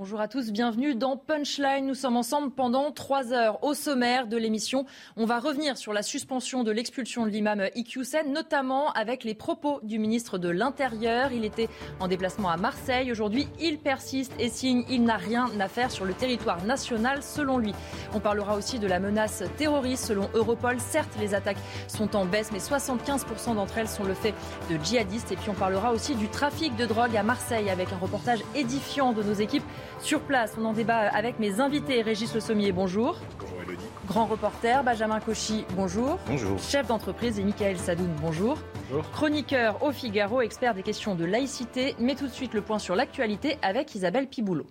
[0.00, 1.84] Bonjour à tous, bienvenue dans Punchline.
[1.84, 3.62] Nous sommes ensemble pendant trois heures.
[3.62, 4.86] Au sommaire de l'émission,
[5.18, 9.78] on va revenir sur la suspension de l'expulsion de l'imam Iqiyoussen, notamment avec les propos
[9.82, 11.32] du ministre de l'Intérieur.
[11.32, 11.68] Il était
[12.00, 13.12] en déplacement à Marseille.
[13.12, 17.58] Aujourd'hui, il persiste et signe il n'a rien à faire sur le territoire national, selon
[17.58, 17.74] lui.
[18.14, 20.80] On parlera aussi de la menace terroriste, selon Europol.
[20.80, 24.32] Certes, les attaques sont en baisse, mais 75% d'entre elles sont le fait
[24.70, 25.30] de djihadistes.
[25.30, 29.12] Et puis on parlera aussi du trafic de drogue à Marseille, avec un reportage édifiant
[29.12, 29.64] de nos équipes
[30.02, 32.02] sur place, on en débat avec mes invités.
[32.02, 33.18] Régis Le Sommier, bonjour.
[33.38, 33.84] Bonjour Elodie.
[34.06, 36.18] Grand reporter, Benjamin Cauchy, bonjour.
[36.26, 36.58] Bonjour.
[36.58, 38.58] Chef d'entreprise et Michael Sadoun, bonjour.
[38.88, 39.10] Bonjour.
[39.10, 41.94] Chroniqueur au Figaro, expert des questions de laïcité.
[41.98, 44.66] Mais tout de suite le point sur l'actualité avec Isabelle Piboulot.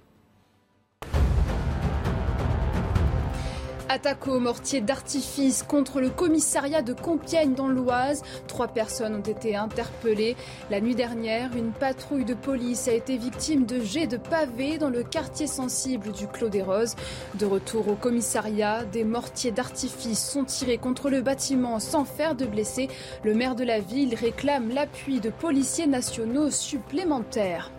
[3.91, 8.21] Attaque au mortier d'artifice contre le commissariat de Compiègne dans l'Oise.
[8.45, 10.35] Trois personnes ont été interpellées.
[10.69, 14.91] La nuit dernière, une patrouille de police a été victime de jets de pavés dans
[14.91, 16.95] le quartier sensible du Clos des Roses.
[17.33, 22.45] De retour au commissariat, des mortiers d'artifice sont tirés contre le bâtiment sans faire de
[22.45, 22.89] blessés.
[23.23, 27.71] Le maire de la ville réclame l'appui de policiers nationaux supplémentaires.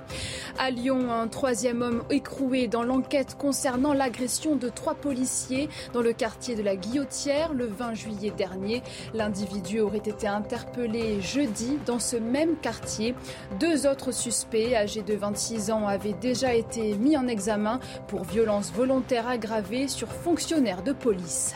[0.59, 6.13] À Lyon, un troisième homme écroué dans l'enquête concernant l'agression de trois policiers dans le
[6.13, 8.83] quartier de la Guillotière le 20 juillet dernier.
[9.15, 13.15] L'individu aurait été interpellé jeudi dans ce même quartier.
[13.59, 18.73] Deux autres suspects âgés de 26 ans avaient déjà été mis en examen pour violence
[18.73, 21.55] volontaire aggravée sur fonctionnaires de police.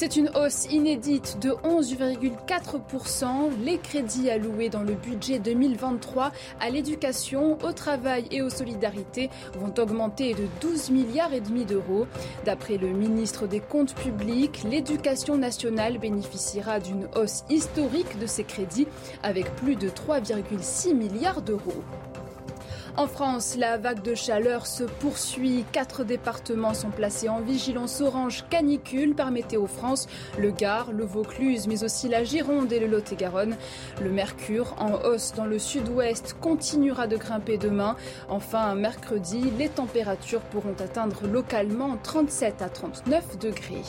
[0.00, 3.50] C'est une hausse inédite de 11,4%.
[3.62, 9.28] Les crédits alloués dans le budget 2023 à l'éducation, au travail et aux solidarités
[9.58, 12.06] vont augmenter de 12 milliards et demi d'euros.
[12.46, 18.88] D'après le ministre des Comptes publics, l'éducation nationale bénéficiera d'une hausse historique de ses crédits
[19.22, 21.84] avec plus de 3,6 milliards d'euros.
[22.96, 25.64] En France, la vague de chaleur se poursuit.
[25.72, 30.08] Quatre départements sont placés en vigilance orange canicule par Météo France,
[30.38, 33.56] le Gard, le Vaucluse, mais aussi la Gironde et le Lot-et-Garonne.
[34.02, 37.96] Le mercure, en hausse dans le sud-ouest, continuera de grimper demain.
[38.28, 43.82] Enfin, mercredi, les températures pourront atteindre localement 37 à 39 degrés.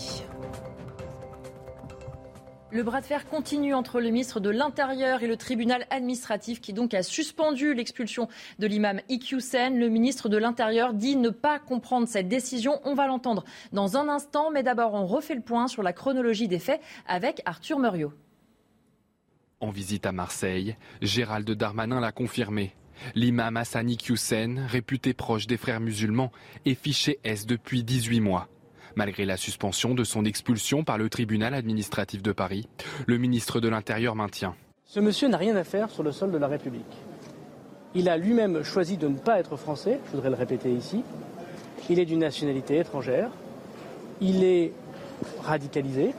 [2.73, 6.71] Le bras de fer continue entre le ministre de l'Intérieur et le tribunal administratif qui
[6.71, 9.77] donc a suspendu l'expulsion de l'imam Iqiyoussen.
[9.77, 12.79] Le ministre de l'Intérieur dit ne pas comprendre cette décision.
[12.85, 13.43] On va l'entendre
[13.73, 17.41] dans un instant, mais d'abord on refait le point sur la chronologie des faits avec
[17.43, 18.13] Arthur Muriot.
[19.59, 22.73] En visite à Marseille, Gérald Darmanin l'a confirmé.
[23.15, 26.31] L'imam Hassan Iqiyoussen, réputé proche des frères musulmans,
[26.65, 28.47] est fiché S depuis 18 mois.
[28.95, 32.67] Malgré la suspension de son expulsion par le tribunal administratif de Paris,
[33.07, 34.55] le ministre de l'Intérieur maintient.
[34.85, 36.83] Ce monsieur n'a rien à faire sur le sol de la République.
[37.93, 41.03] Il a lui-même choisi de ne pas être français, je voudrais le répéter ici.
[41.89, 43.29] Il est d'une nationalité étrangère.
[44.21, 44.71] Il est
[45.43, 46.13] radicalisé.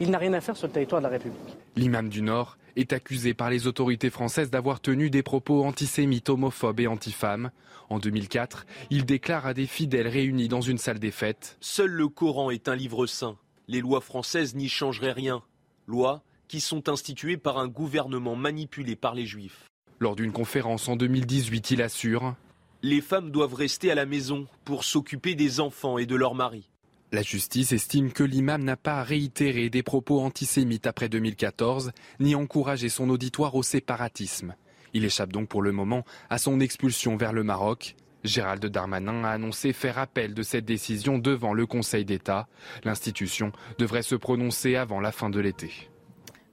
[0.00, 1.56] Il n'a rien à faire sur le territoire de la République.
[1.76, 6.80] L'imam du Nord est accusé par les autorités françaises d'avoir tenu des propos antisémites, homophobes
[6.80, 7.50] et antifemmes.
[7.88, 12.08] En 2004, il déclare à des fidèles réunis dans une salle des fêtes Seul le
[12.08, 13.36] Coran est un livre saint.
[13.68, 15.42] Les lois françaises n'y changeraient rien.
[15.86, 19.64] Lois qui sont instituées par un gouvernement manipulé par les juifs.
[19.98, 22.34] Lors d'une conférence en 2018, il assure
[22.82, 26.68] Les femmes doivent rester à la maison pour s'occuper des enfants et de leurs maris.
[27.12, 32.88] La justice estime que l'imam n'a pas réitéré des propos antisémites après 2014, ni encouragé
[32.88, 34.56] son auditoire au séparatisme.
[34.92, 37.94] Il échappe donc pour le moment à son expulsion vers le Maroc.
[38.24, 42.48] Gérald Darmanin a annoncé faire appel de cette décision devant le Conseil d'État.
[42.82, 45.88] L'institution devrait se prononcer avant la fin de l'été.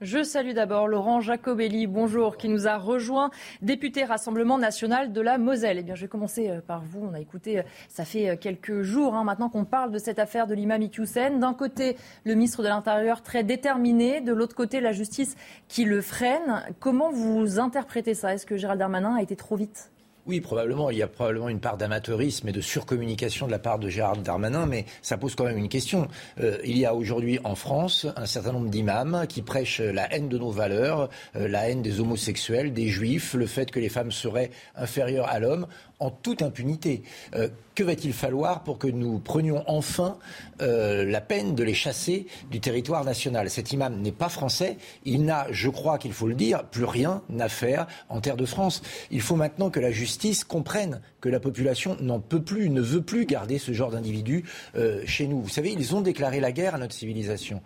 [0.03, 5.37] Je salue d'abord Laurent Jacobelli, bonjour, qui nous a rejoint, député Rassemblement national de la
[5.37, 5.77] Moselle.
[5.79, 7.07] Eh bien, je vais commencer euh, par vous.
[7.09, 10.19] On a écouté, euh, ça fait euh, quelques jours hein, maintenant qu'on parle de cette
[10.19, 11.39] affaire de l'imam Iqiyoussen.
[11.39, 11.95] D'un côté,
[12.25, 15.37] le ministre de l'Intérieur très déterminé, de l'autre côté, la justice
[15.69, 16.65] qui le freine.
[16.81, 18.33] Comment vous interprétez ça?
[18.33, 19.89] Est-ce que Gérald Darmanin a été trop vite?
[20.25, 20.89] Oui, probablement.
[20.89, 24.15] Il y a probablement une part d'amateurisme et de surcommunication de la part de Gérard
[24.15, 26.07] Darmanin, mais ça pose quand même une question.
[26.39, 30.29] Euh, il y a aujourd'hui en France un certain nombre d'imams qui prêchent la haine
[30.29, 34.13] de nos valeurs, euh, la haine des homosexuels, des juifs, le fait que les femmes
[34.13, 35.67] seraient inférieures à l'homme
[35.99, 37.03] en toute impunité.
[37.35, 40.17] Euh, que va-t-il falloir pour que nous prenions enfin
[40.59, 43.49] la peine de les chasser du territoire national?
[43.49, 44.77] Cet imam n'est pas français.
[45.05, 48.45] Il n'a, je crois qu'il faut le dire, plus rien à faire en terre de
[48.45, 48.83] France.
[49.09, 50.12] Il faut maintenant que la justice
[50.45, 54.43] comprenne que la population n'en peut plus, ne veut plus garder ce genre d'individus
[54.75, 55.41] euh, chez nous.
[55.41, 57.61] Vous savez, ils ont déclaré la guerre à notre civilisation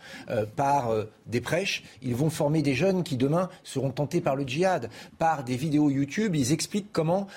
[0.56, 0.92] par
[1.26, 1.84] des prêches.
[2.02, 5.90] Ils vont former des jeunes qui demain seront tentés par le djihad, par des vidéos
[5.90, 6.36] YouTube.
[6.36, 7.28] Ils expliquent comment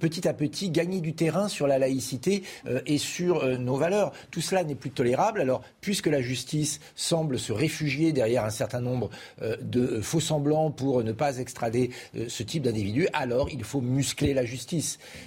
[0.00, 4.12] petit à petit gagner du terrain sur la laïcité euh, et sur euh, nos valeurs.
[4.30, 5.40] Tout cela n'est plus tolérable.
[5.40, 9.10] Alors, puisque la justice semble se réfugier derrière un certain nombre
[9.42, 11.90] euh, de faux semblants pour ne pas extrader
[12.28, 14.59] ce type d'individu, alors il faut muscler la justice.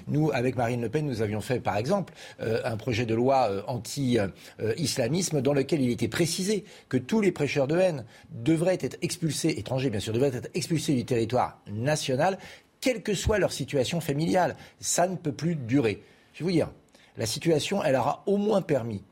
[0.08, 5.42] Nous, avec Marine Le Pen, nous avions fait, par exemple, un projet de loi anti-islamisme
[5.42, 9.90] dans lequel il était précisé que tous les prêcheurs de haine devraient être expulsés, étrangers
[9.90, 12.38] bien sûr, devraient être expulsés du territoire national
[12.82, 14.56] quelle que soit leur situation familiale.
[14.80, 16.04] Ça ne peut plus durer.
[16.34, 16.72] Je vais vous dire,
[17.18, 19.04] la situation, elle aura au moins permis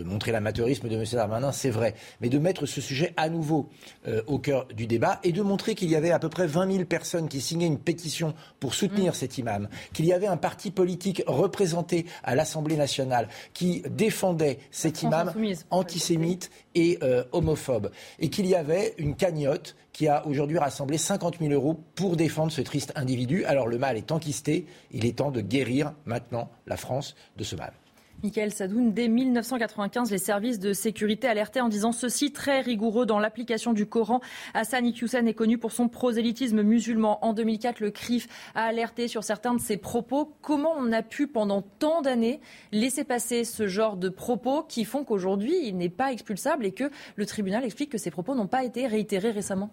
[0.00, 1.04] de montrer l'amateurisme de M.
[1.12, 3.68] Darmanin, c'est vrai, mais de mettre ce sujet à nouveau
[4.08, 6.72] euh, au cœur du débat et de montrer qu'il y avait à peu près 20
[6.72, 9.14] 000 personnes qui signaient une pétition pour soutenir mm.
[9.14, 15.02] cet imam, qu'il y avait un parti politique représenté à l'Assemblée nationale qui défendait cet
[15.02, 15.32] imam
[15.70, 21.40] antisémite et euh, homophobe, et qu'il y avait une cagnotte qui a aujourd'hui rassemblé 50
[21.40, 23.44] 000 euros pour défendre ce triste individu.
[23.44, 27.56] Alors le mal est enquisté, il est temps de guérir maintenant la France de ce
[27.56, 27.72] mal.
[28.22, 33.18] Michael Sadoun, dès 1995, les services de sécurité alertaient en disant ceci très rigoureux dans
[33.18, 34.20] l'application du Coran.
[34.52, 37.18] Hassan Iqiyoussen est connu pour son prosélytisme musulman.
[37.24, 40.34] En 2004, le CRIF a alerté sur certains de ses propos.
[40.42, 42.40] Comment on a pu, pendant tant d'années,
[42.72, 46.90] laisser passer ce genre de propos qui font qu'aujourd'hui, il n'est pas expulsable et que
[47.16, 49.70] le tribunal explique que ces propos n'ont pas été réitérés récemment?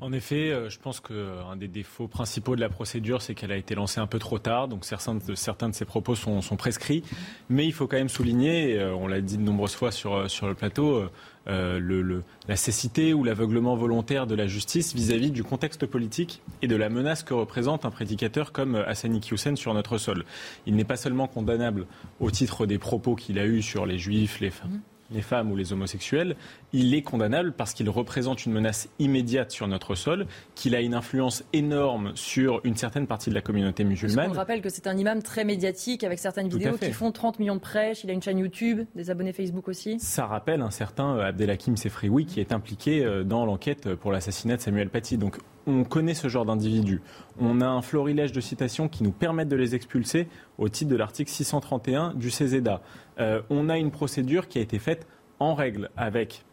[0.00, 3.56] En effet, euh, je pense qu'un des défauts principaux de la procédure, c'est qu'elle a
[3.56, 4.68] été lancée un peu trop tard.
[4.68, 5.34] Donc certains de,
[5.72, 7.02] ces propos sont, prescrits.
[7.48, 10.26] Mais il faut quand même souligner, euh, on l'a dit de nombreuses fois sur, euh,
[10.42, 11.04] le plateau,
[11.46, 16.88] la cécité ou l'aveuglement volontaire de la justice vis-à-vis du contexte politique et de la
[16.88, 20.24] menace que représente un prédicateur comme Hassani Hussein sur notre sol.
[20.66, 21.86] Il n'est pas seulement condamnable
[22.20, 25.56] au titre des propos qu'il a eus sur les juifs, les femmes les femmes ou
[25.56, 26.36] les homosexuels,
[26.72, 30.94] il est condamnable parce qu'il représente une menace immédiate sur notre sol, qu'il a une
[30.94, 34.30] influence énorme sur une certaine partie de la communauté musulmane.
[34.30, 37.56] On rappelle que c'est un imam très médiatique avec certaines vidéos qui font 30 millions
[37.56, 39.98] de prêches, il a une chaîne YouTube, des abonnés Facebook aussi.
[40.00, 44.56] Ça rappelle un certain euh, Abdelhakim Sefrioui qui est impliqué euh, dans l'enquête pour l'assassinat
[44.56, 45.18] de Samuel Paty.
[45.18, 47.00] Donc on connaît ce genre d'individus.
[47.38, 50.28] On a un florilège de citations qui nous permettent de les expulser
[50.58, 52.82] au titre de l'article 631 du CESEDA.
[53.20, 55.06] Euh, on a une procédure qui a été faite
[55.38, 56.44] en règle avec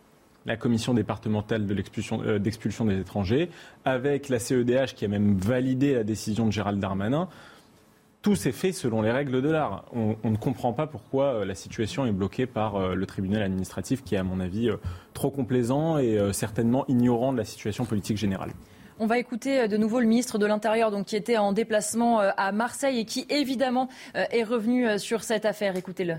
[0.46, 3.50] la commission départementale euh, d'expulsion des étrangers,
[3.86, 7.28] avec la CEDH qui a même validé la décision de Gérald Darmanin.
[8.22, 9.86] Tout s'est fait selon les règles de l'art.
[9.94, 14.16] On, ne comprend pas pourquoi euh, la situation est bloquée par le tribunal administratif qui
[14.16, 14.70] est, à mon avis,
[15.14, 18.52] trop complaisant et certainement ignorant de la situation politique générale.
[19.00, 22.52] On va écouter de nouveau le ministre de l'Intérieur, donc qui était en déplacement à
[22.52, 25.76] Marseille et qui évidemment est revenu sur cette affaire.
[25.76, 26.16] Écoutez-le.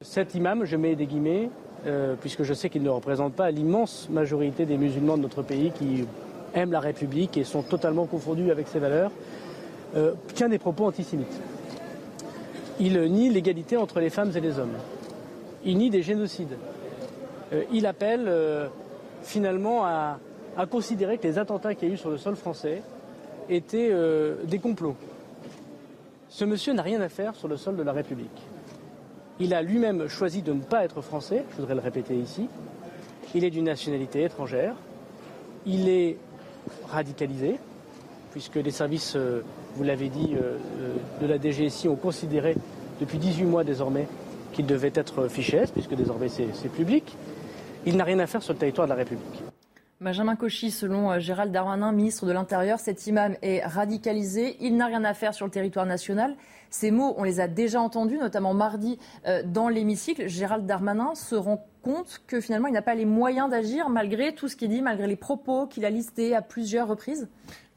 [0.00, 1.50] Cet imam, je mets des guillemets,
[2.20, 6.04] puisque je sais qu'il ne représente pas l'immense majorité des musulmans de notre pays qui
[6.54, 9.10] aiment la République et sont totalement confondus avec ses valeurs,
[10.34, 11.40] tient des propos antisémites.
[12.78, 14.76] Il nie l'égalité entre les femmes et les hommes.
[15.64, 16.56] Il nie des génocides.
[17.72, 18.32] il appelle
[19.22, 20.20] finalement à,
[20.58, 22.82] a considéré que les attentats qu'il y a eu sur le sol français
[23.48, 24.96] étaient euh, des complots.
[26.28, 28.47] Ce monsieur n'a rien à faire sur le sol de la République.
[29.40, 32.48] Il a lui-même choisi de ne pas être français, je voudrais le répéter ici.
[33.34, 34.74] Il est d'une nationalité étrangère.
[35.66, 36.16] Il est
[36.88, 37.58] radicalisé,
[38.32, 39.42] puisque les services, euh,
[39.74, 40.56] vous l'avez dit, euh,
[41.20, 42.56] de la DGSI ont considéré
[43.00, 44.08] depuis 18 mois désormais
[44.52, 47.16] qu'il devait être fiché puisque désormais c'est public.
[47.86, 49.42] Il n'a rien à faire sur le territoire de la République.
[50.00, 54.56] Benjamin Cauchy, selon euh, Gérald Darmanin, ministre de l'Intérieur, cet imam est radicalisé.
[54.60, 56.36] Il n'a rien à faire sur le territoire national.
[56.70, 60.28] Ces mots, on les a déjà entendus, notamment mardi euh, dans l'hémicycle.
[60.28, 64.48] Gérald Darmanin se rend compte que finalement, il n'a pas les moyens d'agir malgré tout
[64.48, 67.28] ce qu'il dit, malgré les propos qu'il a listés à plusieurs reprises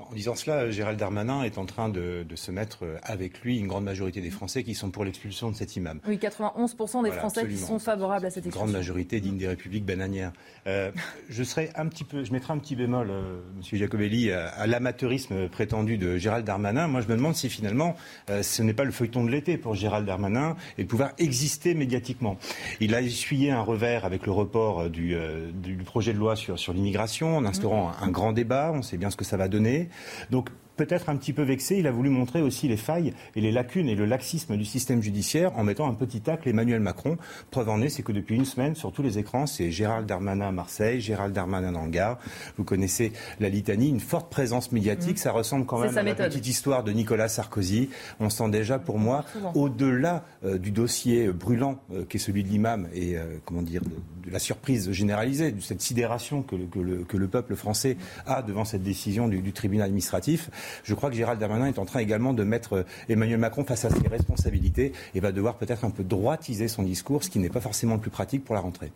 [0.10, 3.84] En disant cela, Gérald Darmanin est en train de, se mettre avec lui une grande
[3.84, 6.00] majorité des Français qui sont pour l'expulsion de cet imam.
[6.08, 8.66] Oui, 91% des Français qui sont favorables à cette expulsion.
[8.66, 10.32] Une grande majorité digne des républiques bananières.
[10.68, 10.92] Euh,
[11.30, 15.50] je serais un petit peu, je mettrai un petit bémol, euh, Monsieur Jacobelli, à, l'amateurisme
[15.50, 16.88] prétendu de Gérald Darmanin.
[16.88, 17.96] Moi, je me demande si finalement
[18.30, 21.74] euh, ce n'est pas le feuilleton de l'été pour Gérald Darmanin et de pouvoir exister
[21.74, 22.38] médiatiquement.
[22.80, 25.16] Il a essuyé un revers avec le report du,
[25.54, 28.72] du projet de loi sur, sur l'immigration en instaurant un grand débat.
[28.74, 29.90] On sait bien ce que ça va donner.
[30.30, 30.50] Donc
[30.86, 33.88] peut-être un petit peu vexé, il a voulu montrer aussi les failles et les lacunes
[33.88, 37.18] et le laxisme du système judiciaire en mettant un petit tacle Emmanuel Macron.
[37.52, 40.48] Preuve en est, c'est que depuis une semaine, sur tous les écrans, c'est Gérald Darmanin
[40.48, 42.18] à Marseille, Gérald Darmanin dans le Gard.
[42.58, 45.18] Vous connaissez la litanie, une forte présence médiatique.
[45.18, 45.18] Mmh.
[45.18, 47.90] Ça ressemble quand même à la petite histoire de Nicolas Sarkozy.
[48.20, 49.24] On sent déjà, pour moi,
[49.54, 53.82] au-delà euh, du dossier brûlant euh, qui est celui de l'imam et euh, comment dire
[53.84, 58.66] de, la surprise généralisée, de cette sidération que le, que le, peuple français a devant
[58.66, 60.50] cette décision du, du tribunal administratif.
[60.84, 63.86] Je crois que Gérald Darmanin est en train également de mettre euh, Emmanuel Macron face
[63.86, 67.50] à ses responsabilités et va devoir peut-être un peu droitiser son discours, ce qui n'est
[67.50, 68.92] pas forcément le plus pratique pour la rentrée.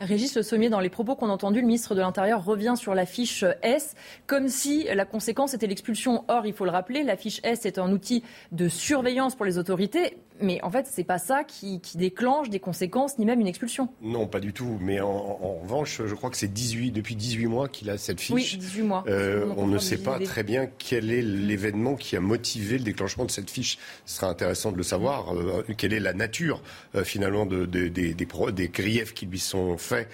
[0.00, 2.94] Régis Le Sommier, dans les propos qu'on a entendus, le ministre de l'Intérieur revient sur
[2.94, 3.94] la fiche S,
[4.26, 6.24] comme si la conséquence était l'expulsion.
[6.28, 9.58] Or, il faut le rappeler, la fiche S est un outil de surveillance pour les
[9.58, 13.88] autorités mais en fait, c'est pas ça qui, déclenche des conséquences ni même une expulsion.
[14.00, 14.78] Non, pas du tout.
[14.80, 18.34] Mais en, revanche, je crois que c'est 18, depuis 18 mois qu'il a cette fiche.
[18.34, 19.04] Oui, 18 mois.
[19.08, 23.24] Euh, on ne sait pas très bien quel est l'événement qui a motivé le déclenchement
[23.24, 23.78] de cette fiche.
[24.06, 25.34] Ce sera intéressant de le savoir.
[25.34, 26.62] Euh, quelle est la nature,
[26.94, 30.08] euh, finalement, de, des, des, griefs qui lui sont faits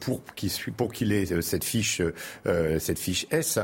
[0.00, 0.22] pour
[0.92, 2.02] qu'il ait cette fiche,
[2.78, 3.58] cette fiche S.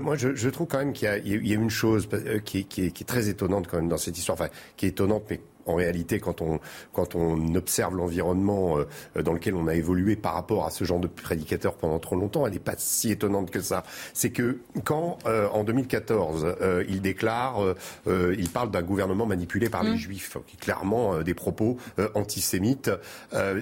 [0.00, 2.08] moi, je, trouve quand même qu'il y, a une chose
[2.44, 4.38] qui, qui, est, très étonnante quand même dans cette histoire.
[4.40, 6.60] Enfin, qui est étonnante, mais en réalité, quand on,
[6.92, 11.00] quand on observe l'environnement euh, dans lequel on a évolué par rapport à ce genre
[11.00, 13.84] de prédicateur pendant trop longtemps, elle n'est pas si étonnante que ça.
[14.14, 17.60] C'est que quand, euh, en 2014, euh, il déclare,
[18.06, 19.96] il parle d'un gouvernement manipulé par les mmh.
[19.96, 21.76] juifs, qui clairement des propos
[22.14, 22.90] antisémites,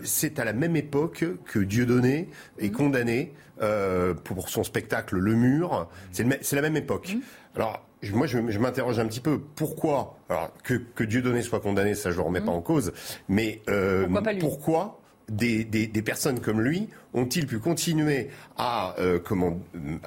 [0.03, 2.29] c'est à la même époque que Dieudonné
[2.59, 2.73] est mmh.
[2.73, 3.35] condamné
[4.25, 5.89] pour son spectacle Le Mur.
[6.13, 7.15] C'est la même époque.
[7.15, 7.21] Mmh.
[7.57, 9.41] Alors, moi, je, m'interroge un petit peu.
[9.41, 12.93] Pourquoi alors, que, que Dieudonné soit condamné, ça je ne remets pas en cause.
[13.29, 14.07] Mais euh,
[14.39, 19.59] pourquoi, des, des, personnes comme lui ont-ils pu continuer à euh, comment,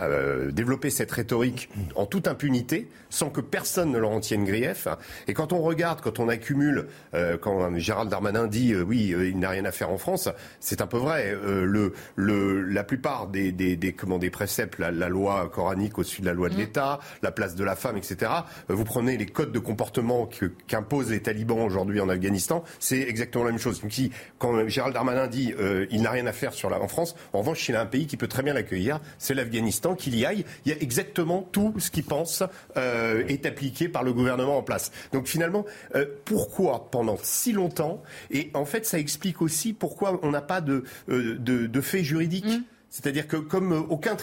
[0.02, 4.88] euh, développer cette rhétorique en toute impunité sans que personne ne leur en tienne grief?
[5.28, 9.50] Et quand on regarde, quand on accumule, euh, quand Gérald Darmanin dit oui, il n'a
[9.50, 10.30] rien à faire en France,
[10.60, 11.36] c'est un peu vrai.
[11.44, 16.26] le, le, la plupart des, des, des, comment, des préceptes, la, loi coranique au-dessus de
[16.26, 16.58] la loi de mmh.
[16.58, 18.32] l'État, la place de la femme, etc.
[18.68, 20.30] vous prenez les codes de comportement
[20.68, 23.82] qu'imposent les talibans aujourd'hui en Afghanistan, c'est exactement la même chose.
[23.82, 25.54] Donc si, quand Gérald Darmanin dit
[25.92, 27.16] il n'a rien à faire sur la, en France.
[27.34, 30.16] En revanche, il y a un pays qui peut très bien l'accueillir, c'est l'Afghanistan, qu'il
[30.16, 30.46] y aille.
[30.66, 32.44] Il y a exactement tout ce qu'il pense
[32.78, 34.92] euh, est appliqué par le gouvernement en place.
[35.12, 38.02] Donc finalement, euh, pourquoi pendant si longtemps?
[38.32, 42.46] Et en fait, ça explique aussi pourquoi on n'a pas de, euh, de, faits juridiques.
[42.46, 42.64] Mmh.
[42.90, 44.16] C'est-à-dire que comme aucun,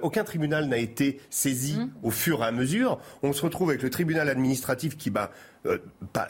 [0.00, 1.90] aucun tribunal n'a été saisi mmh.
[2.02, 5.30] au fur et à mesure, on se retrouve avec le tribunal administratif qui bah,
[5.66, 5.78] euh,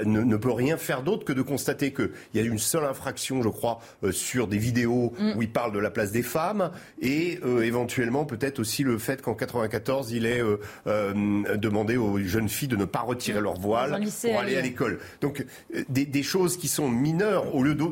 [0.05, 3.49] ne, peut rien faire d'autre que de constater qu'il y a une seule infraction, je
[3.49, 5.33] crois, euh, sur des vidéos mm.
[5.37, 9.23] où il parle de la place des femmes et euh, éventuellement peut-être aussi le fait
[9.23, 10.43] qu'en 94 il ait
[10.87, 13.45] demandé aux jeunes filles de ne pas retirer mm.
[13.45, 14.99] leur voile pour aller à l'école.
[15.21, 15.45] Donc
[15.89, 17.85] des, choses qui sont mineures au lieu de,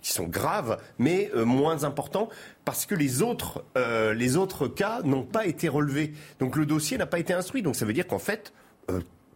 [0.00, 2.32] qui sont graves mais moins importantes
[2.64, 3.64] parce que les autres,
[4.14, 6.12] les autres cas n'ont pas été relevés.
[6.38, 7.62] Donc le dossier n'a pas été instruit.
[7.62, 8.52] Donc ça veut dire qu'en fait,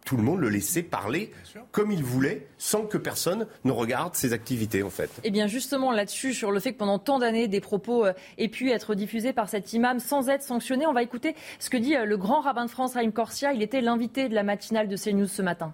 [0.05, 1.31] tout le monde le laissait parler
[1.71, 5.09] comme il voulait, sans que personne ne regarde ses activités, en fait.
[5.23, 8.13] Et eh bien, justement, là-dessus, sur le fait que pendant tant d'années, des propos euh,
[8.37, 11.77] aient pu être diffusés par cet imam sans être sanctionnés, on va écouter ce que
[11.77, 13.53] dit euh, le grand rabbin de France, Raïm Corsia.
[13.53, 15.73] Il était l'invité de la matinale de CNews ce matin.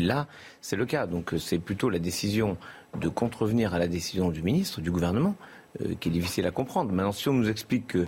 [0.00, 0.26] Là,
[0.60, 1.06] c'est le cas.
[1.06, 2.56] Donc, euh, c'est plutôt la décision
[2.98, 5.34] de contrevenir à la décision du ministre, du gouvernement,
[5.98, 6.92] qui est difficile à comprendre.
[6.92, 8.06] Maintenant, si on nous explique que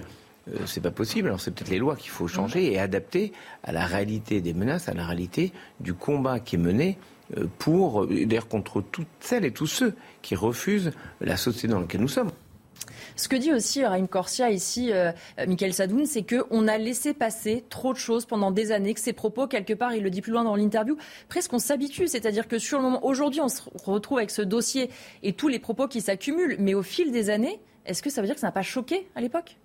[0.52, 1.28] euh, c'est pas possible.
[1.28, 4.88] Alors c'est peut-être les lois qu'il faut changer et adapter à la réalité des menaces,
[4.88, 6.98] à la réalité du combat qui est mené
[7.36, 11.80] euh, pour, euh, d'ailleurs, contre toutes celles et tous ceux qui refusent la société dans
[11.80, 12.30] laquelle nous sommes.
[13.16, 14.92] Ce que dit aussi Raïm Corsia ici,
[15.38, 19.14] Michael Sadoun, c'est qu'on a laissé passer trop de choses pendant des années, que ces
[19.14, 20.98] propos, quelque part, il le dit plus loin dans l'interview,
[21.30, 22.08] presque on s'habitue.
[22.08, 24.90] C'est-à-dire que sur le moment, aujourd'hui, on se retrouve avec ce dossier
[25.22, 28.26] et tous les propos qui s'accumulent, mais au fil des années, est-ce que ça veut
[28.26, 29.56] dire que ça n'a pas choqué à l'époque?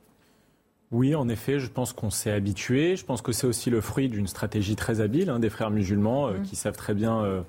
[0.92, 2.98] Oui, en effet, je pense qu'on s'est habitué.
[2.98, 6.28] Je pense que c'est aussi le fruit d'une stratégie très habile hein, des frères musulmans
[6.28, 6.44] euh, mmh.
[6.44, 7.42] qui savent très bien euh,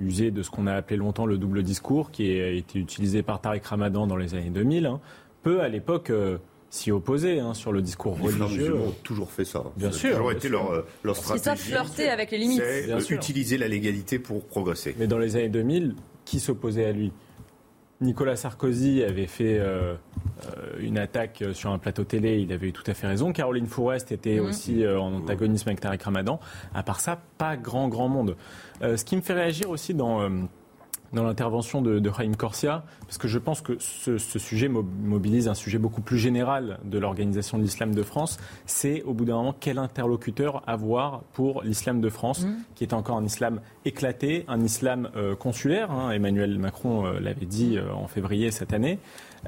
[0.00, 3.40] user de ce qu'on a appelé longtemps le double discours, qui a été utilisé par
[3.40, 4.86] Tariq Ramadan dans les années 2000.
[4.86, 5.00] Hein.
[5.42, 6.10] Peu à l'époque.
[6.10, 6.38] Euh,
[6.72, 8.76] s'y opposer hein, sur le discours les religieux.
[8.76, 9.64] ont toujours fait ça.
[9.76, 10.10] Bien ça sûr.
[10.10, 11.44] a toujours été leur, leur Ils stratégie.
[11.44, 12.62] savent flirter avec les limites.
[12.64, 13.16] C'est Bien sûr.
[13.16, 14.94] utiliser la légalité pour progresser.
[14.96, 17.10] Mais dans les années 2000, qui s'opposait à lui?
[18.00, 19.58] Nicolas Sarkozy avait fait
[20.78, 23.32] une attaque sur un plateau télé, il avait eu tout à fait raison.
[23.32, 24.46] Caroline Fourest était Mhm.
[24.46, 26.40] aussi euh, en antagonisme avec Tariq Ramadan.
[26.74, 28.36] À part ça, pas grand, grand monde.
[28.82, 30.28] Euh, ce qui me fait réagir aussi dans, euh,
[31.12, 34.84] dans l'intervention de, de Raïm Corsia, parce que je pense que ce, ce sujet mo-
[35.02, 39.24] mobilise un sujet beaucoup plus général de l'Organisation de l'Islam de France, c'est au bout
[39.24, 42.46] d'un moment quel interlocuteur avoir pour l'Islam de France,
[42.76, 45.90] qui est encore un islam éclaté, un islam euh, consulaire.
[45.90, 46.10] hein.
[46.12, 48.98] Emmanuel Macron euh, l'avait dit euh, en février cette année.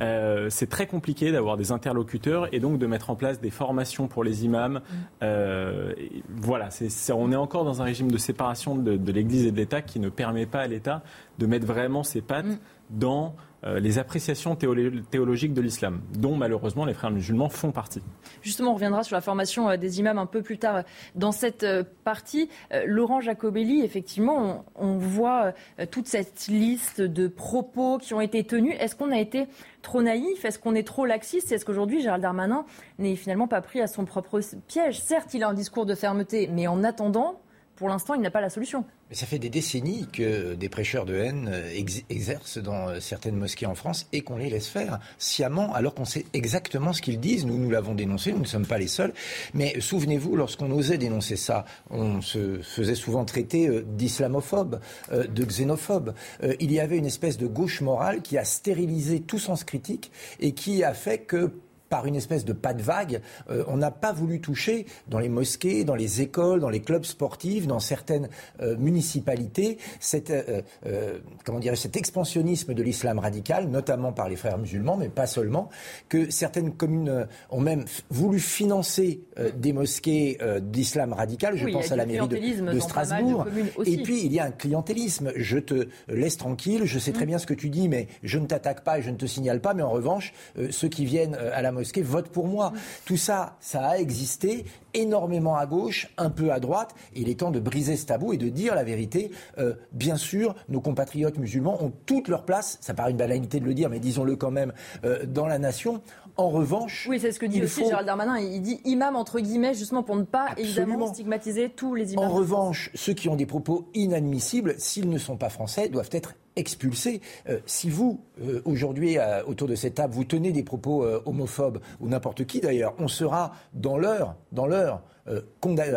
[0.00, 4.08] Euh, c'est très compliqué d'avoir des interlocuteurs et donc de mettre en place des formations
[4.08, 4.80] pour les imams.
[5.22, 9.12] Euh, et voilà, c'est- c'est- on est encore dans un régime de séparation de, de
[9.12, 11.02] l'Église et de l'État qui ne permet pas à l'État
[11.38, 12.46] de mettre vraiment ses pattes
[12.92, 13.34] dans
[13.64, 18.02] euh, les appréciations théolo- théologiques de l'islam, dont malheureusement les frères musulmans font partie.
[18.42, 20.82] Justement, on reviendra sur la formation euh, des imams un peu plus tard euh,
[21.14, 21.64] dans cette
[22.04, 22.48] partie.
[22.86, 25.52] Laurent Jacobelli, effectivement, on, voit
[25.90, 28.74] toute cette liste de propos qui ont été tenus.
[28.78, 29.46] Est-ce qu'on a été
[29.82, 30.44] trop naïf?
[30.44, 31.52] Est-ce qu'on est trop laxiste?
[31.52, 32.64] Est-ce qu'aujourd'hui, Gérald Darmanin
[32.98, 36.48] n'est finalement pas pris à son propre piège Certes, il a un discours de fermeté,
[36.52, 37.40] mais en attendant,
[37.76, 38.84] pour l'instant, il n'a pas la solution.
[39.10, 43.00] Mais ça fait des décennies que des prêcheurs de haine euh, ex- exercent dans euh,
[43.00, 47.02] certaines mosquées en France et qu'on les laisse faire sciemment alors qu'on sait exactement ce
[47.02, 47.44] qu'ils disent.
[47.44, 49.12] Nous, nous l'avons dénoncé, nous ne sommes pas les seuls.
[49.54, 54.80] Mais souvenez-vous, lorsqu'on osait dénoncer ça, on se faisait souvent traiter euh, d'islamophobe,
[55.12, 56.14] de xénophobe.
[56.60, 60.10] Il y avait une espèce de gauche morale qui a stérilisé tout sens critique
[60.40, 61.52] et qui a fait que
[61.92, 63.20] par une espèce de pas de vague,
[63.50, 67.04] euh, on n'a pas voulu toucher dans les mosquées, dans les écoles, dans les clubs
[67.04, 68.30] sportifs, dans certaines
[68.62, 74.56] euh, municipalités, cette, euh, comment dirais cet expansionnisme de l'islam radical, notamment par les frères
[74.56, 75.68] musulmans, mais pas seulement,
[76.08, 79.20] que certaines communes ont même voulu financer
[79.54, 81.58] des mosquées d'islam radical.
[81.58, 83.46] Je Oui, pense à la mairie de, Strasbourg.
[83.84, 85.32] Et puis, il y a un clientélisme.
[85.36, 88.46] Je te laisse tranquille, je sais très bien ce que tu dis, mais je ne
[88.46, 89.74] t'attaque pas et je ne te signale pas.
[89.74, 90.32] Mais en revanche,
[90.70, 92.72] ceux qui viennent à la mosquée votent pour moi.
[93.04, 96.94] Tout ça, ça a existé énormément à gauche, un peu à droite.
[97.14, 99.30] Et il est temps de briser ce tabou et de dire la vérité.
[99.58, 102.78] Euh, bien sûr, nos compatriotes musulmans ont toute leur place.
[102.80, 104.72] Ça paraît une banalité de le dire, mais disons-le quand même,
[105.04, 106.02] euh, dans la nation.
[106.36, 108.38] En revanche, Oui, c'est ce que dit aussi faut- Gérald Darmanin.
[108.38, 112.24] Il dit imam entre guillemets, justement pour ne pas évidemment stigmatiser tous les imams.
[112.24, 116.34] En revanche, ceux qui ont des propos inadmissibles, s'ils ne sont pas français, doivent être
[116.56, 117.20] expulsés.
[117.48, 121.80] Euh, si vous, euh, aujourd'hui, euh, autour de cette table, vous tenez des propos homophobes,
[122.00, 125.02] ou n'importe qui d'ailleurs, on sera dans l'heure, dans l'heure,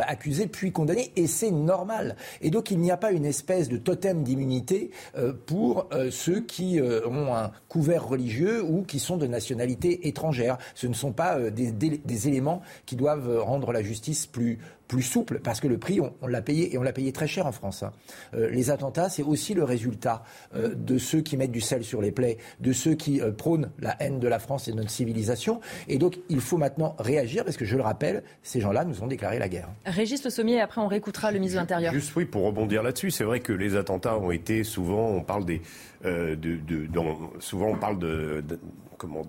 [0.08, 2.16] accusé puis condamné, et c'est normal.
[2.42, 4.92] Et donc il n'y a pas une espèce de totem d'immunité
[5.48, 10.60] pour ceux qui ont un couvert religieux ou qui sont de nationalité étrangère.
[10.76, 15.40] Ce ne sont pas des, des- éléments qui doivent rendre la justice plus plus souple,
[15.44, 17.52] parce que le prix, on, on l'a payé, et on l'a payé très cher en
[17.52, 17.84] France.
[17.84, 17.92] hein.
[18.36, 20.24] Euh, les attentats, c'est aussi le résultat
[20.56, 23.72] euh, de ceux qui mettent du sel sur les plaies, de ceux qui euh, prônent
[23.80, 25.60] la haine de la France et de notre civilisation.
[25.88, 29.08] Et donc, il faut maintenant réagir, parce que je le rappelle, ces gens-là nous ont
[29.08, 29.70] déclaré la guerre.
[29.86, 31.94] Régis Le Sommier, et après on réécoutera le ministre de l'Intérieur.
[31.94, 35.46] Juste oui, pour rebondir là-dessus, c'est vrai que les attentats ont été souvent, on parle
[35.46, 35.62] des,
[36.06, 38.60] euh, de, de- dans- souvent on parle de, de-
[38.98, 39.24] comment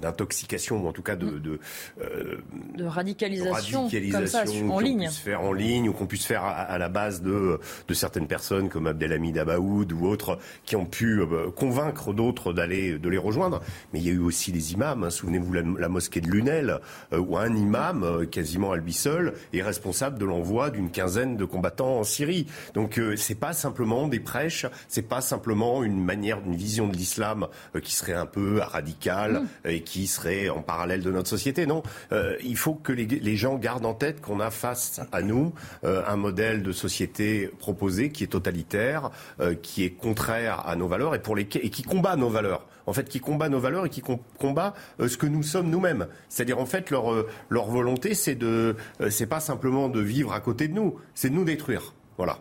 [0.00, 1.58] d'intoxication ou en tout cas de, de,
[2.00, 2.38] euh,
[2.76, 5.06] de radicalisation, radicalisation comme ça, en qu'on ligne.
[5.06, 8.26] puisse faire en ligne ou qu'on puisse faire à, à la base de, de certaines
[8.26, 13.18] personnes comme Abdelhamid Abaoud ou autres qui ont pu euh, convaincre d'autres d'aller de les
[13.18, 13.60] rejoindre.
[13.92, 15.04] Mais il y a eu aussi des imams.
[15.04, 15.10] hein.
[15.10, 16.78] Souvenez-vous la, la mosquée de Lunel
[17.12, 21.36] euh, où un imam euh, quasiment à lui seul est responsable de l'envoi d'une quinzaine
[21.36, 22.46] de combattants en Syrie.
[22.74, 26.96] Donc euh, c'est pas simplement des prêches, c'est pas simplement une manière, une vision de
[26.96, 27.46] l'islam
[27.82, 31.66] qui serait un peu radicale et qui serait en parallèle de notre société.
[31.66, 35.22] Non, Euh, il faut que les, les gens gardent en tête qu'on a face à
[35.22, 35.52] nous
[35.84, 40.88] euh, un modèle de société proposé qui est totalitaire, euh, qui est contraire à nos
[40.88, 42.66] valeurs et pour lesquels et qui combat nos valeurs.
[42.86, 45.68] En fait, qui combat nos valeurs et qui com- combat euh, ce que nous sommes
[45.68, 46.06] nous-mêmes.
[46.30, 50.32] C'est-à-dire en fait leur euh, leur volonté, c'est de, euh, c'est pas simplement de vivre
[50.32, 51.92] à côté de nous, c'est de nous détruire.
[52.16, 52.38] Voilà.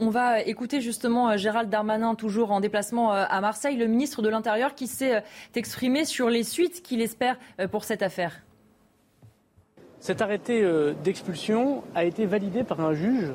[0.00, 4.22] On va écouter justement euh, Gérald Darmanin, toujours en déplacement euh, à Marseille, le ministre
[4.22, 5.20] de l'Intérieur qui s'est euh,
[5.56, 7.36] exprimé sur les suites qu'il espère
[7.72, 8.42] pour cette affaire.
[9.98, 10.64] Cet arrêté
[11.02, 13.32] d'expulsion a été validé par un juge,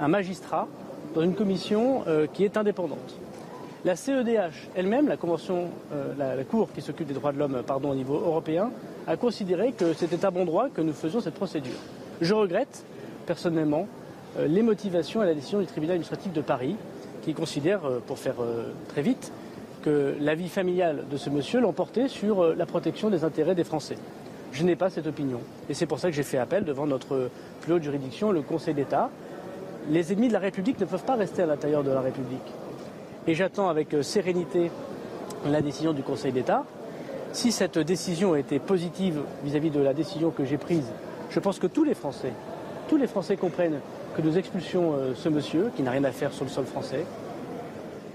[0.00, 0.66] un magistrat,
[1.14, 3.14] dans une commission qui est indépendante.
[3.84, 5.70] La CEDH elle-même, la convention,
[6.18, 8.72] la, Cour qui s'occupe des droits de l'homme, pardon, au niveau européen,
[9.06, 11.78] a considéré que c'était à bon droit que nous faisions cette procédure.
[12.20, 12.84] Je regrette
[13.24, 13.86] personnellement
[14.46, 16.76] les motivations et la décision du tribunal administratif de Paris,
[17.22, 19.32] qui considère, euh, pour faire euh, très vite,
[19.82, 23.64] que la vie familiale de ce monsieur l'emportait sur euh, la protection des intérêts des
[23.64, 23.96] Français.
[24.52, 25.40] Je n'ai pas cette opinion.
[25.68, 28.74] Et c'est pour ça que j'ai fait appel devant notre plus haute juridiction, le Conseil
[28.74, 29.10] d'État.
[29.90, 32.40] Les ennemis de la République ne peuvent pas rester à l'intérieur de la République.
[33.26, 34.70] Et j'attends avec euh, sérénité
[35.46, 36.64] la décision du Conseil d'État.
[37.32, 40.90] Si cette décision était positive vis-à-vis de la décision que j'ai prise,
[41.30, 42.32] je pense que tous les Français,
[42.88, 43.80] tous les Français comprennent
[44.18, 47.06] que nous expulsions euh, ce monsieur qui n'a rien à faire sur le sol français.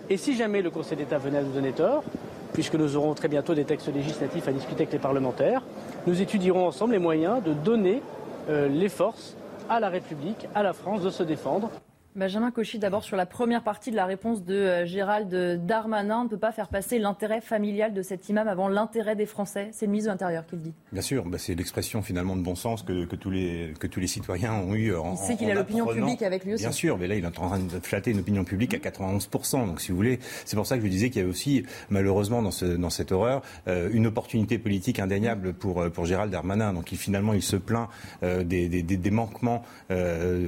[0.10, 2.04] Et si jamais le Conseil d'État venait à nous donner tort,
[2.52, 5.62] puisque nous aurons très bientôt des textes législatifs à discuter avec les parlementaires,
[6.06, 8.02] nous étudierons ensemble les moyens de donner
[8.50, 9.38] euh, les forces
[9.70, 11.70] à la République, à la France de se défendre.
[12.16, 16.24] Benjamin Cauchy, d'abord sur la première partie de la réponse de euh, Gérald Darmanin, on
[16.26, 19.70] ne peut pas faire passer l'intérêt familial de cet imam avant l'intérêt des Français.
[19.72, 20.74] C'est le ministre de l'Intérieur qui le dit.
[20.92, 24.06] Bien sûr, bah, c'est l'expression finalement de bon sens que, tous, les, que tous les
[24.06, 24.96] citoyens ont eu.
[24.96, 26.64] En, il sait qu'il a l'opinion publique avec lui aussi.
[26.64, 29.66] Bien sûr, mais là il est en train de flatter une opinion publique à 91%.
[29.66, 32.44] Donc si vous voulez, c'est pour ça que je disais qu'il y avait aussi malheureusement
[32.44, 36.74] dans, ce, dans cette horreur euh, une opportunité politique indéniable pour, euh, pour Gérald Darmanin.
[36.74, 37.90] Donc il, finalement il se plaint
[38.22, 39.64] des, des, des, manquements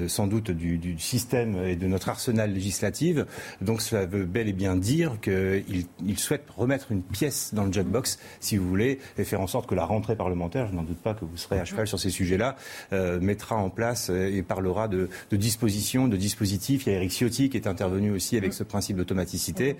[0.08, 3.26] sans doute du, du système et de notre arsenal législative.
[3.62, 7.72] Donc ça veut bel et bien dire qu'il il souhaite remettre une pièce dans le
[7.72, 11.00] jackbox, si vous voulez, et faire en sorte que la rentrée parlementaire, je n'en doute
[11.00, 12.56] pas que vous serez à cheval sur ces sujets-là,
[12.94, 16.86] euh, mettra en place et parlera de, dispositions, de dispositifs.
[16.86, 19.78] Il y a Eric Ciotti qui est intervenu aussi avec ce principe d'automaticité.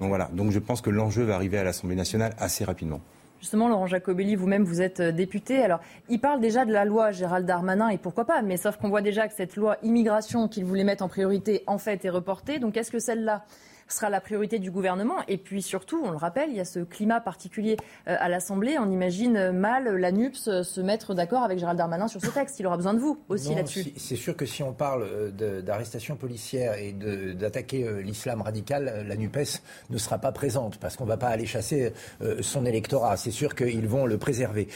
[0.00, 0.30] Donc voilà.
[0.32, 3.00] Donc je pense que l'enjeu va arriver à l'Assemblée nationale assez rapidement.
[3.40, 5.62] Justement, Laurent Jacobelli, vous-même, vous êtes euh, député.
[5.62, 8.88] Alors, il parle déjà de la loi Gérald Darmanin, et pourquoi pas, mais sauf qu'on
[8.88, 12.58] voit déjà que cette loi immigration qu'il voulait mettre en priorité, en fait, est reportée.
[12.58, 13.44] Donc, est-ce que celle-là
[13.88, 15.16] sera la priorité du gouvernement.
[15.28, 17.76] Et puis surtout, on le rappelle, il y a ce climat particulier
[18.08, 18.76] euh, à l'Assemblée.
[18.78, 22.58] On imagine mal la NUPS euh, se mettre d'accord avec Gérald Darmanin sur ce texte.
[22.60, 23.92] Il aura besoin de vous aussi là-dessus.
[23.96, 29.62] c'est sûr que si on parle euh, d'arrestation policière et d'attaquer l'islam radical, la NUPES
[29.90, 31.92] ne sera pas présente parce qu'on ne va pas aller chasser
[32.40, 33.16] son électorat.
[33.16, 34.68] C'est sûr qu'ils vont le préserver.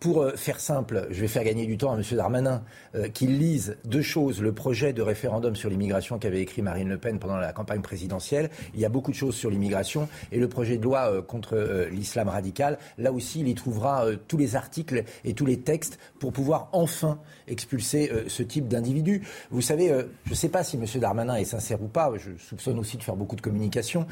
[0.00, 2.02] Pour faire simple, je vais faire gagner du temps à M.
[2.12, 2.62] Darmanin
[3.14, 4.40] qu'il lise deux choses.
[4.40, 8.37] Le projet de référendum sur l'immigration qu'avait écrit Marine Le Pen pendant la campagne présidentielle
[8.74, 11.56] il y a beaucoup de choses sur l'immigration et le projet de loi euh, contre
[11.56, 15.58] euh, l'islam radical, là aussi, il y trouvera euh, tous les articles et tous les
[15.60, 19.22] textes pour pouvoir enfin expulser ce type d'individu.
[19.50, 19.88] Vous savez,
[20.24, 20.84] je ne sais pas si M.
[21.00, 24.06] Darmanin est sincère ou pas, je soupçonne aussi de faire beaucoup de communication,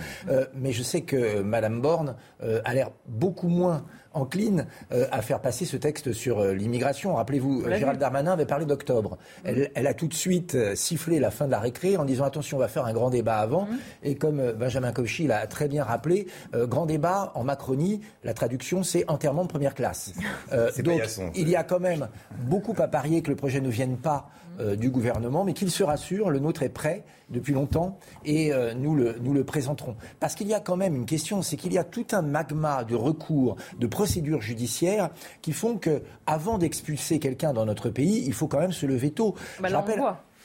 [0.54, 3.84] mais je sais que Mme Borne a l'air beaucoup moins
[4.16, 7.14] encline euh, à faire passer ce texte sur euh, l'immigration.
[7.14, 9.18] Rappelez-vous, Gérald Darmanin avait parlé d'octobre.
[9.44, 12.56] Elle, a tout de suite euh, sifflé la fin de la récré en disant attention,
[12.56, 13.68] on va faire un grand débat avant.
[14.02, 19.08] Et comme Benjamin Cauchy l'a très bien rappelé, grand débat en Macronie, la traduction c'est
[19.08, 20.12] enterrement de première classe.
[20.82, 21.00] donc
[21.34, 22.08] il y a quand même
[22.40, 26.30] beaucoup à parier que le projet ne vienne pas du gouvernement, mais qu'il se rassure,
[26.30, 29.96] le nôtre est prêt depuis longtemps et euh, nous, le, nous le présenterons.
[30.20, 32.84] Parce qu'il y a quand même une question, c'est qu'il y a tout un magma
[32.84, 35.10] de recours, de procédures judiciaires
[35.42, 39.10] qui font que, avant d'expulser quelqu'un dans notre pays, il faut quand même se lever
[39.10, 39.34] tôt.
[39.60, 40.02] Bah je, rappelle,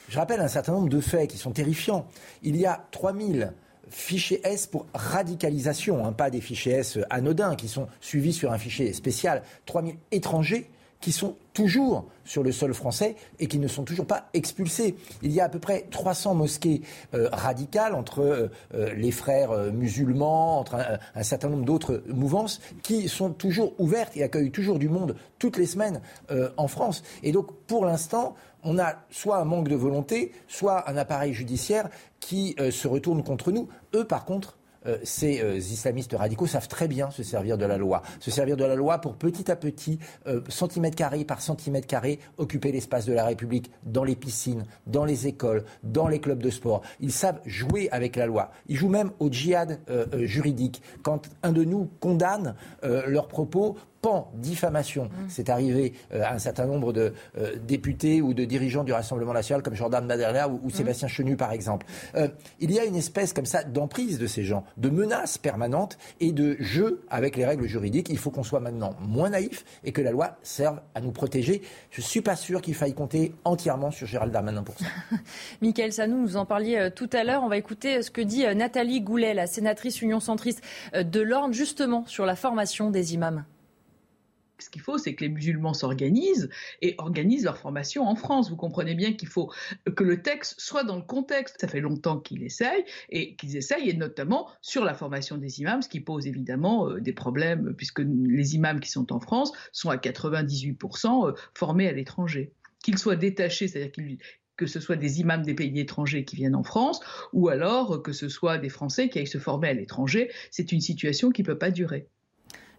[0.08, 2.06] je rappelle un certain nombre de faits qui sont terrifiants.
[2.42, 3.52] Il y a 3000
[3.88, 8.58] fichiers S pour radicalisation, hein, pas des fichiers S anodins qui sont suivis sur un
[8.58, 9.42] fichier spécial.
[9.66, 10.70] 3000 étrangers
[11.02, 14.96] qui sont toujours sur le sol français et qui ne sont toujours pas expulsés.
[15.20, 16.80] Il y a à peu près 300 mosquées
[17.12, 20.76] euh, radicales entre euh, euh, les frères musulmans, entre
[21.14, 25.56] un, certain nombre d'autres mouvances qui sont toujours ouvertes et accueillent toujours du monde toutes
[25.56, 26.00] les semaines
[26.56, 27.02] en France.
[27.24, 31.88] Et donc, pour l'instant, on a soit un manque de volonté, soit un appareil judiciaire
[32.20, 33.68] qui se retourne contre nous.
[33.94, 37.76] Eux, par contre, euh, ces euh, islamistes radicaux savent très bien se servir de la
[37.78, 38.02] loi.
[38.20, 42.18] Se servir de la loi pour petit à petit, euh, centimètre carré par centimètre carré,
[42.38, 46.50] occuper l'espace de la République dans les piscines, dans les écoles, dans les clubs de
[46.50, 46.82] sport.
[47.00, 48.50] Ils savent jouer avec la loi.
[48.68, 49.80] Ils jouent même au djihad
[50.12, 50.82] juridique.
[51.02, 55.04] Quand un de nous condamne leurs propos pan diffamation.
[55.04, 55.08] Mmh.
[55.28, 59.32] C'est arrivé euh, à un certain nombre de euh, députés ou de dirigeants du Rassemblement
[59.32, 60.70] national comme Jordan Maderla ou, mmh.
[60.70, 61.86] Sébastien Chenu par exemple.
[62.16, 65.98] Euh, il y a une espèce comme ça d'emprise de ces gens, de menaces permanentes
[66.18, 68.08] et de jeu avec les règles juridiques.
[68.10, 71.62] Il faut qu'on soit maintenant moins naïf et que la loi serve à nous protéger.
[71.90, 74.86] Je ne suis pas sûr qu'il faille compter entièrement sur Gérald Darmanin pour ça.
[75.62, 77.44] Michael Sanou, vous en parliez tout à l'heure.
[77.44, 80.60] On va écouter ce que dit Nathalie Goulet, la sénatrice Union centriste
[80.92, 83.44] de l'Orne, justement sur la formation des imams
[84.62, 86.48] ce qu'il faut, c'est que les musulmans s'organisent
[86.80, 88.50] et organisent leur formation en France.
[88.50, 89.52] Vous comprenez bien qu'il faut
[89.94, 91.56] que le texte soit dans le contexte.
[91.60, 95.82] Ça fait longtemps qu'ils essayent et qu'ils essayent, et notamment sur la formation des imams,
[95.82, 99.90] ce qui pose évidemment euh, des problèmes, puisque les imams qui sont en France sont
[99.90, 102.52] à 98% euh, formés à l'étranger.
[102.82, 103.92] Qu'ils soient détachés, c'est-à-dire
[104.56, 107.00] que ce soit des imams des pays étrangers qui viennent en France,
[107.32, 110.30] ou alors que ce soit des Français qui aillent se former à l'étranger.
[110.50, 112.08] C'est une situation qui ne peut pas durer.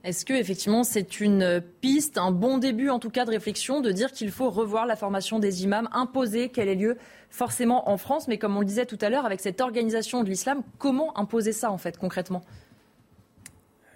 [0.03, 3.91] Est-ce que effectivement c'est une piste, un bon début en tout cas de réflexion, de
[3.91, 6.97] dire qu'il faut revoir la formation des imams, imposer qu'elle ait lieu
[7.29, 10.29] forcément en France, mais comme on le disait tout à l'heure, avec cette organisation de
[10.29, 12.43] l'islam, comment imposer ça en fait concrètement?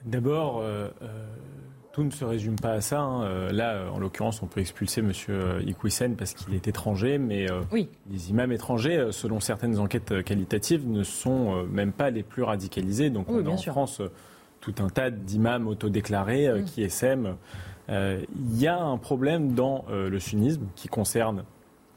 [0.06, 1.26] D'abord, euh, euh,
[1.92, 3.02] tout ne se résume pas à ça.
[3.02, 3.24] Hein.
[3.24, 5.12] Euh, là, en l'occurrence, on peut expulser M.
[5.68, 7.48] Iquissen parce qu'il est étranger, mais
[8.10, 13.10] les imams étrangers, selon certaines enquêtes qualitatives, ne sont même pas les plus radicalisés.
[13.10, 14.02] Donc, on en France
[14.60, 16.66] tout un tas d'imams autodéclarés mm.
[16.66, 17.38] qui essaiment.
[17.90, 21.46] Il y a un problème dans le sunnisme qui concerne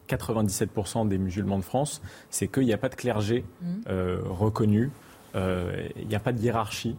[0.09, 3.91] 97% des musulmans de France, c'est qu'il n'y a pas de clergé mm.
[4.25, 4.91] reconnu,
[5.35, 6.97] il n'y a pas de hiérarchie.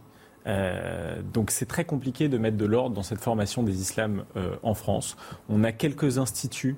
[0.47, 4.55] Euh, donc c'est très compliqué de mettre de l'ordre dans cette formation des islams euh,
[4.63, 5.15] en France.
[5.49, 6.77] On a quelques instituts,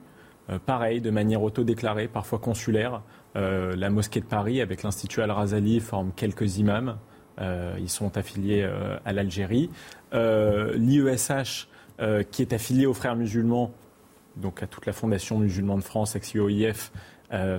[0.49, 3.01] euh, pareils, de manière autodéclarée, parfois consulaire.
[3.35, 6.97] la mosquée de Paris avec l'Institut Al-Razali forme quelques imams.
[7.39, 8.69] Ils sont affiliés
[9.05, 9.69] à l'Algérie.
[10.13, 11.67] L'IESH,
[12.31, 13.71] qui est affilié aux frères musulmans,
[14.37, 16.91] donc à toute la Fondation musulmane de France, ex-UOIF,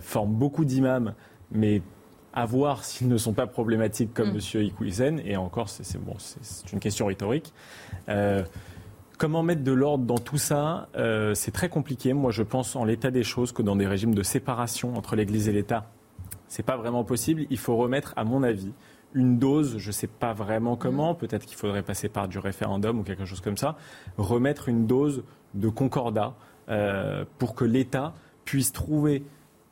[0.00, 1.14] forme beaucoup d'imams,
[1.50, 1.82] mais
[2.34, 4.40] à voir s'ils ne sont pas problématiques comme mm.
[4.54, 4.62] M.
[4.62, 5.22] Iquizen.
[5.24, 6.16] Et encore, c'est bon,
[6.72, 7.52] une question rhétorique.
[8.08, 8.42] Euh,
[9.18, 10.88] comment mettre de l'ordre dans tout ça?
[10.96, 12.12] Euh, C'est très compliqué.
[12.12, 15.48] Moi, je pense en l'état des choses que dans des régimes de séparation entre l'Église
[15.48, 15.88] et l'État,
[16.48, 17.46] c'est pas vraiment possible.
[17.50, 18.72] Il faut remettre, à mon avis,
[19.14, 21.16] une dose, je ne sais pas vraiment comment, mm.
[21.16, 23.76] peut-être qu'il faudrait passer par du référendum ou quelque chose comme ça,
[24.18, 25.22] remettre une dose
[25.54, 26.34] de concordat
[26.68, 29.24] euh, pour que l'État puisse trouver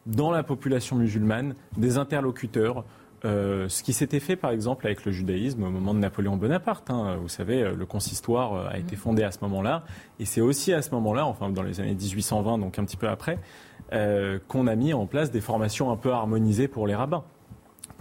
[0.07, 2.85] dans la population musulmane des interlocuteurs.
[3.25, 6.91] Euh, ce qui s'était fait par exemple avec le judaïsme au moment de Napoléon Bonaparte.
[6.91, 7.17] Hein.
[7.21, 9.85] Vous savez, euh, le consistoire a été fondé à ce moment-là.
[10.19, 13.09] Et c'est aussi à ce moment-là, enfin dans les années 1820, donc un petit peu
[13.09, 13.39] après,
[14.49, 17.25] qu'on a mis en place des formations un peu harmonisées pour les rabbins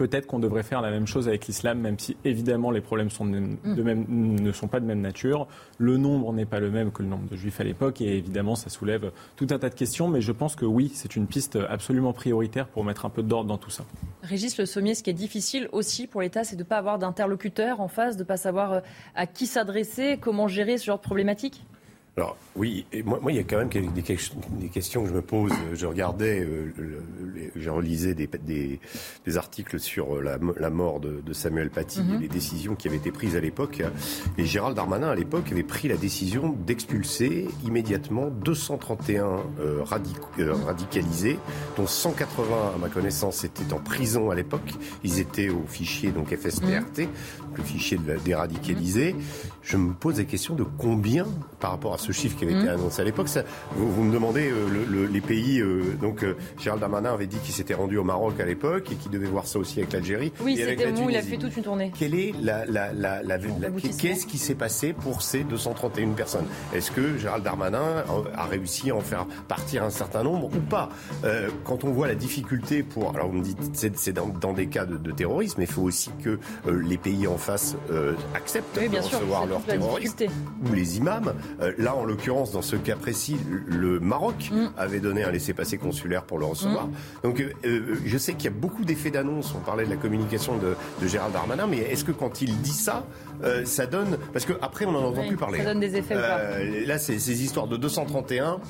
[0.02, 3.24] peut-être qu'on devrait faire la même chose avec l'islam, même si évidemment les problèmes sont
[3.24, 3.56] mm.
[4.08, 5.46] ne sont pas de même nature.
[5.78, 8.56] Le nombre n'est pas le même que le nombre de juifs à l'époque et évidemment
[8.56, 11.56] ça soulève tout un tas de questions, mais je pense que oui, c'est une piste
[11.68, 13.84] absolument prioritaire pour mettre un peu d'ordre dans tout ça.
[14.22, 16.98] Régis Le Sommier, ce qui est difficile aussi pour l'État, c'est de ne pas avoir
[16.98, 18.80] d'interlocuteur en face, de ne pas savoir euh,
[19.14, 21.64] à qui s'adresser, comment gérer ce genre de problématique?
[22.18, 25.14] Alors oui, et moi, moi, il y a quand même des, des, questions que je
[25.14, 25.52] me pose.
[25.72, 26.70] Je regardais, euh,
[27.56, 28.78] je relisais des, des,
[29.24, 32.16] des, articles sur euh, la, la mort de, de, Samuel Paty mhm.
[32.16, 33.82] et les décisions qui avaient été prises à l'époque.
[34.36, 39.24] Et Gérald Darmanin, à l'époque, avait pris la décision d'expulser immédiatement 231
[39.60, 39.82] euh,
[40.38, 41.38] euh, radicalisés,
[41.78, 44.74] dont 180, à ma connaissance, étaient en prison à l'époque.
[45.02, 47.08] Ils étaient au fichier donc FSPRT, mhm.
[47.56, 49.16] le fichier de, des radicalisés.
[49.62, 51.26] Je me pose la question de combien,
[51.60, 52.74] par rapport à ce chiffre qui avait été mmh.
[52.74, 53.28] annoncé à l'époque.
[53.76, 55.60] Vous, vous, me demandez euh, les pays.
[55.60, 58.96] Euh, donc, euh, Gérald Darmanin avait dit qu'il s'était rendu au Maroc à l'époque et
[58.96, 60.32] qu'il devait voir ça aussi avec l'Algérie.
[60.40, 61.92] Oui, c'était où il a fait toute une tournée.
[61.96, 66.46] Quelle est la, la, la, la qu'est-ce qui s'est passé pour ces 231 personnes?
[66.74, 70.88] Est-ce que Gérald Darmanin a réussi à en faire partir un certain nombre ou pas?
[71.64, 74.84] Quand on voit la difficulté pour, alors on me dit c'est dans, dans, des cas
[74.84, 77.76] de, de, terrorisme, mais il faut aussi que les pays en face
[78.34, 80.24] acceptent de recevoir leurs terroristes
[80.68, 81.32] ou les imams.
[81.78, 83.36] là, en l'occurrence, dans ce cas précis,
[83.66, 84.70] le Maroc mm.
[84.76, 86.86] avait donné un laissez-passer consulaire pour le recevoir.
[86.86, 86.92] Mm.
[87.22, 89.54] Donc, euh, euh, je sais qu'il y a beaucoup d'effets d'annonce.
[89.56, 90.74] On parlait de la communication de,
[91.06, 93.04] Gérald Darmanin, mais est-ce que quand il dit ça,
[93.42, 95.58] euh, ça donne parce que après on en entend plus parler.
[95.58, 98.60] Ça donne des effets ou pas Là, c'est ces histoires de 231.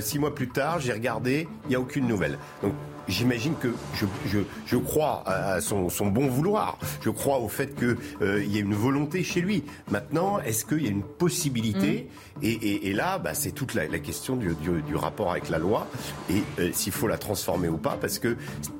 [0.00, 2.38] six mois plus tard, j'ai regardé, il n'y a aucune nouvelle.
[2.62, 2.72] Donc
[3.08, 6.78] j'imagine que je, je, je, crois à son, son, bon vouloir.
[7.00, 9.64] Je crois au fait qu'il euh, y a une volonté chez lui.
[9.90, 12.08] Maintenant, est-ce qu'il y a une possibilité
[12.40, 12.44] mm.
[12.44, 15.48] et, et, et, là, bah, c'est toute la, la question du, du, du, rapport avec
[15.50, 15.86] la loi
[16.30, 17.96] et euh, s'il faut la transformer ou pas.
[18.00, 18.36] Parce que,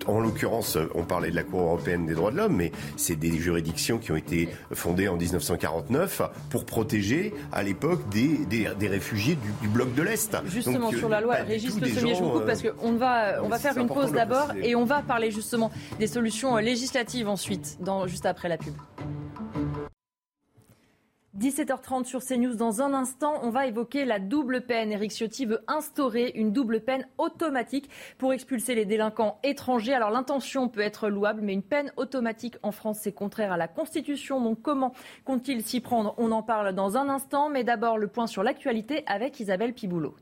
[0.07, 3.37] en l'occurrence, on parlait de la Cour européenne des droits de l'homme, mais c'est des
[3.37, 9.37] juridictions qui ont été fondées en 1949 pour protéger, à l'époque, des, des, des, réfugiés
[9.37, 10.37] du, du bloc de l'Est.
[10.47, 13.59] Justement, sur la loi, Régis Le Sommier, je vous coupe parce qu'on va, on va
[13.59, 18.27] faire une pause d'abord et on va parler justement des solutions législatives ensuite, dans, juste
[18.27, 18.75] après la pub.
[21.39, 22.55] 17h30 sur CNews.
[22.55, 24.91] Dans un instant, on va évoquer la double peine.
[24.91, 29.93] Eric Ciotti veut instaurer une double peine automatique pour expulser les délinquants étrangers.
[29.93, 33.69] Alors l'intention peut être louable, mais une peine automatique en France, c'est contraire à la
[33.69, 34.41] Constitution.
[34.41, 34.95] Donc comment
[35.27, 36.15] compte-t-il s'y prendre?
[36.17, 37.51] On en parle dans un instant.
[37.51, 40.15] Mais d'abord, le point sur l'actualité avec Isabelle Piboulot.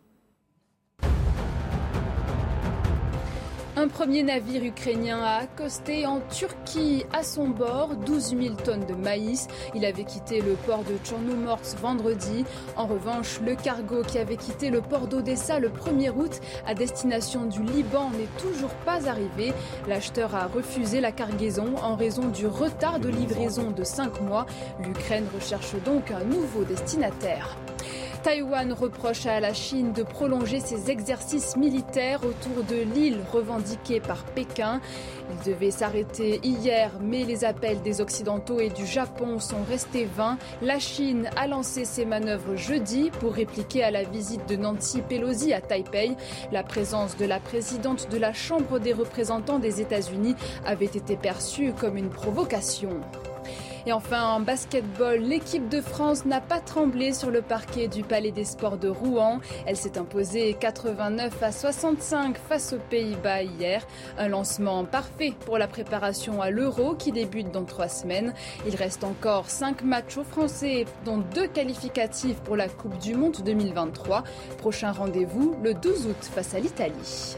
[3.77, 8.95] Un premier navire ukrainien a accosté en Turquie à son bord 12 000 tonnes de
[8.95, 9.49] maïs.
[9.75, 12.45] Il avait quitté le port de Tchornomorsk vendredi.
[12.77, 17.47] En revanche, le cargo qui avait quitté le port d'Odessa le 1er août à destination
[17.47, 19.53] du Liban n'est toujours pas arrivé.
[19.89, 24.47] L'acheteur a refusé la cargaison en raison du retard de livraison de 5 mois.
[24.85, 27.57] L'Ukraine recherche donc un nouveau destinataire.
[28.25, 34.25] Taïwan reproche à la Chine de prolonger ses exercices militaires autour de l'île revendiquée par
[34.25, 34.81] Pékin.
[35.31, 40.39] Il devait s'arrêter hier, mais les appels des Occidentaux et du Japon sont restés vains.
[40.63, 45.53] La Chine a lancé ses manœuvres jeudi pour répliquer à la visite de Nancy Pelosi
[45.53, 46.17] à Taipei.
[46.51, 50.35] La présence de la présidente de la Chambre des représentants des États-Unis
[50.65, 53.01] avait été perçue comme une provocation.
[53.87, 58.31] Et enfin, en basketball, l'équipe de France n'a pas tremblé sur le parquet du Palais
[58.31, 59.41] des Sports de Rouen.
[59.67, 63.87] Elle s'est imposée 89 à 65 face aux Pays-Bas hier.
[64.17, 68.33] Un lancement parfait pour la préparation à l'Euro qui débute dans trois semaines.
[68.67, 73.37] Il reste encore cinq matchs aux Français, dont deux qualificatifs pour la Coupe du Monde
[73.45, 74.25] 2023.
[74.57, 77.37] Prochain rendez-vous le 12 août face à l'Italie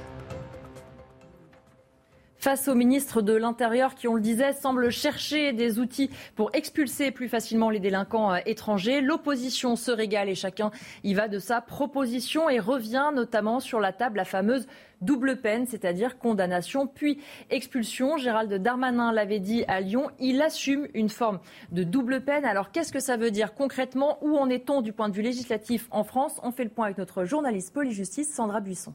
[2.46, 7.10] face au ministre de l'Intérieur qui, on le disait, semble chercher des outils pour expulser
[7.10, 9.00] plus facilement les délinquants euh, étrangers.
[9.00, 10.70] L'opposition se régale et chacun
[11.02, 14.68] y va de sa proposition et revient notamment sur la table la fameuse
[15.00, 17.18] double peine, c'est-à-dire condamnation puis
[17.50, 18.16] expulsion.
[18.16, 21.40] Gérald Darmanin l'avait dit à Lyon, il assume une forme
[21.72, 22.44] de double peine.
[22.44, 24.18] Alors qu'est-ce que ça veut dire concrètement?
[24.22, 26.38] Où en est-on du point de vue législatif en France?
[26.44, 28.94] On fait le point avec notre journaliste police-justice, Sandra Buisson.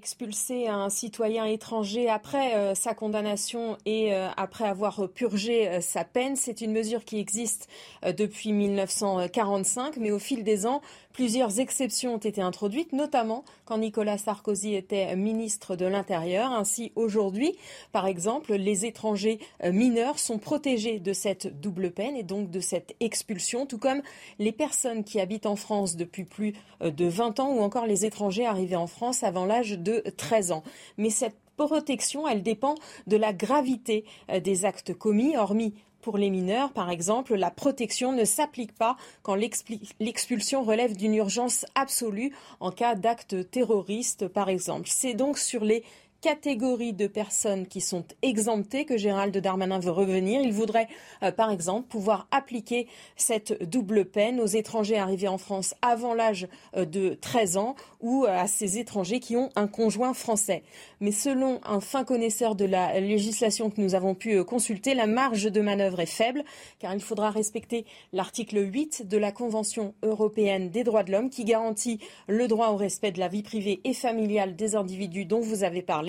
[0.00, 6.04] Expulser un citoyen étranger après euh, sa condamnation et euh, après avoir purgé euh, sa
[6.04, 7.68] peine, c'est une mesure qui existe
[8.16, 14.18] depuis 1945, mais au fil des ans, Plusieurs exceptions ont été introduites, notamment quand Nicolas
[14.18, 16.52] Sarkozy était ministre de l'Intérieur.
[16.52, 17.56] Ainsi, aujourd'hui,
[17.92, 22.60] par exemple, les étrangers euh, mineurs sont protégés de cette double peine et donc de
[22.60, 24.02] cette expulsion, tout comme
[24.38, 28.04] les personnes qui habitent en France depuis plus euh, de 20 ans ou encore les
[28.04, 30.62] étrangers arrivés en France avant l'âge de 13 ans.
[30.98, 36.30] Mais cette protection, elle dépend de la gravité euh, des actes commis, hormis pour les
[36.30, 42.70] mineurs, par exemple, la protection ne s'applique pas quand l'expulsion relève d'une urgence absolue en
[42.70, 44.88] cas d'acte terroriste, par exemple.
[44.90, 45.84] C'est donc sur les
[46.20, 50.40] catégories de personnes qui sont exemptées que Gérald Darmanin veut revenir.
[50.40, 50.88] Il voudrait,
[51.22, 56.48] euh, par exemple, pouvoir appliquer cette double peine aux étrangers arrivés en France avant l'âge
[56.76, 60.64] euh, de 13 ans ou euh, à ces étrangers qui ont un conjoint français.
[61.00, 65.44] Mais selon un fin connaisseur de la législation que nous avons pu consulter, la marge
[65.44, 66.42] de manœuvre est faible
[66.80, 71.44] car il faudra respecter l'article 8 de la Convention européenne des droits de l'homme qui
[71.44, 75.62] garantit le droit au respect de la vie privée et familiale des individus dont vous
[75.62, 76.07] avez parlé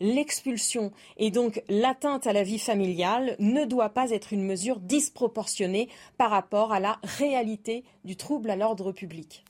[0.00, 5.88] l'expulsion et donc l'atteinte à la vie familiale ne doit pas être une mesure disproportionnée
[6.16, 9.44] par rapport à la réalité du trouble à l'ordre public.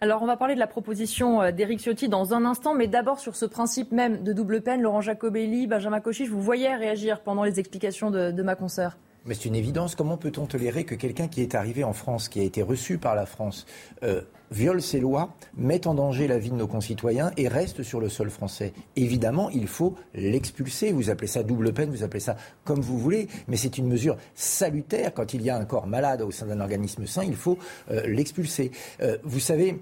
[0.00, 3.18] Alors, on va parler de la proposition euh, d'Éric Ciotti dans un instant, mais d'abord
[3.18, 4.80] sur ce principe même de double peine.
[4.80, 8.96] Laurent Jacobelli, Benjamin Cauchy, je vous voyais réagir pendant les explications de, ma consoeur.
[9.24, 9.94] Mais c'est une évidence.
[9.94, 13.14] Comment peut-on tolérer que quelqu'un qui est arrivé en France, qui a été reçu par
[13.14, 13.66] la France,
[14.02, 18.00] euh, viole ces lois, met en danger la vie de nos concitoyens et reste sur
[18.00, 18.72] le sol français?
[18.96, 20.92] Évidemment, il faut l'expulser.
[20.92, 24.16] Vous appelez ça double peine, vous appelez ça comme vous voulez, mais c'est une mesure
[24.34, 25.12] salutaire.
[25.12, 27.58] Quand il y a un corps malade au sein d'un organisme sain, il faut
[27.90, 28.70] euh, l'expulser.
[29.02, 29.80] Euh, vous savez,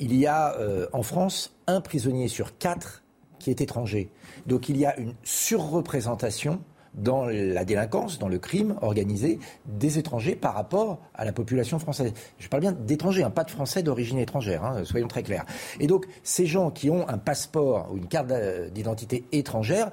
[0.00, 0.56] il y a
[0.92, 3.02] en France un prisonnier sur quatre
[3.38, 4.10] qui est étranger.
[4.46, 6.60] Donc il y a une surreprésentation
[6.94, 12.12] dans la délinquance, dans le crime organisé des étrangers par rapport à la population française.
[12.38, 15.44] Je parle bien d'étrangers, hein, pas de Français d'origine étrangère, hein, soyons très clairs.
[15.80, 18.32] Et donc, ces gens qui ont un passeport ou une carte
[18.72, 19.90] d'identité étrangère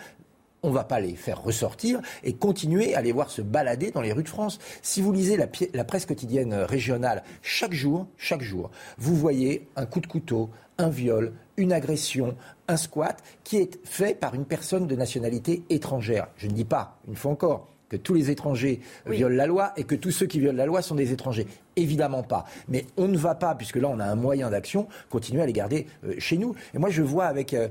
[0.64, 4.02] on ne va pas les faire ressortir et continuer à les voir se balader dans
[4.02, 4.60] les rues de France.
[4.82, 9.86] Si vous lisez la, la, presse quotidienne régionale, chaque jour, chaque jour, vous voyez un
[9.86, 12.36] coup de couteau, un viol, une agression,
[12.68, 16.28] un squat qui est fait par une personne de nationalité étrangère.
[16.38, 19.84] Je ne dis pas, une fois encore, que tous les étrangers violent la loi et
[19.84, 21.46] que tous ceux qui violent la loi sont des étrangers.
[21.76, 22.46] Évidemment pas.
[22.70, 25.54] Mais on ne va pas, puisque là on a un moyen d'action, continuer à les
[25.54, 26.56] garder euh, chez nous.
[26.74, 27.68] Et moi je vois avec euh,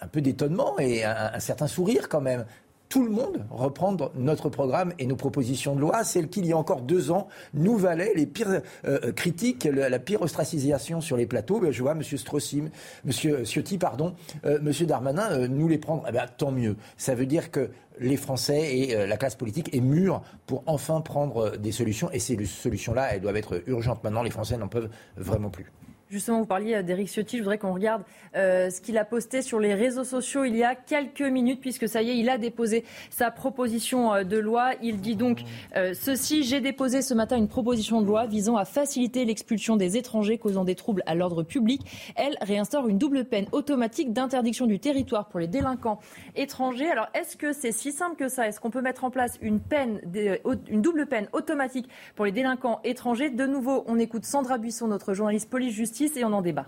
[0.00, 2.46] un peu d'étonnement et un, certain sourire quand même
[2.90, 6.52] tout le monde reprendre notre programme et nos propositions de loi, celles qui, il y
[6.52, 11.16] a encore deux ans, nous valaient les pires euh, euh, critiques, la, pire ostracisation sur
[11.16, 11.60] les plateaux.
[11.60, 12.02] Ben, je vois M.
[12.02, 12.68] Strossim,
[13.06, 13.44] M.
[13.44, 14.72] Ciotti, pardon, euh, M.
[14.86, 16.04] Darmanin nous les prendre.
[16.08, 16.76] Eh ben, tant mieux.
[16.96, 21.56] Ça veut dire que les Français et la classe politique est mûre pour enfin prendre
[21.58, 22.10] des solutions.
[22.10, 24.02] Et ces solutions-là, elles doivent être urgentes.
[24.02, 25.70] Maintenant, les Français n'en peuvent vraiment plus.
[26.10, 27.36] Justement, vous parliez d'Éric Ciotti.
[27.36, 28.02] Je voudrais qu'on regarde
[28.34, 31.88] euh, ce qu'il a posté sur les réseaux sociaux il y a quelques minutes, puisque
[31.88, 34.72] ça y est, il a déposé sa proposition euh, de loi.
[34.82, 35.42] Il dit donc
[35.76, 39.96] euh, ceci j'ai déposé ce matin une proposition de loi visant à faciliter l'expulsion des
[39.96, 41.82] étrangers causant des troubles à l'ordre public.
[42.16, 46.00] Elle réinstaure une double peine automatique d'interdiction du territoire pour les délinquants
[46.34, 46.90] étrangers.
[46.90, 48.48] Alors, est-ce que c'est si simple que ça?
[48.48, 50.00] Est-ce qu'on peut mettre en place une peine,
[50.68, 53.30] une double peine automatique pour les délinquants étrangers?
[53.30, 55.48] De nouveau, on écoute Sandra Buisson, notre journaliste
[56.00, 56.66] et on en débat.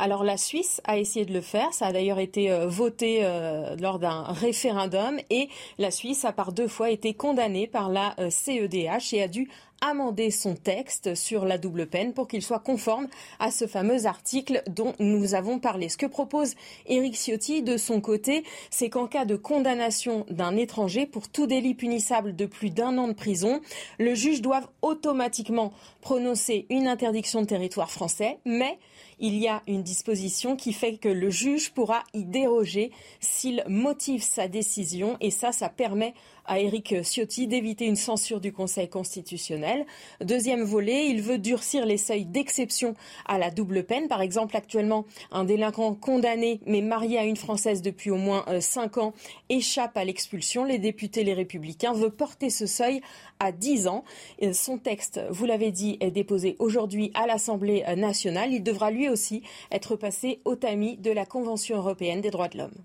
[0.00, 3.74] Alors la Suisse a essayé de le faire, ça a d'ailleurs été euh, voté euh,
[3.80, 9.12] lors d'un référendum et la Suisse a par deux fois été condamnée par la CEDH
[9.12, 9.48] et a dû
[9.80, 13.08] amender son texte sur la double peine pour qu'il soit conforme
[13.38, 15.88] à ce fameux article dont nous avons parlé.
[15.88, 16.54] Ce que propose
[16.86, 21.74] Éric Ciotti de son côté, c'est qu'en cas de condamnation d'un étranger pour tout délit
[21.74, 23.60] punissable de plus d'un an de prison,
[23.98, 28.78] le juge doit automatiquement prononcer une interdiction de territoire français, mais
[29.20, 32.90] il y a une disposition qui fait que le juge pourra y déroger
[33.20, 36.14] s'il motive sa décision et ça, ça permet
[36.48, 39.84] à Éric Ciotti d'éviter une censure du Conseil constitutionnel.
[40.22, 42.94] Deuxième volet, il veut durcir les seuils d'exception
[43.26, 44.08] à la double peine.
[44.08, 48.60] Par exemple, actuellement, un délinquant condamné mais marié à une Française depuis au moins euh,
[48.60, 49.12] cinq ans
[49.50, 50.64] échappe à l'expulsion.
[50.64, 53.02] Les députés Les Républicains veulent porter ce seuil
[53.40, 54.04] à 10 ans.
[54.52, 58.52] Son texte, vous l'avez dit, est déposé aujourd'hui à l'Assemblée nationale.
[58.52, 62.58] Il devra lui aussi être passé au tamis de la Convention européenne des droits de
[62.58, 62.84] l'homme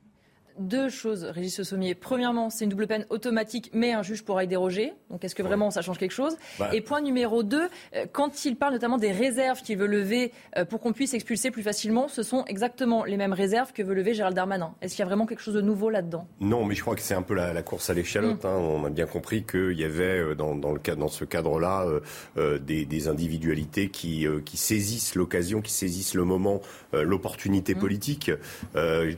[0.60, 1.96] deux choses, Régis Sommier.
[1.96, 4.94] Premièrement, c'est une double peine automatique, mais un juge pourra y déroger.
[5.10, 6.70] Donc, est-ce que vraiment ça change quelque chose bah.
[6.74, 10.66] Et point numéro deux, euh, quand il parle notamment des réserves qu'il veut lever euh,
[10.66, 14.14] pour qu'on puisse expulser plus facilement, ce sont exactement les mêmes réserves que veut lever
[14.14, 14.74] Gérald Darmanin.
[14.82, 16.28] Est-ce qu'il y a vraiment quelque chose de nouveau là-dedans?
[16.40, 18.44] Non, mais je crois que c'est un peu la, course à l'échalote.
[18.44, 18.48] Mm.
[18.48, 18.58] Hein.
[18.58, 21.86] On a bien compris qu'il y avait euh, dans, le, dans ce cadre-là
[22.36, 26.62] des, individualités qui, qui saisissent l'occasion, qui saisissent le moment,
[26.94, 27.80] l'opportunité mm.
[27.80, 28.32] politique.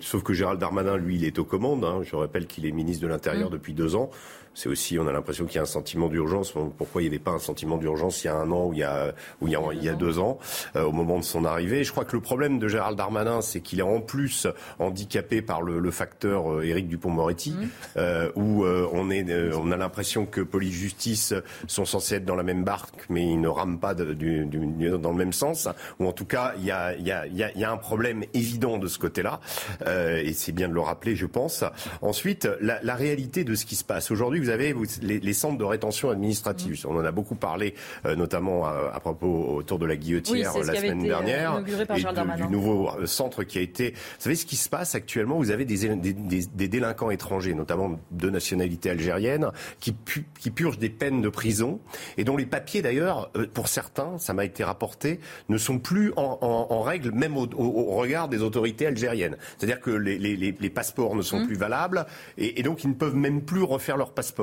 [0.02, 1.84] sauf que Gérald Darmanin, lui, il est aux commandes.
[1.84, 2.02] Hein.
[2.04, 3.54] Je rappelle qu'il est ministre de l'Intérieur mm.
[3.54, 4.10] depuis deux ans
[4.56, 6.52] c'est aussi, on a l'impression qu'il y a un sentiment d'urgence.
[6.52, 8.80] Pourquoi il n'y avait pas un sentiment d'urgence il y a un an ou il
[8.80, 10.40] y a, ou il y a, il y a deux ans,
[10.76, 11.84] euh, au moment de son arrivée?
[11.84, 14.48] Je crois que le problème de Gérald Darmanin, c'est qu'il est en plus
[14.80, 17.68] handicapé par le, le facteur euh, Éric Dupont-Moretti, mmh.
[17.98, 21.34] euh, où euh, on, est, on a l'impression que police-justice
[21.68, 24.90] sont censés être dans la même barque, mais ils ne rament pas de, du, du,
[24.90, 25.68] dans le même sens.
[26.00, 28.24] Ou en tout cas, il y a, il y a, il y a un problème
[28.34, 29.42] évident de ce côté-là,
[29.86, 31.66] et c'est bien de le rappeler, je pense.
[32.02, 35.64] Ensuite, la, la réalité de ce qui se passe aujourd'hui vous avez les, centres de
[35.64, 36.86] rétention administrative.
[36.86, 36.90] Mm.
[36.90, 37.74] On en a beaucoup parlé,
[38.06, 41.64] euh, notamment à, propos autour de la guillotière la semaine euh, dernière,
[41.96, 43.92] et du nouveau euh, centre qui a été.
[43.92, 45.38] Vous savez ce qui se passe actuellement?
[45.38, 49.96] Vous avez des, des, délinquants étrangers, notamment de nationalité algérienne, qui,
[50.40, 51.80] qui purgent des peines de prison
[52.18, 55.20] et dont les papiers, d'ailleurs, pour certains, ça m'a été rapporté,
[55.50, 59.38] ne sont plus en, règle, même au, regard des autorités algériennes.
[59.58, 61.48] C'est-à-dire que les, les, passeports ne sont mm.
[61.48, 62.06] plus valables
[62.38, 64.35] et, et donc ils ne peuvent même plus refaire leur passeport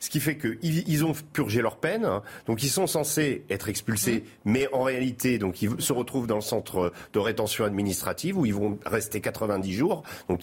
[0.00, 2.22] ce qui fait qu'ils ils ont purgé leur peine, hein.
[2.46, 4.50] donc ils sont censés être expulsés, mmh.
[4.50, 8.54] mais en réalité, donc ils se retrouvent dans le centre de rétention administrative où ils
[8.54, 10.02] vont rester 90 jours.
[10.28, 10.40] Donc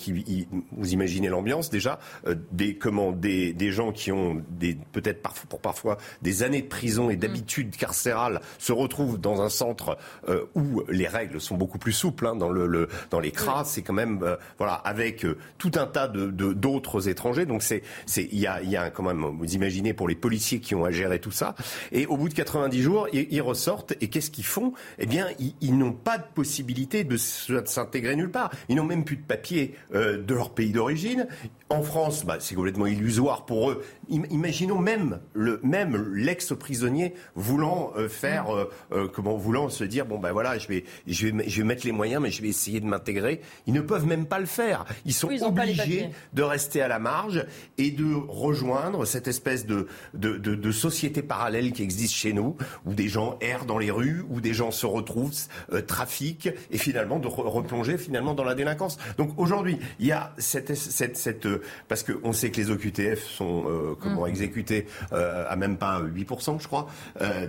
[0.72, 5.60] vous imaginez l'ambiance déjà, euh, des comment des, des gens qui ont des peut-être pour
[5.60, 7.20] parfois des années de prison et mmh.
[7.20, 9.98] d'habitude carcérale se retrouvent dans un centre
[10.28, 12.28] euh, où les règles sont beaucoup plus souples.
[12.28, 15.26] Hein, dans le, dans les CRA, c'est quand même euh, voilà avec
[15.58, 17.46] tout un tas de d'autres étrangers.
[17.46, 20.60] Donc c'est c'est il y a, y a quand même, vous imaginez, pour les policiers
[20.60, 21.56] qui ont à gérer tout ça.
[21.92, 23.94] Et au bout de 90 jours, ils, ressortent.
[24.02, 24.74] Et qu'est-ce qu'ils font?
[24.98, 25.28] Eh bien,
[25.62, 28.52] ils, n'ont pas de possibilité de s'intégrer nulle part.
[28.68, 31.28] Ils n'ont même plus de papier euh, de leur pays d'origine.
[31.72, 33.86] En France, bah, c'est complètement illusoire pour eux.
[34.10, 38.48] Imaginons même le même l'ex-prisonnier voulant euh, faire,
[38.92, 41.86] euh, comment voulant se dire bon ben voilà, je vais, je vais, je vais mettre
[41.86, 43.42] les moyens, mais je vais essayer de m'intégrer.
[43.68, 44.86] Ils ne peuvent même pas le faire.
[45.06, 47.46] Ils sont obligés de rester à la marge
[47.78, 52.96] et de rejoindre cette espèce de, de, de, société parallèle qui existe chez nous, où
[52.96, 55.34] des gens errent dans les rues, où des gens se retrouvent,
[55.74, 58.98] euh, trafiquent, et finalement de replonger finalement dans la délinquance.
[59.18, 63.24] Donc aujourd'hui, il y a cette, cette, cette euh, parce qu'on sait que les OQTF
[63.24, 64.30] sont euh, comment mmh.
[64.30, 66.88] exécutés à même pas 8%, je crois,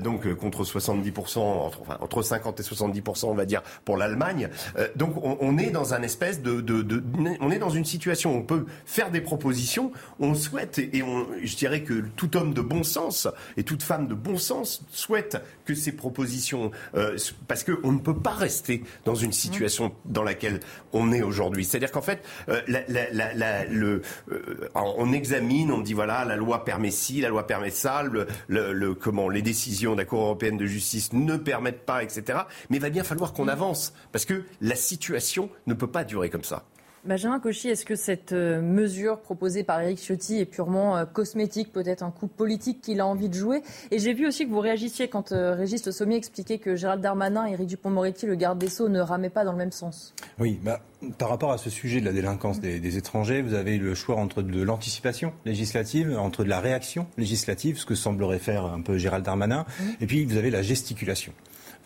[0.00, 4.48] donc contre 70%, entre, enfin, entre 50 et 70%, on va dire, pour l'Allemagne.
[4.96, 7.02] donc on, on, est dans un espèce de, de, de,
[7.40, 11.26] on est dans une situation où on peut faire des propositions, on souhaite, et on,
[11.42, 15.38] je dirais que tout homme de bon sens et toute femme de bon sens souhaite
[15.74, 17.16] que ces propositions, euh,
[17.48, 20.60] parce qu'on ne peut pas rester dans une situation dans laquelle
[20.92, 21.64] on est aujourd'hui.
[21.64, 24.02] C'est-à-dire qu'en fait, euh, le,
[24.32, 28.26] euh, on examine, on dit voilà, la loi permet ci, la loi permet ça, le,
[28.48, 32.40] le comment, les décisions de la Cour européenne de justice ne permettent pas, etc.
[32.68, 36.30] Mais il va bien falloir qu'on avance, parce que la situation ne peut pas durer
[36.30, 36.64] comme ça.
[37.02, 41.72] Benjamin Cauchy, est-ce que cette euh, mesure proposée par Eric Ciotti est purement euh, cosmétique,
[41.72, 43.62] peut-être un coup politique qu'il a envie de jouer?
[43.90, 47.46] Et j'ai vu aussi que vous réagissiez quand euh, Régis Sommier expliquait que Gérald Darmanin
[47.48, 50.14] et Éric Dupont-Moretti, le garde des Sceaux, ne ramaient pas dans le même sens.
[50.38, 50.82] Oui, bah,
[51.16, 54.42] par rapport à ce sujet de la délinquance des, étrangers, vous avez le choix entre
[54.42, 59.24] de l'anticipation législative, entre de la réaction législative, ce que semblerait faire un peu Gérald
[59.24, 59.84] Darmanin, mmh.
[60.02, 61.32] et puis vous avez la gesticulation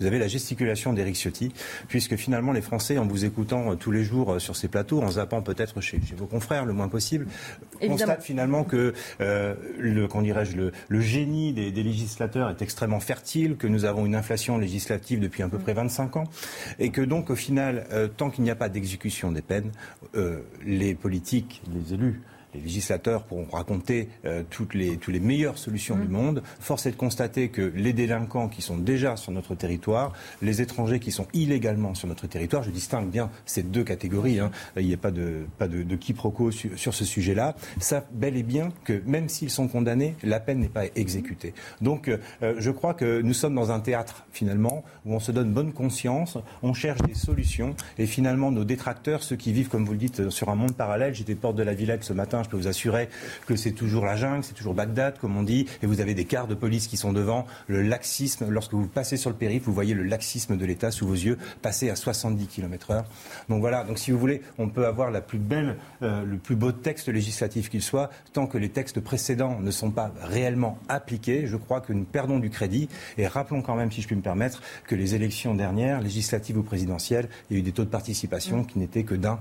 [0.00, 1.52] vous avez la gesticulation d'Éric Ciotti,
[1.88, 5.02] puisque finalement les Français, en vous écoutant euh, tous les jours euh, sur ces plateaux,
[5.02, 7.26] en zappant peut-être chez, vos confrères le moins possible,
[7.80, 10.56] constatent finalement que euh, le, dirais-je,
[10.88, 15.48] le, génie des, législateurs est extrêmement fertile, que nous avons une inflation législative depuis à
[15.48, 16.24] peu près 25 ans,
[16.78, 17.86] et que donc au final,
[18.16, 19.70] tant qu'il n'y a pas d'exécution des peines,
[20.64, 22.22] les politiques, les élus,
[22.54, 26.12] les législateurs pourront raconter euh, toutes, les, toutes les meilleures solutions du mmh.
[26.12, 26.42] monde.
[26.60, 31.00] Force est de constater que les délinquants qui sont déjà sur notre territoire, les étrangers
[31.00, 34.94] qui sont illégalement sur notre territoire, je distingue bien ces deux catégories, hein, il n'y
[34.94, 39.28] a pas de, pas de, quiproquo sur, ce sujet-là, savent bel et bien que même
[39.28, 41.54] s'ils sont condamnés, la peine n'est pas exécutée.
[41.80, 42.18] Donc euh,
[42.58, 46.38] je crois que nous sommes dans un théâtre finalement où on se donne bonne conscience,
[46.62, 50.30] on cherche des solutions et finalement nos détracteurs, ceux qui vivent comme vous le dites
[50.30, 53.08] sur un monde parallèle, j'étais porte de la Villette ce matin, je peux vous assurer
[53.46, 56.24] que c'est toujours la jungle, c'est toujours Bagdad, comme on dit, et vous avez des
[56.24, 57.46] quarts de police qui sont devant.
[57.66, 61.06] Le laxisme, lorsque vous passez sur le périph', vous voyez le laxisme de l'État sous
[61.06, 63.04] vos yeux passer à 70 km/h.
[63.48, 67.70] Donc voilà, donc si vous voulez, on peut avoir euh, le plus beau texte législatif
[67.70, 71.92] qu'il soit, tant que les textes précédents ne sont pas réellement appliqués, je crois que
[71.92, 72.88] nous perdons du crédit.
[73.18, 76.62] Et rappelons quand même, si je puis me permettre, que les élections dernières, législatives ou
[76.62, 79.38] présidentielles, il y a eu des taux de participation qui n'étaient que d'un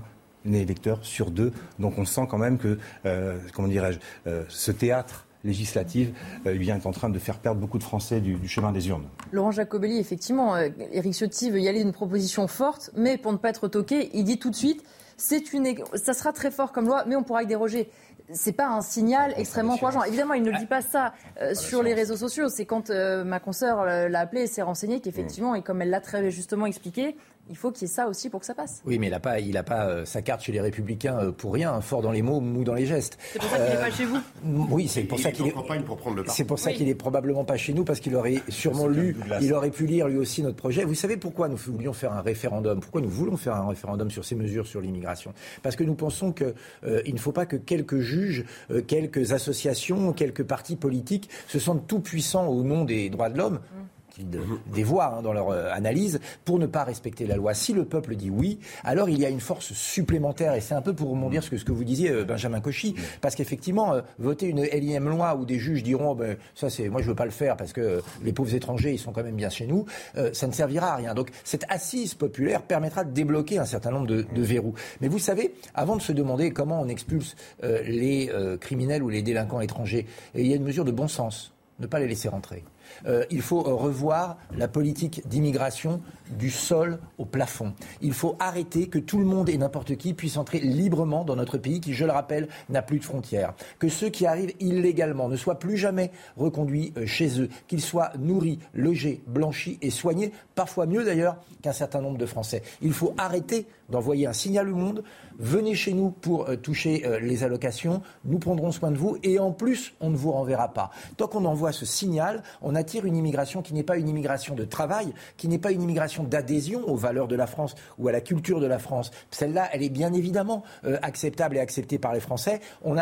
[0.52, 1.52] électeurs sur deux.
[1.78, 6.08] Donc on sent quand même que, euh, comment dirais-je, euh, ce théâtre législatif
[6.46, 9.04] euh, eh est en train de faire perdre beaucoup de Français du, chemin des urnes.
[9.32, 13.50] Laurent Jacobelli, effectivement, Éric Ciotti veut y aller d'une proposition forte, mais pour ne pas
[13.50, 14.82] être toqué, il dit tout de suite,
[15.16, 17.88] c'est une, ça sera très fort comme loi, mais on pourra y déroger
[18.32, 20.02] c'est pas un signal extrêmement encourageant.
[20.02, 21.12] Évidemment, il ne dit pas ça
[21.52, 22.48] sur les réseaux sociaux.
[22.48, 26.30] C'est quand ma consoeur l'a appelé et s'est renseignée qu'effectivement, et comme elle l'a très
[26.30, 27.16] justement expliqué,
[27.50, 28.82] il faut qu'il y ait ça aussi pour que ça passe.
[28.86, 31.32] Oui, mais il n'a pas, il a pas euh, sa carte chez les Républicains euh,
[31.32, 33.18] pour rien, fort dans les mots, mou dans les gestes.
[33.32, 34.16] C'est pour ça qu'il n'est pas chez vous.
[34.16, 35.50] Euh, oui, c'est pour, ça qu'il est.
[35.50, 38.42] Pour prendre le c'est pour ça qu'il est probablement pas chez nous parce qu'il aurait
[38.48, 40.84] sûrement lu, il aurait pu lire lui aussi notre projet.
[40.84, 42.80] Vous savez pourquoi nous voulions faire un référendum?
[42.80, 45.34] Pourquoi nous voulons faire un référendum sur ces mesures sur l'immigration?
[45.62, 48.44] Parce que nous pensons qu'il ne faut pas que quelques juges,
[48.86, 53.54] quelques associations, quelques partis politiques se sentent tout puissants au nom des droits de l'homme.
[53.54, 54.28] Mmh qu'ils
[54.66, 57.54] dévoient hein, dans leur euh, analyse, pour ne pas respecter la loi.
[57.54, 60.54] Si le peuple dit oui, alors il y a une force supplémentaire.
[60.54, 62.94] Et c'est un peu pour rebondir ce que, ce que vous disiez, euh, Benjamin Cauchy.
[63.20, 67.02] Parce qu'effectivement, euh, voter une énième loi où des juges diront ben, ça, c'est moi,
[67.02, 69.48] je veux pas le faire parce que les pauvres étrangers, ils sont quand même bien
[69.48, 69.86] chez nous,
[70.32, 71.14] ça ne servira à rien.
[71.14, 74.74] Donc cette assise populaire permettra de débloquer un certain nombre de, de verrous.
[75.00, 79.60] Mais vous savez, avant de se demander comment on expulse les criminels ou les délinquants
[79.60, 82.62] étrangers, il y a une mesure de bon sens ne pas les laisser rentrer.
[83.06, 86.00] Euh, il faut revoir la politique d'immigration
[86.38, 87.74] du sol au plafond.
[88.00, 91.58] Il faut arrêter que tout le monde et n'importe qui puisse entrer librement dans notre
[91.58, 93.54] pays qui, je le rappelle, n'a plus de frontières.
[93.78, 98.12] Que ceux qui arrivent illégalement ne soient plus jamais reconduits euh, chez eux, qu'ils soient
[98.18, 102.62] nourris, logés, blanchis et soignés, parfois mieux d'ailleurs qu'un certain nombre de Français.
[102.82, 105.04] Il faut arrêter d'envoyer un signal au monde.
[105.38, 109.94] Venez chez nous pour toucher les allocations, nous prendrons soin de vous et en plus,
[110.00, 110.90] on ne vous renverra pas.
[111.16, 114.64] Tant qu'on envoie ce signal, on attire une immigration qui n'est pas une immigration de
[114.64, 118.20] travail, qui n'est pas une immigration d'adhésion aux valeurs de la France ou à la
[118.20, 119.10] culture de la France.
[119.30, 122.60] Celle-là, elle est bien évidemment euh, acceptable et acceptée par les Français.
[122.82, 122.96] On,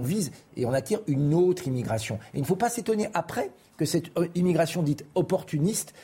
[0.00, 2.18] vise et on attire une autre immigration.
[2.34, 5.94] Il ne faut pas s'étonner après que cette euh, immigration dite opportuniste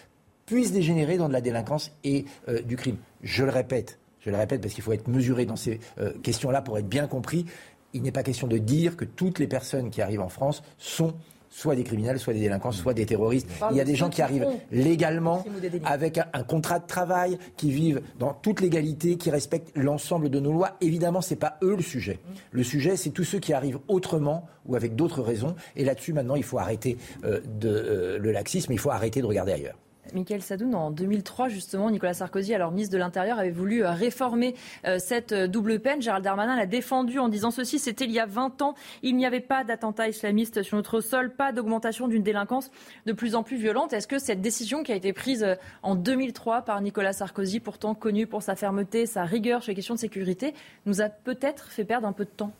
[0.46, 2.96] puisse dégénérer dans de la délinquance et euh, du crime.
[3.22, 5.80] Je le répète, je le répète parce qu'il faut être mesuré dans ces
[6.22, 7.46] questions-là pour être bien compris.
[7.92, 11.14] Il n'est pas question de dire que toutes les personnes qui arrivent en France sont
[11.54, 13.48] soit des criminels, soit des délinquants, soit des terroristes.
[13.70, 15.44] Il y a des gens qui arrivent légalement
[15.84, 20.52] avec un, contrat de travail, qui vivent dans toute légalité, qui respectent l'ensemble de nos
[20.52, 20.76] lois.
[20.80, 22.18] Évidemment, ce n'est pas eux le sujet.
[22.50, 25.54] Le sujet, c'est tous ceux qui arrivent autrement ou avec d'autres raisons.
[25.76, 29.26] Et là-dessus, maintenant, il faut arrêter euh, de, euh, le laxisme, il faut arrêter de
[29.26, 29.76] regarder ailleurs.
[30.12, 34.54] Michael Sadoun, en 2003, justement, Nicolas Sarkozy, alors ministre de l'Intérieur, avait voulu euh, réformer
[34.86, 36.02] euh, cette euh, double peine.
[36.02, 39.26] Gérald Darmanin l'a défendu en disant ceci, c'était il y a 20 ans, il n'y
[39.26, 42.70] avait pas d'attentat islamiste sur notre sol, pas d'augmentation d'une délinquance
[43.06, 43.92] de plus en plus violente.
[43.92, 45.46] Est-ce que cette décision qui a été prise
[45.82, 49.94] en 2003 par Nicolas Sarkozy, pourtant connu pour sa fermeté, sa rigueur sur les questions
[49.94, 50.54] de sécurité,
[50.86, 52.52] nous a peut-être fait perdre un peu de temps?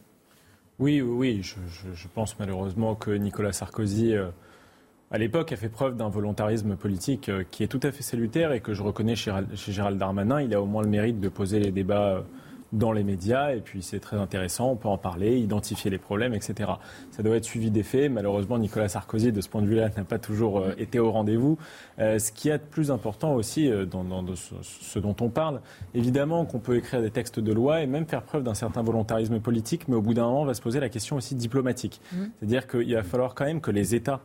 [0.78, 1.42] Oui, oui, oui.
[1.42, 4.14] Je, pense malheureusement que Nicolas Sarkozy
[5.14, 8.50] à l'époque, a fait preuve d'un volontarisme politique euh, qui est tout à fait salutaire
[8.50, 9.32] et que je reconnais chez,
[9.68, 10.42] Gérald Darmanin.
[10.42, 12.20] Il a au moins le mérite de poser les débats euh,
[12.72, 16.34] dans les médias et puis c'est très intéressant, on peut en parler, identifier les problèmes,
[16.34, 16.68] etc.
[17.12, 18.10] Ça doit être suivi des faits.
[18.10, 21.58] Malheureusement, Nicolas Sarkozy, de ce point de vue-là, n'a pas toujours euh, été au rendez-vous.
[21.98, 25.60] ce qui est de plus important aussi dans, ce, dont on parle,
[25.94, 29.38] évidemment qu'on peut écrire des textes de loi et même faire preuve d'un certain volontarisme
[29.38, 32.00] politique, mais au bout d'un moment, on va se poser la question aussi diplomatique.
[32.12, 32.16] Mmh.
[32.40, 34.20] C'est-à-dire qu'il va falloir quand même que les États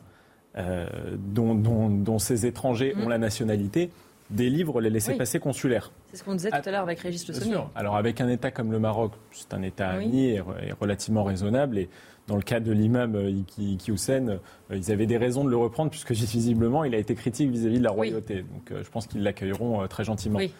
[0.57, 0.87] euh,
[1.17, 3.09] dont, ces étrangers ont mmh.
[3.09, 3.91] la nationalité
[4.29, 5.91] délivrent les laissés-passer consulaires.
[6.11, 7.61] C'est ce qu'on disait tout à l'heure avec Régis Le Sommier.
[7.75, 10.41] Alors avec un État comme le Maroc, c'est un État ami et,
[10.79, 11.77] relativement raisonnable.
[11.77, 11.89] Et
[12.29, 14.37] dans le cas de l'imam euh, Iki Hussein, euh,
[14.71, 17.83] ils avaient des raisons de le reprendre puisque visiblement il a été critique vis-à-vis de
[17.83, 18.43] la royauté.
[18.43, 20.37] Donc je pense qu'ils l'accueilleront très gentiment.
[20.37, 20.53] Oui.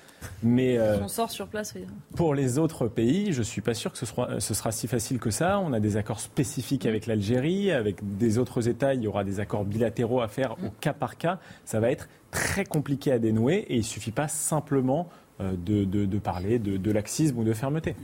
[0.43, 1.73] Mais on sort sur place.
[2.15, 5.19] Pour les autres pays, je suis pas sûr que ce sera, ce sera si facile
[5.19, 5.59] que ça.
[5.59, 8.93] On a des accords spécifiques avec l'Algérie, avec des autres États.
[8.93, 11.39] Il y aura des accords bilatéraux à faire au cas par cas.
[11.63, 15.09] Ça va être très compliqué à dénouer et il suffit pas simplement
[15.41, 17.95] euh, de, de, parler de, de, laxisme ou de fermeté.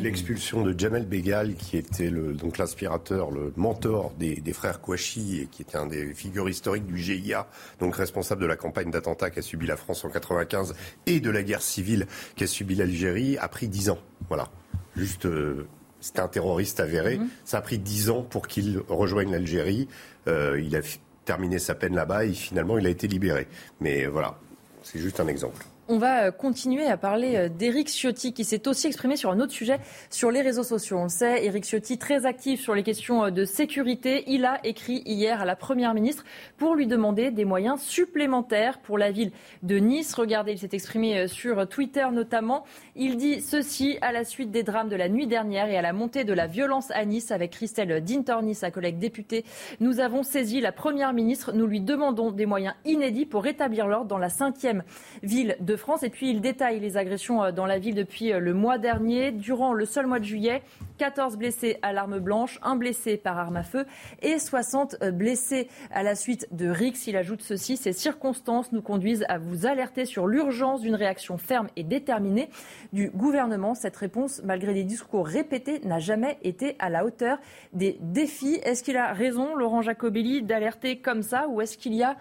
[0.00, 5.40] L'expulsion de Jamel Begal, qui était le, donc l'inspirateur, le mentor des, des, frères Kouachi
[5.40, 7.48] et qui était un des figures historiques du GIA,
[7.80, 10.74] donc responsable de la campagne d'attentat qu'a subi la France en 95
[11.06, 13.98] et de la guerre civile qu'a subi l'Algérie, a pris 10 ans.
[14.28, 14.48] Voilà.
[14.96, 15.26] Juste.
[15.26, 15.66] Euh,
[16.00, 17.18] c'était un terroriste avéré.
[17.18, 17.28] Mhm.
[17.44, 19.88] Ça a pris 10 ans pour qu'il rejoigne l'Algérie.
[20.28, 20.80] Euh, il a
[21.24, 23.48] terminé sa peine là-bas et finalement il a été libéré.
[23.80, 24.38] Mais voilà,
[24.84, 25.66] c'est juste un exemple.
[25.88, 29.38] On va euh, continuer à parler euh, d'Éric Ciotti qui s'est aussi exprimé sur un
[29.38, 29.78] autre sujet
[30.10, 30.98] sur les réseaux sociaux.
[30.98, 34.24] On le sait, Éric Ciotti très actif sur les questions euh, de sécurité.
[34.26, 36.24] Il a écrit hier à la Première ministre
[36.56, 39.30] pour lui demander des moyens supplémentaires pour la ville
[39.62, 40.12] de Nice.
[40.14, 42.64] Regardez, il s'est exprimé sur Twitter notamment.
[42.96, 45.92] Il dit ceci à la suite des drames de la nuit dernière et à la
[45.92, 49.44] montée de la violence à Nice avec Christelle Dintorni, sa collègue députée.
[49.78, 51.52] Nous avons saisi la Première ministre.
[51.52, 54.82] Nous lui demandons des moyens inédits pour rétablir l'ordre dans la cinquième
[55.22, 56.02] ville de France.
[56.02, 59.32] Et puis il détaille les agressions euh, dans la ville depuis euh, le mois dernier.
[59.32, 60.62] Durant le seul mois de juillet,
[60.98, 63.86] 14 blessés à l'arme blanche, un blessé par arme à feu
[64.22, 67.06] et 60 euh, blessés à la suite de Rix.
[67.06, 71.68] Il ajoute ceci, ces circonstances nous conduisent à vous alerter sur l'urgence d'une réaction ferme
[71.76, 72.48] et déterminée
[72.92, 73.74] du gouvernement.
[73.74, 77.38] Cette réponse, malgré des discours répétés, n'a jamais été à la hauteur
[77.72, 78.58] des défis.
[78.64, 82.16] Est-ce qu'il a raison, Laurent Jacobelli, d'alerter comme ça ou est-ce qu'il y a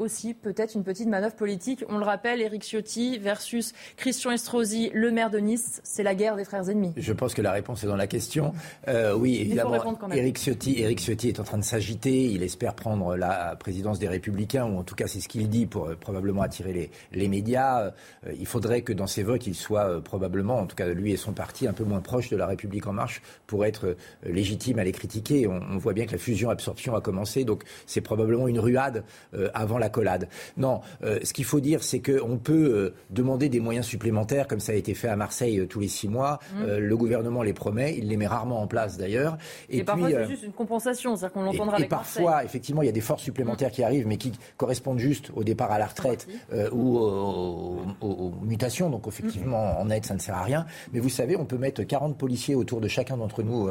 [0.00, 1.84] aussi peut-être une petite manœuvre politique.
[1.88, 6.36] On le rappelle, Éric Ciotti versus Christian Estrosi, le maire de Nice, c'est la guerre
[6.36, 6.92] des frères ennemis.
[6.96, 8.52] Je pense que la réponse est dans la question.
[8.88, 12.24] Euh, oui, évidemment, Éric Ciotti, Ciotti est en train de s'agiter.
[12.24, 15.66] Il espère prendre la présidence des Républicains, ou en tout cas c'est ce qu'il dit
[15.66, 17.82] pour euh, probablement attirer les, les médias.
[17.82, 17.90] Euh,
[18.38, 21.32] il faudrait que dans ses votes, il soit probablement, en tout cas lui et son
[21.32, 24.92] parti, un peu moins proche de la République en marche pour être légitime à les
[24.92, 25.46] critiquer.
[25.46, 29.04] On, on voit bien que la fusion-absorption a commencé, donc c'est probablement une ruade
[29.52, 30.28] avant la collade.
[30.56, 34.60] Non, euh, ce qu'il faut dire, c'est qu'on peut euh, demander des moyens supplémentaires, comme
[34.60, 36.38] ça a été fait à Marseille euh, tous les six mois.
[36.54, 36.64] Mmh.
[36.76, 39.36] le gouvernement les promet, il les met rarement en place d'ailleurs.
[39.68, 42.88] Et, parfois, c'est juste une compensation, c'est-à-dire qu'on l'entendra avec Et parfois, effectivement, il y
[42.88, 43.72] a des forces supplémentaires mmh.
[43.72, 46.28] qui arrivent, mais qui correspondent juste au départ à la retraite
[46.72, 48.90] ou aux, mutations.
[48.90, 49.82] Donc, effectivement, mmh.
[49.82, 50.66] en aide, ça ne sert à rien.
[50.92, 53.68] Mais vous savez, on peut mettre 40 policiers autour de chacun d'entre nous,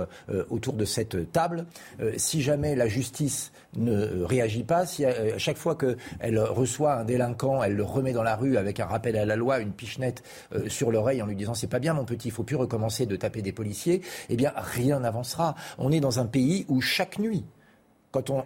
[0.50, 1.66] autour de cette table.
[2.18, 7.06] si jamais la justice ne réagit pas, si à chaque fois que elle reçoit un
[7.06, 10.24] délinquant, elle le remet dans la rue avec un rappel à la loi, une pichenette
[10.54, 13.06] euh, sur l'oreille en lui disant c'est pas bien mon petit, il faut plus recommencer
[13.06, 15.56] de taper des policiers, eh bien rien n'avancera.
[15.78, 17.46] On est dans un pays où chaque nuit,
[18.12, 18.44] quand on,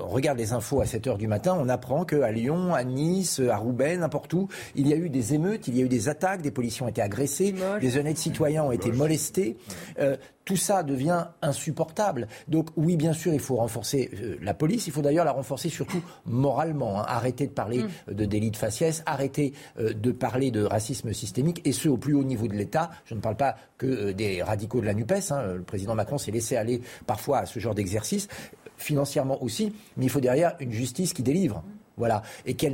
[0.00, 3.56] regarde les infos à 7 heures du matin, on apprend qu'à Lyon, à Nice, à
[3.56, 6.42] Roubaix, n'importe où, il y a eu des émeutes, il y a eu des attaques,
[6.42, 9.56] des policiers ont été agressés, des honnêtes citoyens ont été molestés.
[9.98, 12.28] Euh, tout ça devient insupportable.
[12.46, 14.86] Donc oui, bien sûr, il faut renforcer euh, la police.
[14.86, 17.00] Il faut d'ailleurs la renforcer surtout moralement.
[17.00, 17.04] Hein.
[17.08, 18.14] Arrêter de parler mm.
[18.14, 22.14] de délit de faciès, arrêter euh, de parler de racisme systémique, et ce au plus
[22.14, 22.90] haut niveau de l'État.
[23.06, 25.32] Je ne parle pas que des radicaux de la NUPES.
[25.32, 25.54] Hein.
[25.56, 28.28] Le président Macron s'est laissé aller parfois à ce genre d'exercice
[28.76, 31.62] financièrement aussi, mais il faut derrière une justice qui délivre.
[31.96, 32.22] Voilà.
[32.44, 32.66] Et que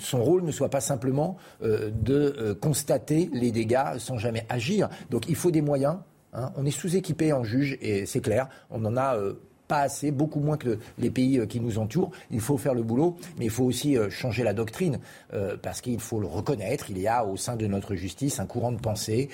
[0.00, 4.88] son rôle ne soit pas simplement euh, de euh, constater les dégâts sans jamais agir.
[5.10, 5.98] Donc il faut des moyens.
[6.32, 6.52] Hein.
[6.56, 8.48] On est sous-équipé en juge, et c'est clair.
[8.70, 9.16] On en a.
[9.16, 9.34] Euh,
[9.72, 12.10] pas assez, beaucoup moins que les pays euh, qui nous entourent.
[12.30, 14.98] Il faut faire le boulot, mais il faut aussi euh, changer la doctrine,
[15.32, 16.90] euh, parce qu'il faut le reconnaître.
[16.90, 19.30] Il y a au sein de notre justice un courant de pensée,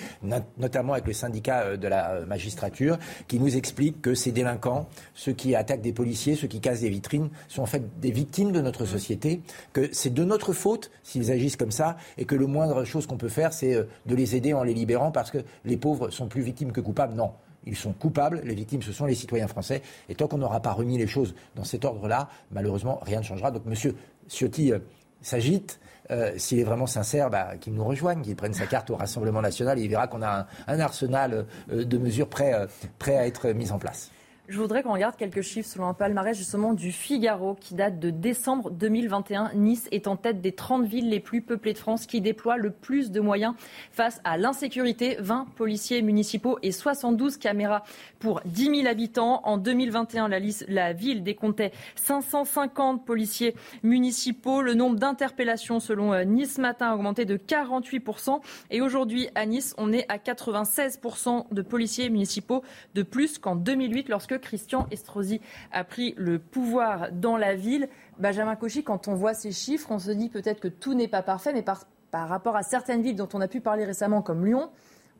[0.57, 5.57] notamment avec le syndicat de la magistrature, qui nous explique que ces délinquants, ceux qui
[5.57, 8.85] attaquent des policiers, ceux qui cassent des vitrines, sont en fait des victimes de notre
[8.85, 9.41] société,
[9.73, 13.17] que c'est de notre faute s'ils agissent comme ça, et que le moindre chose qu'on
[13.17, 16.43] peut faire, c'est de les aider en les libérant, parce que les pauvres sont plus
[16.43, 17.15] victimes que coupables.
[17.15, 17.33] Non.
[17.69, 19.83] Ils sont coupables, les victimes, ce sont les citoyens français.
[20.09, 23.51] Et tant qu'on n'aura pas remis les choses dans cet ordre-là, malheureusement, rien ne changera.
[23.51, 23.95] Donc, monsieur
[24.29, 24.79] Ciotti euh,
[25.23, 25.81] s'agite.
[26.11, 29.43] Euh, s'il est vraiment sincère, bah, qu'il nous rejoigne, qu'il prenne sa carte au Rassemblement
[29.43, 29.79] national.
[29.79, 32.67] Et il verra qu'on a un, arsenal euh, de mesures prêt,
[32.99, 34.11] prêt à être mis en place.
[34.49, 38.09] Je voudrais qu'on regarde quelques chiffres selon un palmarès justement du Figaro qui date de
[38.09, 39.51] décembre 2021.
[39.55, 42.71] Nice est en tête des 30 villes les plus peuplées de France qui déploient le
[42.71, 43.53] plus de moyens
[43.93, 45.19] face à l'insécurité.
[45.21, 47.85] 20 policiers municipaux et 72 caméras
[48.21, 49.43] pour 10 000 habitants.
[49.45, 50.39] En 2021, la,
[50.69, 54.63] la ville décomptait 550 policiers municipaux.
[54.63, 58.41] Le nombre d'interpellations selon euh, Nice Matin a augmenté de 48%.
[58.71, 62.63] Et aujourd'hui, à Nice, on est à 96% de policiers municipaux
[62.95, 65.41] de plus qu'en 2008 lorsque Christian Estrosi
[65.73, 67.89] a pris le pouvoir dans la ville.
[68.19, 71.23] Benjamin Cauchy, quand on voit ces chiffres, on se dit peut-être que tout n'est pas
[71.23, 74.45] parfait, mais par, par rapport à certaines villes dont on a pu parler récemment, comme
[74.45, 74.71] Lyon,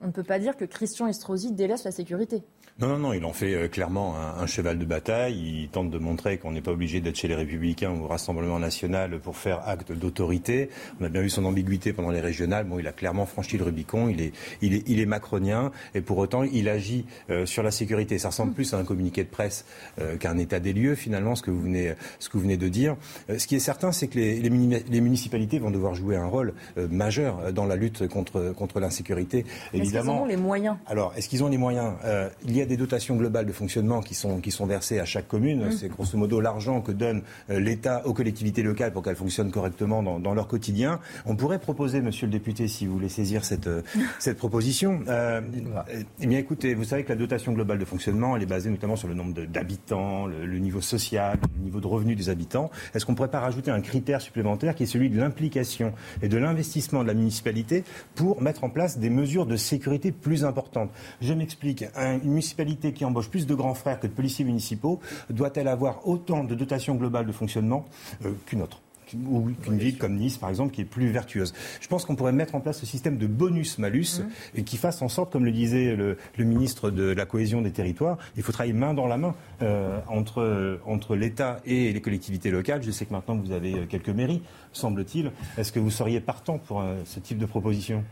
[0.01, 2.43] on ne peut pas dire que Christian Estrosi délaisse la sécurité.
[2.81, 5.63] Non, non, non, il en fait euh, clairement un, cheval de bataille.
[5.63, 8.61] Il tente de montrer qu'on n'est pas obligé d'être chez les Républicains ou au Rassemblement
[8.61, 10.71] national pour faire acte d'autorité.
[11.01, 12.67] On a bien vu son ambiguïté pendant les régionales.
[12.67, 14.09] Bon, il a clairement franchi le Rubicon.
[14.09, 14.33] Il est,
[14.63, 18.19] il est, il est macronien et pour autant, il agit euh, sur la sécurité.
[18.19, 19.65] Ça ressemble plus à un communiqué de presse
[20.01, 22.57] euh, qu'à un état des lieux, finalement, ce que vous venez, ce que vous venez
[22.57, 22.97] de dire.
[23.29, 27.67] ce qui est certain, c'est que les, municipalités vont devoir jouer un rôle majeur dans
[27.67, 29.45] la lutte contre, contre l'insécurité.
[29.89, 30.13] Évidemment.
[30.13, 31.95] Est-ce qu'ils ont les moyens Alors, est-ce qu'ils ont les moyens?
[32.45, 35.29] Il y a des dotations globales de fonctionnement qui sont, qui sont versées à chaque
[35.29, 35.67] commune.
[35.67, 35.73] Mmh.
[35.73, 40.03] C'est grosso modo l'argent que donne euh, l'État aux collectivités locales pour qu'elles fonctionnent correctement
[40.03, 41.01] dans, dans, leur quotidien.
[41.27, 43.83] On pourrait proposer, monsieur le député, si vous voulez saisir cette, euh,
[44.19, 45.41] cette proposition, euh,
[46.21, 48.97] eh bien écoutez, vous savez que la dotation globale de fonctionnement, elle est basée notamment
[48.97, 52.71] sur le nombre d'habitants, le, le, niveau social, le niveau de revenu des habitants.
[52.95, 56.29] Est-ce qu'on ne pourrait pas rajouter un critère supplémentaire qui est celui de l'implication et
[56.29, 57.85] de l'investissement de la municipalité
[58.15, 61.85] pour mettre en place des mesures de sécurité plus importantes Je m'explique.
[61.97, 65.01] Une municipalité qui embauche plus de grands frères que de policiers municipaux
[65.31, 67.85] doit-elle avoir autant de dotations globales de fonctionnement
[68.25, 68.81] euh, qu'une autre?
[69.27, 71.55] Ou qu'une ville comme Nice, par exemple, qui est plus vertueuse.
[71.81, 74.59] Je pense qu'on pourrait mettre en place ce système de bonus-malus mmh.
[74.59, 78.19] et qui fasse en sorte, comme le disait le, ministre de la cohésion des territoires,
[78.37, 82.83] il faut travailler main dans la main euh, entre, entre l'État et les collectivités locales.
[82.83, 85.33] Je sais que maintenant vous avez quelques mairies, semble-t-il.
[85.57, 88.05] Est-ce que vous seriez partant pour euh, ce type de proposition?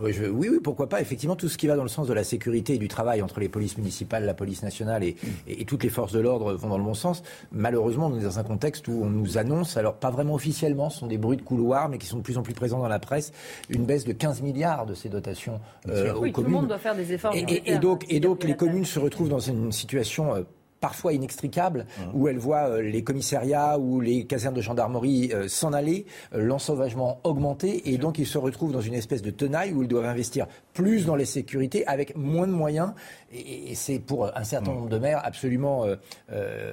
[0.00, 1.00] Oui, oui, pourquoi pas.
[1.00, 3.40] Effectivement, tout ce qui va dans le sens de la sécurité et du travail entre
[3.40, 5.16] les polices municipales, la police nationale et,
[5.46, 7.22] et, toutes les forces de l'ordre vont dans le bon sens.
[7.52, 11.00] Malheureusement, on est dans un contexte où on nous annonce, alors pas vraiment officiellement, ce
[11.00, 12.98] sont des bruits de couloir, mais qui sont de plus en plus présents dans la
[12.98, 13.32] presse,
[13.68, 16.78] une baisse de 15 milliards de ces dotations euh, aux oui, Tout le monde doit
[16.78, 17.34] faire des efforts.
[17.34, 20.42] Et, et donc, et donc les communes se retrouvent dans une situation euh,
[20.82, 22.02] parfois inextricable, mmh.
[22.12, 26.42] où elle voit euh, les commissariats ou les casernes de gendarmerie euh, s'en aller, euh,
[26.42, 30.06] l'ensauvagement augmenter, et donc ils se retrouvent dans une espèce de tenaille où ils doivent
[30.06, 32.92] investir plus dans les sécurités avec moins de moyens,
[33.32, 34.74] et, c'est pour un certain mmh.
[34.74, 35.86] nombre de maires absolument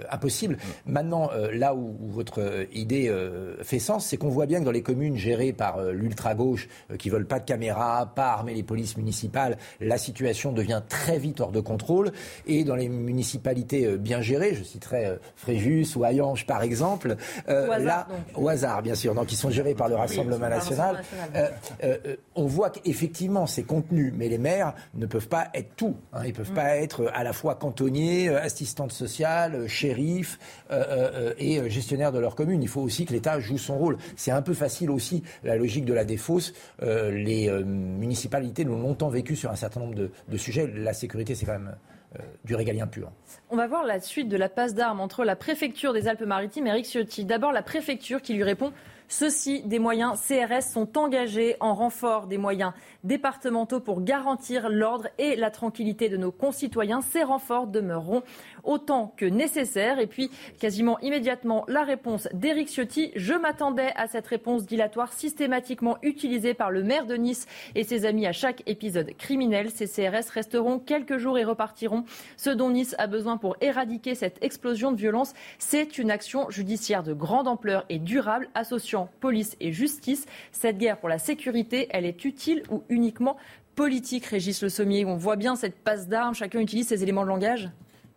[0.09, 0.55] impossible.
[0.55, 0.91] Mmh.
[0.91, 3.13] Maintenant, là où, votre idée
[3.61, 7.27] fait sens, c'est qu'on voit bien que dans les communes gérées par l'ultra-gauche, qui veulent
[7.27, 11.61] pas de caméras, pas armer les polices municipales, la situation devient très vite hors de
[11.61, 12.11] contrôle,
[12.45, 14.55] et dans les municipalités bien gérés.
[14.55, 17.15] Je citerai euh, Fréjus ou Ayange, par exemple.
[17.47, 20.49] Euh, au hasard, là, au hasard, bien sûr, donc qui sont gérés par le Rassemblement
[20.49, 21.01] national.
[21.35, 25.95] Euh, on voit qu'effectivement, c'est contenu, mais les maires ne peuvent pas être tout.
[26.13, 26.21] Hein.
[26.25, 26.55] Ils ne peuvent mm.
[26.55, 30.39] pas être à la fois cantonniers, assistantes sociales, shérifs
[31.37, 32.61] et gestionnaires de leur commune.
[32.61, 33.97] Il faut aussi que l'État joue son rôle.
[34.15, 36.53] C'est un peu facile aussi, la logique de la défausse.
[36.81, 40.67] les municipalités l'ont longtemps vécu sur un certain nombre de, de sujets.
[40.67, 41.75] La sécurité, c'est quand même
[42.17, 43.11] euh, du régalien pur.
[43.51, 46.71] On va voir la suite de la passe d'armes entre la préfecture des Alpes-Maritimes et
[46.71, 47.23] Eric Ciotti.
[47.23, 48.73] D'abord la préfecture qui lui répond
[49.09, 52.73] Ceux-ci, des moyens CRS, sont engagés en renfort des moyens
[53.03, 57.01] départementaux pour garantir l'ordre et la tranquillité de nos concitoyens.
[57.01, 58.23] Ces renforts demeureront
[58.63, 59.99] autant que nécessaire.
[59.99, 60.29] Et puis,
[60.59, 63.11] quasiment immédiatement, la réponse d'Éric Ciotti.
[63.15, 68.05] Je m'attendais à cette réponse dilatoire systématiquement utilisée par le maire de Nice et ses
[68.05, 69.69] amis à chaque épisode criminel.
[69.69, 72.03] Ces CRS resteront quelques jours et repartiront.
[72.37, 77.03] Ce dont Nice a besoin pour éradiquer cette explosion de violence, c'est une action judiciaire
[77.03, 80.25] de grande ampleur et durable associant police et justice.
[80.51, 83.37] Cette guerre pour la sécurité, elle est utile ou uniquement
[83.75, 85.05] politique, Régis Le Sommier.
[85.05, 87.69] On voit bien cette passe d'armes, chacun utilise ses éléments de langage?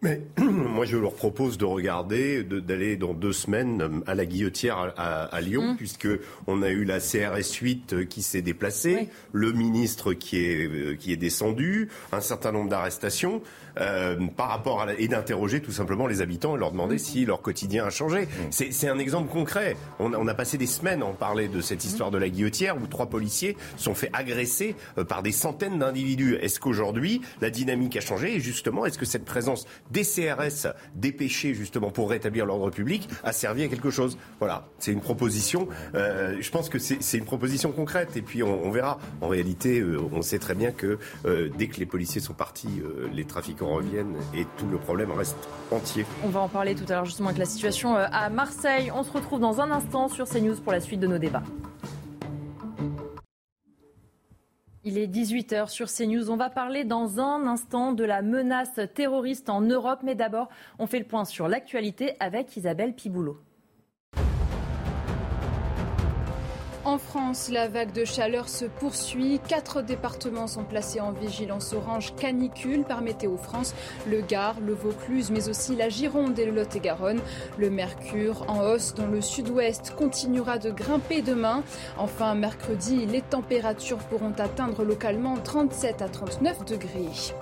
[0.03, 4.93] Mais moi, je leur propose de regarder, d'aller dans deux semaines euh, à la guillotière
[4.97, 6.17] à, Lyon, puisqu'on mmh.
[6.17, 10.67] puisque on a eu la CRS 8 euh, qui s'est déplacée, le ministre qui est,
[10.67, 13.43] euh, qui est descendu, un certain nombre d'arrestations.
[13.81, 17.41] Euh, par rapport à et d'interroger tout simplement les habitants et leur demander si leur
[17.41, 18.29] quotidien a changé.
[18.51, 19.77] C'est un exemple concret.
[19.99, 22.29] On a, on a, passé des semaines à en parler de cette histoire de la
[22.29, 26.37] guillotière où trois policiers sont fait agresser euh, par des centaines d'individus.
[26.37, 28.35] Est-ce qu'aujourd'hui la dynamique a changé?
[28.35, 33.33] Et justement est-ce que cette présence des CRS dépêchés justement pour rétablir l'ordre public a
[33.33, 34.19] servi à quelque chose?
[34.39, 35.69] Voilà, c'est une proposition.
[35.95, 38.99] Euh, je pense que c'est une proposition concrète et puis on, on verra.
[39.21, 42.83] En réalité, euh, on sait très bien que euh, dès que les policiers sont partis,
[43.13, 46.05] les trafiquants revienne et tout le problème reste entier.
[46.25, 48.91] On va en parler tout à l'heure justement avec la situation euh, à Marseille.
[48.95, 51.43] On se retrouve dans un instant sur CNews pour la suite de nos débats.
[54.85, 56.31] Il est 18h sur CNews.
[56.31, 60.01] On va parler dans un instant de la menace terroriste en Europe.
[60.03, 60.49] Mais d'abord,
[60.81, 63.39] on fait le point sur l'actualité avec Isabelle Piboulot.
[66.85, 69.41] En France, la vague de chaleur se poursuit.
[69.47, 73.73] Quatre départements sont placés en vigilance orange canicule par Météo France.
[74.05, 77.21] Le Gard, le Vaucluse, mais aussi la Gironde et le Lot-et-Garonne.
[77.57, 81.63] Le mercure en hausse dans le sud-ouest continuera de grimper demain.
[81.99, 87.33] Enfin, mercredi, les températures pourront atteindre localement 37 à 39 degrés.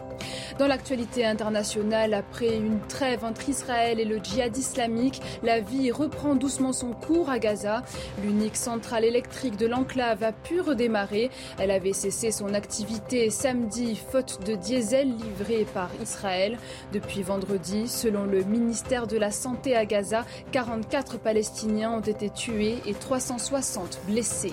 [0.58, 6.34] Dans l'actualité internationale, après une trêve entre Israël et le djihad islamique, la vie reprend
[6.34, 7.82] doucement son cours à Gaza.
[8.22, 11.30] L'unique centrale électrique de l'enclave a pu redémarrer.
[11.58, 16.58] Elle avait cessé son activité samedi faute de diesel livré par Israël.
[16.92, 22.78] Depuis vendredi, selon le ministère de la Santé à Gaza, 44 Palestiniens ont été tués
[22.86, 24.52] et 360 blessés.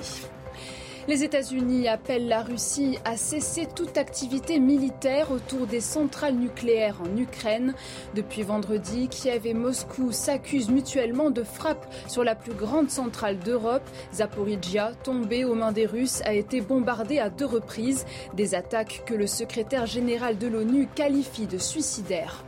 [1.07, 7.15] Les États-Unis appellent la Russie à cesser toute activité militaire autour des centrales nucléaires en
[7.15, 7.73] Ukraine.
[8.13, 13.89] Depuis vendredi, Kiev et Moscou s'accusent mutuellement de frappes sur la plus grande centrale d'Europe.
[14.13, 18.05] Zaporizhia, tombée aux mains des Russes, a été bombardée à deux reprises.
[18.33, 22.43] Des attaques que le secrétaire général de l'ONU qualifie de suicidaires.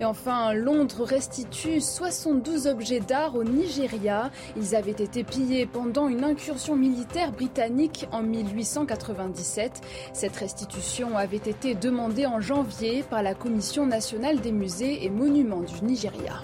[0.00, 4.30] Et enfin, Londres restitue 72 objets d'art au Nigeria.
[4.56, 9.80] Ils avaient été pillés pendant une incursion militaire britannique en 1897.
[10.12, 15.62] Cette restitution avait été demandée en janvier par la Commission nationale des musées et monuments
[15.62, 16.42] du Nigeria.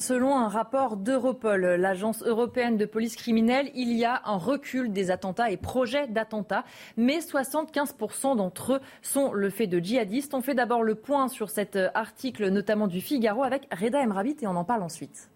[0.00, 5.10] Selon un rapport d'Europol, l'agence européenne de police criminelle, il y a un recul des
[5.10, 6.64] attentats et projets d'attentats,
[6.96, 10.32] mais 75% d'entre eux sont le fait de djihadistes.
[10.32, 14.46] On fait d'abord le point sur cet article, notamment du Figaro, avec Reda Emrabit, et
[14.46, 15.28] on en parle ensuite.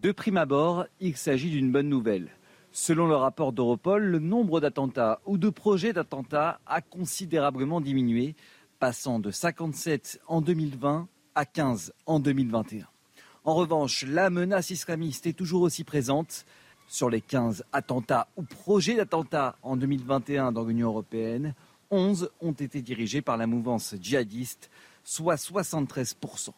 [0.00, 2.30] De prime abord, il s'agit d'une bonne nouvelle.
[2.72, 8.36] Selon le rapport d'Europol, le nombre d'attentats ou de projets d'attentats a considérablement diminué,
[8.78, 12.86] passant de 57 en 2020 à 15 en 2021.
[13.46, 16.46] En revanche, la menace islamiste est toujours aussi présente.
[16.88, 21.54] Sur les 15 attentats ou projets d'attentats en 2021 dans l'Union européenne,
[21.92, 24.68] 11 ont été dirigés par la mouvance djihadiste,
[25.04, 26.50] soit 73%.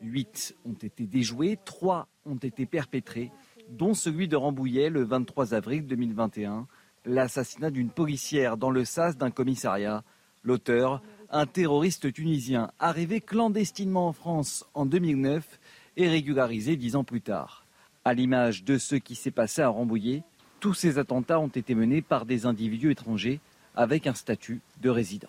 [0.00, 3.30] 8 ont été déjoués, 3 ont été perpétrés,
[3.68, 6.66] dont celui de Rambouillet le 23 avril 2021,
[7.04, 10.04] l'assassinat d'une policière dans le sas d'un commissariat.
[10.42, 15.59] L'auteur, un terroriste tunisien arrivé clandestinement en France en 2009
[16.00, 17.66] et régularisé dix ans plus tard.
[18.04, 20.22] À l'image de ce qui s'est passé à Rambouillet,
[20.58, 23.40] tous ces attentats ont été menés par des individus étrangers
[23.74, 25.28] avec un statut de résident.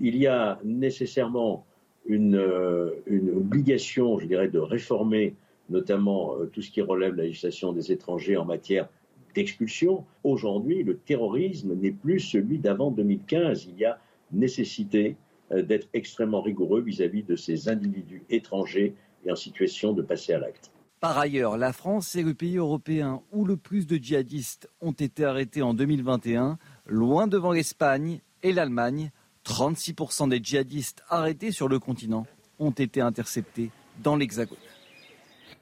[0.00, 1.64] Il y a nécessairement
[2.06, 2.90] une, euh,
[3.36, 5.34] obligation, je dirais, de réformer
[5.70, 8.88] notamment euh, tout ce qui relève de la législation des étrangers en matière
[9.36, 10.04] d'expulsion.
[10.24, 13.68] Aujourd'hui, le terrorisme n'est plus celui d'avant 2015.
[13.70, 14.00] Il y a
[14.32, 15.14] nécessité
[15.52, 18.94] euh, d'être extrêmement rigoureux vis à -vis de ces individus étrangers
[19.24, 20.70] et en situation de passer à l'acte.
[21.00, 25.24] Par ailleurs, la France est le pays européen où le plus de djihadistes ont été
[25.24, 29.10] arrêtés en 2021, loin devant l'Espagne et l'Allemagne.
[29.44, 32.24] 36% des djihadistes arrêtés sur le continent
[32.60, 33.70] ont été interceptés
[34.00, 34.58] dans l'Hexagone.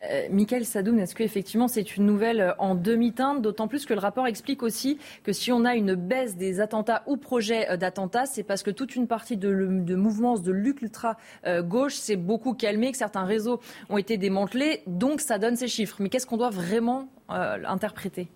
[0.08, 3.42] Euh, Michael Sadoun, est-ce qu'effectivement c'est une nouvelle euh, en demi-teinte?
[3.42, 7.02] D'autant plus que le rapport explique aussi que si on a une baisse des attentats
[7.06, 11.94] ou projets euh, d'attentats, c'est parce que toute une partie de, de mouvements de l'ultra-gauche
[11.94, 15.96] s'est beaucoup calmée, que certains réseaux ont été démantelés, donc ça donne ces chiffres.
[16.00, 18.28] Mais qu'est-ce qu'on doit vraiment interpréter?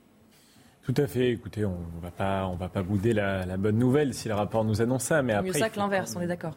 [0.82, 1.30] Tout à fait.
[1.30, 4.82] Écoutez, on va pas, on va pas bouder la, bonne nouvelle si le rapport nous
[4.82, 5.48] annonce ça, mais après.
[5.48, 6.56] Mieux ça que l'inverse, on est d'accord.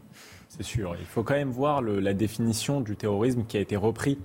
[0.49, 0.95] C'est sûr.
[0.99, 4.17] Il faut quand même voir la définition du terrorisme qui a été repris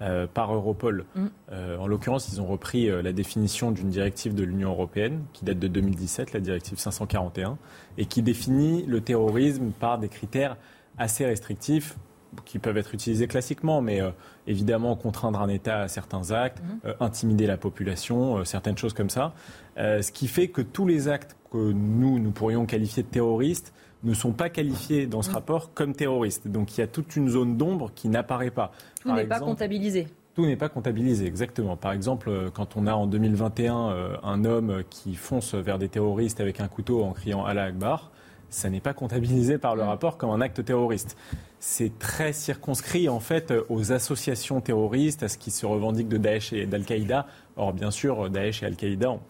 [0.00, 1.04] euh, par Europol.
[1.14, 1.26] Mm.
[1.50, 5.44] Euh, en l'occurrence, ils ont repris euh, la définition d'une directive de l'Union européenne qui
[5.44, 7.58] date de 2017, la directive 541,
[7.96, 10.56] et qui définit le terrorisme par des critères
[10.98, 11.96] assez restrictifs
[12.44, 14.00] qui peuvent être utilisés classiquement, mais
[14.46, 19.32] évidemment contraindre un État à certains actes, euh, intimider la population, certaines choses comme ça.
[19.76, 23.72] ce qui fait que tous les actes que nous, nous pourrions qualifier de terroristes
[24.04, 26.48] ne sont pas qualifiés dans ce rapport comme terroristes.
[26.48, 28.72] Donc il y a toute une zone d'ombre qui n'apparaît pas.
[29.02, 30.08] Tout n'est pas comptabilisé.
[30.34, 31.76] Tout n'est pas comptabilisé, exactement.
[31.76, 36.60] Par exemple, quand on a en 2021 un homme qui fonce vers des terroristes avec
[36.60, 38.12] un couteau en criant Allah Akbar,
[38.48, 41.16] ça n'est pas comptabilisé par le rapport comme un acte terroriste
[41.60, 46.52] c'est très circonscrit en fait aux associations terroristes, à ce qui se revendique de Daesh
[46.52, 47.26] et d'Al-Qaïda.
[47.56, 49.20] Or, bien sûr, Daesh et Al-Qaïda ont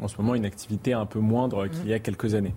[0.00, 2.54] en ce moment une activité un peu moindre qu'il y a quelques années.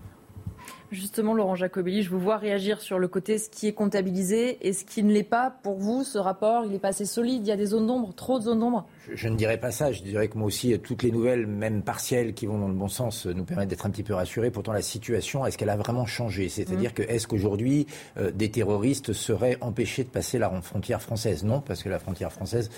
[0.95, 4.71] Justement, Laurent Jacobelli, je vous vois réagir sur le côté ce qui est comptabilisé et
[4.71, 5.53] ce qui ne l'est pas.
[5.61, 7.41] Pour vous, ce rapport, il est pas assez solide?
[7.45, 8.87] Il y a des zones d'ombre, trop de zones d'ombre?
[9.13, 9.91] Je, ne dirais pas ça.
[9.91, 12.87] Je dirais que moi aussi, toutes les nouvelles, même partielles, qui vont dans le bon
[12.87, 14.51] sens, nous permettent d'être un petit peu rassurés.
[14.51, 16.47] Pourtant, la situation, est-ce qu'elle a vraiment changé?
[16.47, 16.93] C'est-à-dire mmh.
[16.93, 21.43] que est-ce qu'aujourd'hui, euh, des terroristes seraient empêchés de passer la frontière française?
[21.43, 22.71] Non, parce que la frontière française,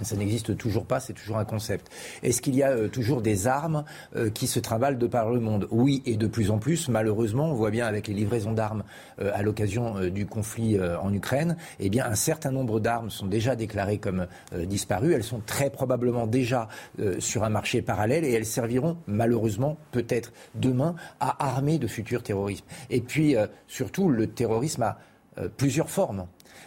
[0.00, 0.98] ça n'existe toujours pas.
[0.98, 1.90] C'est toujours un concept.
[2.22, 3.84] Est-ce qu'il y a euh, toujours des armes
[4.16, 5.68] euh, qui se trimballent de par le monde?
[5.70, 6.88] Oui, et de plus en plus.
[6.88, 8.84] Malheureusement, on voit bien avec les livraisons d'armes
[9.18, 13.98] à l'occasion du conflit en Ukraine, eh bien, un certain nombre d'armes sont déjà déclarées
[13.98, 15.12] comme disparues.
[15.12, 16.68] Elles sont très probablement déjà
[17.00, 22.22] euh, sur un marché parallèle et elles serviront malheureusement peut-être demain à armer de futurs
[22.22, 22.64] terrorismes.
[22.90, 24.98] Et puis euh, surtout, le terrorisme a
[25.38, 26.26] euh, plusieurs formes.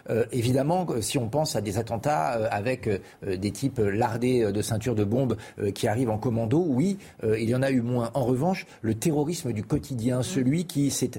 [0.10, 3.00] Euh, évidemment, si on pense à des attentats euh, avec euh,
[3.38, 5.38] des types lardés de ceintures de bombes
[5.74, 8.12] qui arrivent en commando, oui, il y en a eu moins.
[8.14, 11.12] En revanche, le terrorisme du quotidien, celui qui s'est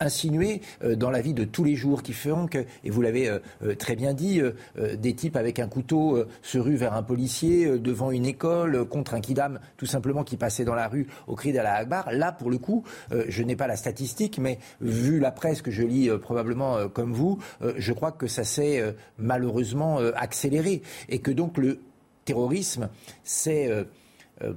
[0.00, 0.60] insinué
[0.96, 3.38] dans la vie de tous les jours, qui feront que, et vous l'avez
[3.78, 4.40] très bien dit,
[4.76, 9.20] des types avec un couteau se ruent vers un policier devant une école contre un
[9.20, 12.10] kidam, tout simplement qui passait dans la rue au cri d'Allah Akbar.
[12.12, 15.82] Là, pour le coup, je n'ai pas la statistique, mais vu la presse que je
[15.82, 17.38] lis probablement comme vous,
[17.76, 21.80] je crois que ça s'est euh, malheureusement euh, accéléré et que donc le
[22.24, 22.88] terrorisme
[23.24, 23.84] s'est euh,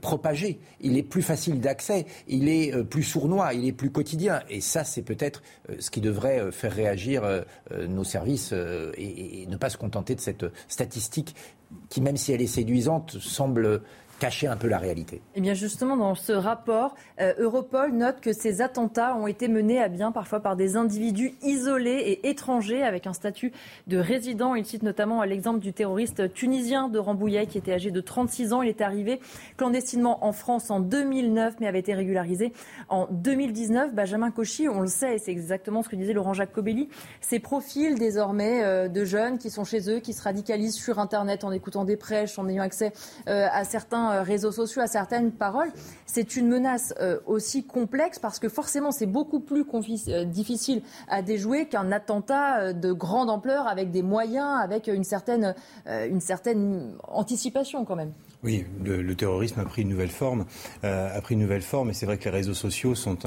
[0.02, 0.60] propagé.
[0.82, 4.42] Il est plus facile d'accès, il est plus sournois, il est plus quotidien.
[4.48, 5.42] Et ça, c'est peut-être
[5.80, 7.24] ce qui devrait faire réagir
[7.90, 8.54] nos services
[8.96, 11.36] et, ne pas se contenter de cette statistique
[11.90, 13.82] qui, même si elle est séduisante, semble
[14.22, 15.20] cacher un peu la réalité.
[15.34, 19.82] Eh bien justement, dans ce rapport, euh, Europol note que ces attentats ont été menés
[19.82, 21.90] à bien parfois par des individus isolés
[22.22, 23.52] et étrangers avec un statut
[23.88, 24.54] de résident.
[24.54, 28.62] Il cite notamment l'exemple du terroriste tunisien de Rambouillet qui était âgé de 36 ans.
[28.62, 29.20] Il était arrivé
[29.58, 32.54] clandestinement en France en 2009 mais avait été régularisé
[32.90, 33.96] en 2019.
[33.96, 36.90] Benjamin Cauchy, on le sait, c'est exactement ce que disait Laurent Jacobelli,
[37.22, 41.44] ces profils désormais euh, de jeunes qui sont chez eux, qui se radicalisent sur Internet
[41.44, 42.94] en écoutant des prêches, en ayant accès
[43.28, 45.72] euh, à certains euh, réseaux sociaux, à certaines paroles,
[46.06, 49.66] c'est une menace euh, aussi complexe parce que forcément c'est beaucoup plus
[50.08, 55.04] euh, difficile à déjouer qu'un attentat de grande ampleur avec des moyens, avec une
[55.88, 58.14] une certaine anticipation quand même.
[58.44, 60.46] Oui, le, terrorisme a pris une nouvelle forme,
[60.84, 63.20] euh, a pris une nouvelle forme, et c'est vrai que les réseaux sociaux sont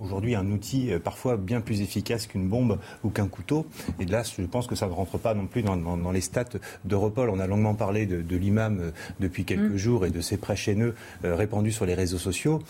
[0.00, 3.66] aujourd'hui un outil euh, parfois bien plus efficace qu'une bombe ou qu'un couteau.
[4.00, 6.44] Et là, je pense que ça ne rentre pas non plus dans, les stats
[6.86, 7.28] d'Europol.
[7.28, 8.90] On a longuement parlé de, l'imam euh,
[9.20, 9.76] depuis quelques mm.
[9.76, 12.62] jours et de ses prêts chaîneux répandus sur les réseaux sociaux.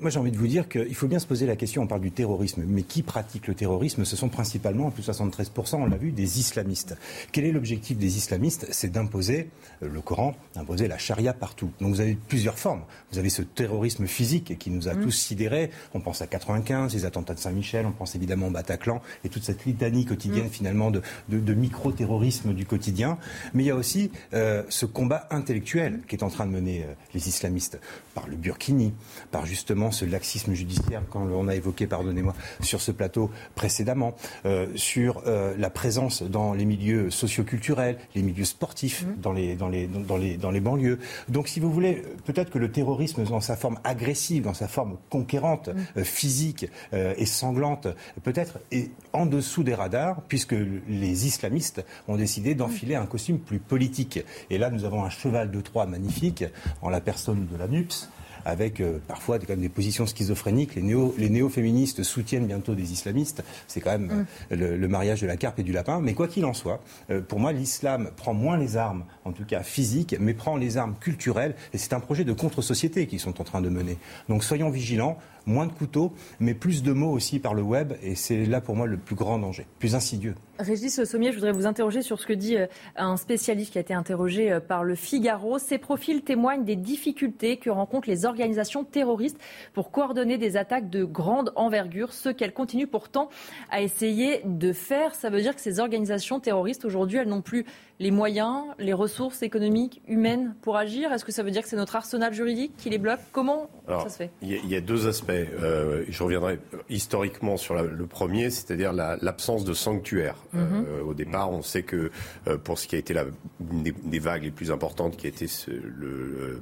[0.00, 1.82] moi, j'ai envie de vous dire qu'il faut bien se poser la question.
[1.82, 4.04] On parle du terrorisme, mais qui pratique le terrorisme?
[4.04, 6.96] Ce sont principalement, en plus 73% on l'a vu, des islamistes.
[7.30, 8.66] Quel est l'objectif des islamistes?
[8.70, 9.50] C'est d'imposer
[9.80, 11.70] le Coran, d'imposer la charia partout.
[11.80, 12.82] Donc vous avez plusieurs formes.
[13.12, 15.02] Vous avez ce terrorisme physique qui nous a mmh.
[15.02, 15.70] tous sidérés.
[15.94, 19.42] On pense à 95, les attentats de Saint-Michel, on pense évidemment au Bataclan et toute
[19.42, 20.50] cette litanie quotidienne mmh.
[20.50, 23.18] finalement de, de, micro-terrorisme du quotidien.
[23.54, 26.82] Mais il y a aussi euh, ce combat intellectuel qui est en train de mener
[26.82, 27.78] euh, les islamistes
[28.14, 28.92] par le Burkini,
[29.30, 34.16] par justement ce laxisme judiciaire qu'on a évoqué, pardonnez-moi, sur ce plateau précédemment,
[34.46, 39.20] euh, sur la présence dans les milieux socioculturels, les milieux sportifs, mmh.
[39.20, 40.98] dans, les, dans, les, dans, les, dans les banlieues,
[41.28, 44.98] donc, si vous voulez, peut-être que le terrorisme, dans sa forme agressive, dans sa forme
[45.08, 45.98] conquérante, mm.
[45.98, 47.88] euh, physique euh, et sanglante,
[48.22, 50.54] peut-être est en dessous des radars, puisque
[50.88, 54.20] les islamistes ont décidé d'enfiler un costume plus politique.
[54.50, 56.44] Et là, nous avons un cheval de Troie magnifique,
[56.82, 58.08] en la personne de la NUPS,
[58.44, 60.74] avec euh, parfois des, des, positions schizophréniques.
[60.74, 63.42] Les, néo, les néo-féministes soutiennent bientôt des islamistes.
[63.66, 64.54] C'est quand même mm.
[64.54, 66.00] le, mariage de la carpe et du lapin.
[66.00, 66.82] Mais quoi qu'il en soit,
[67.28, 70.94] pour moi, l'islam prend moins les armes en tout cas physique, mais prend les armes
[71.00, 71.54] culturelles.
[71.72, 73.98] Et c'est un projet de contre-société qu'ils sont en train de mener.
[74.28, 77.92] Donc soyons vigilants, moins de couteaux, mais plus de mots aussi par le web.
[78.02, 80.34] Et c'est là pour moi le plus grand danger, plus insidieux.
[80.60, 82.66] Régis Sommier, je voudrais vous interroger sur ce que dit euh,
[82.96, 85.58] un spécialiste qui a été interrogé euh, par le Figaro.
[85.58, 89.38] Ces profils témoignent des difficultés que rencontrent les organisations terroristes
[89.72, 93.30] pour coordonner des attaques de grande envergure, ce qu'elle continue pourtant
[93.70, 95.14] à essayer de faire.
[95.14, 97.64] Ça veut dire que ces organisations terroristes, aujourd'hui, elles n'ont plus
[97.98, 101.76] les moyens, les ressources économiques, humaines pour agir Est-ce que ça veut dire que c'est
[101.76, 103.20] notre arsenal juridique qui les bloque?
[103.30, 104.30] Comment ça se fait?
[104.42, 105.29] il y, a deux aspects.
[105.30, 106.58] Euh, je reviendrai
[106.88, 110.36] historiquement sur le premier, c'est-à-dire l'absence de sanctuaire.
[110.52, 110.84] Mhm.
[110.88, 112.10] Euh, au départ, on sait que
[112.46, 113.24] euh, pour ce qui a été la,
[113.60, 116.60] une des, vagues les plus importantes, qui a été le,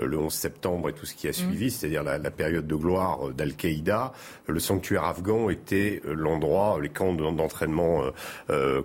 [0.00, 1.70] le 11 septembre et tout ce qui a suivi, mhm.
[1.70, 4.12] c'est-à-dire la, la, période de gloire d'Al-Qaïda,
[4.46, 8.02] le sanctuaire afghan était l'endroit, les camps d'entraînement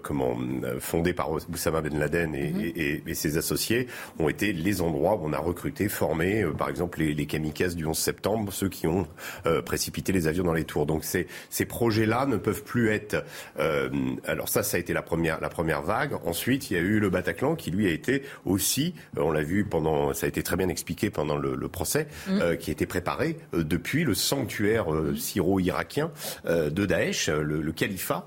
[0.01, 0.38] comment
[0.80, 2.61] fondés par Oussama Ben Laden mhm.
[2.76, 3.88] et, et, ses associés
[4.20, 7.76] ont été les endroits où on a recruté, formé, euh, par exemple les, les, kamikazes
[7.76, 9.07] du 11 septembre, ceux qui ont
[9.45, 10.86] euh, précipité les avions dans les tours.
[10.86, 13.24] Donc ces, ces projets-là ne peuvent plus être.
[13.59, 13.89] Euh,
[14.26, 16.13] alors ça, ça a été la première, la première vague.
[16.26, 19.66] Ensuite, il y a eu le Bataclan qui lui a été aussi, on l'a vu
[19.66, 22.58] pendant, ça a été très bien expliqué pendant le, le procès, mhm.
[22.58, 24.86] qui a été préparé depuis le sanctuaire
[25.16, 26.12] syro-irakien
[26.45, 28.26] de Daesh, le, le califat.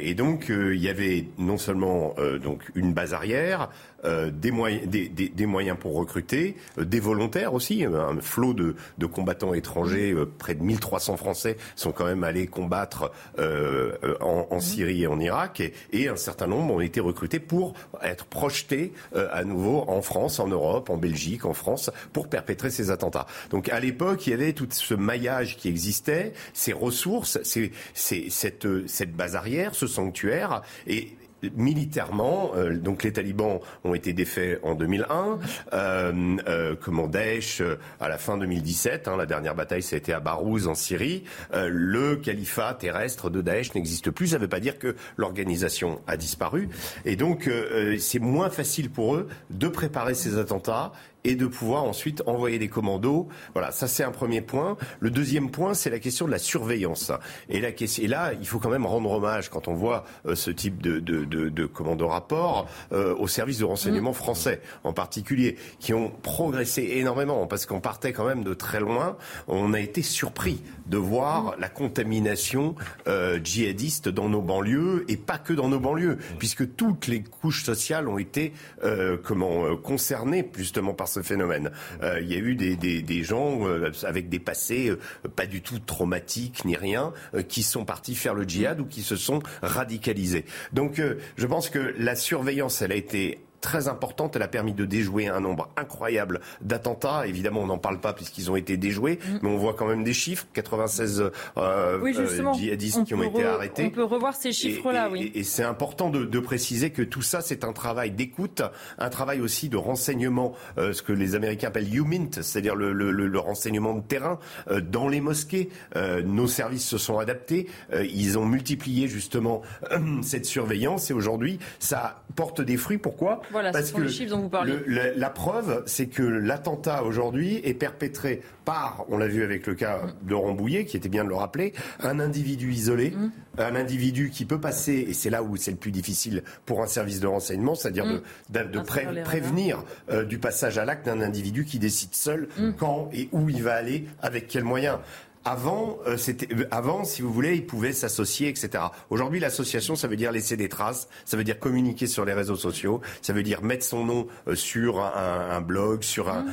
[0.00, 3.70] et donc il y avait non seulement donc une base arrière,
[4.04, 8.74] euh, des, moyens, des, moyens pour recruter, euh, des volontaires aussi, euh, un flot de,
[9.06, 14.60] combattants étrangers, près de 1300 Français sont quand même allés combattre en, mmh.
[14.60, 19.44] Syrie et en Irak, et, un certain nombre ont été recrutés pour être projetés à
[19.44, 23.26] nouveau en France, en Europe, en Belgique, en France, pour perpétrer ces attentats.
[23.50, 28.86] Donc à l'époque, il y avait tout ce maillage qui existait, ces ressources, ces, cette,
[28.86, 31.16] cette base arrière, ce sanctuaire, et
[31.56, 35.38] militairement, euh, donc les talibans ont été défaits en 2001,
[35.72, 39.98] euh, euh, comment Daesh euh, à la fin 2017, hein, la dernière bataille ça a
[39.98, 44.48] été à Barouz en Syrie, le califat terrestre de Daesh n'existe plus, ça ne veut
[44.48, 46.68] pas dire que l'organisation a disparu,
[47.04, 47.50] et donc
[47.98, 50.92] c'est moins facile pour eux de préparer ces attentats
[51.24, 53.28] et de pouvoir ensuite envoyer des commandos.
[53.52, 54.76] Voilà, ça c'est un premier point.
[55.00, 57.12] Le deuxième point, c'est la question de la surveillance.
[57.48, 60.50] Et, la, et là, il faut quand même rendre hommage quand on voit euh, ce
[60.50, 64.14] type de, de, de, de commando rapport euh, aux services de renseignement mmh.
[64.14, 69.16] français en particulier, qui ont progressé énormément parce qu'on partait quand même de très loin.
[69.48, 72.74] On a été surpris de voir la contamination
[73.06, 77.64] euh, djihadiste dans nos banlieues et pas que dans nos banlieues, puisque toutes les couches
[77.64, 78.52] sociales ont été
[78.84, 81.70] euh, comment euh, concernées justement par ce phénomène.
[82.02, 83.60] Euh, il y a eu des, des, des gens
[84.02, 84.92] avec des passés
[85.36, 87.12] pas du tout traumatiques ni rien
[87.48, 90.44] qui sont partis faire le djihad ou qui se sont radicalisés.
[90.72, 91.00] Donc
[91.36, 94.36] je pense que la surveillance, elle a été très importante.
[94.36, 97.26] Elle a permis de déjouer un nombre incroyable d'attentats.
[97.26, 99.38] Évidemment, on n'en parle pas puisqu'ils ont été déjoués, mm.
[99.42, 100.46] mais on voit quand même des chiffres.
[100.52, 103.84] 96 euh, euh, djihadistes qui ont été arrêtés.
[103.86, 105.32] On peut revoir ces chiffres-là, oui.
[105.34, 108.62] Et, c'est important de, de, préciser que tout ça, c'est un travail d'écoute,
[108.98, 113.10] un travail aussi de renseignement, euh, ce que les Américains appellent UMINT, c'est-à-dire le, le,
[113.10, 114.38] le, renseignement de terrain
[114.70, 115.70] euh, dans les mosquées.
[115.96, 117.68] Euh, nos services se sont adaptés.
[117.92, 119.62] ils ont multiplié justement
[120.22, 122.98] cette surveillance et aujourd'hui, ça porte des fruits.
[122.98, 123.42] Pourquoi?
[123.50, 124.74] Voilà, Parce que les chiffres dont vous parlez.
[124.86, 130.02] la, preuve, c'est que l'attentat aujourd'hui est perpétré par, on l'a vu avec le cas
[130.22, 133.30] de Rambouillet, qui était bien de le rappeler, un individu isolé, mm.
[133.58, 136.86] un individu qui peut passer, et c'est là où c'est le plus difficile pour un
[136.86, 138.22] service de renseignement, c'est-à-dire de,
[138.60, 138.70] mm.
[138.70, 138.80] de,
[139.22, 142.72] prévenir euh, du passage à l'acte d'un individu qui décide seul mm.
[142.78, 144.98] quand et où il va aller, avec quels moyens.
[145.44, 148.84] Avant, euh, c'était, euh, avant, si vous voulez, ils pouvaient s'associer, etc.
[149.08, 152.56] Aujourd'hui, l'association, ça veut dire laisser des traces, ça veut dire communiquer sur les réseaux
[152.56, 156.44] sociaux, ça veut dire mettre son nom euh, sur un, blog, sur un,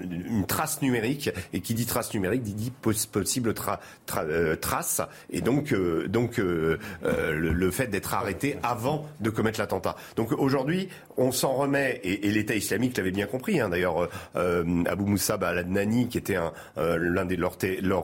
[0.00, 1.30] une trace numérique.
[1.52, 5.00] Et qui dit trace numérique dit, possible trace.
[5.30, 5.74] Et donc,
[6.08, 9.96] donc le, fait d'être arrêté avant de commettre l'attentat.
[10.16, 13.60] Donc aujourd'hui, on s'en remet, et, l'État islamique l'avait bien compris.
[13.60, 16.38] Hein, d'ailleurs, Abou Moussa al-Adnani, qui était
[16.76, 17.56] l'un des leurs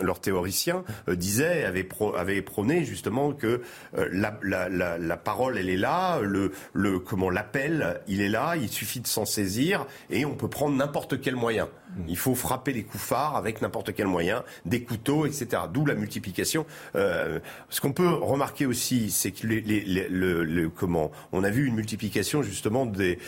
[0.00, 3.62] leur, théoricien euh, disait, avait, avait prôné justement que
[3.96, 9.00] euh, la, parole, elle est là, le, le comment l'appel, il est là, il suffit
[9.00, 11.68] de s'en saisir et on peut prendre n'importe quel moyen.
[12.06, 15.62] Il faut frapper les coups phares avec n'importe quel moyen, des couteaux, etc.
[15.72, 16.66] D'où la multiplication.
[16.94, 22.42] ce qu'on peut remarquer aussi, c'est que les, le, comment on a vu une multiplication
[22.42, 23.18] justement des,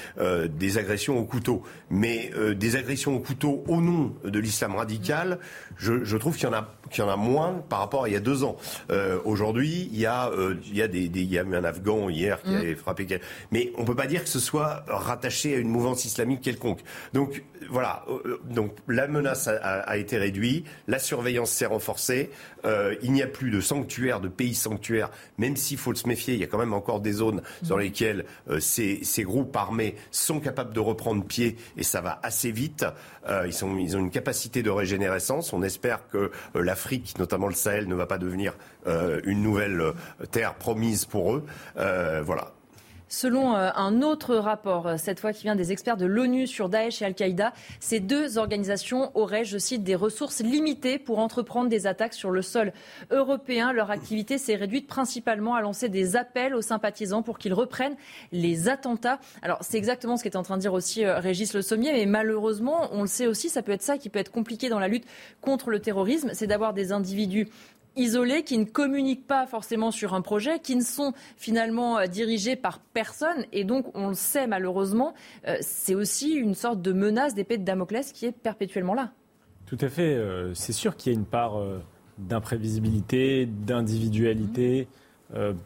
[0.51, 5.39] des agressions au couteau, mais des agressions au couteau au nom de l'islam radical.
[5.77, 8.09] Je je, trouve qu'il y en a qu'il y en a moins par rapport à
[8.09, 8.57] il y a deux ans.
[9.25, 10.31] Aujourd'hui, il y a
[10.67, 12.73] il y a des, il y a un Afghan hier qui mmh.
[12.73, 13.21] a frappé,
[13.51, 16.81] mais on peut pas dire que ce soit rattaché à une mouvance islamique quelconque.
[17.13, 18.05] Donc voilà,
[18.45, 22.31] donc la menace a, été réduite, la surveillance s'est renforcée,
[22.65, 26.41] il n'y a plus de sanctuaires, de pays sanctuaires, même s'il faut se méfier, il
[26.41, 27.81] y a quand même encore des zones dans mmh.
[27.81, 28.25] lesquelles
[28.59, 32.85] ces, ces groupes armés sont capables de reprendre pied et ça va assez vite.
[33.29, 35.53] Euh, ils, sont, ils ont une capacité de régénérescence.
[35.53, 38.57] On espère que euh, l'Afrique, notamment le Sahel, ne va pas devenir
[38.87, 39.93] euh, une nouvelle
[40.31, 41.45] terre promise pour eux.
[41.75, 42.53] voilà.
[43.13, 46.69] Selon euh, un autre rapport, euh, cette fois qui vient des experts de l'ONU sur
[46.69, 51.89] Daesh et Al-Qaïda, ces deux organisations auraient, je cite, des ressources limitées pour entreprendre des
[51.89, 52.73] attaques sur le sol
[53.11, 53.73] européen.
[53.73, 57.97] Leur activité s'est réduite principalement à lancer des appels aux sympathisants pour qu'ils reprennent
[58.31, 59.19] les attentats.
[59.43, 62.07] Alors c'est exactement ce qu'est en train de dire aussi euh, Régis Le Sommier, mais
[62.07, 64.87] malheureusement, on le sait aussi, ça peut être ça qui peut être compliqué dans la
[64.87, 65.05] lutte
[65.41, 67.49] contre le terrorisme, c'est d'avoir des individus
[67.97, 72.57] isolés, qui ne communiquent pas forcément sur un projet, qui ne sont finalement euh, dirigés
[72.57, 73.45] par personne.
[73.53, 75.15] Et donc, on le sait malheureusement,
[75.47, 79.13] euh, c'est aussi une sorte de menace d'épée de Damoclès qui est perpétuellement là.
[79.67, 80.15] Tout à fait.
[80.15, 81.55] Euh, c'est sûr qu'il y a une part
[82.19, 84.89] d'imprévisibilité, d'individualité,
[85.33, 85.57] une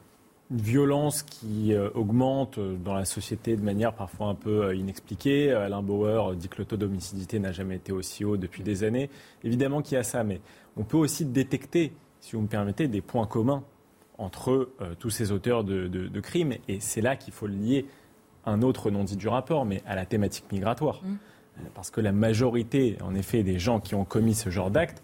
[0.51, 5.53] violence qui augmente dans la société de manière parfois un peu inexpliquée.
[5.53, 9.09] Alain Bauer dit que le taux d'homicidité n'a jamais été aussi haut depuis des années.
[9.43, 10.41] Évidemment qu'il y a ça, mais
[10.77, 11.93] on peut aussi détecter
[12.25, 13.63] si vous me permettez, des points communs
[14.17, 16.55] entre euh, tous ces auteurs de, crimes.
[16.69, 17.85] Et c'est là qu'il faut lier
[18.47, 21.03] un autre non dit du rapport, mais à la thématique migratoire.
[21.03, 21.17] Mmh.
[21.59, 25.03] Euh, parce que la majorité, en effet, des gens qui ont commis ce genre d'actes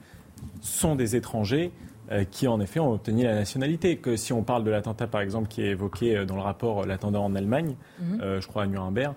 [0.62, 1.72] sont des étrangers
[2.10, 3.98] euh, qui, en effet, ont obtenu la nationalité.
[3.98, 7.20] Que si on parle de l'attentat, par exemple, qui est évoqué dans le rapport L'attentat
[7.20, 8.40] en Allemagne, mmh.
[8.40, 9.12] je crois à Nuremberg,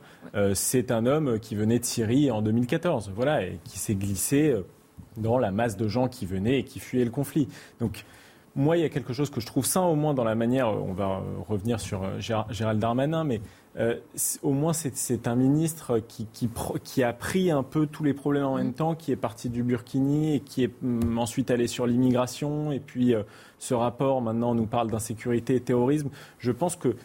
[0.55, 4.53] c'est un homme qui venait de Syrie en 2014, voilà, et qui s'est glissé
[5.17, 7.47] dans la masse de gens qui venaient et qui fuyaient le conflit.
[7.79, 8.05] Donc,
[8.55, 10.67] moi, il y a quelque chose que je trouve sain, au moins dans la manière,
[10.67, 13.41] euh, on va euh, revenir sur euh, Gérald Darmanin, mais
[14.43, 16.27] au moins c'est un ministre qui,
[16.83, 18.73] qui, a pris un peu tous les problèmes en même mm.
[18.73, 22.71] temps, qui est parti du Burkini et qui est mm, ensuite allé sur l'immigration.
[22.71, 23.15] Et puis
[23.57, 26.09] ce rapport, maintenant, nous parle d'insécurité et terrorisme.
[26.37, 26.95] Je pense que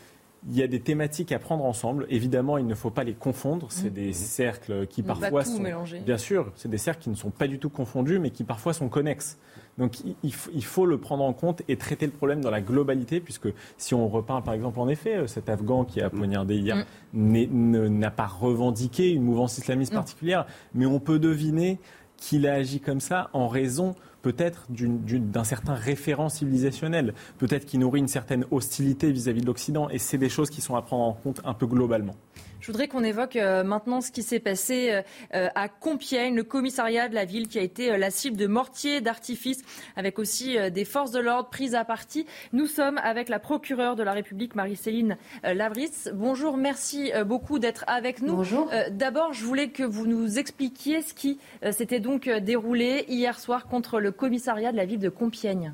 [0.48, 2.06] il y a des thématiques à prendre ensemble.
[2.08, 3.66] Évidemment, il ne faut pas les confondre.
[3.70, 3.94] C'est mmh.
[3.94, 5.62] des cercles qui parfois sont.
[6.04, 8.72] Bien sûr, c'est des cercles qui ne sont pas du tout confondus, mais qui parfois
[8.72, 9.38] sont connexes.
[9.76, 13.48] Donc il, faut le prendre en compte et traiter le problème dans la globalité, puisque
[13.76, 17.86] si on repeint par exemple en effet, euh, cet Afghan qui a poignardé hier mmh.
[17.86, 21.78] n'a pas revendiqué une mouvance islamiste particulière, mais on peut deviner
[22.18, 28.00] qu'il a agi comme ça en raison peut-être d'un certain référent civilisationnel, peut-être qu'il nourrit
[28.00, 31.04] une certaine hostilité vis-à-vis -vis de l'Occident, et c'est des choses qui sont à prendre
[31.04, 32.16] en compte un peu globalement.
[32.60, 35.02] Je voudrais qu'on évoque euh, maintenant ce qui s'est passé euh,
[35.34, 39.00] euh, à Compiègne, le commissariat de la ville qui a été la cible de mortiers
[39.00, 39.62] d'artifice,
[39.96, 42.26] avec aussi des forces de l'ordre prises à partie.
[42.52, 45.92] Nous sommes avec la procureure de la République, Marie-Céline Lavris.
[46.12, 48.36] Bonjour, merci beaucoup d'être avec nous.
[48.36, 48.70] Bonjour.
[48.90, 51.38] D'abord, je voulais que vous nous expliquiez ce qui
[51.70, 55.72] s'était donc déroulé hier soir contre le commissariat de la ville de Compiègne.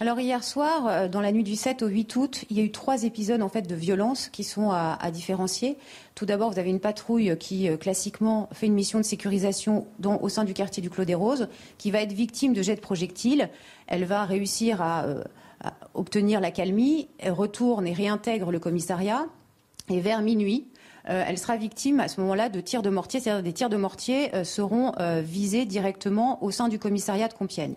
[0.00, 2.62] Alors hier soir, euh, dans la nuit du 7 au 8 août, il y a
[2.62, 5.76] eu trois épisodes en fait de violence qui sont à, différencier.
[6.14, 10.28] Tout d'abord, vous avez une patrouille qui euh, classiquement fait une mission de sécurisation au
[10.28, 11.48] sein du quartier du Clos des Roses,
[11.78, 13.50] qui va être victime de jets de projectiles.
[13.88, 15.24] Elle va réussir à, euh,
[15.94, 19.26] obtenir la calmie, elle retourne et réintègre le commissariat.
[19.90, 20.68] Et vers minuit,
[21.04, 24.30] elle sera victime à ce moment-là de tirs de mortier, c'est-à-dire des tirs de mortier
[24.44, 24.92] seront
[25.22, 27.74] visés directement au sein du commissariat de Compiègne.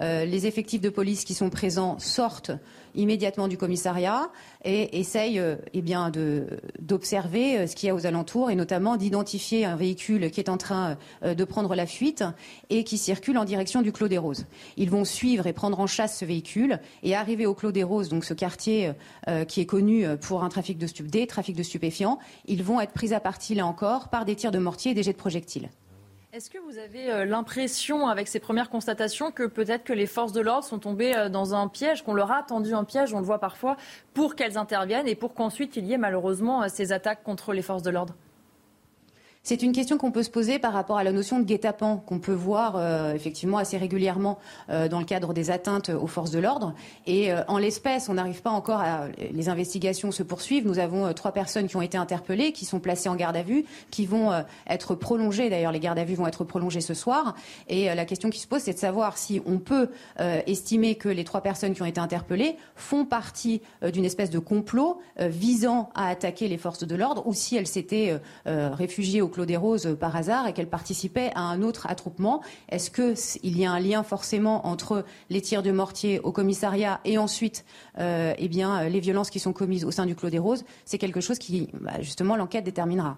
[0.00, 2.52] Euh, les effectifs de police qui sont présents sortent
[2.94, 4.30] immédiatement du commissariat
[4.64, 6.10] et essayent euh, eh bien
[6.78, 10.48] d'observer euh, ce qu'il y a aux alentours et notamment d'identifier un véhicule qui est
[10.48, 12.24] en train de prendre la fuite
[12.68, 14.46] et qui circule en direction du Clos des Roses.
[14.76, 18.08] Ils vont suivre et prendre en chasse ce véhicule et arriver au Clos des Roses,
[18.08, 18.92] donc ce quartier
[19.48, 23.14] qui est connu pour un trafic de des trafics de stupéfiants, ils vont être pris
[23.14, 25.70] à partie là encore par des tirs de mortier et des jets de projectiles.
[26.32, 30.32] Est-ce que vous avez euh, l'impression, avec ces premières constatations, que peut-être que les forces
[30.32, 33.18] de l'ordre sont tombées euh, dans un piège, qu'on leur a tendu un piège, on
[33.18, 33.76] le voit parfois,
[34.14, 37.62] pour qu'elles interviennent et pour qu'ensuite il y ait malheureusement euh, ces attaques contre les
[37.62, 38.14] forces de l'ordre?
[39.50, 42.20] C'est une question qu'on peut se poser par rapport à la notion de guet-apens qu'on
[42.20, 46.38] peut voir euh, effectivement assez régulièrement euh, dans le cadre des atteintes aux forces de
[46.38, 46.72] l'ordre.
[47.08, 50.68] Et euh, en l'espèce, on n'arrive pas encore à les investigations se poursuivent.
[50.68, 53.64] Nous avons trois personnes qui ont été interpellées, qui sont placées en garde à vue,
[53.90, 54.30] qui vont
[54.68, 55.50] être prolongées.
[55.50, 57.34] D'ailleurs, les gardes à vue vont être prolongées ce soir.
[57.68, 59.88] Et la question qui se pose, c'est de savoir si on peut
[60.46, 65.00] estimer que les trois personnes qui ont été interpellées font partie d'une espèce de complot
[65.18, 69.56] visant à attaquer les forces de l'ordre, ou si elles s'étaient réfugiées au Clos des
[69.56, 72.42] Roses par hasard et qu'elle participait à un autre attroupement.
[72.68, 77.16] Est-ce qu'il y a un lien forcément entre les tirs de mortier au commissariat et
[77.16, 77.64] ensuite
[77.98, 80.64] eh bien, les violences qui sont commises au sein du Clos des Roses?
[80.84, 83.16] C'est quelque chose qui, bah, justement, l'enquête déterminera.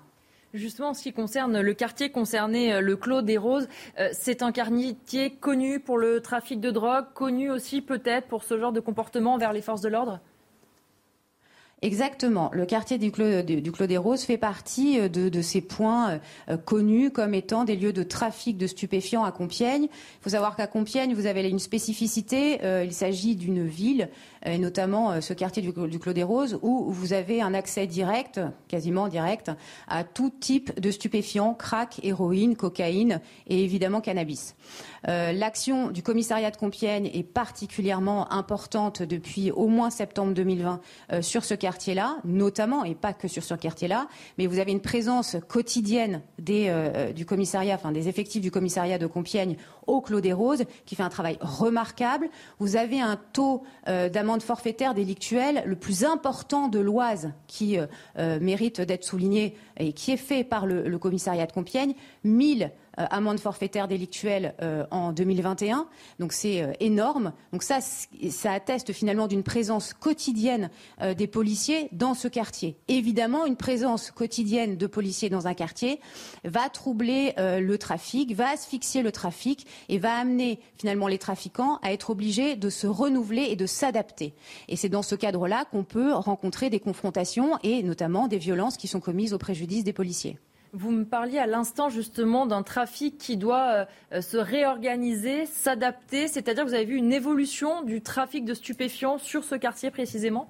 [0.54, 3.66] Justement, en ce qui concerne le quartier concerné, le Clos des Roses,
[4.12, 8.72] c'est un quartier connu pour le trafic de drogue, connu aussi peut-être pour ce genre
[8.72, 10.20] de comportement vers les forces de l'ordre?
[11.82, 12.48] Exactement.
[12.52, 17.34] Le quartier du Clos, des Roses fait partie euh, de, ces points euh, connus comme
[17.34, 19.84] étant des lieux de trafic de stupéfiants à Compiègne.
[19.84, 22.60] Il faut savoir qu'à Compiègne, vous avez une spécificité.
[22.62, 24.08] Euh, il s'agit d'une ville,
[24.46, 29.08] et notamment ce quartier du, Clos des Roses, où vous avez un accès direct, quasiment
[29.08, 29.50] direct,
[29.88, 34.54] à tout type de stupéfiants, crack, héroïne, cocaïne et évidemment cannabis.
[35.04, 40.80] L'action du commissariat de Compiègne est particulièrement importante depuis au moins septembre 2020
[41.20, 44.06] sur ce quartier quartier-là, notamment, et pas que sur ce quartier-là,
[44.36, 46.20] mais vous avez une présence quotidienne
[46.50, 49.56] euh, du commissariat, enfin des effectifs du commissariat de Compiègne
[49.86, 52.28] au Clos des Roses, qui fait un travail remarquable.
[52.58, 58.40] Vous avez un taux euh, d'amende forfaitaire délictuelle le plus important de l'Oise, qui euh,
[58.40, 61.94] mérite d'être souligné et qui est fait par le, commissariat de Compiègne.
[62.24, 65.86] 1000 euh, amende forfaitaire délictuelle euh, en 2021.
[66.18, 67.32] Donc c'est euh, énorme.
[67.52, 70.70] Donc ça, ça atteste finalement d'une présence quotidienne
[71.16, 72.76] des policiers dans ce quartier.
[72.88, 76.00] Évidemment, une présence quotidienne de policiers dans un quartier
[76.44, 81.92] va troubler le trafic, va asphyxier le trafic et va amener finalement les trafiquants à
[81.92, 84.34] être obligés de se renouveler et de s'adapter.
[84.68, 88.88] Et c'est dans ce cadre-là qu'on peut rencontrer des confrontations et notamment des violences qui
[88.88, 90.38] sont commises au préjudice des policiers.
[90.74, 96.64] Vous me parliez à l'instant justement d'un trafic qui doit euh, se réorganiser, s'adapter, c'est-à-dire
[96.64, 100.48] que vous avez vu une évolution du trafic de stupéfiants sur ce quartier précisément?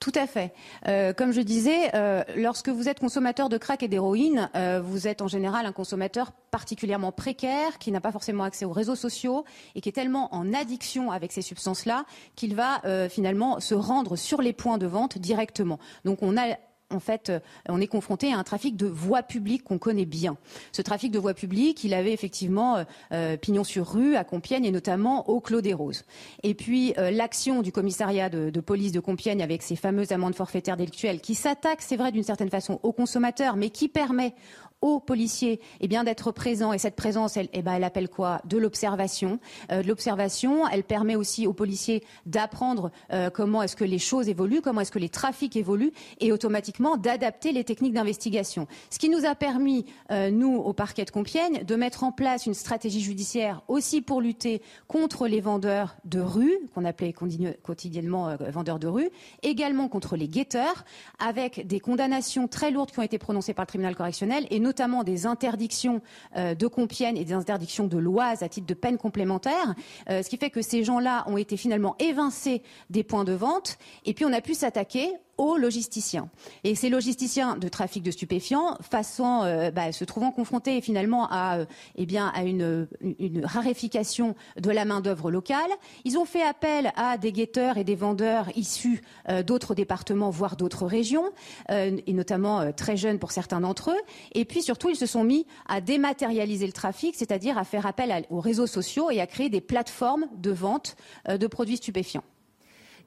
[0.00, 0.54] Tout à fait.
[0.88, 4.48] Euh, comme je disais, euh, lorsque vous êtes consommateur de crack et d'héroïne,
[4.82, 8.94] vous êtes en général un consommateur particulièrement précaire, qui n'a pas forcément accès aux réseaux
[8.94, 9.44] sociaux
[9.74, 14.40] et qui est tellement en addiction avec ces substances-là qu'il va finalement se rendre sur
[14.40, 15.78] les points de vente directement.
[16.04, 16.56] Donc on a
[16.90, 20.36] en fait, euh, on est confronté à un trafic de voies publiques qu'on connaît bien.
[20.72, 24.64] Ce trafic de voies publiques, il avait effectivement euh, euh, pignon sur rue à Compiègne
[24.64, 26.04] et notamment au Clos des Roses.
[26.42, 31.20] Et puis l'action du commissariat de, police de Compiègne avec ces fameuses amendes forfaitaires délictuelles
[31.20, 34.34] qui s'attaquent, c'est vrai, d'une certaine façon aux consommateurs, mais qui permet
[34.80, 36.72] aux policiers eh bien d'être présents.
[36.72, 38.40] Et cette présence elle, eh ben, elle appelle quoi?
[38.44, 39.38] De l'observation.
[39.72, 44.60] Euh, l'observation elle permet aussi aux policiers d'apprendre euh, comment est-ce que les choses évoluent
[44.60, 48.66] comment est-ce que les trafics évoluent et automatiquement d'adapter les techniques d'investigation.
[48.90, 52.46] Ce qui nous a permis euh, nous au parquet de Compiègne de mettre en place
[52.46, 57.14] une stratégie judiciaire aussi pour lutter contre les vendeurs de rue qu'on appelait
[57.62, 59.10] quotidiennement vendeurs de rue
[59.42, 60.84] également contre les guetteurs
[61.18, 65.26] avec des condamnations très lourdes qui ont été prononcées par le tribunal correctionnel notamment des
[65.26, 66.02] interdictions
[66.36, 69.74] euh, de Compiègne et des interdictions de l'Oise à titre de peine complémentaire,
[70.10, 73.78] euh, ce qui fait que ces gens-là ont été finalement évincés des points de vente,
[74.04, 76.28] et puis on a pu s'attaquer aux logisticiens.
[76.64, 78.76] Et ces logisticiens de trafic de stupéfiants,
[79.20, 82.88] euh, bah, se trouvant confrontés finalement à, euh, eh à une,
[83.18, 85.70] une, raréfication de la main-d'œuvre locale,
[86.04, 90.56] ils ont fait appel à des guetteurs et des vendeurs issus euh, d'autres départements, voire
[90.56, 91.30] d'autres régions,
[91.68, 94.00] et notamment très jeunes pour certains d'entre eux.
[94.32, 98.24] Et puis surtout, ils se sont mis à dématérialiser le trafic, c'est-à-dire à faire appel
[98.30, 100.96] aux réseaux sociaux et à créer des plateformes de vente
[101.28, 102.24] de produits stupéfiants.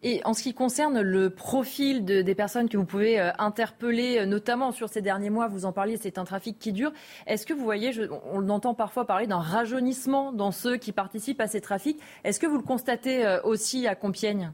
[0.01, 4.25] Et en ce qui concerne le profil des personnes que vous pouvez euh, interpeller, euh,
[4.25, 6.93] notamment sur ces derniers mois, vous en parliez, c'est un trafic qui dure.
[7.27, 7.91] Est-ce que vous voyez,
[8.31, 11.99] on entend parfois parler d'un rajeunissement dans ceux qui participent à ces trafics.
[12.23, 14.51] Est-ce que vous le constatez euh, aussi à Compiègne?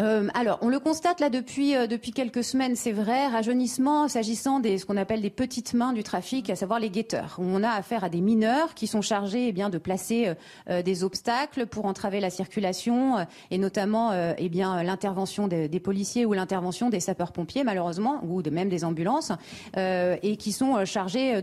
[0.00, 4.58] Euh, alors, on le constate là depuis euh, depuis quelques semaines, c'est vrai, rajeunissement s'agissant
[4.58, 7.36] des ce qu'on appelle des petites mains du trafic, à savoir les guetteurs.
[7.38, 10.32] On a affaire à des mineurs qui sont chargés eh de placer
[10.68, 16.90] euh, des obstacles pour entraver la circulation et notamment eh l'intervention des, policiers ou l'intervention
[16.90, 19.32] des sapeurs-pompiers malheureusement ou de même des ambulances
[19.76, 21.40] et qui sont chargés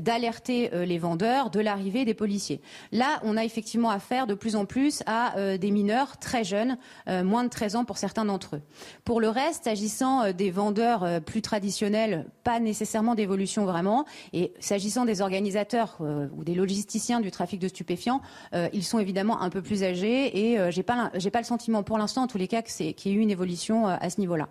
[0.00, 2.60] d'alerter les vendeurs de l'arrivée des policiers.
[2.90, 7.44] Là, on a effectivement affaire de plus en plus à des mineurs très jeunes, moins
[7.44, 8.62] de 13 ans pour certains d'entre eux.
[9.04, 14.04] Pour le reste, s'agissant euh, des vendeurs euh, plus traditionnels, pas nécessairement d'évolution vraiment.
[14.32, 18.20] Et s'agissant des organisateurs euh, ou des logisticiens du trafic de stupéfiants,
[18.72, 21.98] ils sont évidemment un peu plus âgés et j'ai pas j'ai pas le sentiment pour
[21.98, 24.48] l'instant, en tous les cas, qu'il y ait eu une évolution à ce niveau-là.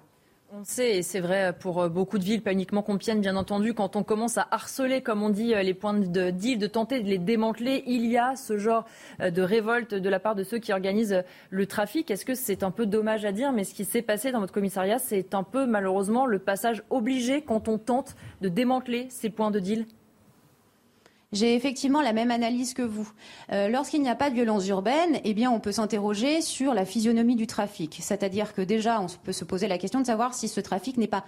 [0.53, 3.95] On sait, et c'est vrai pour beaucoup de villes, pas uniquement Compiègne, bien entendu, quand
[3.95, 7.19] on commence à harceler, comme on dit, les points de deal, de tenter de les
[7.19, 8.85] démanteler, il y a ce genre
[9.19, 12.11] de révolte de la part de ceux qui organisent le trafic.
[12.11, 14.53] Est-ce que c'est un peu dommage à dire, mais ce qui s'est passé dans votre
[14.53, 19.51] commissariat, c'est un peu malheureusement le passage obligé quand on tente de démanteler ces points
[19.51, 19.85] de deal?
[21.31, 23.09] J'ai effectivement la même analyse que vous.
[23.51, 26.85] Euh, lorsqu'il n'y a pas de violence urbaine, eh bien, on peut s'interroger sur la
[26.85, 27.99] physionomie du trafic.
[28.01, 31.07] C'est-à-dire que déjà, on peut se poser la question de savoir si ce trafic n'est
[31.07, 31.23] pas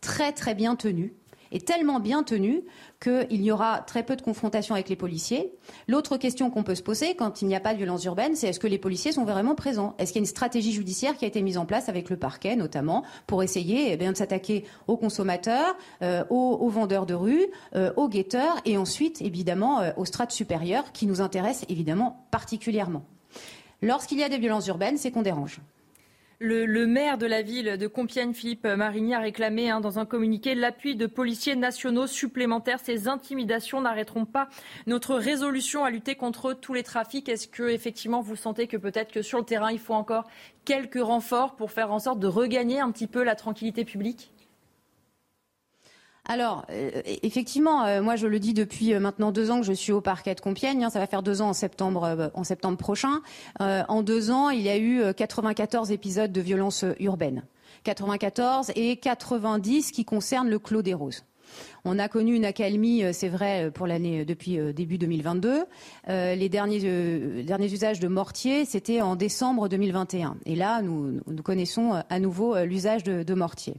[0.00, 1.14] très très bien tenu
[1.52, 2.62] est tellement bien tenu
[3.00, 5.52] qu'il y aura très peu de confrontation avec les policiers.
[5.86, 8.48] L'autre question qu'on peut se poser quand il n'y a pas de violence urbaine, c'est
[8.48, 9.94] est-ce que les policiers sont vraiment présents?
[9.98, 12.16] Est-ce qu'il y a une stratégie judiciaire qui a été mise en place avec le
[12.16, 17.92] parquet, notamment, pour essayer eh de s'attaquer aux consommateurs, euh, aux, vendeurs de rue, euh,
[17.96, 23.04] aux guetteurs et ensuite, évidemment, euh, aux strates supérieures qui nous intéressent évidemment particulièrement?
[23.82, 25.60] Lorsqu'il y a des violences urbaines, c'est qu'on dérange.
[26.40, 30.54] Le, maire de la ville de Compiègne, Philippe Marigny, a réclamé hein, dans un communiqué
[30.54, 32.78] l'appui de policiers nationaux supplémentaires.
[32.78, 34.48] Ces intimidations n'arrêteront pas
[34.86, 37.28] notre résolution à lutter contre tous les trafics.
[37.28, 40.28] Est-ce que effectivement vous sentez que peut-être que sur le terrain il faut encore
[40.64, 44.30] quelques renforts pour faire en sorte de regagner un petit peu la tranquillité publique?
[46.30, 46.90] Alors, euh,
[47.22, 50.02] effectivement, euh, moi je le dis depuis euh, maintenant deux ans que je suis au
[50.02, 50.84] parquet de Compiègne.
[50.84, 53.22] Hein, ça va faire deux ans en septembre, en septembre prochain.
[53.58, 57.44] en deux ans, il y a eu 94 épisodes de violence urbaine.
[57.84, 61.24] 94 et 90 qui concernent le Clos des Roses.
[61.84, 65.64] On a connu une accalmie, euh, c'est vrai, euh, pour l'année euh, depuis début 2022.
[66.08, 70.36] les derniers, derniers usages de mortier, c'était en décembre 2021.
[70.46, 73.76] Et là, nous, connaissons à nouveau l'usage de, de mortier.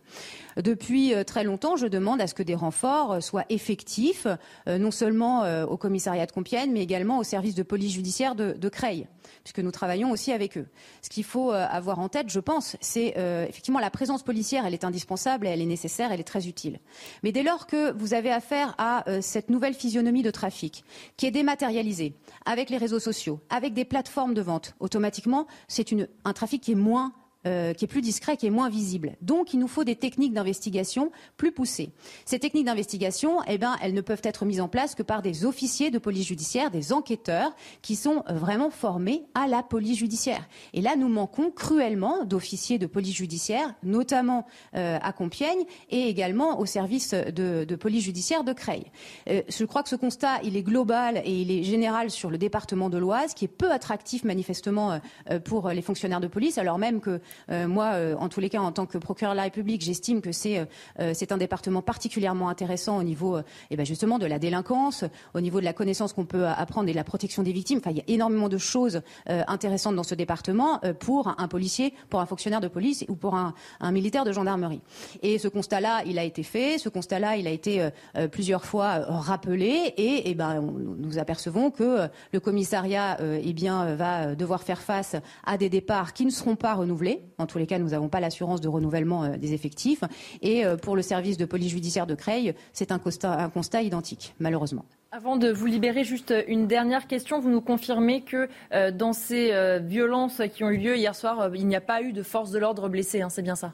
[0.57, 4.27] Depuis très longtemps, je demande à ce que des renforts soient effectifs,
[4.67, 9.07] non seulement au commissariat de Compiègne, mais également au service de police judiciaire de, Creil
[9.43, 10.67] puisque nous travaillons aussi avec eux.
[11.01, 13.15] Ce qu'il faut avoir en tête, je pense, c'est
[13.47, 16.79] effectivement la présence policière, elle est indispensable, elle est nécessaire, elle est très utile.
[17.23, 20.83] Mais dès lors que vous avez affaire à euh, cette nouvelle physionomie de trafic,
[21.17, 22.13] qui est dématérialisée,
[22.45, 25.87] avec les réseaux sociaux, avec des plateformes de vente, automatiquement, c'est
[26.25, 27.13] un trafic qui est moins
[27.47, 29.15] euh, qui est plus discret, qui est moins visible.
[29.21, 31.91] Donc, il nous faut des techniques d'investigation plus poussées.
[32.25, 35.45] Ces techniques d'investigation, eh ben, elles ne peuvent être mises en place que par des
[35.45, 40.49] officiers de police judiciaire, des enquêteurs qui sont euh, vraiment formés à la police judiciaire.
[40.73, 44.45] Et là, nous manquons cruellement d'officiers de police judiciaire, notamment
[44.75, 48.83] euh, à Compiègne et également au service de, police judiciaire de Creil.
[49.27, 52.89] je crois que ce constat, il est global et il est général sur le département
[52.89, 54.99] de l'Oise, qui est peu attractif manifestement
[55.45, 57.19] pour les fonctionnaires de police, alors même que euh,
[57.49, 60.31] moi, euh, en tous les cas, en tant que procureur de la République, j'estime que
[60.31, 60.59] c'est
[60.99, 63.39] euh, un département particulièrement intéressant au niveau
[63.69, 66.91] eh ben, justement de la délinquance, au niveau de la connaissance qu'on peut apprendre et
[66.91, 67.79] de la protection des victimes.
[67.79, 72.19] Enfin, il y a énormément de choses intéressantes dans ce département pour un policier, pour
[72.19, 73.53] un fonctionnaire de police ou pour un,
[73.91, 74.81] militaire de gendarmerie.
[75.21, 76.77] Et ce constat-là, il a été fait.
[76.77, 77.89] Ce constat-là, il a été
[78.31, 79.93] plusieurs fois rappelé.
[79.97, 85.15] Et, eh ben, nous apercevons que le commissariat eh bien, va devoir faire face
[85.45, 88.19] à des départs qui ne seront pas renouvelés en tous les cas, nous n'avons pas
[88.19, 90.03] l'assurance de renouvellement euh, des effectifs.
[90.41, 94.85] Et euh, pour le service de police judiciaire de Creil, c'est un constat, identique, malheureusement.
[95.11, 97.39] Avant de vous libérer, juste une dernière question.
[97.39, 101.67] Vous nous confirmez que euh, dans ces violences qui ont eu lieu hier soir, il
[101.67, 103.73] n'y a pas eu de force de l'ordre blessée, hein, c'est bien ça?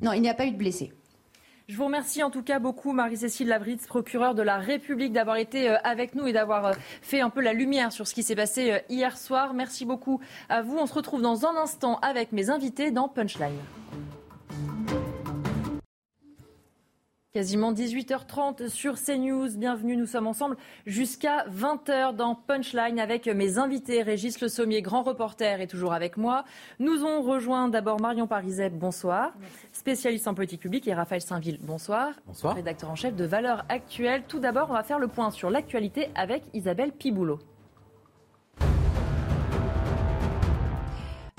[0.00, 0.92] Non, il n'y a pas eu de blessés.
[1.66, 5.70] Je vous remercie en tout cas beaucoup, Marie-Cécile Lavritz, procureure de la République, d'avoir été
[5.70, 8.36] euh, avec nous et d'avoir euh, fait un peu la lumière sur ce qui s'est
[8.36, 9.54] passé euh, hier soir.
[9.54, 10.20] Merci beaucoup
[10.50, 10.76] à vous.
[10.76, 13.56] On se retrouve dans un instant avec mes invités dans Punchline.
[17.34, 19.56] Quasiment 18h30 sur CNews.
[19.56, 20.56] Bienvenue, nous sommes ensemble
[20.86, 24.02] jusqu'à 20h dans Punchline avec mes invités.
[24.02, 26.44] Régis Le Sommier, grand reporter, est toujours avec moi.
[26.78, 29.32] Nous ont rejoint d'abord Marion Pariset, bonsoir.
[29.72, 32.12] Spécialiste en politique publique et Raphaël Saint-Ville, bonsoir.
[32.24, 32.54] Bonsoir.
[32.54, 34.22] Rédacteur en chef de Valeurs Actuelles.
[34.28, 37.40] Tout d'abord, on va faire le point sur l'actualité avec Isabelle Piboulot.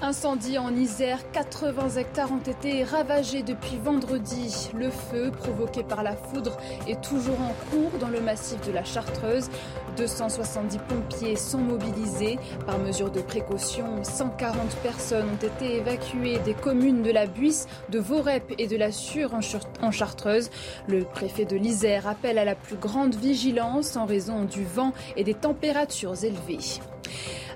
[0.05, 4.69] Incendie en Isère, 80 hectares ont été ravagés depuis vendredi.
[4.75, 6.57] Le feu, provoqué par la foudre,
[6.87, 9.49] est toujours en cours dans le massif de la Chartreuse.
[9.97, 12.37] 270 pompiers sont mobilisés.
[12.67, 17.97] Par mesure de précaution, 140 personnes ont été évacuées des communes de la Buisse, de
[17.97, 19.31] Vorep et de la Sûre
[19.81, 20.51] en Chartreuse.
[20.87, 25.23] Le préfet de l'Isère appelle à la plus grande vigilance en raison du vent et
[25.23, 26.79] des températures élevées.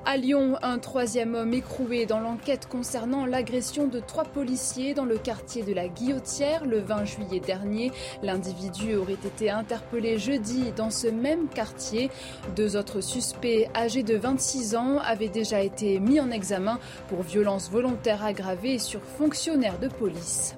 [0.05, 5.17] À Lyon, un troisième homme écroué dans l'enquête concernant l'agression de trois policiers dans le
[5.17, 7.91] quartier de la Guillotière le 20 juillet dernier.
[8.23, 12.09] L'individu aurait été interpellé jeudi dans ce même quartier.
[12.55, 17.69] Deux autres suspects âgés de 26 ans avaient déjà été mis en examen pour violence
[17.69, 20.55] volontaire aggravée sur fonctionnaires de police.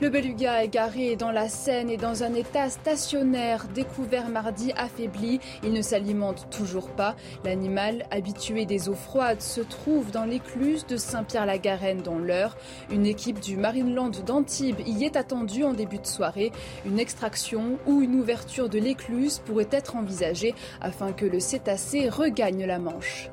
[0.00, 5.38] Le beluga est garé dans la Seine et dans un état stationnaire, découvert mardi affaibli.
[5.62, 7.14] Il ne s'alimente toujours pas.
[7.44, 12.56] L'animal, habitué des eaux froides, se trouve dans l'écluse de Saint-Pierre-la-Garenne dans l'Eure.
[12.90, 16.50] Une équipe du Marineland d'Antibes y est attendue en début de soirée.
[16.84, 22.66] Une extraction ou une ouverture de l'écluse pourrait être envisagée afin que le cétacé regagne
[22.66, 23.30] la Manche.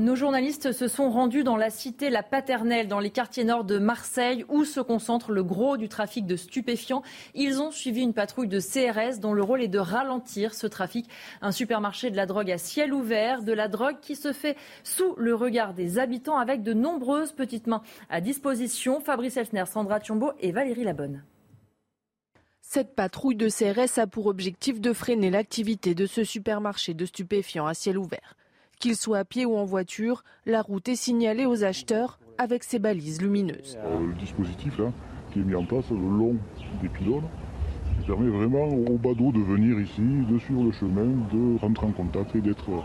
[0.00, 3.78] Nos journalistes se sont rendus dans la cité La Paternelle, dans les quartiers nord de
[3.78, 7.04] Marseille, où se concentre le gros du trafic de stupéfiants.
[7.34, 11.08] Ils ont suivi une patrouille de CRS dont le rôle est de ralentir ce trafic.
[11.42, 15.14] Un supermarché de la drogue à ciel ouvert, de la drogue qui se fait sous
[15.16, 18.98] le regard des habitants avec de nombreuses petites mains à disposition.
[18.98, 21.22] Fabrice Elfner, Sandra Thiombo et Valérie Labonne.
[22.62, 27.66] Cette patrouille de CRS a pour objectif de freiner l'activité de ce supermarché de stupéfiants
[27.66, 28.34] à ciel ouvert.
[28.84, 32.78] Qu'il soit à pied ou en voiture, la route est signalée aux acheteurs avec ses
[32.78, 33.78] balises lumineuses.
[33.82, 34.92] Euh, le dispositif là,
[35.32, 36.36] qui est mis en place le long
[36.82, 37.24] des pylônes
[37.98, 41.92] qui permet vraiment aux badauds de venir ici, de suivre le chemin, de rentrer en
[41.92, 42.84] contact et d'être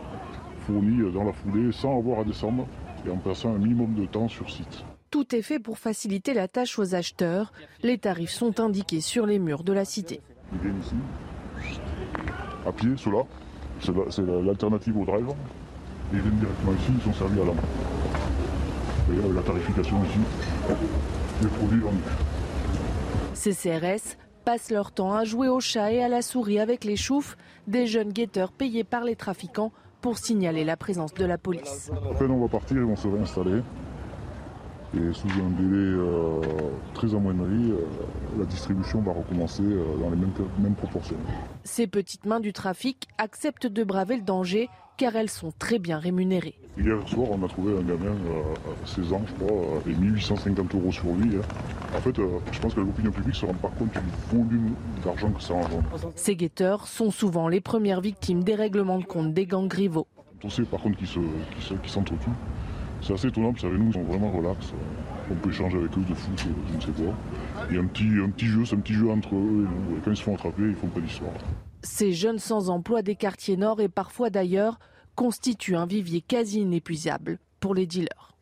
[0.59, 2.65] fournis dans la foulée sans avoir à descendre
[3.05, 4.85] et en passant un minimum de temps sur site.
[5.11, 7.51] Tout est fait pour faciliter la tâche aux acheteurs.
[7.83, 10.21] Les tarifs sont indiqués sur les murs de la cité.
[10.53, 10.95] Ils viennent ici,
[12.65, 13.23] à pied, cela,
[13.81, 15.27] c'est l'alternative au drive.
[16.11, 17.61] Ils viennent directement ici, ils sont servis à la main.
[19.11, 20.19] Et la tarification ici,
[21.41, 21.97] des produits vendus.
[23.33, 26.95] Ces CRS passent leur temps à jouer au chat et à la souris avec les
[26.95, 27.37] choufs,
[27.67, 29.71] des jeunes guetteurs payés par les trafiquants
[30.01, 31.91] pour signaler la présence de la police.
[31.93, 33.61] À peine on va partir, ils vont se réinstaller.
[34.95, 36.41] Et sous un délai euh,
[36.95, 37.77] très amoindri, euh,
[38.39, 41.15] la distribution va recommencer euh, dans les mêmes, mêmes proportions.
[41.63, 44.67] Ces petites mains du trafic acceptent de braver le danger
[44.97, 46.55] car elles sont très bien rémunérées.
[46.77, 50.91] Hier soir, on a trouvé un gamin à 16 ans, je crois, et 1850 euros
[50.91, 51.37] sur lui.
[51.37, 51.41] Hein.
[51.95, 52.15] En fait,
[52.51, 55.53] je pense que l'opinion publique ne se rend pas compte du volume d'argent que ça
[55.53, 55.83] engendre.
[56.15, 60.07] Ces guetteurs sont souvent les premières victimes des règlements de compte des gangs rivaux.
[60.43, 62.29] On sait par contre qu'ils s'entretuent.
[63.01, 64.73] C'est assez étonnant, vous savez, nous, ils sont vraiment relax.
[65.31, 67.13] On peut échanger avec eux de foot, je ne sais quoi.
[67.69, 69.91] Il y a un petit, un petit jeu, c'est un petit jeu entre eux et
[69.91, 69.97] nous.
[69.97, 71.31] Et quand ils se font attraper, ils font pas d'histoire.
[71.81, 74.79] Ces jeunes sans emploi des quartiers nord et parfois d'ailleurs
[75.15, 78.33] constituent un vivier quasi inépuisable pour les dealers.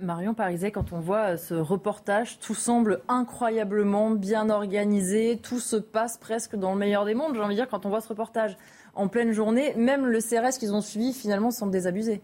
[0.00, 6.18] Marion Pariset, quand on voit ce reportage, tout semble incroyablement bien organisé, tout se passe
[6.18, 7.34] presque dans le meilleur des mondes.
[7.34, 8.56] J'ai envie de dire, quand on voit ce reportage
[8.94, 12.20] en pleine journée, même le CRS qu'ils ont suivi finalement semble désabusé.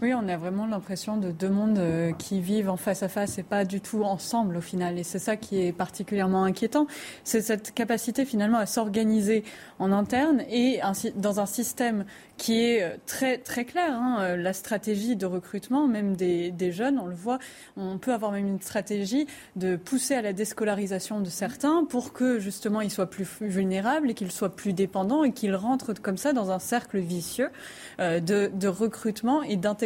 [0.00, 3.38] Oui, on a vraiment l'impression de deux mondes euh, qui vivent en face à face
[3.38, 4.96] et pas du tout ensemble au final.
[4.96, 6.86] Et c'est ça qui est particulièrement inquiétant.
[7.24, 9.42] C'est cette capacité finalement à s'organiser
[9.80, 10.80] en interne et
[11.16, 12.04] dans un système
[12.36, 13.92] qui est euh, très, très clair.
[13.92, 14.18] Hein.
[14.20, 17.40] Euh, la stratégie de recrutement, même des, jeunes, on le voit,
[17.76, 22.38] on peut avoir même une stratégie de pousser à la déscolarisation de certains pour que
[22.38, 26.32] justement ils soient plus vulnérables et qu'ils soient plus dépendants et qu'ils rentrent comme ça
[26.32, 27.50] dans un cercle vicieux
[27.98, 29.77] de, de, recrutement et d'intégration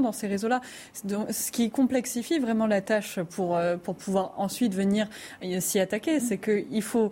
[0.00, 0.60] dans ces réseaux-là.
[0.92, 5.08] Ce qui complexifie vraiment la tâche pour, pour pouvoir ensuite venir
[5.60, 7.10] s'y attaquer, c'est qu'il faut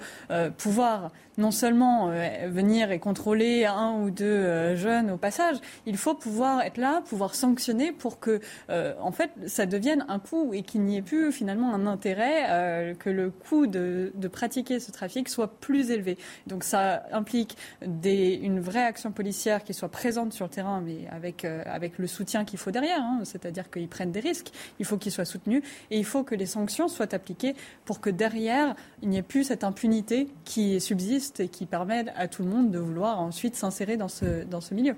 [0.56, 5.56] pouvoir non seulement euh, venir et contrôler un ou deux euh, jeunes au passage,
[5.86, 8.40] il faut pouvoir être là, pouvoir sanctionner pour que,
[8.70, 12.96] euh, en fait, ça devienne un coût et qu'il n'y ait plus finalement un intérêt,
[12.98, 16.18] que le coût de, pratiquer ce trafic soit plus élevé.
[16.46, 21.44] Donc ça implique une vraie action policière qui soit présente sur le terrain, mais avec,
[21.44, 23.20] avec le soutien qu'il faut derrière, hein.
[23.22, 24.50] c'est-à-dire qu'ils prennent des risques,
[24.80, 27.54] il faut qu'ils soient soutenus et il faut que les sanctions soient appliquées
[27.84, 32.28] pour que derrière, il n'y ait plus cette impunité qui subsiste et qui permettent à
[32.28, 34.94] tout le monde de vouloir ensuite s'insérer dans ce, dans ce milieu.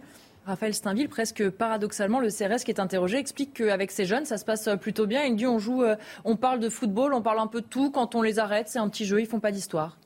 [0.46, 4.44] Raphaël Steinville, presque paradoxalement, le CRS qui est interrogé explique qu'avec ces jeunes, ça se
[4.44, 5.24] passe plutôt bien.
[5.24, 7.90] Il dit on joue, euh, on parle de football, on parle un peu de tout.
[7.90, 9.98] Quand on les arrête, c'est un petit jeu, ils font pas d'histoire.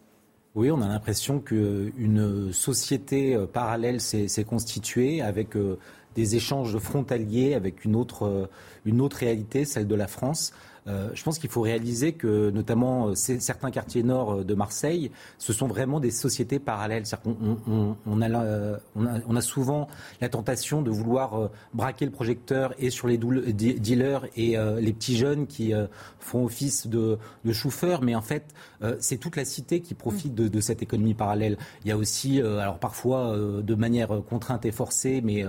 [0.54, 5.78] Oui, on a l'impression qu'une société euh, parallèle s'est constituée avec euh,
[6.14, 8.48] des échanges frontaliers avec une autre,
[8.84, 10.52] une autre réalité, celle de la France.
[10.86, 16.00] Je pense qu'il faut réaliser que, notamment, certains quartiers nord de Marseille, ce sont vraiment
[16.00, 17.04] des sociétés parallèles.
[17.24, 19.88] On, a, souvent
[20.20, 25.46] la tentation de vouloir braquer le projecteur et sur les dealers et les petits jeunes
[25.46, 25.72] qui
[26.18, 27.18] font office de,
[27.52, 28.54] chauffeurs, mais en fait,
[28.98, 31.56] c'est toute la cité qui profite de, cette économie parallèle.
[31.84, 35.44] Il y a aussi, alors parfois de manière contrainte et forcée, mais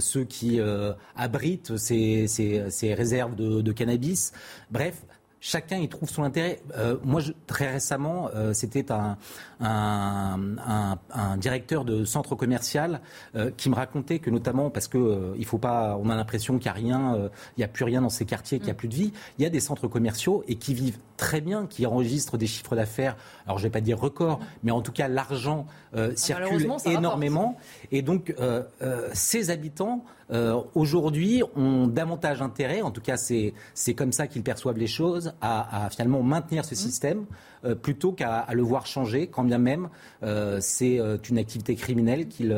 [0.00, 0.60] ceux qui
[1.16, 4.32] abritent ces, ces, réserves de, de cannabis.
[4.70, 5.04] Bref,
[5.44, 6.60] chacun y trouve son intérêt.
[6.78, 9.18] Euh, moi, très récemment, euh, c'était un,
[11.36, 13.00] directeur de centre commercial
[13.36, 16.64] euh, qui me racontait que notamment parce que il faut pas, on a l'impression qu'il
[16.64, 18.76] n'y a rien, il n'y a plus rien dans ces quartiers, qu'il n'y a mm.
[18.76, 19.12] plus de vie.
[19.38, 22.74] Il y a des centres commerciaux et qui vivent très bien, qui enregistrent des chiffres
[22.74, 23.16] d'affaires.
[23.46, 27.58] Alors, je vais pas dire record, mais en tout cas, l'argent ah, circule énormément.
[27.92, 28.34] Et donc,
[29.12, 33.52] ces habitants euh, aujourd'hui ont davantage intérêt, en tout cas c'est
[33.94, 36.78] comme ça qu'ils perçoivent les choses, à, finalement maintenir ce mmh.
[36.78, 37.26] système
[37.64, 39.88] euh, plutôt qu'à le voir changer, quand bien même
[40.22, 40.98] euh, c'est
[41.28, 42.52] une activité criminelle qu'ils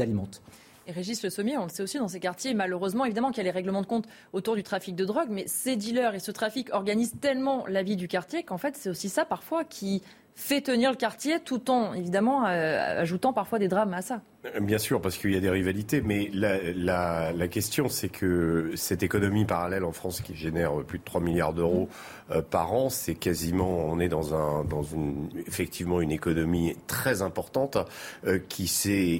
[0.00, 0.42] alimentent.
[0.86, 3.40] Et Régis Le Sommier, on le sait aussi dans ces quartiers, malheureusement, évidemment qu'il y
[3.40, 6.30] a les règlements de compte autour du trafic de drogue, mais ces dealers et ce
[6.30, 10.02] trafic organisent tellement la vie du quartier qu'en fait, c'est aussi ça parfois qui
[10.34, 14.20] fait tenir le quartier tout en, évidemment, ajoutant parfois des drames à ça.
[14.60, 18.72] Bien sûr, parce qu'il y a des rivalités, mais la, la, la question, c'est que
[18.74, 21.88] cette économie parallèle en France qui génère plus de 3 milliards d'euros
[22.30, 27.22] euh, par an, c'est quasiment, on est dans, un, dans une, effectivement une économie très
[27.22, 27.78] importante
[28.26, 28.64] euh, qui,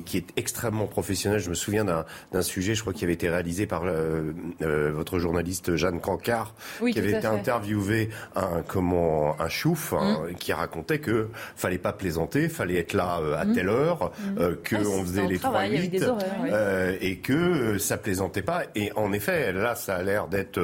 [0.04, 1.40] qui est extrêmement professionnelle.
[1.40, 5.76] Je me souviens d'un sujet, je crois, qui avait été réalisé par euh, votre journaliste
[5.76, 10.34] Jeanne Cancard, qui avait été interviewé un, comment, un chouf, hein, mmh.
[10.34, 13.52] qui racontait que fallait pas plaisanter, fallait être là à mmh.
[13.52, 14.56] telle heure, mmh.
[14.62, 16.14] que ah, les 3-8
[16.52, 18.62] euh, et que euh, ça plaisantait pas.
[18.74, 20.58] Et en effet, là, ça a l'air d'être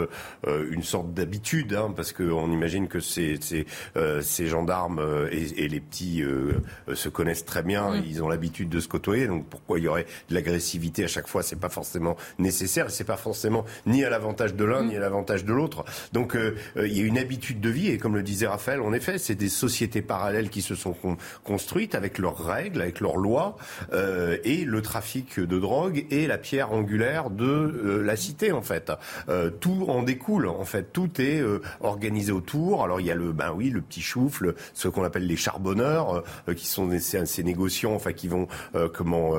[0.46, 3.66] euh, une sorte d'habitude, hein, parce qu'on imagine que ces, ces,
[4.22, 5.00] ces gendarmes
[5.30, 6.22] et, et, les petits
[6.92, 8.04] se connaissent très bien, mm.
[8.06, 11.28] ils ont l'habitude de se côtoyer, donc pourquoi il y aurait de l'agressivité à chaque
[11.28, 15.00] fois C'est pas forcément nécessaire, c'est pas forcément ni à l'avantage de l'un ni à
[15.00, 15.84] l'avantage de l'autre.
[16.12, 16.36] Donc
[16.76, 19.34] il y a une habitude de vie, et comme le disait Raphaël, en effet, c'est
[19.34, 20.96] des sociétés parallèles qui se sont
[21.44, 23.56] construites avec leurs règles, avec leurs lois,
[23.92, 28.92] et le trafic de drogue est la pierre angulaire de euh, la cité en fait.
[29.28, 32.84] Euh, tout en découle en fait, tout est euh, organisé autour.
[32.84, 36.24] Alors il y a le ben oui le petit choufle, ce qu'on appelle les charbonneurs,
[36.56, 38.48] qui sont ces, ces, négociants enfin qui vont
[38.94, 39.34] comment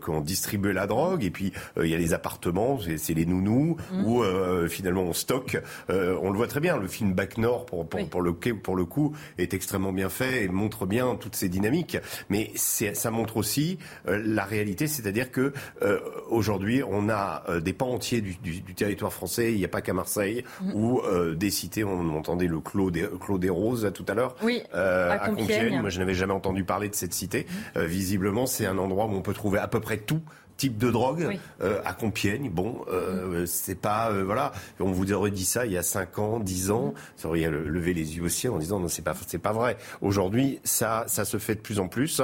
[0.00, 1.24] comment distribuer la drogue.
[1.24, 4.04] Et puis il y a les appartements, c'est les nounous mmh.
[4.04, 4.22] où
[4.68, 5.58] finalement on stocke.
[5.88, 6.76] on le voit très bien.
[6.76, 10.44] Le film Bac Nord pour pour, pour le pour le coup est extrêmement bien fait
[10.44, 11.98] et montre bien toutes ces dynamiques.
[12.28, 13.78] Mais ça montre aussi
[14.08, 15.52] euh, la réalité, c'est-à-dire que
[15.82, 19.52] euh, aujourd'hui, on a euh, des pans entiers du, territoire français.
[19.52, 20.72] Il n'y a pas qu'à Marseille mm.
[20.74, 21.00] où
[21.34, 21.84] des cités.
[21.84, 24.36] On entendait le Clos des, Clos des Roses tout à l'heure.
[24.42, 24.62] Oui.
[24.72, 25.80] à, Compiègne.
[25.80, 27.46] Moi, je n'avais jamais entendu parler de cette cité.
[27.76, 30.22] Visiblement, c'est un endroit où on peut trouver à peu près tout
[30.56, 32.50] type de drogue euh, à Compiègne.
[32.50, 34.52] Bon, euh, c'est pas euh, voilà.
[34.80, 37.94] On vous aurait dit ça il y a 5 ans, 10 ans, ça aurait levé
[37.94, 39.76] les yeux au ciel en disant non, c'est pas c'est pas vrai.
[40.00, 42.22] Aujourd'hui, ça ça se fait de plus en plus.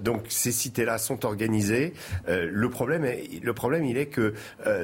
[0.00, 1.94] donc ces cités-là sont organisées.
[2.28, 4.34] le problème est, le problème il est que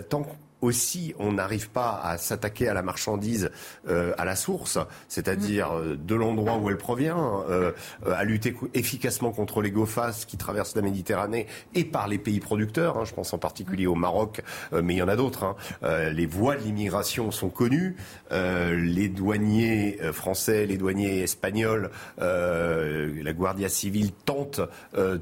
[0.08, 0.26] tant
[0.62, 3.50] aussi on n'arrive pas à s'attaquer à la marchandise
[3.88, 4.78] euh, à la source,
[5.08, 7.72] c'est-à-dire euh, de l'endroit où elle provient, euh,
[8.06, 12.98] à lutter efficacement contre les GOFAS qui traversent la Méditerranée et par les pays producteurs.
[12.98, 14.42] Hein, je pense en particulier au Maroc,
[14.72, 15.44] mais il y en a d'autres.
[15.44, 15.56] Hein.
[16.12, 17.96] les voies de l'immigration sont connues.
[18.30, 24.60] les douaniers français, les douaniers espagnols, la Guardia civile tentent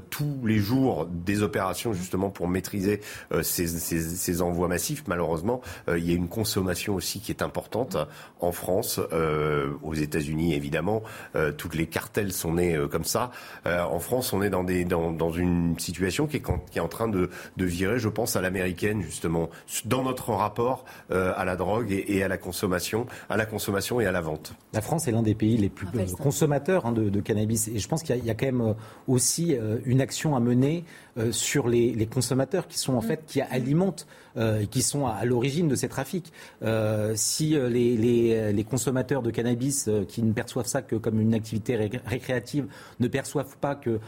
[0.09, 3.01] tous les jours des opérations justement pour maîtriser
[3.41, 5.03] ces, ces, ces envois massifs.
[5.07, 7.97] Malheureusement, malheureusement, euh, il y a une consommation aussi qui est importante
[8.39, 11.03] en France, euh, aux États-Unis évidemment.
[11.35, 13.31] Euh, toutes les cartels sont nés comme ça.
[13.65, 16.87] en France, on est dans, des, dans, dans une situation qui est, qui est en
[16.87, 19.49] train de, de virer, je pense, à l'américaine justement,
[19.85, 24.11] dans notre rapport à la drogue et, à la consommation, à la consommation et à
[24.11, 24.53] la vente.
[24.73, 25.87] La France est l'un des pays les plus
[26.17, 28.75] consommateurs hein, de, de, cannabis, et je pense qu'il y, y, a quand même
[29.07, 30.85] aussi une action à mener
[31.31, 33.07] sur les, les, consommateurs qui sont en mm.
[33.07, 34.07] fait qui alimentent
[34.37, 36.31] euh, qui sont à, l'origine de ces trafics.
[36.61, 41.75] Euh, si euh, les, consommateurs de cannabis qui ne perçoivent ça que comme une activité
[41.75, 42.67] récréative
[42.99, 43.99] ne perçoivent pas que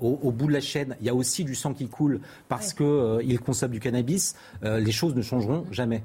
[0.00, 3.40] au, bout de la chaîne, il y a aussi du sang qui coule parce qu'ils
[3.40, 6.02] consomment du cannabis, les choses ne changeront jamais.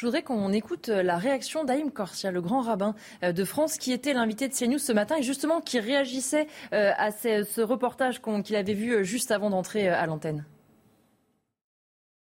[0.00, 4.14] Je voudrais qu'on écoute la réaction d'Aïm Korsia, le grand rabbin de France, qui était
[4.14, 9.04] l'invité de CNews ce matin et justement qui réagissait à ce, reportage qu'il avait vu
[9.04, 10.46] juste avant d'entrer à l'antenne.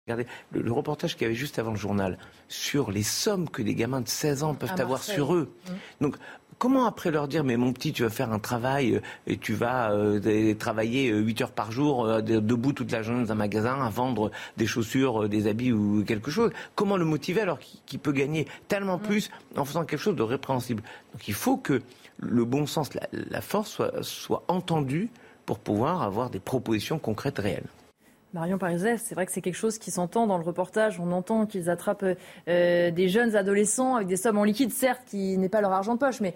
[0.06, 3.74] Regardez, le, reportage qu'il y avait juste avant le journal sur les sommes que des
[3.74, 5.52] gamins de 16 ans peuvent avoir sur eux.
[5.66, 5.72] Mmh.
[6.02, 6.16] Donc,
[6.58, 9.54] comment après leur dire, mais mon petit, tu vas faire un travail euh, et tu
[9.54, 13.80] vas euh, travailler 8 heures par jour, euh, debout toute la journée dans un magasin,
[13.84, 16.50] à vendre des chaussures, des habits ou quelque chose?
[16.74, 19.02] Comment le motiver alors qu'il peut gagner tellement mmh.
[19.02, 20.82] plus en faisant quelque chose de répréhensible?
[21.12, 21.82] Donc il faut que
[22.18, 25.08] le bon sens, la, force soit, soit entendue
[25.46, 27.68] pour pouvoir avoir des propositions concrètes réelles.
[28.34, 30.98] Marion Pariset, c'est vrai que c'est quelque chose qui s'entend dans le reportage.
[30.98, 32.04] On entend qu'ils attrapent
[32.48, 35.94] euh, des jeunes adolescents avec des sommes en liquide, certes, qui n'est pas leur argent
[35.94, 36.34] de poche, mais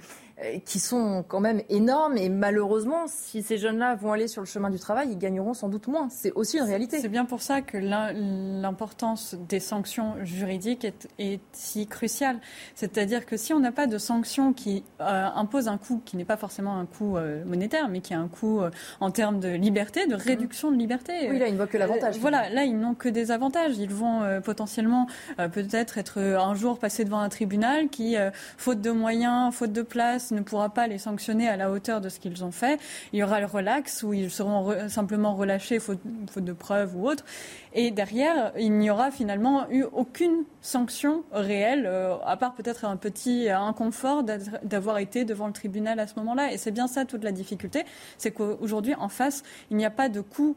[0.65, 2.17] qui sont quand même énormes.
[2.17, 5.69] Et malheureusement, si ces jeunes-là vont aller sur le chemin du travail, ils gagneront sans
[5.69, 6.09] doute moins.
[6.11, 7.01] C'est aussi une réalité.
[7.01, 10.87] C'est bien pour ça que l'importance des sanctions juridiques
[11.19, 12.39] est, si cruciale.
[12.75, 16.25] C'est-à-dire que si on n'a pas de sanctions qui euh, imposent un coût qui n'est
[16.25, 18.61] pas forcément un coût euh, monétaire, mais qui a un coût
[19.01, 21.29] en termes de liberté, de réduction de liberté.
[21.31, 22.19] Oui, là, ils ne voient que l'avantage.
[22.19, 23.79] voilà, là, ils n'ont que des avantages.
[23.79, 25.07] Ils vont potentiellement
[25.37, 28.17] peut-être être un jour passés devant un tribunal qui,
[28.57, 32.09] faute de moyens, faute de place, ne pourra pas les sanctionner à la hauteur de
[32.09, 32.81] ce qu'ils ont fait.
[33.13, 35.99] Il y aura le relax où ils seront simplement relâchés faute,
[36.37, 37.25] de preuves ou autre.
[37.73, 42.97] Et derrière, il n'y aura finalement eu aucune sanction réelle, euh, à part peut-être un
[42.97, 44.25] petit inconfort
[44.63, 46.53] d'avoir été devant le tribunal à ce moment-là.
[46.53, 47.85] Et c'est bien ça toute la difficulté,
[48.17, 50.57] c'est qu'aujourd'hui, en face, il n'y a pas de coût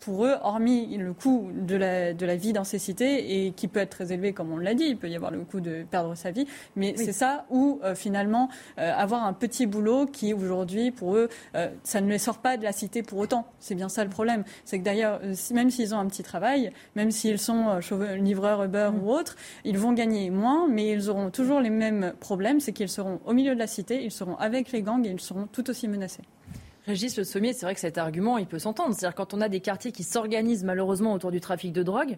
[0.00, 3.68] pour eux, hormis le coût de la, de la vie dans ces cités, et qui
[3.68, 5.84] peut être très élevé, comme on l'a dit, il peut y avoir le coût de
[5.90, 6.46] perdre sa vie,
[6.76, 8.48] mais c'est ça où euh, finalement
[8.78, 12.56] euh, avoir un petit boulot qui aujourd'hui, pour eux, euh, ça ne les sort pas
[12.56, 13.46] de la cité pour autant.
[13.58, 14.44] C'est bien ça le problème.
[14.64, 15.20] C'est que d'ailleurs,
[15.52, 17.80] même s'ils ont un petit travail, même s'ils sont
[18.16, 19.02] livreurs Uber mm.
[19.02, 22.88] ou autres, ils vont gagner moins, mais ils auront toujours les mêmes problèmes, c'est qu'ils
[22.88, 25.68] seront au milieu de la cité, ils seront avec les gangs et ils seront tout
[25.70, 26.22] aussi menacés.
[26.88, 28.94] Régis Le Sommier, c'est vrai que cet argument, il peut s'entendre.
[28.94, 32.16] C'est-à-dire quand on a des quartiers qui s'organisent malheureusement autour du trafic de drogue,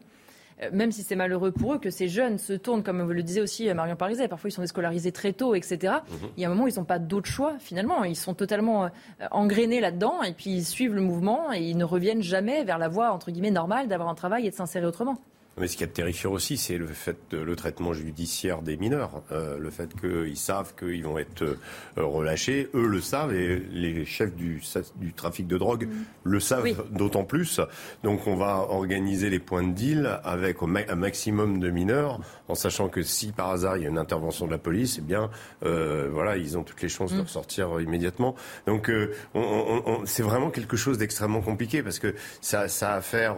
[0.63, 3.25] euh, même si c'est malheureux pour eux que ces jeunes se tournent, comme vous le
[3.25, 5.95] disiez aussi euh, Marion Pariset, parfois ils sont déscolarisés très tôt, etc.
[6.09, 6.19] Mhm.
[6.37, 8.05] Il y a un moment où ils n'ont pas d'autre choix finalement.
[8.05, 8.89] Ils sont totalement euh,
[9.33, 12.87] engrainés là-dedans et puis ils suivent le mouvement et ils ne reviennent jamais vers la
[12.87, 15.19] voie entre guillemets normale d'avoir un travail et de s'insérer autrement.
[15.61, 19.59] Mais ce qui est terrifiant aussi, c'est le fait le traitement judiciaire des mineurs, euh,
[19.59, 21.57] le fait qu'ils savent qu'ils vont être euh,
[21.97, 24.62] relâchés, eux le savent et les chefs du,
[24.97, 26.05] du trafic de drogue mm.
[26.24, 27.61] le savent d'autant plus.
[28.03, 32.89] Donc on va organiser les points de deal avec un maximum de mineurs, en sachant
[32.89, 35.31] que si par hasard il y a une intervention de la police, eh bien
[35.65, 37.23] euh, voilà, ils ont toutes les chances de mm.
[37.24, 38.35] ressortir immédiatement.
[38.66, 43.01] Donc euh, on, on, c'est vraiment quelque chose d'extrêmement compliqué parce que ça, ça a
[43.01, 43.37] à faire,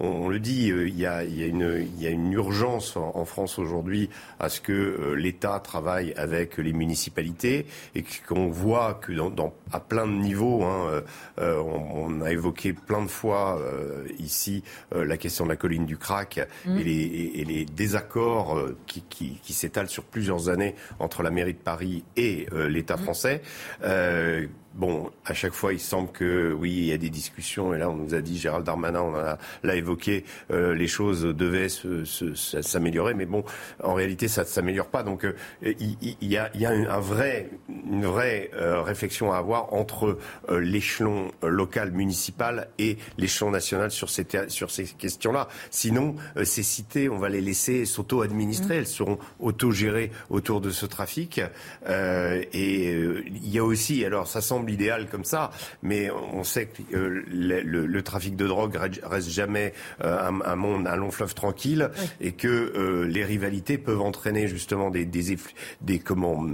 [0.00, 1.46] on, le dit, il y a, il y a
[1.80, 6.58] il y a une urgence en, France aujourd'hui à ce que euh, l'État travaille avec
[6.58, 11.00] les municipalités et qu'on voit que dans, à plein de niveaux, hein, euh,
[11.40, 13.60] euh, on, a évoqué plein de fois
[14.18, 14.62] ici
[14.94, 16.78] la question de la colline du crack mmh.
[16.78, 22.46] et, les, désaccords qui, qui, s'étalent sur plusieurs années entre la mairie de Paris et
[22.68, 23.02] l'État mmh.
[23.02, 23.42] français.
[24.74, 27.72] Bon, à chaque fois, il semble que oui, il y a des discussions.
[27.74, 33.14] Et là, on nous a dit, Gérald Darmanin, l'a évoqué, euh, les choses devaient s'améliorer.
[33.14, 33.44] Mais bon,
[33.84, 35.04] en réalité, ça ne s'améliore pas.
[35.04, 40.18] Donc, euh, il, y a, a un vrai, une vraie euh, réflexion à avoir entre
[40.50, 45.46] l'échelon local, municipal et l'échelon national sur ces, sur ces questions-là.
[45.70, 48.78] Sinon, ces cités, on va les laisser s'auto-administrer.
[48.78, 51.40] Elles seront autogérées autour de ce trafic.
[51.88, 55.50] et il y a aussi, alors ça semble idéal comme ça,
[55.82, 59.72] mais on sait que euh, le, trafic de drogue reste jamais
[60.02, 64.90] euh, un, monde, un long fleuve tranquille, et que euh, les rivalités peuvent entraîner justement
[64.90, 65.36] des des
[65.80, 66.44] des comment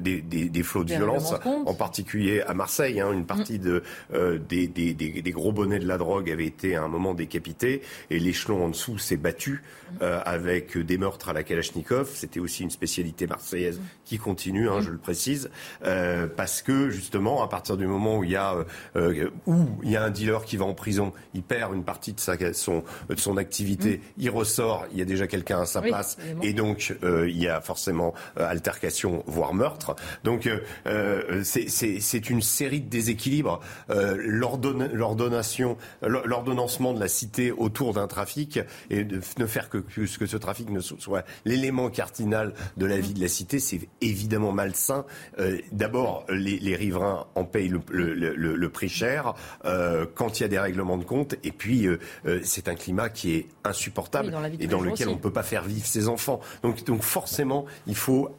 [0.00, 3.00] des, des, flots de violence, en particulier à Marseille.
[3.00, 3.82] Hein, une partie de
[4.48, 8.64] des, des, gros bonnets de la drogue avait été à un moment décapité, et l'échelon
[8.64, 9.62] en dessous s'est battu
[10.00, 12.10] avec des meurtres à la Kalachnikov.
[12.14, 15.50] C'était aussi une spécialité marseillaise qui continue, hein, je le précise,
[16.36, 18.54] parce que justement à partir du moment où il y a
[18.96, 22.12] euh, où il y a un dealer qui va en prison, il perd une partie
[22.12, 24.00] de sa son de son activité, mm.
[24.18, 27.48] il ressort, il y a déjà quelqu'un à sa place et donc euh, il y
[27.48, 29.96] a forcément euh, altercation voire meurtre.
[30.24, 30.50] Donc
[31.42, 33.60] c'est une série de déséquilibres.
[33.88, 38.60] L'ordonnation, l'ordonnancement de la cité autour d'un trafic
[38.90, 43.14] et de ne faire que, que ce trafic ne soit l'élément cardinal de la vie
[43.14, 45.06] de la cité, c'est évidemment malsain.
[45.72, 49.34] D'abord, les, les riverains en payent le, prix cher
[49.64, 51.36] euh, quand il y a des règlements de compte.
[51.44, 55.18] Et puis, euh, euh, c'est un climat qui est insupportable et dans lequel on ne
[55.18, 56.40] peut pas faire vivre ses enfants.
[56.62, 58.30] Donc, donc forcément, il faut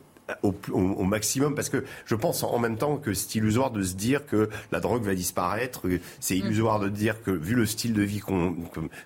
[0.44, 4.26] au, maximum parce que je pense en même temps que c'est illusoire de se dire
[4.26, 5.84] que la drogue va disparaître.
[6.20, 6.40] C'est mm.
[6.40, 8.56] illusoire de dire que vu le style de vie qu'on,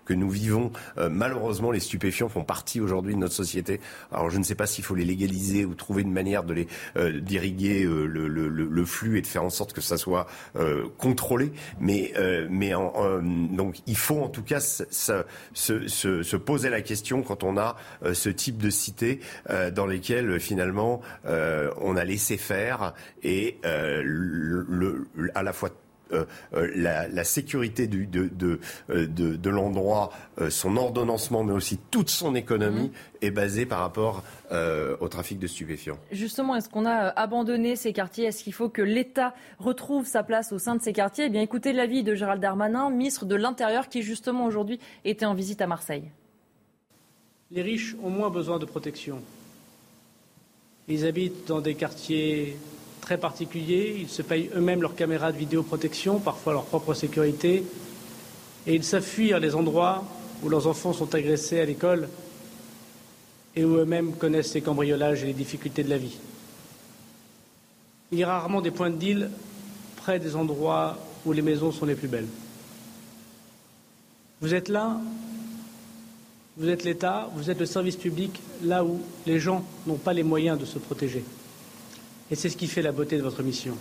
[0.06, 3.80] que, nous vivons, euh, malheureusement les stupéfiants font partie aujourd'hui de notre société.
[4.12, 6.68] Alors je ne sais pas s'il faut les légaliser ou trouver une manière de les
[6.98, 10.28] euh, d'irriguer euh, le, le, le, flux et de faire en sorte que ça soit
[10.98, 11.52] contrôlé.
[11.80, 12.14] Mais
[12.50, 14.84] mais en, donc il faut en tout cas se,
[15.54, 17.76] se, se, poser la question quand on a
[18.14, 19.20] ce type de cité
[19.74, 25.70] dans lesquelles finalement euh, on a laissé faire et euh, le, à la fois
[26.12, 26.26] euh,
[26.76, 28.30] la, sécurité du, de,
[28.90, 30.12] de, l'endroit,
[30.50, 33.26] son ordonnancement, mais aussi toute son économie mmh.
[33.26, 35.98] est basée par rapport au trafic de stupéfiants.
[36.12, 38.26] Justement, est-ce qu'on a abandonné ces quartiers?
[38.26, 41.26] Est-ce qu'il faut que l'État retrouve sa place au sein de ces quartiers?
[41.26, 45.34] Eh bien, écoutez l'avis de Gérald Darmanin, ministre de l'Intérieur, qui justement aujourd'hui était en
[45.34, 46.12] visite à Marseille.
[47.50, 49.22] Les riches ont moins besoin de protection.
[50.90, 52.58] Ils habitent dans des quartiers
[53.00, 57.64] très particuliers, ils se payent eux-mêmes leurs caméras de vidéoprotection, parfois leur propre sécurité,
[58.68, 60.04] et ils savent fuir les endroits
[60.42, 62.10] où leurs enfants sont agressés à l'école
[63.56, 66.18] et où eux-mêmes connaissent les cambriolages et les difficultés de la vie.
[68.12, 69.30] Il y a rarement des points de deal
[69.98, 72.28] près des endroits où les maisons sont les plus belles.
[74.42, 75.00] Vous êtes là
[76.58, 80.24] vous êtes l'État, vous êtes le service public là où les gens n'ont pas les
[80.24, 81.24] moyens de se protéger.
[82.32, 83.76] Et c'est ce qui fait la beauté de votre mission.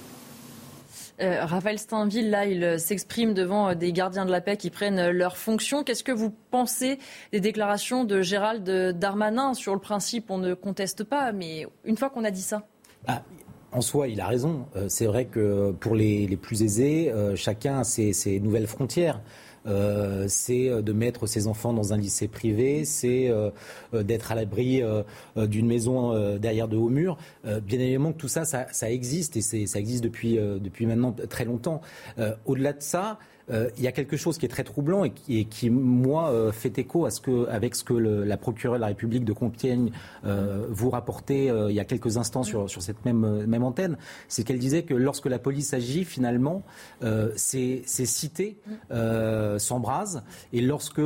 [1.20, 4.98] Euh, Raphaël Steinville, là, il s'exprime devant euh, des gardiens de la paix qui prennent
[4.98, 5.84] euh, leurs fonctions.
[5.84, 6.98] Qu'est-ce que vous pensez
[7.32, 8.64] des déclarations de Gérald
[8.98, 12.66] Darmanin Sur le principe, on ne conteste pas, mais une fois qu'on a dit ça?
[13.06, 13.22] Ah,
[13.72, 14.66] En soi, il a raison.
[14.88, 19.20] c'est vrai que pour les, plus aisés, chacun a ses nouvelles frontières.
[19.66, 23.50] Euh, c'est euh, de mettre ses enfants dans un lycée privé, c'est euh,
[23.92, 24.82] d'être à l'abri
[25.36, 27.16] d'une maison derrière de hauts murs.
[27.44, 31.44] bien évidemment que tout ça, ça, ça existe et ça existe depuis, depuis maintenant très
[31.44, 31.80] longtemps.
[32.46, 33.18] Au-delà de ça,
[33.50, 35.10] euh, il y a quelque chose qui est très troublant et
[35.44, 38.86] qui, moi, euh, fait écho à ce que, avec ce que la procureure de la
[38.88, 39.90] République de Compiègne
[40.24, 43.96] euh, vous rapportait il y a quelques instants sur, sur cette même, même antenne.
[44.28, 46.62] C'est qu'elle disait que lorsque la police agit, finalement,
[47.36, 48.58] ces, ces cités
[49.58, 51.00] s'embrasent et lorsque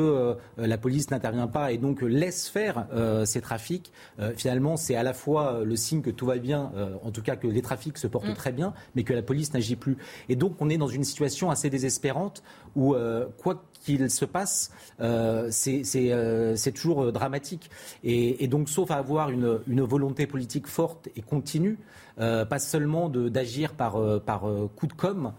[0.57, 2.87] la police n'intervient pas et donc laisse faire
[3.25, 3.93] ces trafics,
[4.37, 6.73] finalement, c'est à la fois le signe que tout va bien,
[7.03, 8.35] en tout cas que les trafics se portent mm.
[8.35, 9.97] très bien, mais que la police n'agit plus.
[10.29, 12.36] Et donc, on est dans une situation assez désespérante
[12.75, 17.71] où, euh, quoi qu'il se passe, euh, euh, c'est toujours dramatique.
[18.03, 21.79] Et, donc, sauf à avoir une, volonté politique forte et continue,
[22.17, 25.33] pas seulement d'agir par, par coup de com',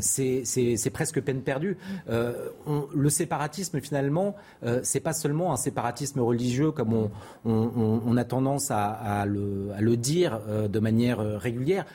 [0.00, 1.78] c'est presque peine perdue.
[2.06, 4.36] le séparatisme, finalement,
[4.82, 7.08] c'est pas seulement un séparatisme religieux comme
[7.44, 11.86] on, a tendance à, le, à, le, dire de manière régulière.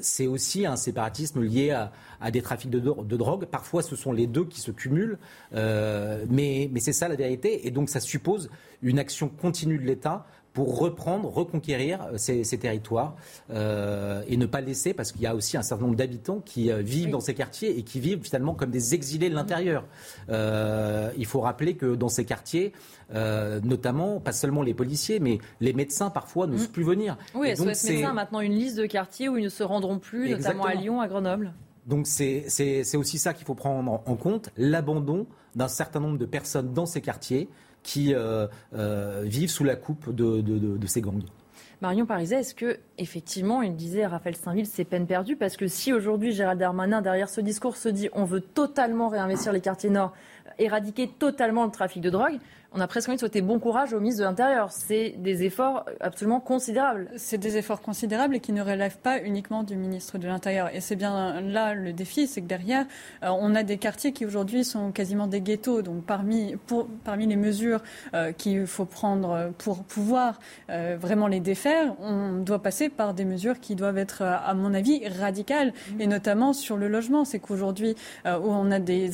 [0.00, 1.90] c'est aussi un séparatisme lié à,
[2.20, 3.46] à des trafics de, de, drogue.
[3.46, 5.18] Parfois, ce sont les deux qui se cumulent,
[5.54, 7.66] euh, mais, mais c'est ça la vérité.
[7.66, 8.50] Et donc, ça suppose
[8.82, 13.14] une action continue de l'État pour reprendre, reconquérir euh, ces, territoires
[13.52, 16.72] euh, et ne pas laisser, parce qu'il y a aussi un certain nombre d'habitants qui
[16.82, 19.84] vivent dans ces quartiers et qui vivent finalement comme des exilés de l'intérieur.
[20.28, 22.72] il faut rappeler que dans ces quartiers,
[23.14, 26.72] notamment, pas seulement les policiers, mais les médecins parfois n'osent mm.
[26.72, 27.16] plus venir.
[27.34, 30.30] Oui, SOS Médecins a maintenant une liste de quartiers où ils ne se rendront plus,
[30.30, 31.52] notamment à Lyon, à Grenoble.
[31.90, 35.26] Donc c'est aussi ça qu'il faut prendre en compte, l'abandon
[35.56, 37.48] d'un certain nombre de personnes dans ces quartiers
[37.82, 41.24] qui euh, euh, vivent sous la coupe de, ces gangs.
[41.80, 45.34] Marion Pariset, est-ce que effectivement, il disait Raphaël Saint-Ville, c'est peine perdue?
[45.34, 49.52] Parce que si aujourd'hui Gérald Darmanin derrière ce discours se dit on veut totalement réinvestir
[49.52, 50.12] les quartiers nord,
[50.58, 52.38] éradiquer totalement le trafic de drogue,
[52.72, 54.70] on a presque envie de souhaiter bon courage au ministre de l'Intérieur.
[54.70, 57.10] C'est des efforts absolument considérables.
[57.16, 60.72] C'est des efforts considérables et qui ne relèvent pas uniquement du ministre de l'Intérieur.
[60.72, 62.86] Et c'est bien là le défi, c'est que derrière,
[63.24, 65.82] euh, on a des quartiers qui aujourd'hui sont quasiment des ghettos.
[65.82, 67.82] Donc parmi, pour, parmi les mesures
[68.14, 70.38] euh, qu'il faut prendre pour pouvoir
[70.70, 74.74] euh, vraiment les défaire, on doit passer par des mesures qui doivent être, à mon
[74.74, 75.72] avis, radicales.
[75.98, 77.24] Et notamment sur le logement.
[77.24, 79.10] C'est qu'aujourd'hui, où on a des,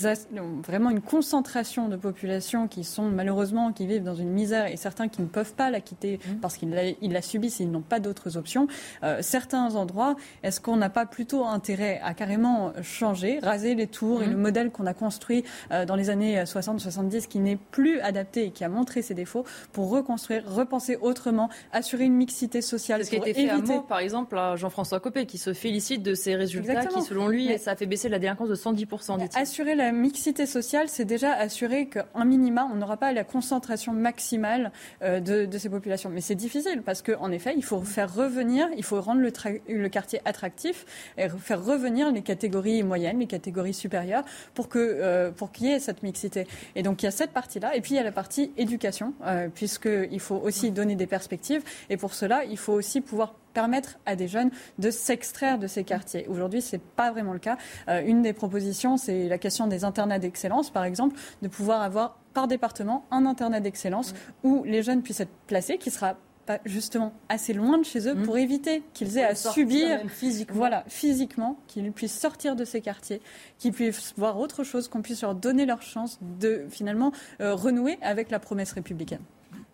[0.67, 5.09] vraiment une concentration de population qui sont malheureusement qui vivent dans une misère et certains
[5.09, 6.35] qui ne peuvent pas la quitter mmh.
[6.41, 8.67] parce qu'ils la, subissent et ils n'ont pas d'autres options.
[9.03, 14.23] Euh, certains endroits, est-ce qu'on n'a pas plutôt intérêt à carrément changer, raser les tours
[14.23, 14.31] et mmh.
[14.31, 18.51] le modèle qu'on a construit euh, dans les années 60-70 qui n'est plus adapté et
[18.51, 23.05] qui a montré ses défauts pour reconstruire, repenser autrement, assurer une mixité sociale.
[23.05, 26.03] Ce qui a été fait à Meaux, par exemple, à Jean-François Copé, qui se félicite
[26.03, 29.37] de ces résultats qui, selon lui, ça a fait baisser la délinquance de 110%.
[29.37, 34.73] Assurer la mixité sociale, c'est déjà assurer qu'en minima, on n'aura pas la concentration maximale
[35.03, 36.09] euh, de, ces populations.
[36.09, 40.21] Mais c'est difficile parce qu'en effet, il faut faire revenir, il faut rendre le, quartier
[40.25, 40.87] attractif
[41.19, 45.71] et faire revenir les catégories moyennes, les catégories supérieures pour que euh, pour qu'il y
[45.71, 46.47] ait cette mixité.
[46.77, 49.13] Et donc il y a cette partie-là, et puis il y a la partie éducation,
[49.27, 53.99] euh, puisqu'il faut aussi donner des perspectives, et pour cela, il faut aussi pouvoir permettre
[54.05, 56.27] à des jeunes de s'extraire de ces quartiers.
[56.29, 57.57] Aujourd'hui, ce n'est pas vraiment le cas.
[57.89, 62.19] Euh, une des propositions, c'est la question des internats d'excellence, par exemple, de pouvoir avoir
[62.35, 64.13] par département un internat d'excellence
[64.45, 68.15] où les jeunes puissent être placés, qui sera pas justement assez loin de chez eux
[68.15, 68.23] mmh.
[68.25, 70.57] pour éviter qu'ils aient à subir physiquement.
[70.57, 73.21] voilà physiquement qu'ils puissent sortir de ces quartiers
[73.59, 77.11] qu'ils puissent voir autre chose qu'on puisse leur donner leur chance de finalement
[77.41, 79.23] euh, renouer avec la promesse républicaine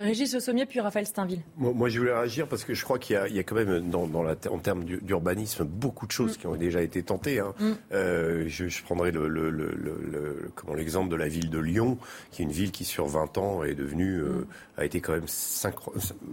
[0.02, 1.42] Régis Le Sommier, puis Raphaël Steinville.
[1.56, 4.34] Moi, je voulais réagir parce que je crois qu'il y, a quand même, dans, la,
[4.50, 6.40] en termes d'urbanisme, beaucoup de choses mm.
[6.40, 7.38] qui ont déjà été tentées.
[7.38, 7.54] Hein.
[7.60, 7.72] Mm.
[7.92, 11.98] Euh, je, je, prendrai le, le, le, comment l'exemple de la ville de Lyon,
[12.32, 14.46] qui est une ville qui, sur 20 ans, est devenue, euh, mm.
[14.78, 15.26] a été quand même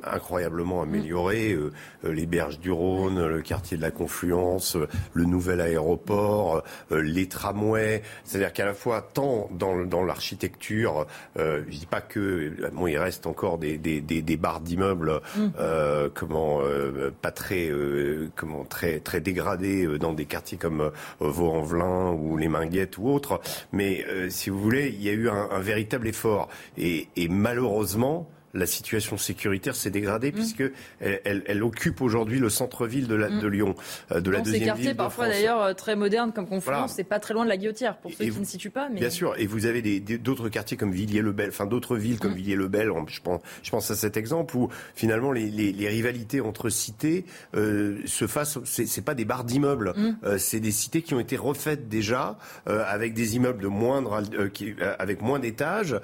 [0.03, 1.53] incroyablement améliorée.
[1.53, 1.71] Euh,
[2.03, 4.77] les berges du Rhône, le quartier de la Confluence,
[5.13, 8.01] le nouvel aéroport, les tramways.
[8.23, 11.05] C'est-à-dire qu'à la fois, tant dans, dans l'architecture,
[11.35, 15.47] je dis pas que, bon, il reste encore des, des, des, des barres d'immeubles, mmh.
[15.59, 20.91] euh, comment euh, pas très, euh, comment très très dégradés euh, dans des quartiers comme
[21.19, 23.39] Vaux-en-Velin ou les Minguettes ou autres.
[23.71, 28.29] Mais si vous voulez, il y a eu un, un véritable effort et, et malheureusement
[28.53, 30.35] la situation sécuritaire s'est dégradée mmh.
[30.35, 30.63] puisque
[30.99, 33.39] elle, elle, occupe aujourd'hui le centre-ville de, mmh.
[33.39, 33.75] de, Lyon,
[34.11, 37.19] euh, de la deuxième ces quartiers, parfois d'ailleurs euh, très modernes comme Confluence, c'est pas
[37.19, 38.89] très loin de la Guillotière pour ceux qui ne situent pas.
[38.89, 38.99] Mais...
[38.99, 42.35] Bien sûr, et vous avez d'autres quartiers comme Villiers-le-Bel, enfin d'autres villes comme mmh.
[42.35, 42.91] Villiers-le-Bel.
[43.07, 47.25] Je pense, je pense à cet exemple où finalement les, les, les rivalités entre cités
[47.55, 48.59] euh, se fassent.
[48.63, 49.93] C'est pas des barres d'immeubles,
[50.23, 54.21] euh, c'est des cités qui ont été refaites déjà euh, avec des immeubles de moindre,
[54.53, 55.99] qui, avec moins d'étages,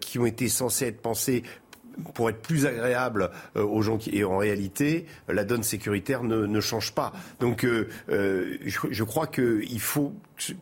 [0.00, 1.42] qui ont été censés être pensés
[2.14, 6.46] pour être plus agréable euh, aux gens qui et en réalité la donne sécuritaire ne,
[6.46, 7.12] ne change pas.
[7.40, 10.12] Donc euh, euh je, je, crois qu'il faut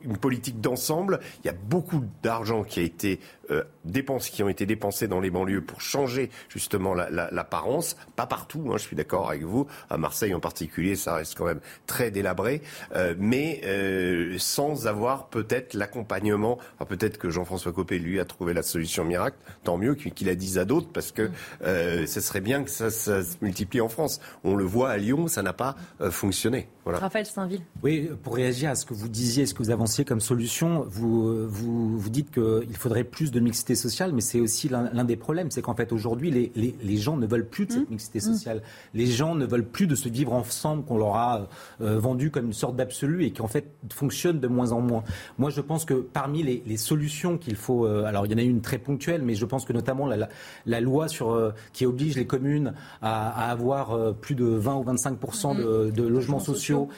[0.02, 1.20] une politique d'ensemble.
[1.44, 3.20] Il y a beaucoup d'argent qui a été
[3.50, 7.96] euh, dépenses qui ont été dépensées dans les banlieues pour changer justement l'apparence.
[7.98, 9.66] La, pas partout, hein, je suis d'accord avec vous.
[9.90, 12.62] À Marseille en particulier, ça reste quand même très délabré,
[12.94, 16.58] euh, mais euh, sans avoir peut-être l'accompagnement.
[16.88, 19.36] peut-être que Jean-François Copé lui a trouvé la solution miracle.
[19.64, 21.30] Tant mieux qu'il la dise à d'autres parce que
[21.62, 24.20] euh, ce serait bien que ça, ça, se multiplie en France.
[24.44, 26.68] On le voit à Lyon, ça n'a pas euh, fonctionné.
[26.84, 26.98] Voilà.
[26.98, 27.62] Raphaël Saint-Ville.
[27.82, 31.48] Oui, pour réagir à ce que vous disiez, ce que vous avanciez comme solution, vous,
[31.48, 35.50] vous, vous dites qu'il faudrait plus de mixité sociale, mais c'est aussi l'un des problèmes.
[35.50, 37.92] C'est qu'en fait, aujourd'hui, les, les, les, gens ne veulent plus de cette mmh.
[37.92, 38.62] mixité sociale.
[38.94, 41.48] Les gens ne veulent plus de ce vivre ensemble qu'on leur a
[41.80, 45.02] euh, vendu comme une sorte d'absolu et qui, en fait, fonctionne de moins en moins.
[45.36, 47.86] Moi, je pense que parmi les, les solutions qu'il faut.
[47.86, 50.28] Euh, alors, il y en a une très ponctuelle, mais je pense que notamment la,
[50.64, 52.72] la, loi sur, euh, qui oblige les communes
[53.02, 55.56] à, à avoir plus de 20 ou 25 mmh.
[55.56, 56.88] de, de, logements sociaux,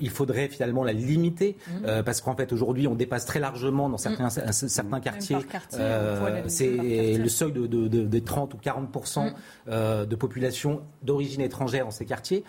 [0.00, 2.02] il faudrait finalement la limiter mmh.
[2.10, 5.36] Parce qu'en fait, aujourd'hui, on dépasse très largement dans certains, certains quartiers.
[5.74, 9.34] Euh, c'est le seuil de, de, de, 30 ou 40 mm.
[9.68, 12.42] euh, de population d'origine étrangère dans ces quartiers.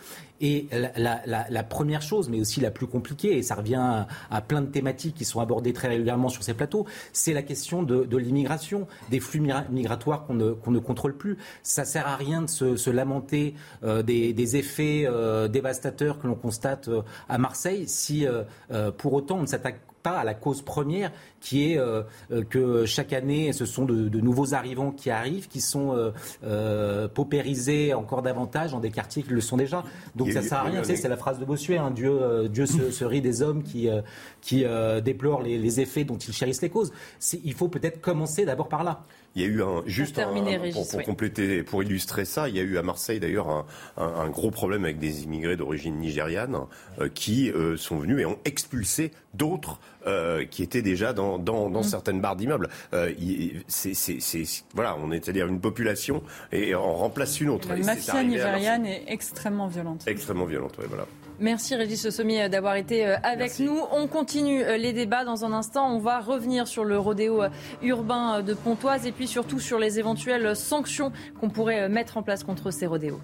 [0.43, 4.41] Et la, la, la, première chose, mais aussi la plus compliquée, et ça revient à,
[4.41, 8.17] plein de thématiques qui sont abordées très régulièrement sur ces plateaux, c'est la question de,
[8.17, 11.37] l'immigration, des flux migratoires qu'on ne, contrôle plus.
[11.61, 16.25] Ça sert à rien de se, se lamenter euh, des, des, effets euh, dévastateurs que
[16.25, 16.89] l'on constate
[17.29, 18.25] à Marseille si
[18.97, 22.85] pour autant on ne s'attaque pas à la cause première qui est euh, euh, que
[22.85, 26.11] chaque année, ce sont de, nouveaux arrivants qui arrivent, qui sont
[26.43, 29.83] euh, paupérisés encore davantage dans des quartiers qui le sont déjà.
[30.15, 30.83] Donc ça sert à rien.
[30.83, 31.77] c'est la phrase de Bossuet.
[31.77, 33.89] Hein, Dieu, Dieu se, rit des hommes qui,
[34.41, 34.65] qui
[35.03, 36.91] déplorent les, les, effets dont ils chérissent les causes.
[37.43, 39.03] Il faut peut-être commencer d'abord par là.
[39.35, 40.21] Il y a eu un juste
[40.73, 43.65] pour, compléter, pour illustrer ça, il y a eu à Marseille d'ailleurs un,
[43.97, 46.57] un, gros problème avec des immigrés d'origine nigériane
[46.99, 51.69] euh, qui euh, sont venus et ont expulsé d'autres euh, qui étaient déjà dans, dans,
[51.69, 51.83] dans mmh.
[51.83, 52.67] certaines barres d'immeubles.
[53.67, 54.43] c'est,
[54.73, 57.69] voilà, on est à dire une population et on remplace une autre.
[57.69, 60.03] La mafia nigériane est extrêmement violente.
[60.07, 61.05] Extrêmement violente, oui, voilà.
[61.41, 63.79] Merci Régis Sommier d'avoir été euh, avec nous.
[63.91, 65.91] On continue euh, les débats dans un instant.
[65.91, 67.49] On va revenir sur le rodéo euh,
[67.81, 72.43] urbain de Pontoise et puis surtout sur les éventuelles sanctions qu'on pourrait mettre en place
[72.43, 73.19] contre ces rodéos.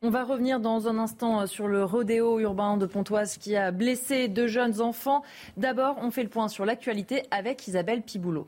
[0.00, 4.28] On va revenir dans un instant sur le rodéo urbain de Pontoise qui a blessé
[4.28, 5.22] deux jeunes enfants.
[5.58, 8.46] D'abord, on fait le point sur l'actualité avec Isabelle Piboulot.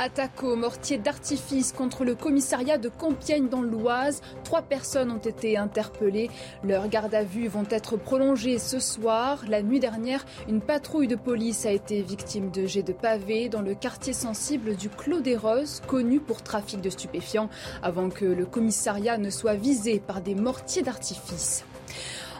[0.00, 4.20] Attaque au mortier d'artifice contre le commissariat de Compiègne dans l'Oise.
[4.44, 6.30] Trois personnes ont été interpellées.
[6.62, 9.42] Leurs gardes à vue vont être prolongées ce soir.
[9.48, 13.60] La nuit dernière, une patrouille de police a été victime de jets de pavés dans
[13.60, 17.50] le quartier sensible du Clos des Roses, connu pour trafic de stupéfiants,
[17.82, 21.64] avant que le commissariat ne soit visé par des mortiers d'artifice.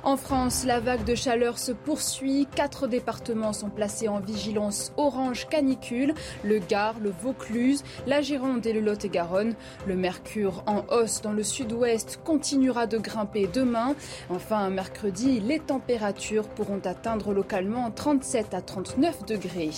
[0.04, 2.46] En France, la vague de chaleur se poursuit.
[2.54, 6.14] Quatre départements sont placés en vigilance orange canicule.
[6.44, 9.54] Le Gard, le Vaucluse, la Gironde et le Lot-et-Garonne.
[9.86, 13.94] Le mercure en hausse dans le sud-ouest continuera de grimper demain.
[14.30, 19.70] Enfin, mercredi, les températures pourront atteindre localement 37 à 39 degrés.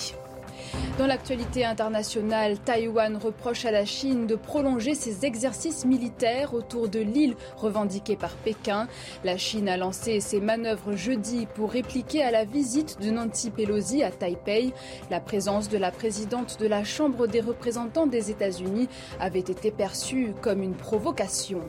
[0.99, 7.01] Dans l'actualité internationale, Taïwan reproche à la Chine de prolonger ses exercices militaires autour de
[7.01, 8.87] l'île revendiquée par Pékin.
[9.25, 14.03] La Chine a lancé ses manœuvres jeudi pour répliquer à la visite de Nancy Pelosi
[14.03, 14.73] à Taipei.
[15.11, 18.89] La présence de la présidente de la Chambre des représentants des États-Unis
[19.19, 21.63] avait été perçue comme une provocation.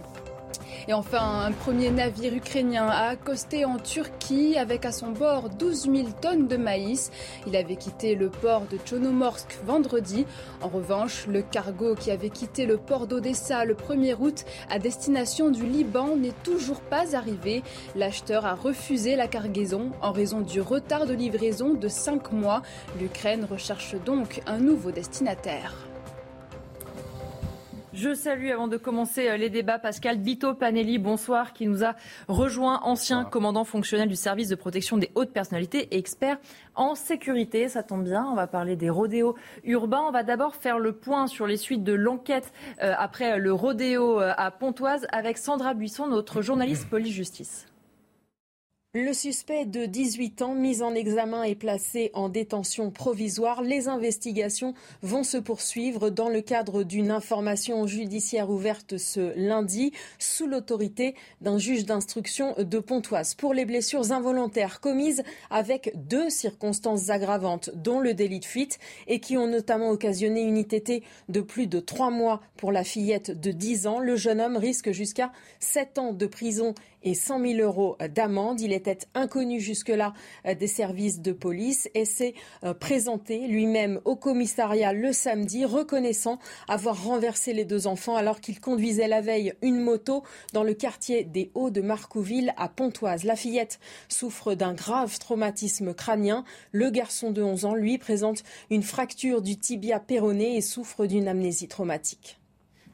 [0.88, 5.84] Et enfin, un premier navire ukrainien a accosté en Turquie avec à son bord 12
[5.84, 7.12] 000 tonnes de maïs.
[7.48, 10.26] Il avait quitté le port de Tchonomorsk vendredi.
[10.62, 15.50] En revanche, le cargo qui avait quitté le port d'Odessa le 1er août à destination
[15.50, 17.64] du Liban n'est toujours pas arrivé.
[17.96, 22.62] L'acheteur a refusé la cargaison en raison du retard de livraison de 5 mois.
[23.00, 25.91] L'Ukraine recherche donc un nouveau destinataire.
[27.94, 31.96] Je salue avant de commencer euh, les débats Pascal Bito Panelli, bonsoir, qui nous a
[32.30, 36.38] rejoint, ancien commandant fonctionnel du service de protection des hautes personnalités et expert
[36.76, 37.68] en sécurité.
[37.68, 39.36] Ça tombe bien, on va parler des rodéos
[39.66, 40.04] urbains.
[40.08, 44.22] On va d'abord faire le point sur les suites de l'enquête euh, après le rodéo
[44.22, 47.71] euh, à Pontoise avec Sandra Buisson, notre journaliste police-justice.
[48.94, 53.62] Le suspect de 18 ans mis en examen est placé en détention provisoire.
[53.62, 60.46] Les investigations vont se poursuivre dans le cadre d'une information judiciaire ouverte ce lundi sous
[60.46, 67.70] l'autorité d'un juge d'instruction de Pontoise pour les blessures involontaires commises avec deux circonstances aggravantes
[67.74, 68.78] dont le délit de fuite
[69.08, 73.40] et qui ont notamment occasionné une ITT de plus de trois mois pour la fillette
[73.40, 74.00] de 10 ans.
[74.00, 75.32] Le jeune homme risque jusqu'à
[75.62, 78.62] 7 ans de prison et 100 000 euros d'amende.
[78.62, 80.14] Il était inconnu jusque-là
[80.46, 82.34] euh, des services de police et s'est
[82.64, 88.60] euh, présenté lui-même au commissariat le samedi, reconnaissant avoir renversé les deux enfants alors qu'il
[88.60, 90.24] conduisait la veille une moto
[90.54, 93.24] dans le quartier des Hauts de Marcouville à Pontoise.
[93.24, 96.44] La fillette souffre d'un grave traumatisme crânien.
[96.72, 101.28] Le garçon de 11 ans, lui, présente une fracture du tibia péroné et souffre d'une
[101.28, 102.41] amnésie traumatique.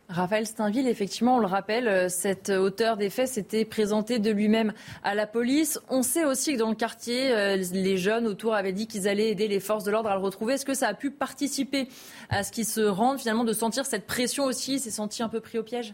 [0.10, 4.72] Raphaël Steinville, effectivement, on le rappelle, euh, cet auteur des faits s'était présenté de lui-même
[5.04, 5.80] à la police.
[5.90, 9.30] On sait aussi que dans le quartier, euh, les jeunes autour avaient dit qu'ils allaient
[9.30, 10.54] aider les forces de l'ordre à le retrouver.
[10.54, 11.90] Est-ce que ça a pu participer
[12.30, 15.42] à ce qu'il se rende finalement de sentir cette pression aussi s'est senti un peu
[15.42, 15.92] pris au piège?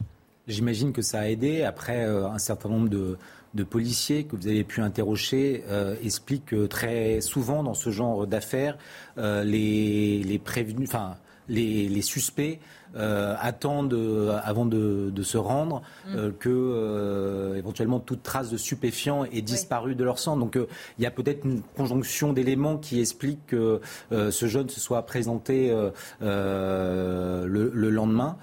[0.47, 1.63] J'imagine que ça a aidé.
[1.63, 3.17] Après, euh, un certain nombre de,
[3.63, 5.63] policiers que vous avez pu interroger
[6.03, 8.79] expliquent que très souvent dans ce genre d'affaires,
[9.15, 11.17] les, prévenus, enfin
[11.47, 12.59] les suspects
[12.95, 16.15] euh, attendent euh, avant de, se rendre mm.
[16.15, 20.37] euh, que éventuellement toute trace de stupéfiant ait disparu de leur sang.
[20.37, 20.59] Donc
[20.99, 25.73] il y a peut-être une conjonction d'éléments qui explique que ce jeune se soit présenté
[26.21, 28.37] le, lendemain.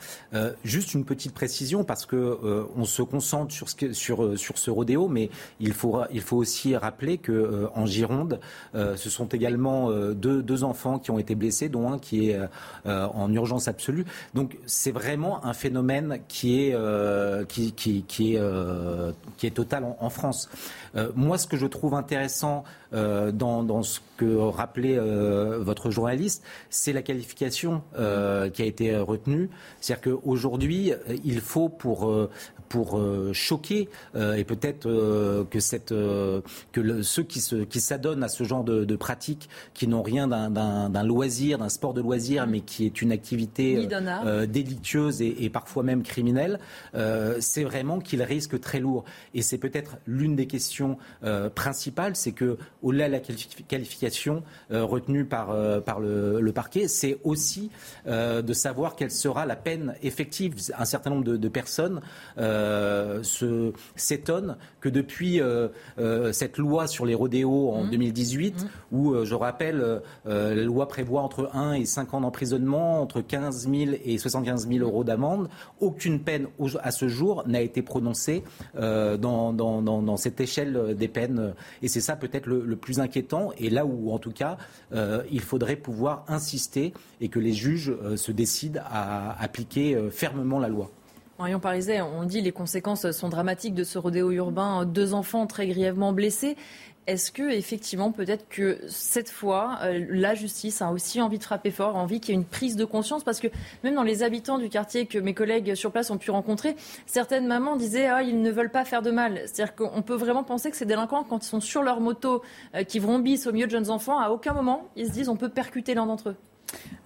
[0.64, 5.08] juste une petite précision parce que on se concentre sur ce, sur, sur ce rodéo,
[5.08, 8.40] mais il faut, il faut aussi rappeler que en Gironde,
[8.74, 12.40] ce sont également deux, deux, enfants qui ont été blessés, dont un qui est
[12.84, 14.06] en urgence absolue.
[14.39, 20.48] Donc c'est vraiment un phénomène qui est, euh, euh, qui est total en, France.
[20.96, 24.98] Euh, moi, ce que je trouve intéressant dans, ce que rappelait
[25.58, 29.48] votre journaliste, c'est la qualification qui a été retenue.
[29.80, 30.92] C'est-à-dire qu'aujourd'hui,
[31.24, 32.12] il faut pour,
[32.70, 32.98] pour
[33.32, 34.88] choquer et peut-être
[35.50, 40.28] que, cette, que ceux qui, qui s'adonnent à ce genre de, pratiques, qui n'ont rien
[40.28, 43.88] d'un loisir, d'un sport de loisir, mais qui est une activité
[44.48, 46.58] délictueuse et, parfois même criminelle,
[46.94, 49.04] euh, c'est vraiment qu'il risque très lourd.
[49.34, 54.84] Et c'est peut-être l'une des questions euh, principales, c'est que au-delà de la qualification euh,
[54.84, 55.48] retenue par,
[55.82, 57.70] par le, parquet, c'est aussi
[58.06, 60.54] de savoir quelle sera la peine effective.
[60.76, 62.00] Un certain nombre de, personnes
[63.96, 65.40] s'étonne que depuis
[66.32, 68.64] cette loi sur les rodéos en 2018, mmh.
[68.64, 68.98] mmh.
[68.98, 73.92] où, je rappelle, la loi prévoit entre 1 et 5 ans d'emprisonnement, entre 15 000
[74.04, 75.48] et 75 000 euros d'amende,
[75.80, 76.46] aucune peine
[76.82, 78.42] à ce jour n'a été prononcée
[78.74, 81.54] dans, dans, cette échelle des peines.
[81.82, 83.52] Et c'est ça peut-être le, plus inquiétant.
[83.58, 84.56] Et là où, en tout cas,
[84.92, 90.90] il faudrait pouvoir insister et que les juges se décident à appliquer fermement la loi.
[91.40, 94.84] Marion Pariset, on dit les conséquences sont dramatiques de ce rodéo urbain.
[94.84, 96.54] Deux enfants très grièvement blessés.
[97.06, 101.70] Est-ce que effectivement, peut-être que cette fois, euh, la justice a aussi envie de frapper
[101.70, 103.48] fort, envie qu'il y ait une prise de conscience, parce que
[103.82, 106.76] même dans les habitants du quartier que mes collègues sur place ont pu rencontrer,
[107.06, 109.40] certaines mamans disaient ah ils ne veulent pas faire de mal.
[109.46, 112.42] C'est-à-dire qu'on peut vraiment penser que ces délinquants, quand ils sont sur leur moto,
[112.74, 115.36] euh, qui bis au milieu de jeunes enfants, à aucun moment ils se disent on
[115.36, 116.36] peut percuter l'un d'entre eux.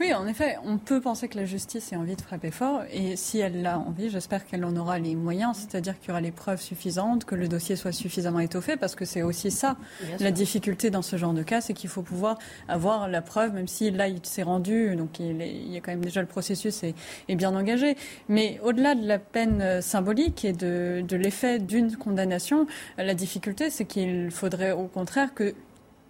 [0.01, 3.17] Oui, en effet, on peut penser que la justice ait envie de frapper fort, et
[3.17, 6.33] si elle l'a envie, j'espère qu'elle en aura les moyens, c'est-à-dire qu'il y aura les
[6.33, 9.77] preuves suffisantes, que le dossier soit suffisamment étoffé, parce que c'est aussi ça
[10.21, 12.39] la difficulté dans ce genre de cas, c'est qu'il faut pouvoir
[12.69, 16.05] avoir la preuve, même si là il s'est rendu, donc il, y a quand même
[16.05, 16.95] déjà le processus est,
[17.29, 17.97] est bien engagé.
[18.29, 22.67] Mais au-delà de la peine euh, symbolique et de, de l'effet d'une condamnation,
[22.99, 25.55] la difficulté, c'est qu'il faudrait au contraire que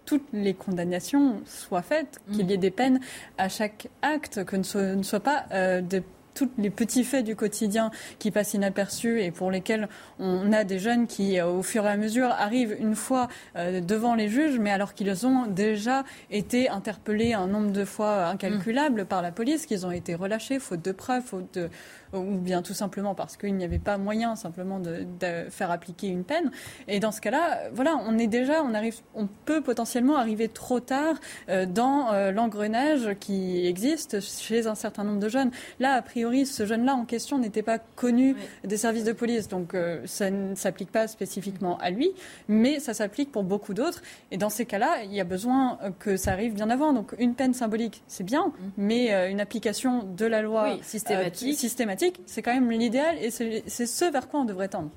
[0.05, 3.01] toutes les condamnations soient faites, qu'il y ait des peines
[3.39, 6.03] à chaque acte, que ne soient pas euh, des
[6.35, 10.79] tous les petits faits du quotidien qui passent inaperçus et pour lesquels on a des
[10.79, 14.59] jeunes qui, euh, au fur et à mesure, arrivent une fois euh, devant les juges,
[14.59, 19.67] mais alors qu'ils ont déjà été interpellés un nombre de fois incalculable par la police,
[19.67, 21.71] qu'ils ont été relâchés faute de preuves, faute de,
[22.15, 25.07] ou bien tout simplement parce qu'il n'y avait pas moyen simplement de,
[25.51, 26.51] faire appliquer une peine.
[26.89, 30.81] Et dans ce cas-là, voilà, on est déjà, on arrive, on peut potentiellement arriver trop
[30.81, 31.17] tard
[31.49, 35.51] euh, dans euh, l'engrenage qui existe chez un certain nombre de jeunes.
[35.81, 39.75] Là, a priori, ce jeune-là en question n'était pas connu des services de police, donc
[39.75, 42.13] euh, ça ne s'applique pas spécifiquement à lui,
[42.49, 44.03] mais ça s'applique pour beaucoup d'autres.
[44.31, 46.93] Et dans ces cas-là, il y a besoin que ça arrive bien avant.
[46.93, 48.53] Donc une peine symbolique, c'est bien, mmh.
[48.77, 54.11] mais une application de la loi systématique, systématique c'est quand même l'idéal et c'est ce
[54.11, 54.91] vers quoi on devrait tendre.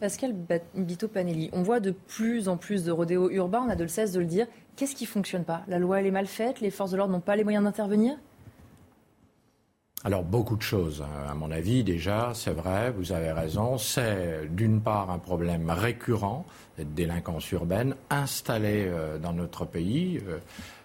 [0.00, 0.34] Pascal
[0.74, 4.12] Bito-Panelli, on voit de plus en plus de rodéos urbains, on a de le cesse
[4.12, 4.46] de le dire.
[4.76, 5.62] Qu'est-ce qui ne fonctionne pas?
[5.68, 8.16] La loi, elle est mal faite Les forces de l'ordre n'ont pas les moyens d'intervenir?
[10.04, 11.30] Alors beaucoup de choses, hein.
[11.30, 16.44] à mon avis déjà, c'est vrai, vous avez raison, c'est d'une part un problème récurrent
[16.78, 20.38] de délinquance urbaine installée euh, dans notre pays, euh,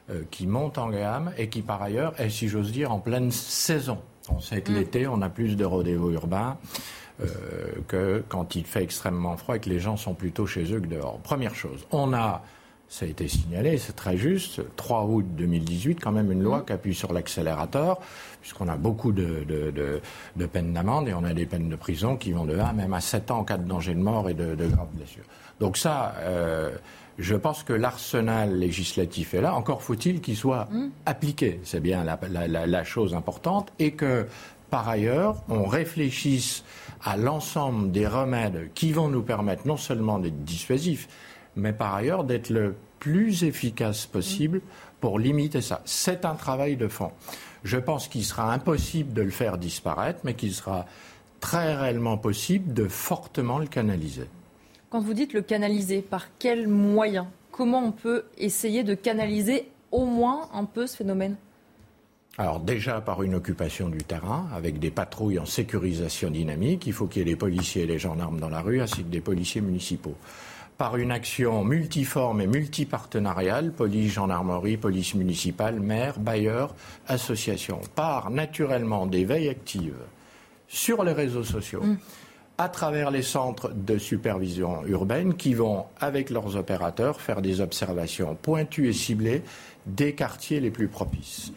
[0.10, 3.30] euh, qui monte en gamme et qui par ailleurs est, si j'ose dire, en pleine
[3.30, 3.99] saison.
[4.30, 4.76] On sait que mm.
[4.76, 6.57] l'été, on a plus de rodéos urbains
[7.22, 7.27] euh,
[7.88, 10.88] que quand il fait extrêmement froid et que les gens sont plutôt chez eux que
[10.88, 11.19] dehors.
[11.19, 12.43] Première chose, on a,
[12.88, 16.65] ça a été signalé, c'est très juste, 3 août 2018, quand même une loi mm.
[16.65, 17.99] qui appuie sur l'accélérateur,
[18.41, 22.31] puisqu'on a beaucoup de, de, peines d'amende et on a des peines de prison qui
[22.31, 24.56] vont de 1 même à 7 ans en cas de danger de mort et de,
[24.56, 25.26] graves blessures.
[25.60, 26.72] Donc ça, euh,
[27.18, 29.54] je pense que l'arsenal législatif est là.
[29.56, 30.90] Encore faut-il qu'il soit mmh.
[31.06, 31.60] appliqué.
[31.64, 33.72] C'est bien la, chose importante.
[33.80, 34.28] Et que,
[34.70, 36.64] par ailleurs, on réfléchisse
[37.04, 41.08] à l'ensemble des remèdes qui vont nous permettre non seulement d'être dissuasifs,
[41.56, 44.62] mais par ailleurs d'être le plus efficace possible
[45.00, 45.82] pour limiter ça.
[45.86, 47.12] C'est un travail de fond.
[47.64, 50.86] Je pense qu'il sera impossible de le faire disparaître, mais qu'il sera
[51.40, 54.28] très réellement possible de fortement le canaliser.
[54.91, 60.03] Quand vous dites le canaliser, par quels moyens Comment on peut essayer de canaliser au
[60.03, 61.38] moins un peu ce phénomène?
[62.38, 67.07] Alors déjà par une occupation du terrain, avec des patrouilles en sécurisation dynamique, il faut
[67.07, 69.61] qu'il y ait des policiers et des gendarmes dans la rue, ainsi que des policiers
[69.61, 70.15] municipaux.
[70.77, 76.76] Par une action multiforme et multipartenariale, police, gendarmerie, police municipale, maire, bailleurs,
[77.07, 77.80] associations.
[77.95, 80.03] Par naturellement des veilles actives
[80.68, 81.81] sur les réseaux sociaux.
[81.81, 81.97] Mmh
[82.62, 88.36] à travers les centres de supervision urbaine qui vont, avec leurs opérateurs, faire des observations
[88.40, 89.42] pointues et ciblées
[89.88, 91.52] des quartiers les plus propices.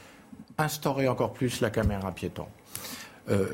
[0.57, 2.47] Instaurer encore plus la caméra piéton.
[3.29, 3.49] Euh,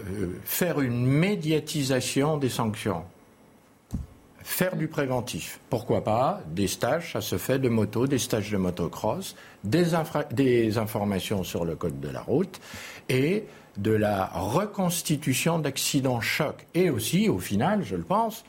[0.45, 3.03] faire une médiatisation des sanctions.
[4.45, 5.59] Faire du préventif.
[5.71, 11.43] Pourquoi pas Des stages, ça se fait de moto, des stages de motocross, des informations
[11.43, 12.61] sur le code de la route
[13.09, 13.45] et
[13.77, 18.45] de la reconstitution d'accidents chocs et aussi, au final, je le pense,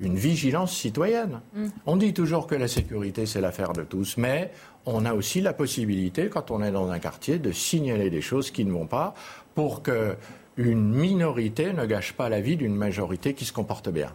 [0.00, 1.40] une vigilance citoyenne.
[1.54, 1.66] Mm.
[1.86, 4.50] On dit toujours que la sécurité, c'est l'affaire de tous, mais
[4.84, 8.50] on a aussi la possibilité, quand on est dans un quartier, de signaler des choses
[8.50, 9.14] qui ne vont pas
[9.54, 10.16] pour que
[10.56, 14.12] une minorité ne gâche pas la vie d'une majorité qui se comporte bien.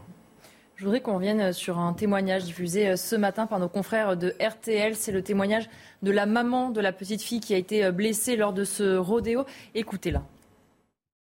[0.75, 4.35] Je voudrais qu'on revienne sur un témoignage diffusé euh, ce matin par nos confrères de
[4.39, 4.95] RTL.
[4.95, 5.67] C'est le témoignage
[6.03, 8.95] de la maman de la petite fille qui a été euh, blessée lors de ce
[8.95, 9.45] rodéo.
[9.73, 10.21] Écoutez-la.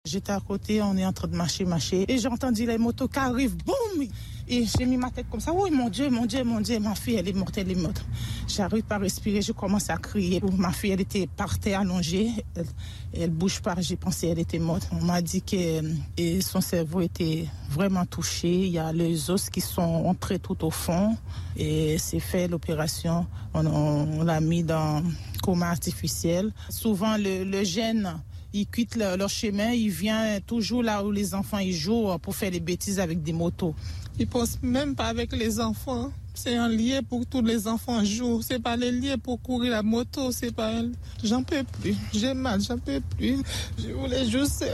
[0.06, 2.10] J'étais à côté, on est en train de marcher, marcher.
[2.10, 4.08] Et j'ai entendu les motos qui arrivent, boum
[4.48, 5.52] Et j'ai mis ma tête comme ça.
[5.52, 8.02] Oui, mon Dieu, mon Dieu, mon Dieu, ma fille, elle est morte, elle est morte.
[8.48, 10.40] J'arrive pas à respirer, je commence à crier.
[10.56, 12.30] Ma fille, elle était par terre allongée.
[12.56, 12.64] Elle,
[13.12, 14.88] elle bouge pas, j'ai pensé qu'elle était morte.
[14.90, 15.82] On m'a dit que
[16.16, 18.48] et son cerveau était vraiment touché.
[18.48, 21.14] Il y a les os qui sont entrés tout au fond.
[21.58, 23.26] Et c'est fait l'opération.
[23.52, 25.02] On, l'a mis dans
[25.42, 26.54] coma artificiel.
[26.70, 28.18] Souvent, le gène
[28.52, 32.60] ils quittent leur, chemin, ils viennent toujours là où les enfants jouent pour faire des
[32.60, 33.74] bêtises avec des motos.
[34.18, 36.12] Ils pensent même pas avec les enfants.
[36.34, 38.42] C'est un lien pour tous les enfants jouent.
[38.42, 40.32] C'est pas les liens pour courir la moto.
[40.32, 40.82] C'est pas.
[41.22, 41.96] J'en peux plus.
[42.12, 43.42] J'ai mal, j'en peux plus.
[43.78, 44.64] Je voulais juste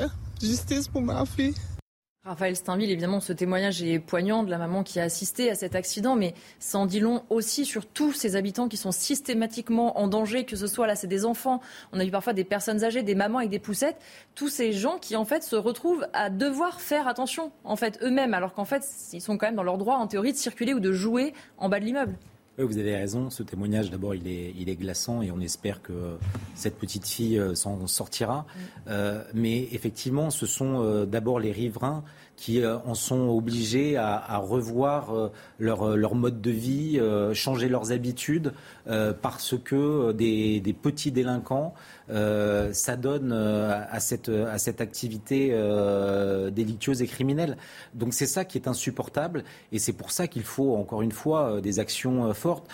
[0.41, 1.55] justice pour ma fille.
[2.27, 5.77] Raphaël Steinville, évidemment, ce témoignage est poignant de la maman qui a assisté à cet
[5.77, 10.09] accident, mais ça en dit long aussi sur tous ces habitants qui sont systématiquement en
[10.09, 11.61] danger, que ce soit là, c'est des enfants,
[11.93, 13.99] on a vu parfois des personnes âgées, des mamans avec des poussettes,
[14.35, 18.35] tous ces gens qui en fait se retrouvent à devoir faire attention, en fait, eux-mêmes,
[18.35, 18.83] alors qu'en fait,
[19.13, 21.69] ils sont quand même dans leur droit, en théorie, de circuler ou de jouer en
[21.69, 22.17] bas de l'immeuble.
[22.59, 23.29] Oui, vous avez raison.
[23.29, 26.17] Ce témoignage, d'abord, il est, il est glaçant et on espère que
[26.55, 28.47] cette petite fille s'en sortira.
[28.89, 32.03] Euh, mais effectivement, ce sont euh, d'abord les riverains
[32.37, 37.35] qui euh, en sont obligés à, à revoir euh, leur, leur, mode de vie, euh,
[37.35, 38.53] changer leurs habitudes,
[39.23, 41.75] parce que des, des petits délinquants
[42.09, 45.51] s'adonnent à cette, à cette activité
[46.53, 47.57] délictueuse et criminelle.
[47.95, 51.61] Donc c'est ça qui est insupportable et c'est pour ça qu'il faut, encore une fois,
[51.61, 52.69] des actions fortes.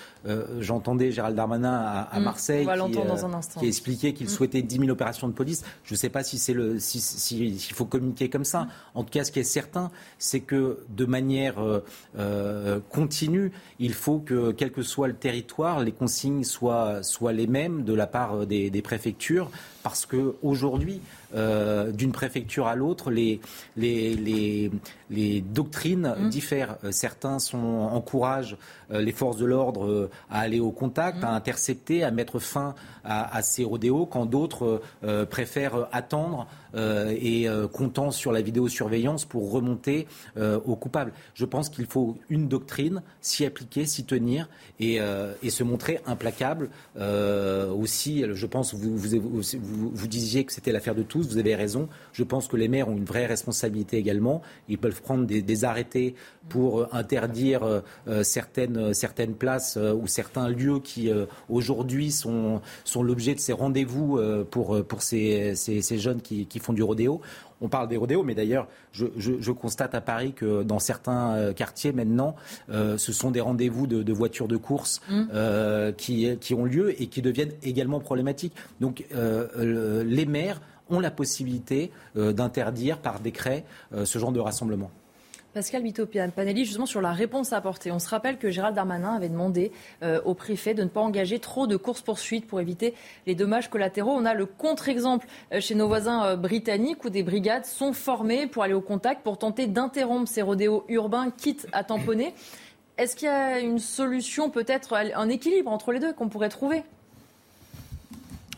[0.60, 4.30] J'entendais Gérald Darmanin à, à Marseille qui, qui, expliquait qu'il mmh.
[4.30, 5.64] souhaitait 10 000 opérations de police.
[5.84, 8.68] Je ne sais pas si c'est le, si, si, s'il faut communiquer comme ça.
[8.94, 11.84] En tout cas, ce qui est certain, c'est que de manière euh,
[12.18, 17.46] euh, continue, il faut que, quel que soit le territoire, les consignes soient, soient les
[17.46, 19.21] mêmes de la part des, des préfectures,
[19.82, 21.00] parce qu'aujourd'hui,
[21.34, 23.40] euh, d'une préfecture à l'autre, les,
[23.76, 24.70] les, les,
[25.10, 26.28] les, doctrines mmh.
[26.28, 26.76] diffèrent.
[26.90, 28.56] Certains sont, encouragent
[28.90, 31.24] les forces de l'ordre à aller au contact, mmh.
[31.24, 37.14] à intercepter, à mettre fin à, à ces rodéos, quand d'autres euh, préfèrent attendre euh,
[37.20, 40.06] et euh, comptant sur la vidéosurveillance pour remonter
[40.38, 41.12] euh, aux coupables.
[41.34, 44.48] Je pense qu'il faut une doctrine, s'y appliquer, s'y tenir
[44.80, 44.98] et,
[45.42, 46.70] et, se montrer implacable.
[46.96, 51.54] aussi, je pense, vous, vous, vous, vous disiez que c'était l'affaire de tous, vous avez
[51.54, 51.88] raison.
[52.12, 54.42] Je pense que les maires ont une vraie responsabilité également.
[54.68, 56.14] Ils peuvent prendre des, des arrêtés
[56.48, 57.82] pour interdire
[58.22, 61.10] certaines, certaines places ou certains lieux qui
[61.48, 64.20] aujourd'hui sont, sont l'objet de ces rendez-vous
[64.50, 67.20] pour, pour ces, ces, ces jeunes qui, qui font du rodéo.
[67.62, 71.34] On parle des rodéos, mais d'ailleurs, je, je, je, constate à Paris que dans certains
[71.34, 72.34] euh, quartiers maintenant,
[72.70, 75.22] euh, ce sont des rendez-vous de, de, voitures de course mmh.
[75.32, 78.54] euh, qui, qui, ont lieu et qui deviennent également problématiques.
[78.80, 80.60] Donc euh, les maires
[80.92, 83.64] ont la possibilité euh, d'interdire par décret
[84.04, 84.90] ce genre de rassemblement.
[85.52, 87.92] Pascal Bitopian, Panelli, justement sur la réponse à apporter.
[87.92, 89.70] On se rappelle que Gérald Darmanin avait demandé
[90.02, 92.94] euh, au préfet de ne pas engager trop de courses-poursuites pour éviter
[93.26, 94.12] les dommages collatéraux.
[94.12, 98.46] On a le contre-exemple euh, chez nos voisins euh, britanniques où des brigades sont formées
[98.46, 102.32] pour aller au contact, pour tenter d'interrompre ces rodéos urbains, quitte à tamponner.
[102.96, 106.82] Est-ce qu'il y a une solution, peut-être un équilibre entre les deux qu'on pourrait trouver?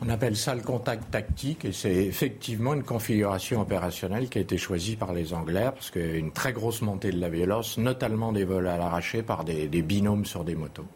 [0.00, 4.58] On appelle ça le contact tactique et c'est effectivement une configuration opérationnelle qui a été
[4.58, 7.78] choisie par les Anglais parce qu'il y a une très grosse montée de la violence,
[7.78, 10.86] notamment des vols à l'arraché par des, binômes sur des motos.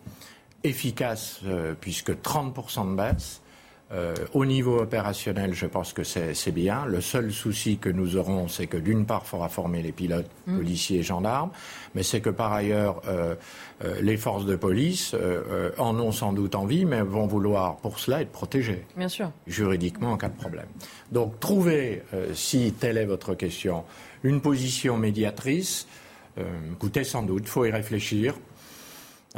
[0.65, 3.41] Efficace euh, puisque 30% de baisse.
[3.91, 6.85] Euh, au niveau opérationnel, je pense que c'est bien.
[6.85, 10.29] Le seul souci que nous aurons, c'est que d'une part, il faudra former les pilotes,
[10.47, 10.57] mmh.
[10.57, 11.51] policiers et gendarmes,
[11.95, 13.35] mais c'est que par ailleurs, euh,
[13.85, 15.15] euh, les forces de police
[15.79, 18.85] en ont sans doute envie, mais vont vouloir pour cela être protégées.
[18.97, 19.31] Bien sûr.
[19.47, 20.67] Juridiquement en cas de problème.
[21.11, 22.03] Donc, trouver,
[22.35, 23.85] si telle est votre question,
[24.23, 25.87] une position médiatrice,
[26.73, 28.35] écoutez, sans doute, il faut y réfléchir.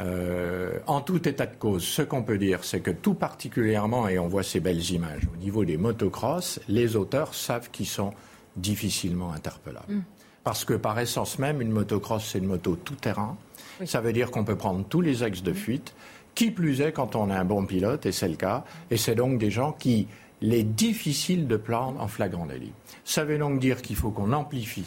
[0.01, 4.17] Euh, en tout état de cause, ce qu'on peut dire, c'est que tout particulièrement, et
[4.17, 8.11] on voit ces belles images, au niveau des motocross, les auteurs savent qu'ils sont
[8.55, 9.93] difficilement interpellables.
[9.93, 10.03] Mm.
[10.43, 13.37] Parce que par essence même, une motocross, c'est une moto tout-terrain.
[13.79, 13.87] Oui.
[13.87, 15.93] Ça veut dire qu'on peut prendre tous les axes de fuite,
[16.33, 18.63] qui plus est quand on a un bon pilote, et c'est le cas.
[18.89, 20.07] Et c'est donc des gens qui,
[20.41, 22.73] les difficiles de prendre en flagrant délit.
[23.05, 24.85] Ça veut donc dire qu'il faut qu'on amplifie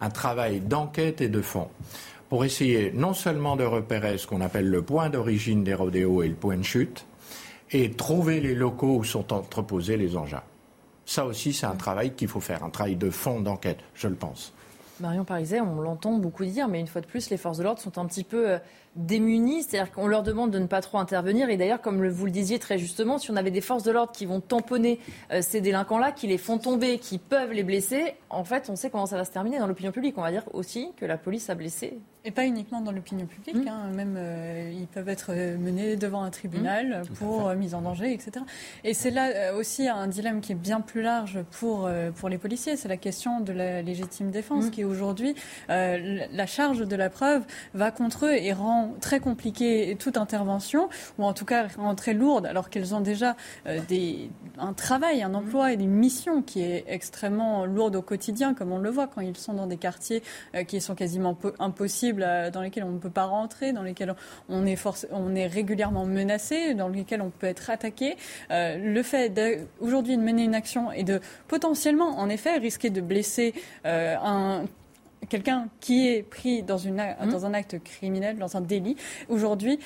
[0.00, 1.68] un travail d'enquête et de fond
[2.32, 6.28] pour essayer non seulement de repérer ce qu'on appelle le point d'origine des rodéos et
[6.28, 7.04] le point de chute,
[7.70, 10.42] et trouver les locaux où sont entreposés les engins.
[11.04, 14.14] Ça aussi, c'est un travail qu'il faut faire, un travail de fond d'enquête, je le
[14.14, 14.54] pense.
[14.98, 17.82] Marion Pariset, on l'entend beaucoup dire, mais une fois de plus, les forces de l'ordre
[17.82, 18.58] sont un petit peu euh,
[18.96, 21.48] démunis, c'est-à-dire qu'on leur demande de ne pas trop intervenir.
[21.48, 24.12] Et d'ailleurs, comme vous le disiez très justement, si on avait des forces de l'ordre
[24.12, 24.98] qui vont tamponner
[25.32, 28.90] euh, ces délinquants-là, qui les font tomber, qui peuvent les blesser, en fait, on sait
[28.90, 30.18] comment ça va se terminer dans l'opinion publique.
[30.18, 31.98] On va dire aussi que la police a blessé.
[32.24, 33.68] Et pas uniquement dans l'opinion publique, mmh.
[33.68, 37.14] hein, même euh, ils peuvent être menés devant un tribunal mmh.
[37.14, 38.44] pour euh, mise en danger, etc.
[38.84, 42.76] Et c'est là aussi un dilemme qui est bien plus large pour, pour les policiers.
[42.76, 44.70] C'est la question de la légitime défense, mmh.
[44.70, 45.34] qui aujourd'hui,
[45.68, 47.42] la charge de la preuve
[47.74, 50.88] va contre eux et rend très compliqué toute intervention,
[51.18, 53.36] ou en tout cas très lourde, alors qu'elles ont déjà
[53.66, 58.54] euh, des, un travail, un emploi et une mission qui est extrêmement lourde au quotidien,
[58.54, 60.22] comme on le voit quand ils sont dans des quartiers
[60.54, 64.14] euh, qui sont quasiment impossibles, dans lesquels on ne peut pas rentrer, dans lesquels
[64.48, 64.78] on est,
[65.10, 68.16] on est régulièrement menacé, dans lesquels on peut être attaqué.
[68.50, 69.32] Euh, le fait
[69.80, 73.54] aujourd'hui de mener une action et de potentiellement, en effet, risquer de blesser
[73.84, 74.64] un
[75.28, 77.30] quelqu'un qui est pris dans, une, mmh.
[77.30, 78.96] dans un acte criminel, dans un délit,
[79.28, 79.78] aujourd'hui,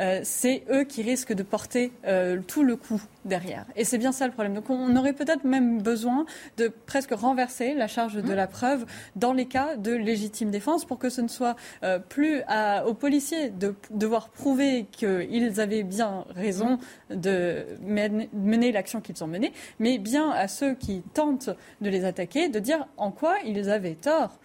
[0.00, 3.66] euh, c'est eux qui risquent de porter euh, tout le coup derrière.
[3.76, 4.54] Et c'est bien ça le problème.
[4.54, 6.24] Donc on aurait peut-être même besoin
[6.56, 8.34] de presque renverser la charge de mmh.
[8.34, 8.86] la preuve
[9.16, 12.42] dans les cas de légitime défense pour que ce ne soit euh, plus
[12.86, 16.78] aux policiers de devoir prouver qu'ils avaient bien raison
[17.10, 17.16] mmh.
[17.16, 21.50] de mener l'action qu'ils ont menée, mais bien à ceux qui tentent
[21.80, 24.39] de les attaquer de dire en quoi ils avaient tort.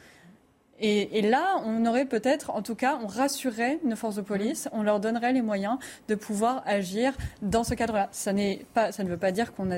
[0.79, 4.83] Et, là, on aurait peut-être, en tout cas, on rassurerait nos forces de police, on
[4.83, 5.77] leur donnerait les moyens
[6.07, 8.09] de pouvoir agir dans ce cadre-là.
[8.11, 8.33] Ça,
[8.73, 9.69] pas, ça ne veut pas dire qu'on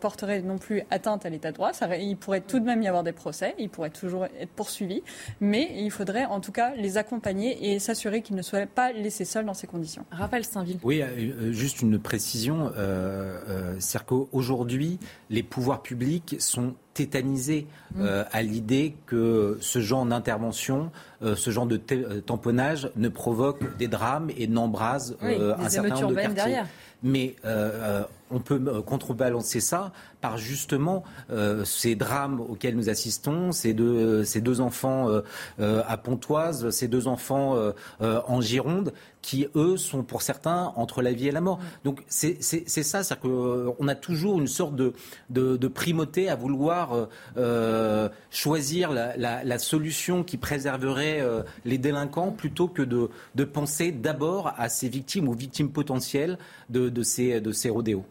[0.00, 1.72] porterait non plus atteinte à l'état de droit.
[1.72, 5.02] Ça, il pourrait tout de même y avoir des procès, ils pourraient toujours être poursuivis,
[5.40, 9.24] mais il faudrait en tout cas les accompagner et s'assurer qu'ils ne soient pas laissés
[9.24, 10.04] seuls dans ces conditions.
[10.10, 10.78] Raphaël Saint-Ville.
[10.82, 12.72] Oui, euh, euh, juste une précision.
[12.76, 14.98] Euh, euh, C'est-à-dire qu'aujourd'hui,
[15.28, 18.00] les pouvoirs publics sont tétanisé mm.
[18.02, 20.90] euh, à l'idée que ce genre d'intervention,
[21.22, 26.10] euh, ce genre de euh, tamponnage ne provoque des drames et n'embrase un certain nombre
[26.10, 26.34] de quartiers.
[26.34, 26.66] Derrière.
[27.02, 27.34] Mais
[28.30, 31.02] on peut contrebalancer ça par justement
[31.64, 35.08] ces drames auxquels nous assistons, ces deux, enfants
[35.58, 37.56] à Pontoise, ces deux enfants
[38.00, 38.92] en Gironde,
[39.22, 41.60] qui, eux, sont pour certains entre la vie et la mort.
[41.84, 48.08] Donc c'est ça, c'est-à-dire qu'on a toujours une sorte de, primauté à vouloir euh, euh,
[48.30, 54.88] choisir la, solution qui préserverait euh, les délinquants plutôt que de, penser d'abord à ces
[54.88, 56.38] victimes ou victimes potentielles
[56.68, 58.04] de, de, ces, de ces rodéos.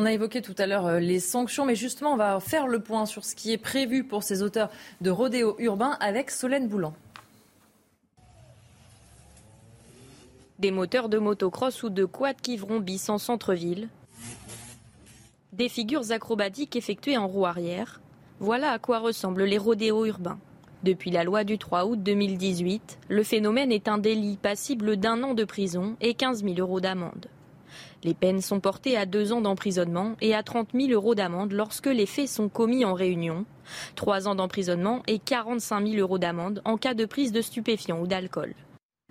[0.00, 3.04] On a évoqué tout à l'heure les sanctions, mais justement, on va faire le point
[3.04, 4.70] sur ce qui est prévu pour ces auteurs
[5.00, 6.94] de rodéos urbains avec Solène Boulan.
[10.60, 13.88] des moteurs de motocross ou de quad qui vrombissent en centre-ville,
[15.52, 18.00] des figures acrobatiques effectuées en roue arrière.
[18.38, 20.38] Voilà à quoi ressemblent les rodéos urbains.
[20.84, 25.34] Depuis la loi du 3 août 2018, le phénomène est un délit passible d'un an
[25.34, 27.26] de prison et 15 000 euros d'amende.
[28.04, 31.86] Les peines sont portées à deux ans d'emprisonnement et à 30 000 euros d'amende lorsque
[31.86, 33.44] les faits sont commis en réunion,
[33.96, 38.06] trois ans d'emprisonnement et 45 000 euros d'amende en cas de prise de stupéfiants ou
[38.06, 38.54] d'alcool.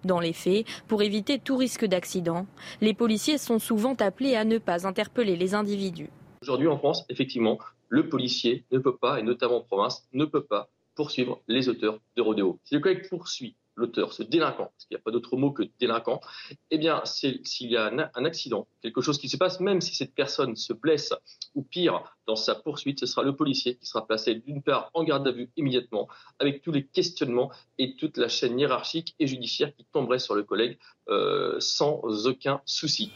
[0.05, 2.45] Dans les faits, pour éviter tout risque d'accident,
[2.79, 6.09] les policiers sont souvent appelés à ne pas interpeller les individus.
[6.41, 7.57] Aujourd'hui en France, effectivement,
[7.89, 11.99] le policier ne peut pas, et notamment en province, ne peut pas poursuivre les auteurs
[12.15, 12.59] de rodéo.
[12.63, 15.63] Si le collègue poursuit l'auteur, ce délinquant, parce qu'il n'y a pas d'autre mot que
[15.79, 16.19] délinquant,
[16.71, 20.13] eh bien, s'il y a un, accident, quelque chose qui se passe, même si cette
[20.13, 21.13] personne se blesse
[21.55, 25.03] ou pire dans sa poursuite, ce sera le policier qui sera placé d'une part en
[25.03, 26.07] garde à vue immédiatement,
[26.39, 30.43] avec tous les questionnements et toute la chaîne hiérarchique et judiciaire qui tomberait sur le
[30.43, 30.77] collègue
[31.09, 33.11] euh, sans aucun souci.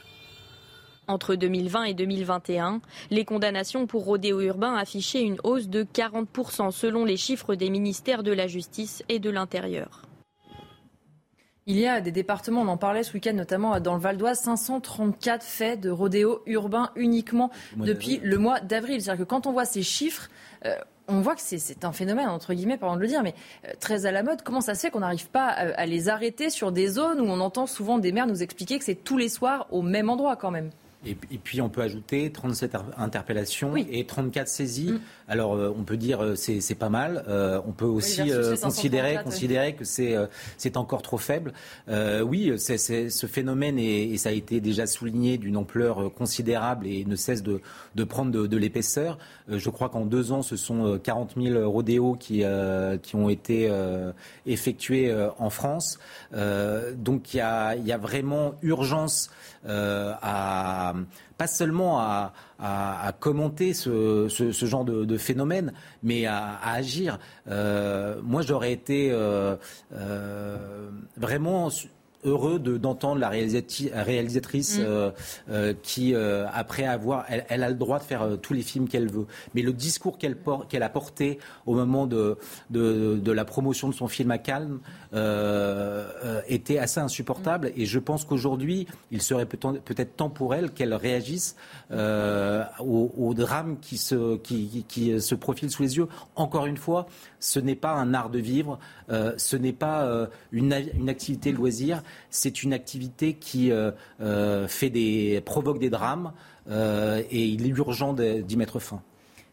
[1.07, 2.79] Entre 2020 et 2021,
[3.09, 8.23] les condamnations pour rodéo urbain affichaient une hausse de 40% selon les chiffres des ministères
[8.23, 10.03] de la Justice et de l'Intérieur.
[11.71, 14.41] Il y a des départements, on en parlait ce week-end notamment dans le Val d'Oise,
[14.41, 19.01] 534 faits de rodéo urbain uniquement depuis le mois d'avril.
[19.01, 20.29] C'est-à-dire que quand on voit ces chiffres,
[20.65, 20.75] euh,
[21.07, 23.33] on voit que c'est un phénomène, entre guillemets, pardon de le dire, mais
[23.65, 24.41] euh, très à la mode.
[24.41, 27.39] Comment ça se fait qu'on n'arrive pas à les arrêter sur des zones où on
[27.39, 30.51] entend souvent des maires nous expliquer que c'est tous les soirs au même endroit quand
[30.51, 30.71] même?
[31.03, 34.91] Et, puis on peut ajouter 37 interpellations et 34 saisies.
[34.91, 34.99] Mm.
[35.27, 37.23] Alors euh, on peut dire euh, c'est c'est pas mal.
[37.27, 38.21] Euh, on peut aussi
[38.61, 40.15] considérer considérer que c'est
[40.57, 41.53] c'est encore trop faible.
[42.23, 47.15] oui, c'est ce phénomène et, ça a été déjà souligné d'une ampleur considérable et ne
[47.15, 47.61] cesse de,
[47.95, 49.17] de prendre de, de l'épaisseur.
[49.47, 52.43] je crois qu'en deux ans, ce sont 40 000 rodéos qui
[53.01, 53.71] qui ont été
[54.45, 55.99] effectués en France.
[56.95, 59.31] donc il y a il y a vraiment urgence
[59.67, 60.93] à
[61.37, 64.27] pas seulement à, commenter ce,
[64.61, 65.73] genre de, phénomène,
[66.03, 67.19] mais à, agir.
[67.47, 69.13] moi, j'aurais été
[71.17, 71.69] vraiment
[72.23, 74.81] heureux d'entendre la réalisatrice mm.
[74.81, 75.11] euh,
[75.49, 79.09] euh, qui, euh, après avoir, elle, a le droit de faire tous les films qu'elle
[79.09, 79.25] veut.
[79.55, 80.37] Mais le discours qu'elle
[80.69, 82.37] qu'elle a porté au moment de,
[82.69, 84.79] de, la promotion de son film à Calme
[86.47, 87.67] était assez insupportable.
[87.67, 87.73] Mm.
[87.77, 91.55] Et je pense qu'aujourd'hui, il serait peut-être temps pour elle qu'elle réagisse
[91.91, 96.07] au, drame qui se, qui, qui se profile sous les yeux.
[96.35, 97.07] Encore une fois,
[97.39, 98.79] ce n'est pas un art de vivre,
[99.09, 105.89] ce n'est pas une, une activité loisir, c'est une activité qui euh, euh, provoque des
[105.89, 106.33] drames
[106.69, 109.01] euh, et il est urgent d'y mettre fin.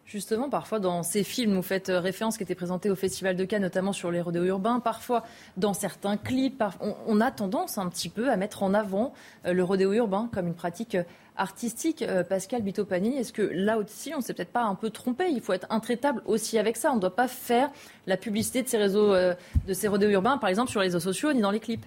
[0.06, 3.60] Justement, parfois dans ces films, vous faites référence qui était présenté au Festival de Cannes,
[3.60, 4.80] notamment sur les rodéos urbains.
[4.80, 5.22] Parfois,
[5.58, 6.64] dans certains clips,
[7.06, 9.12] on, a tendance un petit peu à mettre en avant
[9.44, 10.96] le rodéo urbain comme une pratique
[11.36, 12.02] artistique.
[12.26, 15.26] Pascal Bitopani, est-ce que là aussi, on s'est peut-être pas un peu trompé?
[15.28, 16.90] Il faut être intraitable aussi avec ça.
[16.90, 17.70] On ne doit pas faire
[18.06, 21.34] la publicité de ces réseaux, de ces rodéos urbains, par exemple sur les réseaux sociaux
[21.34, 21.84] ni dans les clips.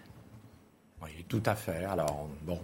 [1.03, 1.84] Oui, tout à fait.
[1.86, 2.60] Alors, bon,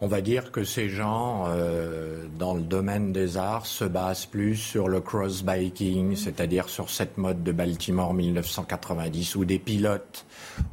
[0.00, 4.56] on va dire que ces gens, euh, dans le domaine des arts, se basent plus
[4.56, 10.24] sur le cross-biking, c'est-à-dire sur cette mode de Baltimore 1990, où des pilotes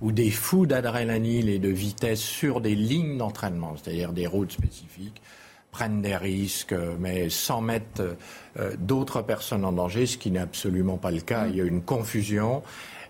[0.01, 5.21] ou des fous d'adrénaline et de vitesse sur des lignes d'entraînement, c'est-à-dire des routes spécifiques,
[5.71, 8.15] prennent des risques, mais sans mettre
[8.59, 11.47] euh, d'autres personnes en danger, ce qui n'est absolument pas le cas.
[11.47, 12.61] Il y a une confusion.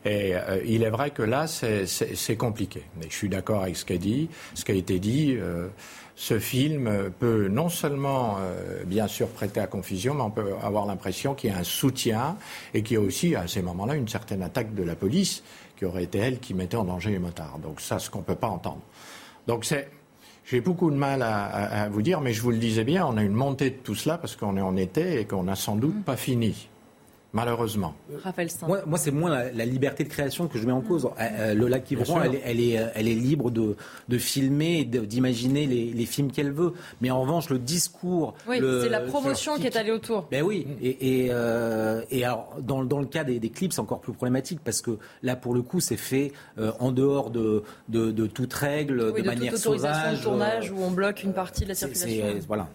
[0.03, 2.83] Et euh, il est vrai que là, c'est compliqué.
[2.97, 5.35] Mais je suis d'accord avec ce qu'a dit, ce qui a été dit.
[5.37, 5.67] Euh,
[6.15, 10.85] ce film peut non seulement, euh, bien sûr, prêter à confusion, mais on peut avoir
[10.85, 12.37] l'impression qu'il y a un soutien
[12.73, 15.43] et qu'il y a aussi, à ces moments-là, une certaine attaque de la police
[15.77, 17.59] qui aurait été elle qui mettait en danger les motards.
[17.59, 18.81] Donc ça, ce qu'on ne peut pas entendre.
[19.47, 19.89] Donc c'est
[20.45, 23.15] j'ai beaucoup de mal à, à, vous dire, mais je vous le disais bien, on
[23.15, 25.75] a une montée de tout cela parce qu'on est en été et qu'on n'a sans
[25.75, 26.67] doute pas fini.
[27.33, 27.93] Malheureusement.
[28.23, 31.05] Raphaël Moi, moi c'est moins la, liberté de création que je mets en cause.
[31.05, 33.77] Euh, euh, Lola Kivron, elle, elle, est, elle est libre de,
[34.09, 36.73] de filmer, d'imaginer les, les, films qu'elle veut.
[36.99, 38.33] Mais en revanche, le discours.
[38.47, 40.27] Oui, c'est la promotion qui est allée autour.
[40.29, 40.67] Ben oui.
[40.81, 44.13] Et, et, euh, et alors, dans, dans, le cas des, des clips, c'est encore plus
[44.13, 46.33] problématique parce que là, pour le coup, c'est fait
[46.79, 50.19] en dehors de, de, de, toute règle, de, manière sauvage.
[50.19, 52.25] de tournage où on bloque une partie de la circulation.
[52.47, 52.67] Voilà.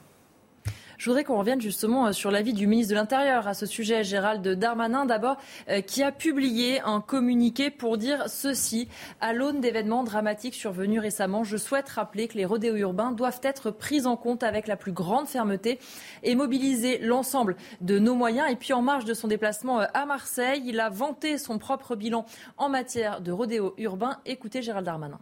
[0.99, 4.03] Je voudrais qu'on revienne justement euh, sur l'avis du ministre de l'Intérieur à ce sujet,
[4.03, 5.37] Gérald Darmanin d'abord,
[5.69, 8.89] euh, qui a publié un communiqué pour dire ceci.
[9.21, 13.71] À l'aune d'événements dramatiques survenus récemment, je souhaite rappeler que les rodéos urbains doivent être
[13.71, 15.79] pris en compte avec la plus grande fermeté
[16.23, 18.51] et mobiliser l'ensemble de nos moyens.
[18.51, 21.95] Et puis en marge de son déplacement euh, à Marseille, il a vanté son propre
[21.95, 22.25] bilan
[22.57, 24.17] en matière de rodéos urbains.
[24.25, 25.21] Écoutez Gérald Darmanin.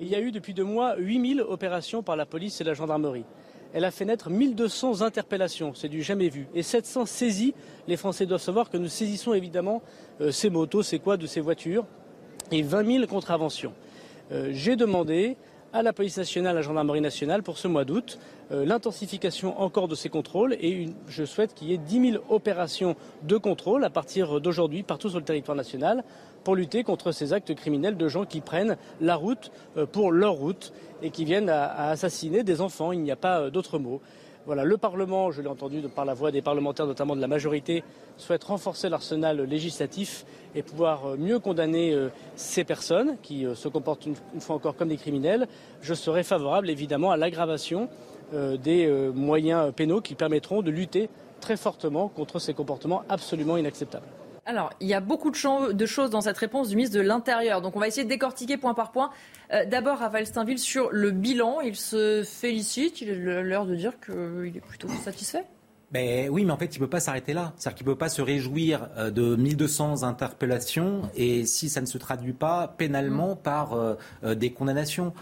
[0.00, 3.24] Il y a eu depuis deux mois 8000 opérations par la police et la gendarmerie
[3.72, 7.54] elle a fait naître 1200 interpellations, c'est du jamais vu, et 700 saisies.
[7.88, 9.82] Les Français doivent savoir que nous saisissons évidemment
[10.20, 11.84] euh, ces motos, ces de ces voitures,
[12.50, 13.72] et 20 000 contraventions.
[14.30, 15.36] Euh, j'ai demandé
[15.72, 18.18] à la police nationale, à la gendarmerie nationale pour ce mois d'août,
[18.50, 22.94] euh, l'intensification encore de ces contrôles et je souhaite qu'il y ait 10 000 opérations
[23.22, 26.04] de contrôle à partir d'aujourd'hui partout sur le territoire national
[26.42, 30.34] pour lutter contre ces actes criminels de gens qui prennent la route euh, pour leur
[30.34, 32.92] route et qui viennent à, assassiner des enfants.
[32.92, 34.00] Il n'y a pas euh, d'autre mot.
[34.48, 37.84] Le Parlement, je l'ai entendu par la voix des parlementaires, notamment de la majorité,
[38.16, 41.96] souhaite renforcer l'arsenal législatif et pouvoir euh, mieux condamner
[42.34, 45.46] ces personnes qui se comportent une, fois encore comme des criminels.
[45.80, 47.88] Je serai favorable évidemment à l'aggravation
[48.32, 51.10] des moyens pénaux qui permettront de lutter
[51.40, 54.06] très fortement contre ces comportements absolument inacceptables.
[54.44, 55.36] Alors, il y a beaucoup de,
[55.86, 57.62] choses dans cette réponse du ministre de l'Intérieur.
[57.62, 59.10] Donc, on va essayer de décortiquer point par point.
[59.52, 63.00] Euh, d'abord, Raphaël Steinville, sur le bilan, il se félicite.
[63.00, 65.44] Il est l'heure de dire qu'il est plutôt satisfait.
[65.92, 67.52] Ben, oui, mais en fait, il ne peut pas s'arrêter là.
[67.56, 71.86] C'est-à-dire qu'il ne peut pas se réjouir euh, de 1200 interpellations et si ça ne
[71.86, 73.42] se traduit pas pénalement mm.
[73.42, 73.94] par euh,
[74.24, 75.12] euh, des condamnations.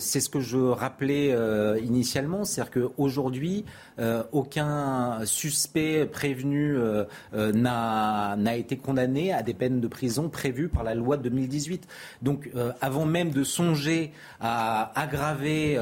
[0.00, 1.36] c'est ce que je rappelais
[1.82, 2.44] initialement.
[2.44, 3.64] C'est-à-dire qu'aujourd'hui,
[4.32, 6.76] aucun suspect prévenu
[7.32, 11.86] n'a été condamné à des peines de prison prévues par la loi de 2018.
[12.22, 12.50] Donc,
[12.80, 15.76] avant même de songer à aggraver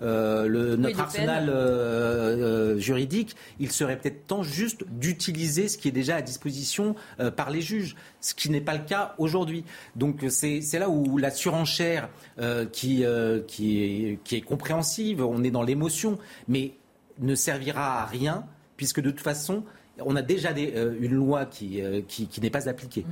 [0.00, 6.22] le, notre arsenal juridique, il serait peut-être temps juste d'utiliser ce qui est déjà à
[6.22, 9.64] disposition euh, par les juges, ce qui n'est pas le cas aujourd'hui.
[9.94, 12.08] Donc c'est là où la surenchère
[12.38, 16.18] euh, qui, euh, qui, est, qui est compréhensive, on est dans l'émotion,
[16.48, 16.72] mais
[17.18, 18.44] ne servira à rien,
[18.76, 19.64] puisque de toute façon,
[20.04, 23.06] on a déjà des, une loi qui, qui, qui n'est pas appliquée.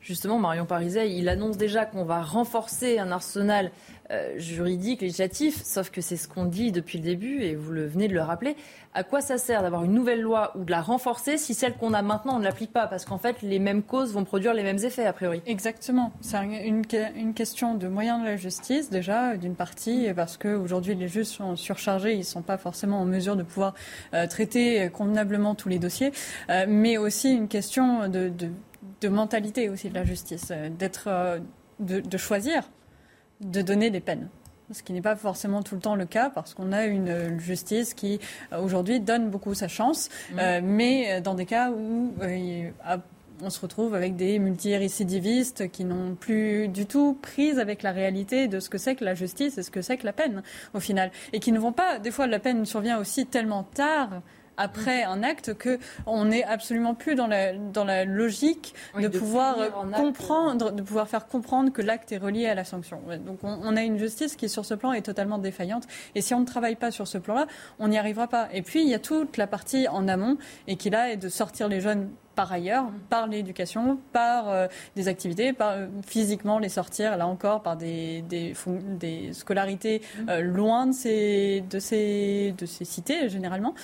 [0.00, 3.70] Justement, Marion Pariset, il annonce déjà qu'on va renforcer un arsenal
[4.12, 7.86] euh, juridique, législatif, sauf que c'est ce qu'on dit depuis le début, et vous le
[7.86, 8.56] venez de le rappeler.
[8.92, 11.94] À quoi ça sert d'avoir une nouvelle loi ou de la renforcer si celle qu'on
[11.94, 12.86] a maintenant, on ne l'applique pas?
[12.86, 15.40] Parce qu'en fait, les mêmes causes vont produire les mêmes effets, a priori.
[15.46, 16.12] Exactement.
[16.20, 16.84] C'est une,
[17.34, 22.12] question de moyens de la justice, déjà, d'une partie, parce qu'aujourd'hui, les juges sont surchargés,
[22.12, 23.74] ils ne sont pas forcément en mesure de pouvoir
[24.12, 26.12] euh, traiter convenablement tous les dossiers,
[26.50, 28.30] euh, mais aussi une question de,
[29.08, 31.08] mentalité aussi de la justice, d'être,
[31.80, 32.64] de choisir
[33.42, 34.28] de donner des peines.
[34.70, 37.92] Ce qui n'est pas forcément tout le temps le cas parce qu'on a une justice
[37.92, 38.20] qui
[38.58, 40.38] aujourd'hui donne beaucoup sa chance, mmh.
[40.38, 42.70] euh, mais dans des cas où euh,
[43.42, 48.48] on se retrouve avec des multirécidivistes qui n'ont plus du tout prise avec la réalité
[48.48, 50.42] de ce que c'est que la justice et ce que c'est que la peine
[50.74, 54.22] au final, et qui ne vont pas, des fois la peine survient aussi tellement tard
[54.62, 59.56] après un acte que on n'est absolument plus dans la, dans la logique de, pouvoir
[59.92, 63.00] comprendre, de pouvoir faire comprendre que l'acte est relié à la sanction.
[63.26, 65.84] Donc on, a une justice qui sur ce plan est totalement défaillante
[66.14, 67.46] et si on ne travaille pas sur ce plan-là,
[67.78, 68.48] on n'y arrivera pas.
[68.52, 71.28] Et puis il y a toute la partie en amont et qui là est de
[71.28, 76.68] sortir les jeunes par ailleurs, par l'éducation, par euh, des activités, par euh, physiquement les
[76.68, 78.54] sortir, là encore, par des, des,
[78.98, 83.74] des scolarités euh, loin de ces, de, ces, de ces cités, généralement,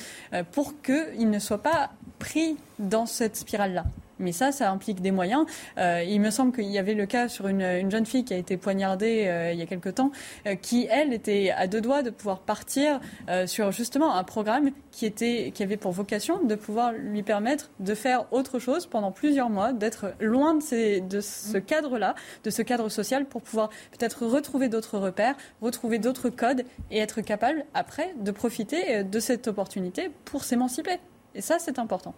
[0.53, 3.85] pour qu'ils ne soient pas pris dans cette spirale-là.
[4.19, 5.47] Mais ça, ça implique des moyens.
[5.79, 8.37] Euh, il me semble qu'il y avait le cas sur une, jeune fille qui a
[8.37, 10.11] été poignardée euh, il y a quelque temps,
[10.47, 13.01] euh, qui, elle, était à deux doigts de pouvoir partir
[13.47, 17.95] sur justement un programme qui, était, qui avait pour vocation de pouvoir lui permettre de
[17.95, 22.15] faire autre chose pendant plusieurs mois, d'être loin de, ces, de ce cadre-là,
[22.45, 27.21] de ce cadre social, pour pouvoir peut-être retrouver d'autres repères, retrouver d'autres codes et être
[27.21, 30.99] capable, après, de profiter de cette opportunité pour s'émanciper.
[31.35, 32.15] Et ça, c'est important.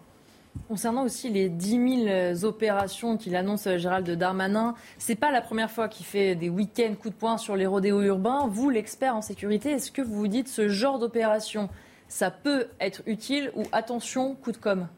[0.68, 5.70] Concernant aussi les 10 000 opérations qu'il annonce euh, Gérald Darmanin, c'est pas la première
[5.70, 8.48] fois qu'il fait des week-ends coup de poing sur les rodéos urbains.
[8.48, 11.68] Vous, l'expert en sécurité, est-ce que vous vous dites ce genre d'opération,
[12.08, 14.88] ça peut être utile ou attention, coup de com'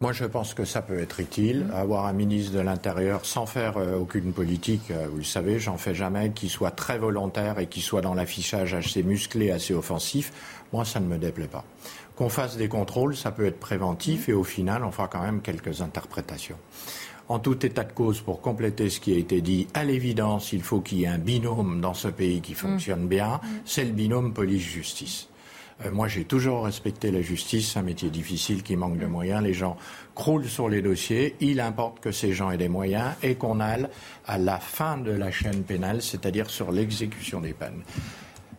[0.00, 1.64] Moi, je pense que ça peut être utile.
[1.64, 1.74] Mmh.
[1.74, 5.78] Avoir un ministre de l'Intérieur sans faire euh, aucune politique, euh, vous le savez, j'en
[5.78, 10.32] fais jamais, qui soit très volontaire et qui soit dans l'affichage assez musclé, assez offensif,
[10.72, 11.64] moi, ça ne me déplaît pas
[12.16, 15.42] qu'on fasse des contrôles, ça peut être préventif et au final, on fera quand même
[15.42, 16.56] quelques interprétations.
[17.28, 20.62] En tout état de cause, pour compléter ce qui a été dit, à l'évidence, il
[20.62, 23.08] faut qu'il y ait un binôme dans ce pays qui fonctionne mm.
[23.08, 23.48] bien, mm.
[23.64, 25.28] c'est le binôme police-justice.
[25.84, 29.42] Euh, moi, j'ai toujours respecté la justice, c'est un métier difficile qui manque de moyens.
[29.42, 29.76] Les gens
[30.14, 31.36] croulent sur les dossiers.
[31.40, 33.86] Il importe que ces gens aient des moyens et qu'on aille
[34.26, 37.82] à la fin de la chaîne pénale, c'est-à-dire sur l'exécution des peines.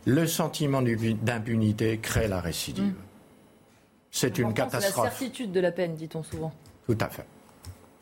[0.06, 2.94] Le sentiment d'impunité crée la récidive.
[4.18, 4.96] C'est une catastrophe.
[4.96, 6.52] C'est la certitude de la peine, dit-on souvent.
[6.88, 7.26] Tout à fait.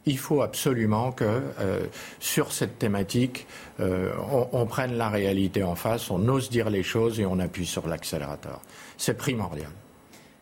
[0.06, 1.88] Il faut absolument que euh,
[2.20, 3.48] sur cette thématique,
[3.82, 4.14] euh,
[4.54, 7.88] on, prenne la réalité en face, on ose dire les choses et on appuie sur
[7.88, 8.62] l'accélérateur.
[8.98, 9.72] C'est primordial.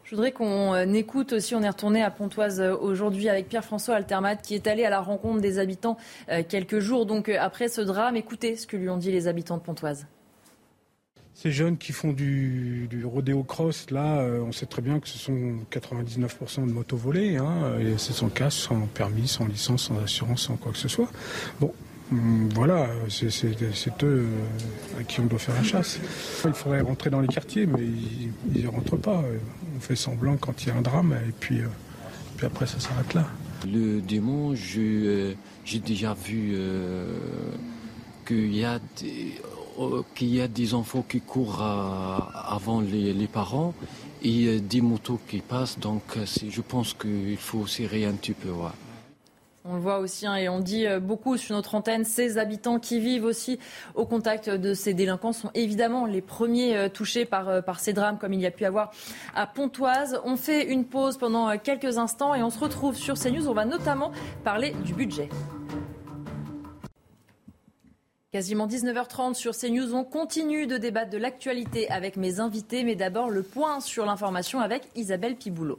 [0.03, 4.35] Je voudrais qu'on euh, écoute aussi, on est retourné à Pontoise aujourd'hui avec Pierre-François Altermat
[4.35, 5.97] qui est allé à la rencontre des habitants
[6.49, 8.15] quelques jours donc après ce drame.
[8.15, 10.05] Écoutez ce que lui ont dit les habitants de Pontoise.
[11.35, 15.07] Ces jeunes qui font du, du rodéo cross, là, euh, on sait très bien que
[15.07, 17.37] ce sont 99% de motos volées.
[17.37, 20.87] Hein, et c'est sans casque, sans permis, sans licence, sans assurance, sans quoi que ce
[20.87, 21.09] soit.
[21.59, 21.73] Bon,
[22.11, 23.55] hum, voilà, c'est eux
[24.03, 24.25] euh,
[24.99, 25.99] à qui on doit faire la chasse.
[26.45, 27.83] Il faudrait rentrer dans les quartiers, mais
[28.53, 29.23] ils ne rentrent pas.
[29.75, 33.13] On fait semblant quand il y a un drame, et puis, euh, après ça s'arrête
[33.15, 33.25] là.
[33.65, 34.59] Le dimanche,
[35.65, 36.53] j'ai déjà vu
[38.27, 39.35] qu'il y a des
[40.15, 43.73] qu'il y a des enfants qui courent avant les, parents
[44.23, 45.79] et euh, des motos qui passent.
[45.79, 48.49] Donc euh, je pense qu'il faut serrer un petit peu.
[49.65, 52.99] On le voit aussi, hein, et on dit beaucoup sur notre antenne, ces habitants qui
[52.99, 53.59] vivent aussi
[53.95, 58.33] au contact de ces délinquants sont évidemment les premiers touchés par, par ces drames, comme
[58.33, 58.91] il y a pu avoir
[59.33, 60.19] à Pontoise.
[60.25, 63.47] On fait une pause pendant quelques instants et on se retrouve sur CNews.
[63.47, 64.11] On va notamment
[64.43, 65.29] parler du budget.
[68.33, 69.93] Quasiment 19h30 sur CNews.
[69.93, 74.59] On continue de débattre de l'actualité avec mes invités, mais d'abord le point sur l'information
[74.59, 75.77] avec Isabelle Piboulot.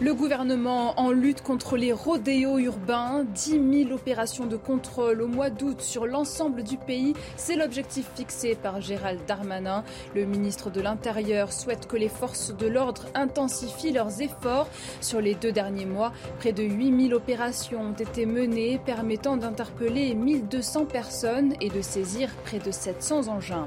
[0.00, 5.50] Le gouvernement en lutte contre les rodéos urbains, 10 000 opérations de contrôle au mois
[5.50, 9.82] d'août sur l'ensemble du pays, c'est l'objectif fixé par Gérald Darmanin.
[10.14, 14.68] Le ministre de l'Intérieur souhaite que les forces de l'ordre intensifient leurs efforts.
[15.00, 20.14] Sur les deux derniers mois, près de 8 000 opérations ont été menées permettant d'interpeller
[20.14, 23.66] 1200 personnes et de saisir près de 700 engins.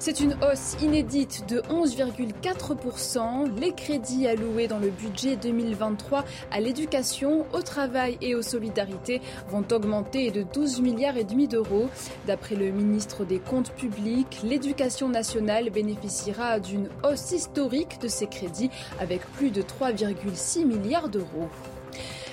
[0.00, 3.58] C'est une hausse inédite de 11,4%.
[3.60, 9.64] Les crédits alloués dans le budget 2023 à l'éducation, au travail et aux solidarités vont
[9.72, 11.88] augmenter de 12 milliards et demi d'euros.
[12.28, 18.70] D'après le ministre des Comptes publics, l'éducation nationale bénéficiera d'une hausse historique de ses crédits
[19.00, 21.48] avec plus de 3,6 milliards d'euros.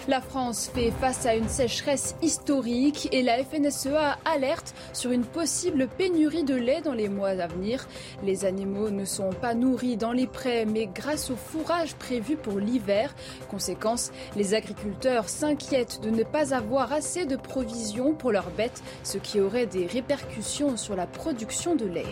[0.07, 5.87] La France fait face à une sécheresse historique et la FNSEA alerte sur une possible
[5.87, 7.87] pénurie de lait dans les mois à venir.
[8.23, 12.59] Les animaux ne sont pas nourris dans les prés mais grâce au fourrage prévu pour
[12.59, 13.15] l'hiver.
[13.49, 19.17] Conséquence, les agriculteurs s'inquiètent de ne pas avoir assez de provisions pour leurs bêtes, ce
[19.17, 22.03] qui aurait des répercussions sur la production de lait.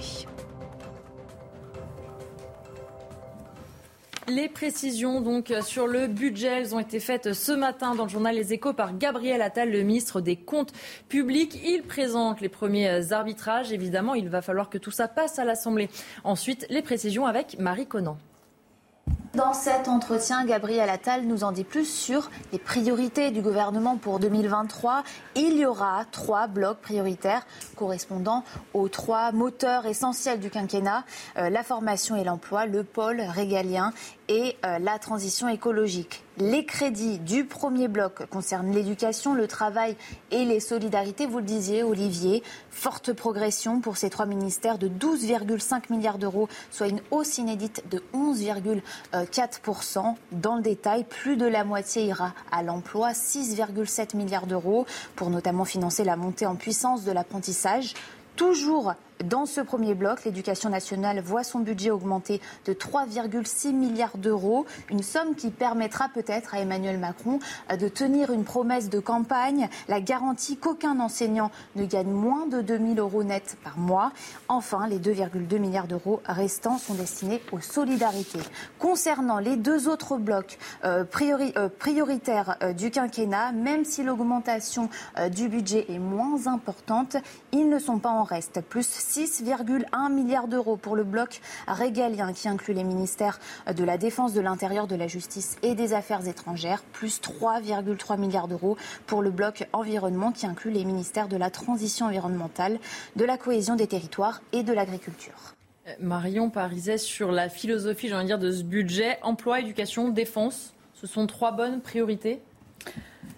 [4.30, 8.34] Les précisions donc sur le budget, elles ont été faites ce matin dans le journal
[8.34, 10.72] Les Échos par Gabriel Attal, le ministre des Comptes
[11.10, 11.60] publics.
[11.66, 13.74] Il présente les premiers arbitrages.
[13.74, 15.90] Évidemment, il va falloir que tout ça passe à l'Assemblée.
[16.24, 18.18] Ensuite, les précisions avec Marie Conan.
[19.36, 24.20] Dans cet entretien, Gabriel Attal nous en dit plus sur les priorités du gouvernement pour
[24.20, 25.04] 2023.
[25.36, 27.44] Il y aura trois blocs prioritaires
[27.76, 28.44] correspondant
[28.76, 31.04] aux trois moteurs essentiels du quinquennat,
[31.40, 33.92] euh, la formation et l'emploi, le pôle régalien
[34.28, 36.24] et euh, la transition écologique.
[36.40, 39.96] Les crédits du premier bloc concernent l'éducation, le travail
[40.32, 41.28] et les solidarités.
[41.28, 42.42] Vous le disiez, Olivier,
[42.72, 48.02] forte progression pour ces trois ministères de 12,5 milliards d'euros, soit une hausse inédite de
[48.16, 50.16] 11,4%.
[50.32, 55.66] Dans le détail, plus de la moitié ira à l'emploi, 6,7 milliards d'euros, pour notamment
[55.66, 57.94] financer la montée en puissance de l'apprentissage.
[58.36, 64.66] Toujours dans ce premier bloc, l'éducation nationale voit son budget augmenter de 3,6 milliards d'euros,
[64.90, 67.40] une somme qui permettra peut-être à Emmanuel Macron
[67.72, 72.62] euh, de tenir une promesse de campagne, la garantie qu'aucun enseignant ne gagne moins de
[72.62, 74.12] 2 000 euros net par mois.
[74.50, 78.42] Enfin, les 2,2 milliards d'euros restants sont destinés aux solidarités.
[78.80, 84.90] Concernant les deux autres blocs euh, euh, prioritaires du quinquennat, même si l'augmentation
[85.32, 87.18] du budget est moins importante,
[87.52, 88.62] ils ne sont pas en reste.
[88.62, 93.40] Plus 6,1 milliards d'euros pour le bloc régalien qui inclut les ministères
[93.72, 98.48] de la Défense, de l'Intérieur, de la Justice et des Affaires étrangères, plus 3,3 milliards
[98.48, 98.76] d'euros
[99.06, 102.80] pour le bloc environnement qui inclut les ministères de la Transition environnementale,
[103.16, 105.54] de la cohésion des territoires et de l'agriculture.
[106.00, 110.74] Marion Pariset sur la philosophie, j'ai envie de dire, de ce budget, emploi, éducation, défense.
[110.96, 112.42] Ce sont trois bonnes priorités?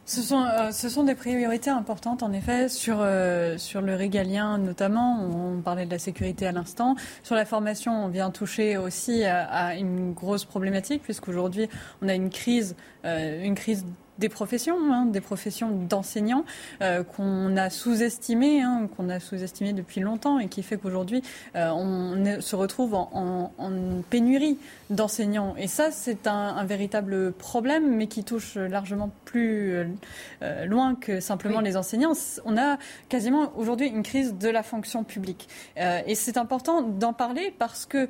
[0.05, 4.59] Ce sont, euh, ce sont des priorités importantes, en effet, sur, euh, sur le régalien
[4.59, 5.19] notamment.
[5.19, 6.95] On, parlait de la sécurité à l'instant.
[7.23, 11.67] Sur la formation, on vient toucher aussi à, une grosse problématique, puisqu'aujourd'hui,
[12.03, 13.83] on a une crise, euh, une crise
[14.19, 16.45] des professions, hein, des professions d'enseignants
[16.81, 21.21] euh, qu'on a sous-estimées, hein, qu'on a sous-estimées depuis longtemps et qui fait qu'aujourd'hui
[21.55, 23.51] euh, on se retrouve en,
[24.09, 24.57] pénurie
[24.89, 25.55] d'enseignants.
[25.57, 29.85] Et ça, c'est un, véritable problème, mais qui touche largement plus
[30.41, 32.13] euh, loin que simplement les enseignants.
[32.45, 32.77] On a
[33.09, 35.47] quasiment aujourd'hui une crise de la fonction publique.
[35.77, 38.07] et c'est important d'en parler parce que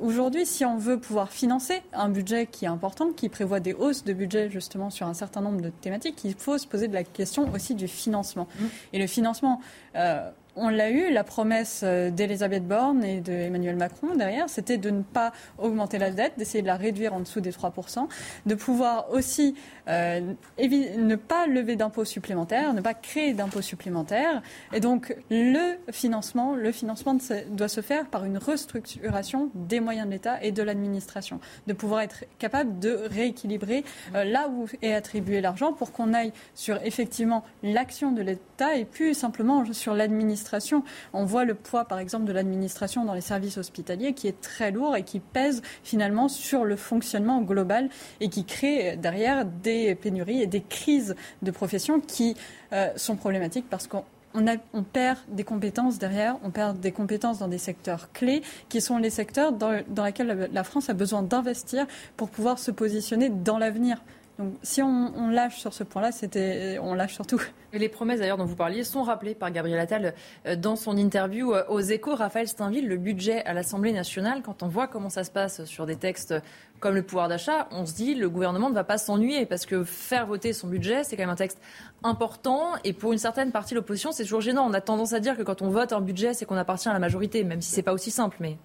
[0.00, 4.04] aujourd'hui, si on veut pouvoir financer un budget qui est important, qui prévoit des hausses
[4.04, 7.04] de budget justement sur un certain nombre de thématiques, il faut se poser de la
[7.04, 8.46] question aussi du financement.
[8.58, 8.64] Mmh.
[8.92, 9.60] Et le financement,
[9.96, 14.90] euh, on l'a eu, la promesse euh, d'Elisabeth Borne et d'Emmanuel Macron derrière, c'était de
[14.90, 18.06] ne pas augmenter la dette, d'essayer de la réduire en dessous des 3%,
[18.46, 19.54] de pouvoir aussi
[19.86, 24.42] ne pas lever d'impôts supplémentaires, ne pas créer d'impôts supplémentaires.
[24.72, 27.16] Et donc le financement, le financement
[27.50, 32.00] doit se faire par une restructuration des moyens de l'État et de l'administration, de pouvoir
[32.02, 37.44] être capable de rééquilibrer euh, là où est attribué l'argent pour qu'on aille sur effectivement
[37.62, 40.82] l'action de l'État et plus simplement sur l'administration.
[41.12, 44.70] On voit le poids par exemple de l'administration dans les services hospitaliers qui est très
[44.70, 47.88] lourd et qui pèse finalement sur le fonctionnement global
[48.20, 52.36] et qui crée derrière des des pénuries et des crises de profession qui
[52.72, 54.04] euh, sont problématiques parce qu'on
[54.34, 58.98] on, perd des compétences derrière, on perd des compétences dans des secteurs clés qui sont
[58.98, 61.86] les secteurs dans lesquels la France a besoin d'investir
[62.16, 64.02] pour pouvoir se positionner dans l'avenir.
[64.38, 67.40] Donc si on, lâche sur ce point-là, c'était, on lâche surtout.
[67.72, 70.14] Et les promesses d'ailleurs dont vous parliez sont rappelées par Gabriel Attal
[70.46, 72.16] euh, dans son interview euh, aux échos.
[72.16, 75.86] Raphaël Steinville, le budget à l'Assemblée nationale, quand on voit comment ça se passe sur
[75.86, 76.34] des textes
[76.80, 79.84] comme le pouvoir d'achat, on se dit le gouvernement ne va pas s'ennuyer parce que
[79.84, 81.60] faire voter son budget, c'est quand même un texte
[82.02, 82.72] important.
[82.82, 84.66] Et pour une certaine partie de l'opposition, c'est toujours gênant.
[84.68, 86.92] On a tendance à dire que quand on vote un budget, c'est qu'on appartient à
[86.92, 88.36] la majorité, même si c'est pas aussi simple.
[88.40, 88.58] Mais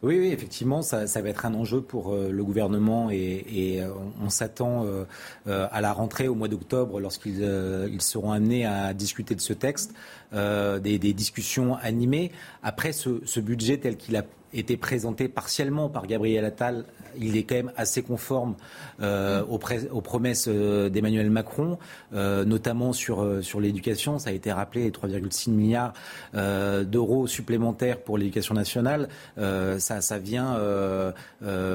[0.00, 3.90] oui, oui, effectivement, ça, va être un enjeu pour euh, le gouvernement et, euh,
[4.22, 5.04] on s'attend euh,
[5.46, 9.94] à la rentrée au mois d'octobre lorsqu'ils seront amenés à discuter de ce texte.
[10.32, 12.32] Des, discussions animées.
[12.62, 16.84] Après, ce, budget tel qu'il a été présenté partiellement par Gabriel Attal,
[17.16, 18.54] il est quand même assez conforme
[19.00, 21.78] euh, aux, promesses euh, d'Emmanuel Macron,
[22.14, 24.18] euh, notamment sur, euh, l'éducation.
[24.18, 25.92] Ça a été rappelé, 3,6 milliards
[26.34, 29.08] euh, d'euros supplémentaires pour l'éducation nationale.
[29.36, 30.58] Ça, vient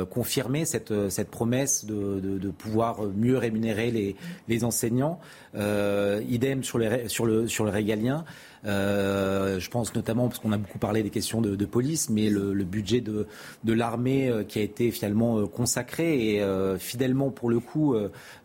[0.10, 4.16] confirmer cette, promesse de, pouvoir mieux rémunérer les,
[4.48, 5.20] les enseignants.
[5.56, 8.26] idem sur, les, sur, le, sur le régalien.
[8.66, 12.64] Euh, je pense notamment, parce qu'on a beaucoup parlé des questions de, police, mais le,
[12.64, 13.28] budget de,
[13.64, 16.44] de l'armée euh, qui a été finalement euh, consacré et
[16.78, 17.96] fidèlement pour le coup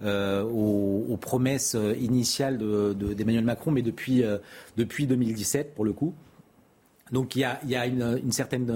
[0.01, 4.23] aux, promesses initiales d'Emmanuel Macron, mais depuis,
[4.77, 6.15] depuis 2017 pour le coup.
[7.13, 8.73] Donc il y a, y a une, certaine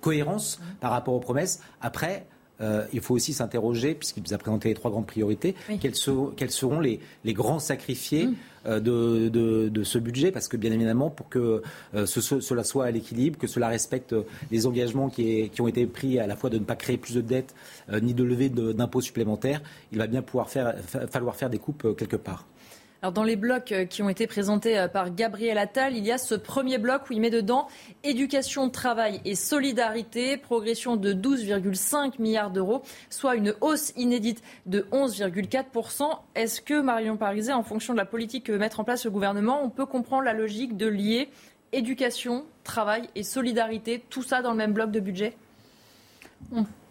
[0.00, 1.60] cohérence par rapport aux promesses.
[1.80, 2.26] Après,
[2.62, 6.80] euh, il faut aussi s'interroger, puisqu'il nous a présenté les trois grandes priorités, quels, seront
[6.80, 8.34] les, grands sacrifiés mm.
[8.66, 11.62] euh, de, ce budget Parce que bien évidemment, pour que
[11.94, 14.14] euh, cela soit à l'équilibre, que cela respecte
[14.50, 17.20] les engagements qui, ont été pris à la fois de ne pas créer plus de
[17.20, 17.54] dettes
[18.00, 22.46] ni de lever d'impôts supplémentaires, il va bien pouvoir falloir faire des coupes quelque part.
[23.10, 26.18] Dans les blocs euh, qui ont été présentés euh, par Gabriel Attal, il y a
[26.18, 27.66] ce premier bloc où il met dedans
[28.04, 36.16] éducation, travail et solidarité, progression de 12,5 milliards d'euros, soit une hausse inédite de 11,4%.
[36.36, 39.10] Est-ce que Marion Pariset, en fonction de la politique que veut mettre en place le
[39.10, 41.28] gouvernement, on peut comprendre la logique de lier
[41.72, 45.34] éducation, travail et solidarité, tout ça dans le même bloc de budget?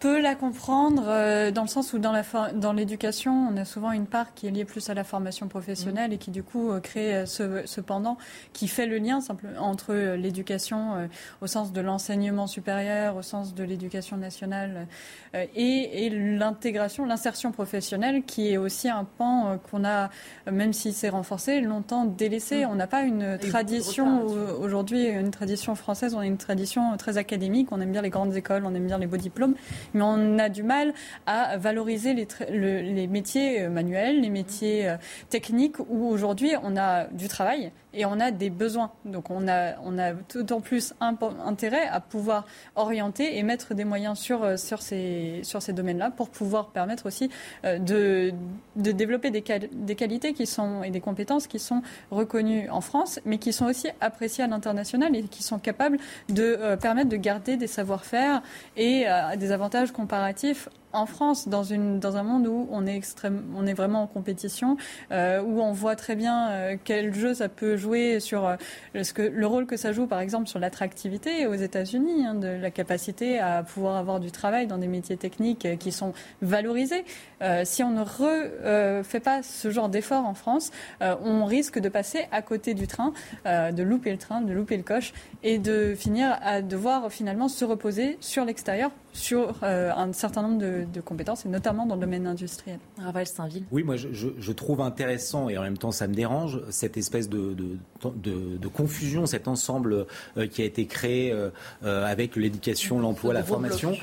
[0.02, 4.34] Peut la comprendre euh, dans le sens où dans, l'éducation, on a souvent une part
[4.34, 6.14] qui est liée plus à la formation professionnelle mmh.
[6.14, 8.18] et qui du coup euh, crée euh, ce, pendant
[8.52, 9.20] qui fait le lien
[9.60, 11.08] entre l'éducation
[11.40, 14.88] au sens de l'enseignement supérieur, au sens de l'éducation nationale
[15.34, 20.10] et, l'intégration, l'insertion professionnelle qui est aussi un pan qu'on a,
[20.50, 22.64] même si c'est renforcé, longtemps délaissé.
[22.64, 22.70] Mmh.
[22.70, 24.22] On n'a pas une tradition
[24.60, 28.36] aujourd'hui, une tradition française, on a une tradition très académique, on aime bien les grandes
[28.36, 29.54] écoles, on aime bien les beaux diplômes
[29.94, 30.94] mais on a du mal
[31.26, 34.96] à valoriser les, métiers euh, manuels, les métiers euh,
[35.28, 38.92] techniques, où aujourd'hui on a du travail et on a des besoins.
[39.04, 42.46] Donc on a, on a d'autant plus intérêt à pouvoir
[42.76, 47.06] orienter et mettre des moyens sur, euh, sur ces, sur ces domaines-là pour pouvoir permettre
[47.06, 47.30] aussi
[47.64, 48.32] de,
[48.76, 53.38] de développer des, qualités qui sont, et des compétences qui sont reconnues en France, mais
[53.38, 55.98] qui sont aussi appréciées à l'international et qui sont capables
[56.28, 58.42] de permettre de garder des savoir-faire
[58.76, 59.06] et
[59.36, 64.76] des avantages comparatifs en France, dans, un monde où on est, vraiment en compétition,
[65.10, 68.56] euh, où on voit très bien euh, quel jeu ça peut jouer sur euh,
[68.94, 73.38] le rôle que ça joue, par exemple, sur l'attractivité aux États-Unis, hein, de la capacité
[73.38, 77.04] à pouvoir avoir du travail dans des métiers techniques qui sont valorisés.
[77.64, 82.42] si on ne refait pas ce genre d'effort en France, on risque de passer à
[82.42, 83.12] côté du train,
[83.44, 85.12] de louper le train, de louper le coche
[85.42, 90.81] et de finir à devoir finalement se reposer sur l'extérieur, sur un certain nombre de
[90.90, 92.78] de, compétences, et notamment dans le domaine industriel.
[92.98, 93.64] Raval Saint-Ville.
[93.70, 97.54] Oui, moi je, trouve intéressant, et en même temps ça me dérange, cette espèce de,
[97.54, 101.50] de, confusion, cet ensemble euh, qui a été créé euh,
[101.84, 103.94] euh, avec l'éducation, l'emploi, la formation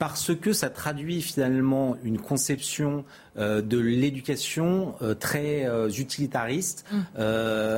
[0.00, 3.04] parce que ça traduit finalement une conception
[3.36, 7.20] euh, de l'éducation euh, très euh, utilitariste mmh.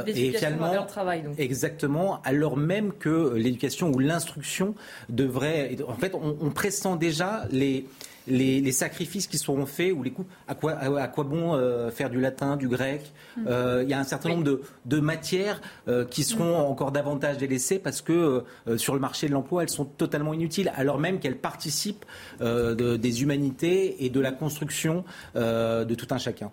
[0.07, 1.35] et finalement leur travail, donc.
[1.39, 4.77] exactement alors même que l'éducation ou l'instruction
[5.09, 7.89] devrait en fait on, on pressent déjà les
[8.27, 10.29] les, sacrifices qui seront faits ou les coups.
[10.49, 13.45] À quoi, à, quoi bon euh, faire du latin, du grec mm.
[13.49, 16.71] euh, Il y a un certain nombre de, matières euh, qui seront mm.
[16.71, 18.45] encore davantage délaissées parce que
[18.77, 22.05] sur le marché de l'emploi, elles sont totalement inutiles, alors même qu'elles participent
[22.41, 26.51] des humanités et de la construction de tout un chacun.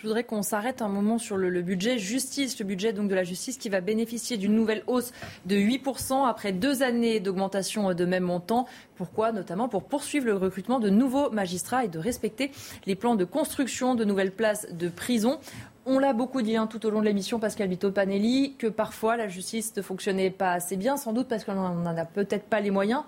[0.00, 3.22] Je voudrais qu'on s'arrête un moment sur le, budget justice, le budget donc de la
[3.22, 5.12] justice qui va bénéficier d'une nouvelle hausse
[5.44, 8.64] de 8% après deux années d'augmentation de même montant.
[8.94, 9.30] Pourquoi?
[9.30, 12.50] Notamment pour poursuivre le recrutement de nouveaux magistrats et de respecter
[12.86, 15.38] les plans de construction de nouvelles places de prison.
[15.84, 19.18] On l'a beaucoup dit hein, tout au long de l'émission, Pascal Vito Panelli, que parfois
[19.18, 22.60] la justice ne fonctionnait pas assez bien, sans doute parce qu'on n'en a peut-être pas
[22.60, 23.02] les moyens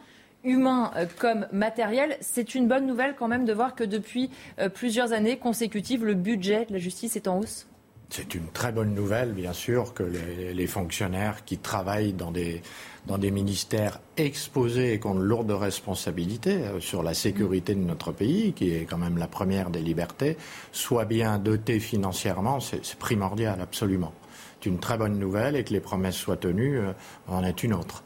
[0.45, 2.17] humain euh, comme matériel.
[2.21, 6.15] C'est une bonne nouvelle quand même de voir que depuis euh, plusieurs années consécutives, le
[6.15, 7.67] budget de la justice est en hausse.
[8.11, 12.61] C'est une très bonne nouvelle, bien sûr, que les, fonctionnaires qui travaillent dans des,
[13.07, 17.81] dans des ministères exposés et qui ont de lourdes responsabilités euh, sur la sécurité de
[17.81, 20.37] notre pays, qui est quand même la première des libertés,
[20.73, 22.61] soient bien dotés financièrement.
[22.61, 24.13] C'est primordial, absolument.
[24.61, 26.81] C'est une très bonne nouvelle et que les promesses soient tenues
[27.29, 28.05] en est une autre.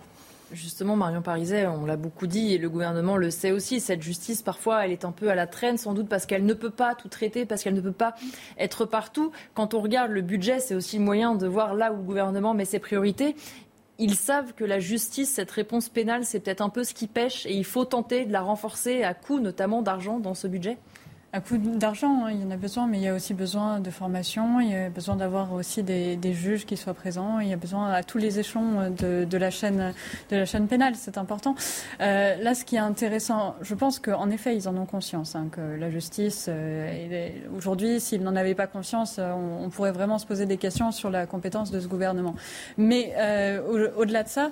[0.53, 4.43] Justement, Marion Pariset, on l'a beaucoup dit et le gouvernement le sait aussi, cette justice,
[4.43, 6.95] parfois, elle est un peu à la traîne, sans doute parce qu'elle ne peut pas
[6.95, 8.15] tout traiter, parce qu'elle ne peut pas
[8.57, 9.33] être partout.
[9.55, 12.65] Quand on regarde le budget, c'est aussi moyen de voir là où le gouvernement met
[12.65, 13.35] ses priorités.
[13.99, 17.45] Ils savent que la justice, cette réponse pénale, c'est peut-être un peu ce qui pêche
[17.47, 20.79] et il faut tenter de la renforcer à coût notamment d'argent dans ce budget
[21.33, 23.81] un coup d'argent, hein, il y en a besoin, mais il y a aussi besoin
[23.81, 27.53] de formation, il y a besoin d'avoir aussi des, juges qui soient présents, il y
[27.53, 29.93] a besoin à tous les échelons de, la, chaîne,
[30.31, 31.55] de la chaîne pénale, c'est important.
[32.01, 35.49] Euh, là, ce qui est intéressant, je pense qu'en effet, ils en ont conscience, hein,
[35.51, 40.27] que la justice, euh, aujourd'hui, s'ils n'en avaient pas conscience, euh, on, pourrait vraiment se
[40.27, 42.35] poser des questions sur la compétence de ce gouvernement.
[42.79, 43.15] Mais
[43.97, 44.51] au-delà de ça,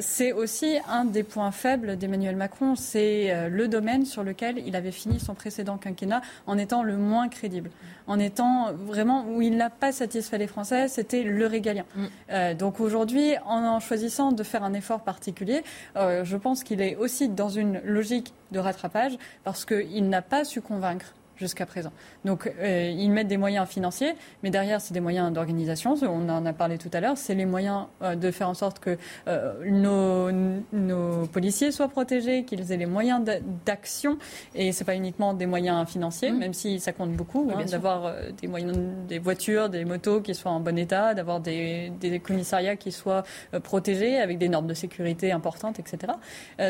[0.00, 4.92] c'est aussi un des points faibles d'Emmanuel Macron, c'est le domaine sur lequel il avait
[4.92, 6.05] fini son précédent quinquennat
[6.46, 7.70] en étant le moins crédible,
[8.06, 11.84] en étant vraiment où il n'a pas satisfait les Français, c'était le régalien.
[11.94, 12.04] Mm.
[12.30, 15.62] Euh, donc aujourd'hui, en, choisissant de faire un effort particulier,
[15.96, 20.44] euh, je pense qu'il est aussi dans une logique de rattrapage parce qu'il n'a pas
[20.44, 21.92] su convaincre jusqu'à présent.
[22.24, 26.46] Donc euh, ils mettent des moyens financiers, mais derrière c'est des moyens d'organisation, on en
[26.46, 28.96] a parlé tout à l'heure, c'est les moyens euh, de faire en sorte que
[29.28, 30.30] euh, nos,
[30.72, 33.22] nos, policiers soient protégés, qu'ils aient les moyens
[33.64, 34.18] d'action,
[34.54, 36.38] et c'est pas uniquement des moyens financiers, mmh.
[36.38, 38.76] même si ça compte beaucoup, hein, d'avoir des moyens,
[39.08, 43.24] des voitures, des motos qui soient en bon état, d'avoir des, des, commissariats qui soient
[43.62, 46.14] protégés avec des normes de sécurité importantes, etc.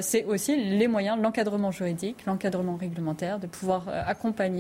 [0.01, 4.56] c'est aussi les moyens, l'encadrement juridique, l'encadrement réglementaire, de pouvoir accompagner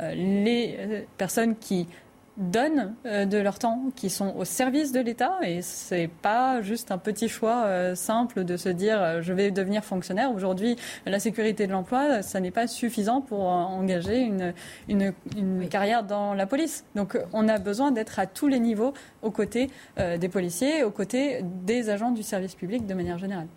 [0.00, 1.88] euh, les euh, personnes qui
[2.36, 5.38] donnent euh, de leur temps, qui sont au service de l'État.
[5.42, 10.32] Et c'est pas juste un petit choix simple de se dire je vais devenir fonctionnaire.
[10.32, 14.54] Aujourd'hui, la sécurité de l'emploi, ça n'est pas suffisant pour engager une,
[14.88, 16.84] une, carrière dans la police.
[16.94, 21.42] Donc on a besoin d'être à tous les niveaux aux côtés des policiers, aux côtés
[21.42, 23.48] des agents du service public de manière générale.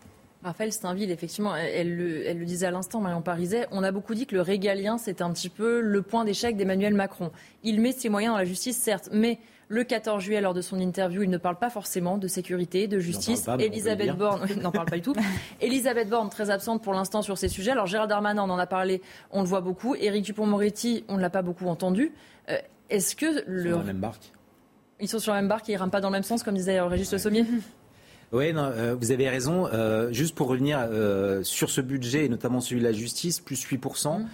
[0.43, 4.35] Raphaël Steinville, effectivement, elle, le, disait à l'instant, Marion Pariset, on a beaucoup dit que
[4.35, 7.31] le régalien, c'est un petit peu le point d'échec d'Emmanuel Macron.
[7.63, 9.39] Il met ses moyens dans la justice, certes, mais
[9.69, 12.99] le 14 juillet, lors de son interview, il ne parle pas forcément de sécurité, de
[12.99, 13.47] justice.
[13.57, 15.15] Elisabeth Borne, n'en parle pas du tout.
[15.61, 17.71] Elisabeth Borne, très absente pour l'instant sur ces sujets.
[17.71, 19.95] Alors Gérald Darmanin, on en a parlé, on le voit beaucoup.
[19.95, 22.11] Éric Dupont-Moretti, on ne l'a pas beaucoup entendu.
[22.49, 22.57] Euh,
[22.89, 23.69] est-ce que le...
[23.69, 24.31] Ils sont sur la même barque.
[24.99, 26.55] Ils sont sur la même barque et ils rament pas dans le même sens, comme
[26.55, 27.45] disait Régis Le Sommier
[28.33, 29.67] oui, euh, vous avez raison.
[29.71, 33.63] Euh, juste pour revenir euh, sur ce budget, et notamment celui de la justice, plus
[33.63, 34.19] 8%.
[34.19, 34.25] Mmh.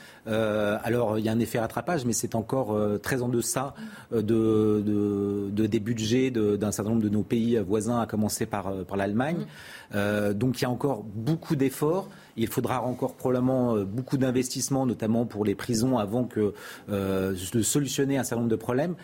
[0.84, 3.74] alors, il y a un effet rattrapage, mais c'est encore très en deçà
[4.12, 9.46] de, des budgets d'un certain nombre de nos pays voisins, à commencer par, par l'Allemagne.
[9.94, 10.34] Mmh.
[10.34, 12.10] donc, il y a encore beaucoup d'efforts.
[12.38, 16.54] Il faudra encore probablement beaucoup d'investissements, notamment pour les prisons, avant que,
[16.88, 18.96] de solutionner un certain nombre de problèmes.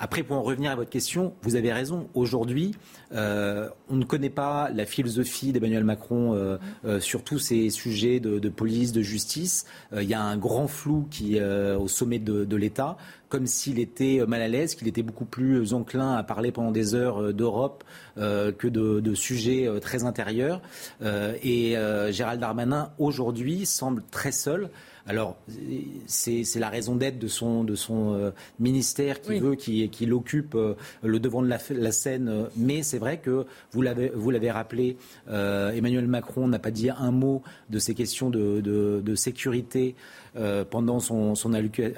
[0.00, 2.08] Après, pour en revenir à votre question, vous avez raison.
[2.14, 2.76] Aujourd'hui,
[3.12, 8.20] euh, on ne connaît pas la philosophie d'Emmanuel Macron euh, euh, sur tous ces sujets
[8.20, 9.66] de, police, de justice.
[9.92, 12.96] il y a un grand flou qui au sommet de, l'État,
[13.28, 16.94] comme s'il était mal à l'aise, qu'il était beaucoup plus enclin à parler pendant des
[16.94, 17.82] heures d'Europe
[18.16, 20.62] que de, de, sujets très intérieurs.
[21.02, 21.76] et
[22.10, 24.70] Gérald Darmanin, aujourd'hui, semble très seul.
[25.08, 25.38] Alors,
[26.06, 28.30] c'est la raison d'être de son, de son euh,
[28.60, 32.28] ministère qui veut qu'il occupe euh, le devant de la, scène.
[32.28, 37.42] Euh, mais c'est vrai que, vous l'avez rappelé, Emmanuel Macron n'a pas dit un mot
[37.70, 39.94] de ces questions de, de sécurité
[40.36, 41.34] euh, pendant son,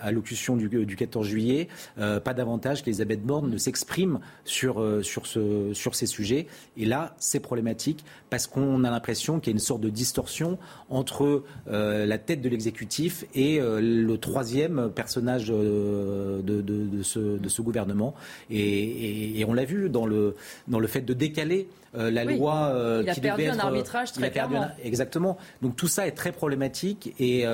[0.01, 5.73] allocution du, 14 juillet, euh, pas davantage qu'Elisabeth Borne ne s'exprime sur, euh, sur, ce,
[5.75, 6.47] sur ces sujets.
[6.77, 10.59] Et là, c'est problématique parce qu'on a l'impression qu'il y a une sorte de distorsion
[10.89, 18.15] entre la tête de l'exécutif et le troisième personnage de, de, ce, de ce, gouvernement.
[18.51, 20.37] Et, et on l'a vu dans le,
[20.69, 24.13] dans le fait de décaler euh, la loi euh, il a perdu un euh, arbitrage
[24.13, 24.69] très clairement.
[24.85, 25.37] exactement.
[25.61, 27.47] Donc tout ça est très problématique et,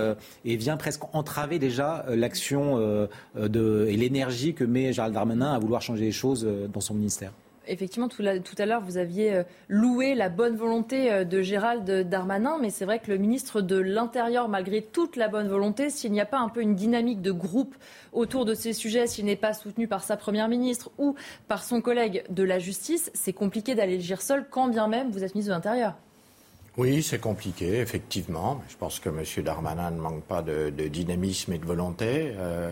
[0.44, 6.12] vient presque entraver déjà l'action et l'énergie que met Gérald Darmanin à vouloir changer les
[6.12, 7.32] choses dans son ministère
[7.66, 12.58] effectivement, tout, à l'heure, vous aviez euh, loué la bonne volonté euh, de Gérald Darmanin,
[12.60, 16.20] mais c'est vrai que le ministre de l'Intérieur, malgré toute la bonne volonté, s'il n'y
[16.20, 17.74] a pas un peu une dynamique de groupe
[18.12, 21.14] autour de ces sujets, s'il n'est pas soutenu par sa première ministre ou
[21.48, 25.24] par son collègue de la justice, c'est compliqué d'aller le seul, quand bien même vous
[25.24, 25.94] êtes ministre de l'Intérieur.
[26.76, 28.60] Oui, c'est compliqué, effectivement.
[28.68, 29.24] Je pense que M.
[29.42, 32.32] Darmanin ne manque pas de, dynamisme et de volonté.
[32.36, 32.70] Euh,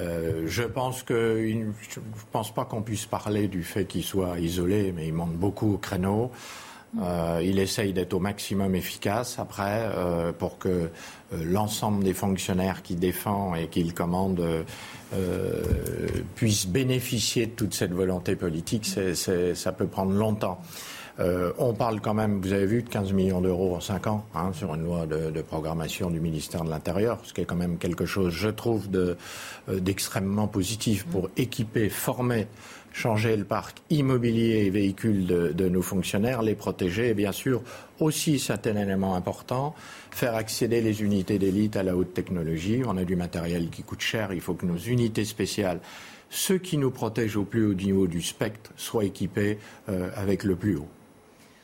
[0.00, 1.44] euh, je pense que
[1.90, 2.00] je
[2.32, 5.78] pense pas qu'on puisse parler du fait qu'il soit isolé, mais il monte beaucoup au
[5.78, 6.30] créneau.
[7.02, 10.88] Euh, il essaye d'être au maximum efficace après euh, pour que
[11.32, 14.42] l'ensemble des fonctionnaires qu'il défend et qu'il commande
[16.34, 18.86] puissent bénéficier de toute cette volonté politique.
[18.86, 20.60] ça peut prendre longtemps.
[21.20, 24.24] Euh, on parle quand même, vous avez vu, de 15 millions d'euros en 5 ans
[24.34, 27.78] hein, sur une loi de, programmation du ministère de l'Intérieur, ce qui est quand même
[27.78, 28.88] quelque chose, je trouve,
[29.68, 32.46] d'extrêmement positif pour équiper, former
[32.98, 37.62] changer le parc immobilier et véhicules de, nos fonctionnaires, les protéger et bien sûr
[38.00, 39.74] aussi, c'est un élément important,
[40.10, 42.82] faire accéder les unités d'élite à la haute technologie.
[42.86, 45.80] On a du matériel qui coûte cher, il faut que nos unités spéciales,
[46.30, 50.56] ceux qui nous protègent au plus haut niveau du spectre, soient équipés euh, avec le
[50.56, 50.88] plus haut.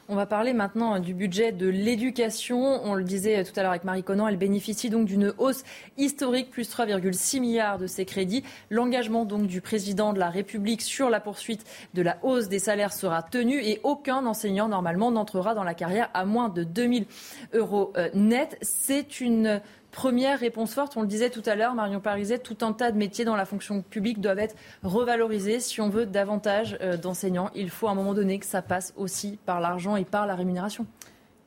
[0.06, 2.58] On va parler maintenant du budget de l'éducation.
[2.84, 5.64] On le disait tout à l'heure avec Marie Conan, elle bénéficie donc d'une hausse
[5.96, 8.44] historique, plus 3,6 milliards de ses crédits.
[8.68, 12.92] L'engagement donc du président de la République sur la poursuite de la hausse des salaires
[12.92, 17.06] sera tenu et aucun enseignant normalement n'entrera dans la carrière à moins de 2000
[17.54, 18.58] euros euh, net.
[18.60, 19.62] C'est une
[19.94, 22.98] Première réponse forte, on le disait tout à l'heure, Marion Pariset, tout un tas de
[22.98, 25.60] métiers dans la fonction publique doivent être revalorisés.
[25.60, 28.92] Si on veut davantage euh, d'enseignants, il faut à un moment donné que ça passe
[28.96, 30.84] aussi par l'argent et par la rémunération.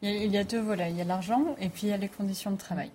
[0.01, 0.91] Il y a deux volets.
[0.91, 2.89] Il y a l'argent et puis il y a les conditions de travail.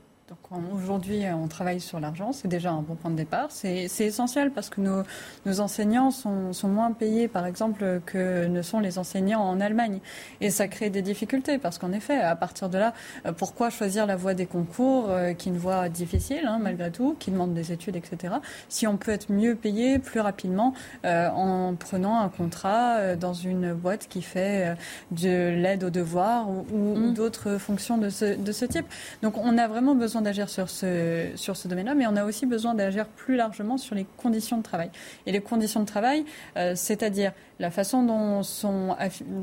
[0.74, 3.46] Aujourd'hui, on travaille sur l'argent, c'est déjà un bon point de départ.
[3.50, 5.02] C'est essentiel parce que nos,
[5.46, 10.00] nos enseignants sont, sont, moins payés, par exemple, que ne sont les enseignants en Allemagne.
[10.40, 12.94] Et ça crée des difficultés parce qu'en effet, à partir de là,
[13.26, 16.90] euh, pourquoi choisir la voie des concours, euh, qui est une voie difficile, hein, malgré
[16.90, 18.34] tout, qui demande des études, etc.,
[18.68, 23.72] si on peut être mieux payé plus rapidement euh, en prenant un contrat dans une
[23.72, 24.76] boîte qui fait
[25.10, 27.14] de l'aide aux devoirs ou, ou mmh.
[27.14, 28.86] d'autres fonctions de ce, de ce type.
[29.22, 32.47] Donc, on a vraiment besoin d'agir sur ce, sur ce domaine-là, mais on a aussi
[32.47, 34.91] besoin d'agir plus largement sur les conditions de travail.
[35.26, 36.25] Et les conditions de travail,
[36.57, 38.97] euh, c'est-à-dire la façon dont sont,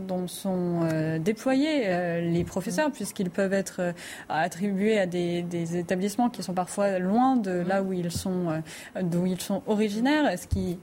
[0.07, 2.93] dont sont euh, déployés euh, les professeurs, mmh.
[2.93, 3.93] puisqu'ils peuvent être
[4.27, 8.61] attribués à des, des, établissements qui sont parfois loin de là où ils sont,
[9.01, 10.79] d'où ils sont originaires, ce qui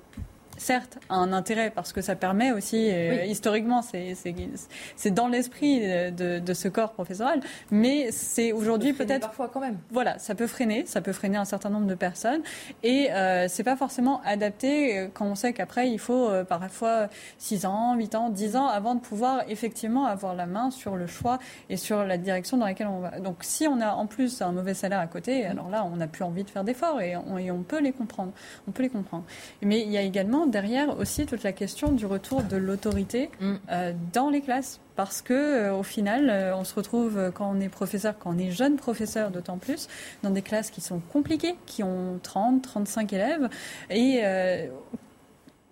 [0.56, 6.68] certes, un intérêt parce que ça permet aussi, euh, historiquement, c'est dans l'esprit de, ce
[6.68, 9.78] corps professoral, mais c'est aujourd'hui peut-être parfois quand même.
[9.90, 12.42] Voilà, ça peut freiner, ça peut freiner un certain nombre de personnes,
[12.82, 17.08] et euh, c'est pas forcément adapté euh, quand on sait qu'après il faut euh, parfois
[17.38, 21.06] 6 ans, 8 ans, 10 ans avant de pouvoir effectivement avoir la main sur le
[21.06, 23.20] choix et sur la direction dans laquelle on va.
[23.20, 26.06] Donc si on a en plus un mauvais salaire à côté, alors là on n'a
[26.06, 28.32] plus envie de faire d'efforts et on, et on peut les comprendre,
[28.68, 29.24] on peut les comprendre.
[29.62, 33.54] Mais il y a également derrière aussi toute la question du retour de l'autorité mm.
[33.70, 34.80] euh, dans les classes.
[34.94, 38.38] Parce que euh, au final, euh, on se retrouve quand on est professeur, quand on
[38.38, 39.88] est jeune professeur d'autant plus,
[40.22, 43.48] dans des classes qui sont compliquées, qui ont 30, 35 élèves,
[43.90, 44.22] et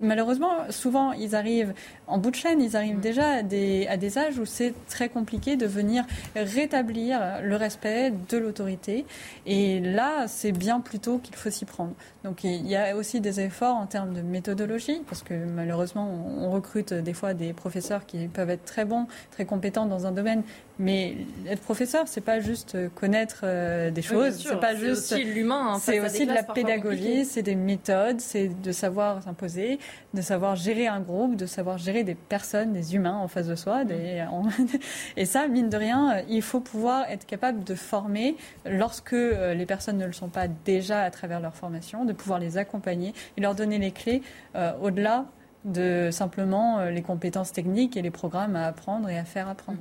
[0.01, 1.73] malheureusement, souvent, ils arrivent
[2.07, 3.01] en bout de chaîne, ils arrivent mm.
[3.01, 6.05] déjà à des, à des âges où c'est très compliqué de venir
[6.37, 9.07] rétablir le respect de l'autorité.
[9.47, 11.95] Et là, c'est bien plus tôt qu'il faut s'y prendre.
[12.25, 16.51] Donc il y a aussi des efforts en termes de méthodologie, parce que malheureusement, on
[16.51, 20.43] recrute des fois des professeurs qui peuvent être très bons, très compétents dans un domaine,
[20.79, 25.75] mais être professeur, c'est pas juste connaître euh, des choses, c'est pas juste aussi l'humain.
[25.75, 29.79] Hein, c'est aussi de la pédagogie, c'est des méthodes, c'est de savoir s'imposer,
[30.15, 33.55] de savoir gérer un groupe, de savoir gérer des personnes, des humains en face de
[33.55, 33.85] soi.
[33.85, 34.25] Des...
[35.17, 39.67] Et ça, mine de rien, il faut pouvoir être capable de former lorsque euh, les
[39.67, 43.41] personnes ne le sont pas déjà à travers leur formation, de pouvoir les accompagner et
[43.41, 44.23] leur donner les clés
[44.55, 45.27] euh, au-delà
[45.65, 49.79] de simplement euh, les compétences techniques et les programmes à apprendre et à faire apprendre.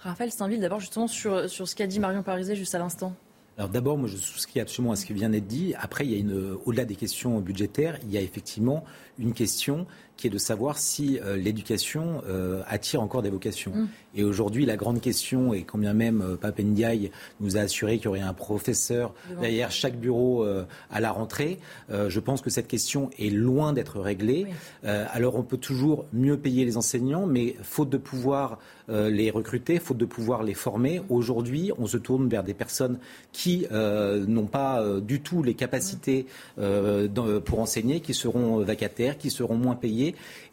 [0.00, 3.14] Raphaël Steinville, d'abord justement sur, sur ce qu'a dit Marion Pariset juste à l'instant.
[3.58, 5.74] Alors d'abord, moi je souscris absolument à ce qui vient d'être dit.
[5.78, 8.84] Après, il y a une, au-delà des questions budgétaires, il y a effectivement
[9.18, 13.72] une question qui est de savoir si euh, l'éducation euh, attire encore des vocations.
[13.72, 13.88] Mm.
[14.14, 18.06] Et aujourd'hui, la grande question, et quand bien même euh, Papendiaï nous a assuré qu'il
[18.06, 21.58] y aurait un professeur derrière chaque bureau euh, à la rentrée,
[21.90, 24.46] je pense que cette question est loin d'être réglée.
[24.84, 29.96] alors on peut toujours mieux payer les enseignants, mais faute de pouvoir les recruter, faute
[29.96, 32.98] de pouvoir les former, aujourd'hui, on se tourne vers des personnes
[33.32, 39.76] qui n'ont pas du tout les capacités pour enseigner, qui seront vacataires, qui seront moins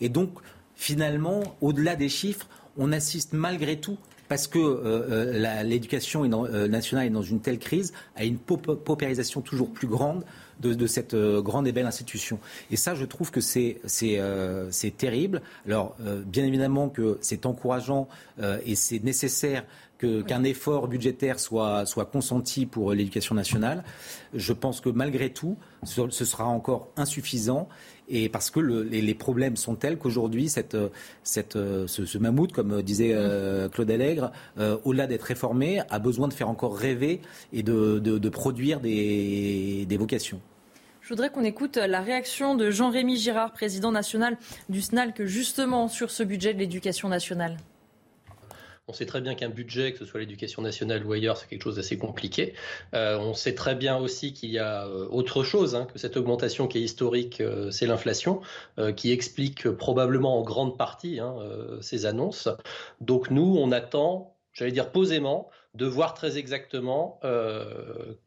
[0.01, 0.31] et donc,
[0.75, 3.97] finalement, au-delà des chiffres, on assiste malgré tout
[4.33, 9.41] parce que euh, euh, l'éducation euh, nationale est dans une telle crise, à une paupérisation
[9.41, 10.23] toujours plus grande
[10.59, 12.39] de, cette grande et belle institution.
[12.71, 13.81] Et ça, je trouve que c'est
[14.97, 15.41] terrible.
[15.67, 18.07] Alors, bien évidemment que c'est encourageant
[18.65, 19.65] et c'est nécessaire
[19.99, 23.83] qu'un effort budgétaire soit, soit consenti pour l'éducation nationale.
[24.33, 27.67] Je pense que malgré tout, ce sera encore insuffisant
[28.13, 30.77] et parce que les, problèmes sont tels qu'aujourd'hui, cette,
[31.23, 36.33] cette, ce, mammouth, comme disait euh, Claude Allègre, euh, au-delà d'être réformé, a besoin de
[36.33, 37.21] faire encore rêver
[37.53, 40.39] et de, de, produire des, des vocations.
[41.01, 44.37] Je voudrais qu'on écoute la réaction de Jean-Rémy Girard, président national
[44.69, 47.57] du SNAL, que justement sur ce budget de l'éducation nationale.
[48.89, 51.63] On sait très bien qu'un budget, que ce soit l'éducation nationale ou ailleurs, c'est quelque
[51.63, 52.53] chose d'assez compliqué.
[52.93, 56.17] Euh, on sait très bien aussi qu'il y a euh, autre chose, hein, que cette
[56.17, 58.41] augmentation qui est historique, euh, c'est l'inflation,
[58.97, 61.35] qui explique probablement en grande partie hein,
[61.79, 62.49] ces annonces.
[62.99, 67.19] Donc nous, on attend, j'allais dire posément, de voir très exactement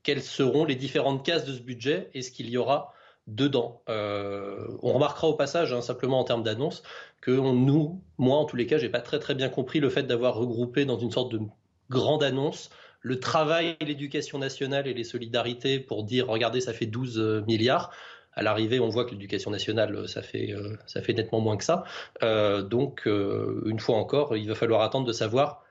[0.02, 2.94] quelles seront les différentes cases de ce budget et ce qu'il y aura
[3.26, 3.83] dedans.
[3.89, 6.83] on remarquera au passage, hein, simplement en termes d'annonces,
[7.20, 10.05] que nous, moi en tous les cas, j'ai pas très très bien compris le fait
[10.05, 11.41] d'avoir regroupé dans une sorte de
[11.91, 12.70] grande annonce
[13.07, 17.93] le travail, l'éducation nationale et les solidarités pour dire regardez ça fait 12 euh, milliards.
[18.33, 21.62] À l'arrivée, on voit que l'éducation nationale, ça fait, euh, ça fait nettement moins que
[21.62, 21.85] ça.
[22.25, 25.65] Euh, donc, une fois encore, il va falloir attendre de savoir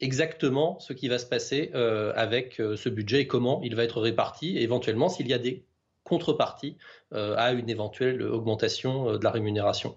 [0.00, 1.70] exactement ce qui va se passer
[2.16, 5.64] avec ce budget et comment il va être réparti, et éventuellement s'il y a des
[6.02, 6.76] contreparties
[7.12, 9.94] à une éventuelle augmentation de la rémunération.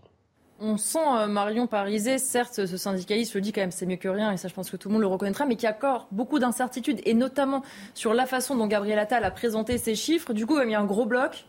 [0.60, 4.08] On sent euh, Marion Parisé, certes, ce syndicaliste le dit quand même, c'est mieux que
[4.08, 6.08] rien, et ça je pense que tout le monde le reconnaîtra, mais qui a encore
[6.12, 7.62] beaucoup d'incertitudes, et notamment
[7.94, 10.34] sur la façon dont Gabriel Attal a présenté ses chiffres.
[10.34, 11.46] Du coup, il y a un gros bloc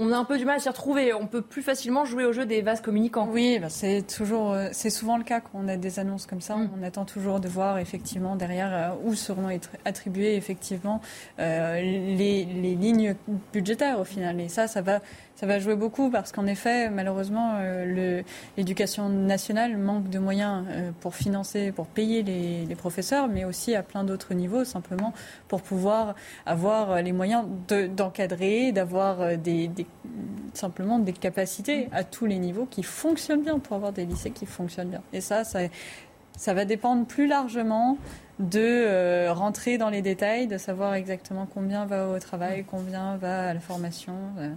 [0.00, 1.12] on a un peu du mal à s'y retrouver.
[1.12, 3.28] On peut plus facilement jouer au jeu des vases communicants.
[3.30, 6.40] Oui, bah, c'est toujours, euh, c'est souvent le cas quand on a des annonces comme
[6.40, 6.54] ça.
[6.56, 6.70] Mm.
[6.78, 9.48] On attend toujours de voir effectivement derrière euh, où seront
[9.84, 11.00] attribuées effectivement
[11.38, 13.16] les, les, lignes
[13.52, 14.40] budgétaires au final.
[14.40, 15.00] Et ça, ça va
[15.38, 18.22] ça va jouer beaucoup parce qu'en effet, malheureusement, euh,
[18.56, 23.84] l'éducation nationale manque de moyens euh, pour financer, pour payer les, professeurs, mais aussi à
[23.84, 25.12] plein d'autres niveaux, simplement
[25.46, 29.70] pour pouvoir avoir les moyens d'encadrer, d'avoir euh, des,
[30.54, 34.44] simplement des capacités à tous les niveaux qui fonctionnent bien, pour avoir des lycées qui
[34.44, 35.02] fonctionnent bien.
[35.12, 37.96] Et ça, ça va dépendre plus largement
[38.38, 43.48] de euh, rentrer dans les détails, de savoir exactement combien va au travail, combien va
[43.48, 44.14] à la formation.
[44.38, 44.50] Euh,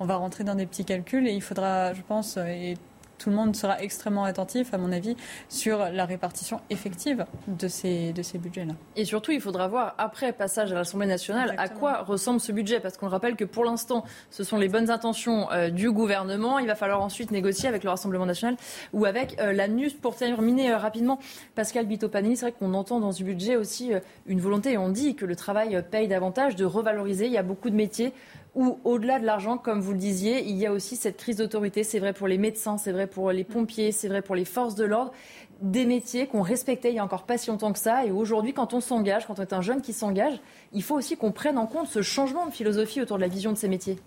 [0.00, 2.76] on va rentrer dans des petits calculs et il faudra, je pense, et
[3.18, 5.16] tout le monde sera extrêmement attentif, à mon avis,
[5.48, 8.74] sur la répartition effective de ces, de ces budgets-là.
[8.96, 12.80] Et surtout, il faudra voir, après passage à l'Assemblée nationale, à quoi ressemble ce budget.
[12.80, 16.58] Parce qu'on rappelle que pour l'instant, ce sont les bonnes intentions euh, du gouvernement.
[16.58, 18.56] Il va falloir ensuite négocier avec le Rassemblement national
[18.92, 19.94] ou avec euh, la NUS.
[19.94, 21.18] Pour terminer euh, rapidement,
[21.54, 23.92] Pascal Bitopanini, c'est vrai qu'on entend dans ce budget aussi
[24.26, 27.26] une volonté, et on dit que le travail paye davantage, de revaloriser.
[27.26, 28.12] Il y a beaucoup de métiers
[28.56, 31.84] où, au-delà de l'argent, comme vous le disiez, il y a aussi cette crise d'autorité.
[31.84, 34.74] C'est vrai pour les médecins, c'est vrai pour les pompiers, c'est vrai pour les forces
[34.74, 35.12] de l'ordre.
[35.60, 38.04] Des métiers qu'on respectait il y a encore pas si longtemps que ça.
[38.06, 40.40] Et aujourd'hui, quand on s'engage, quand on est un jeune qui s'engage,
[40.72, 43.52] il faut aussi qu'on prenne en compte ce changement de philosophie autour de la vision
[43.52, 43.98] de ces métiers.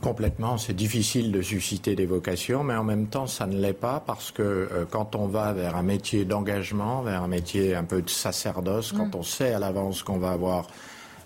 [0.00, 4.02] Complètement, c'est difficile de susciter des vocations, mais en même temps, ça ne l'est pas
[4.06, 8.00] parce que euh, quand on va vers un métier d'engagement, vers un métier un peu
[8.00, 9.18] de sacerdoce, quand mm.
[9.18, 10.68] on sait à l'avance qu'on va avoir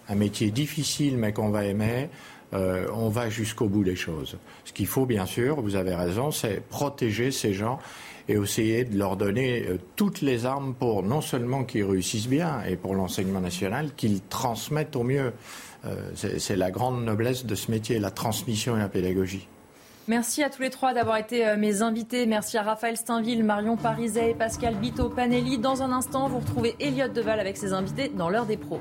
[0.08, 2.08] un métier difficile mais qu'on va aimer,
[2.54, 4.38] euh, on va jusqu'au bout des choses.
[4.64, 7.78] Ce qu'il faut, bien sûr, vous avez raison, c'est protéger ces gens
[8.28, 12.62] et essayer de leur donner euh, toutes les armes pour non seulement qu'ils réussissent bien
[12.62, 15.32] et pour l'enseignement national, qu'ils transmettent au mieux.
[15.84, 19.48] Euh, c'est la grande noblesse de ce métier, la transmission et la pédagogie.
[20.06, 22.26] Merci à tous les trois d'avoir été mes invités.
[22.26, 25.58] Merci à Raphaël Steinville, Marion Pariset et Pascal Bito Panelli.
[25.58, 28.80] Dans un instant, vous retrouvez Elliot Deval avec ses invités dans l'heure des pros.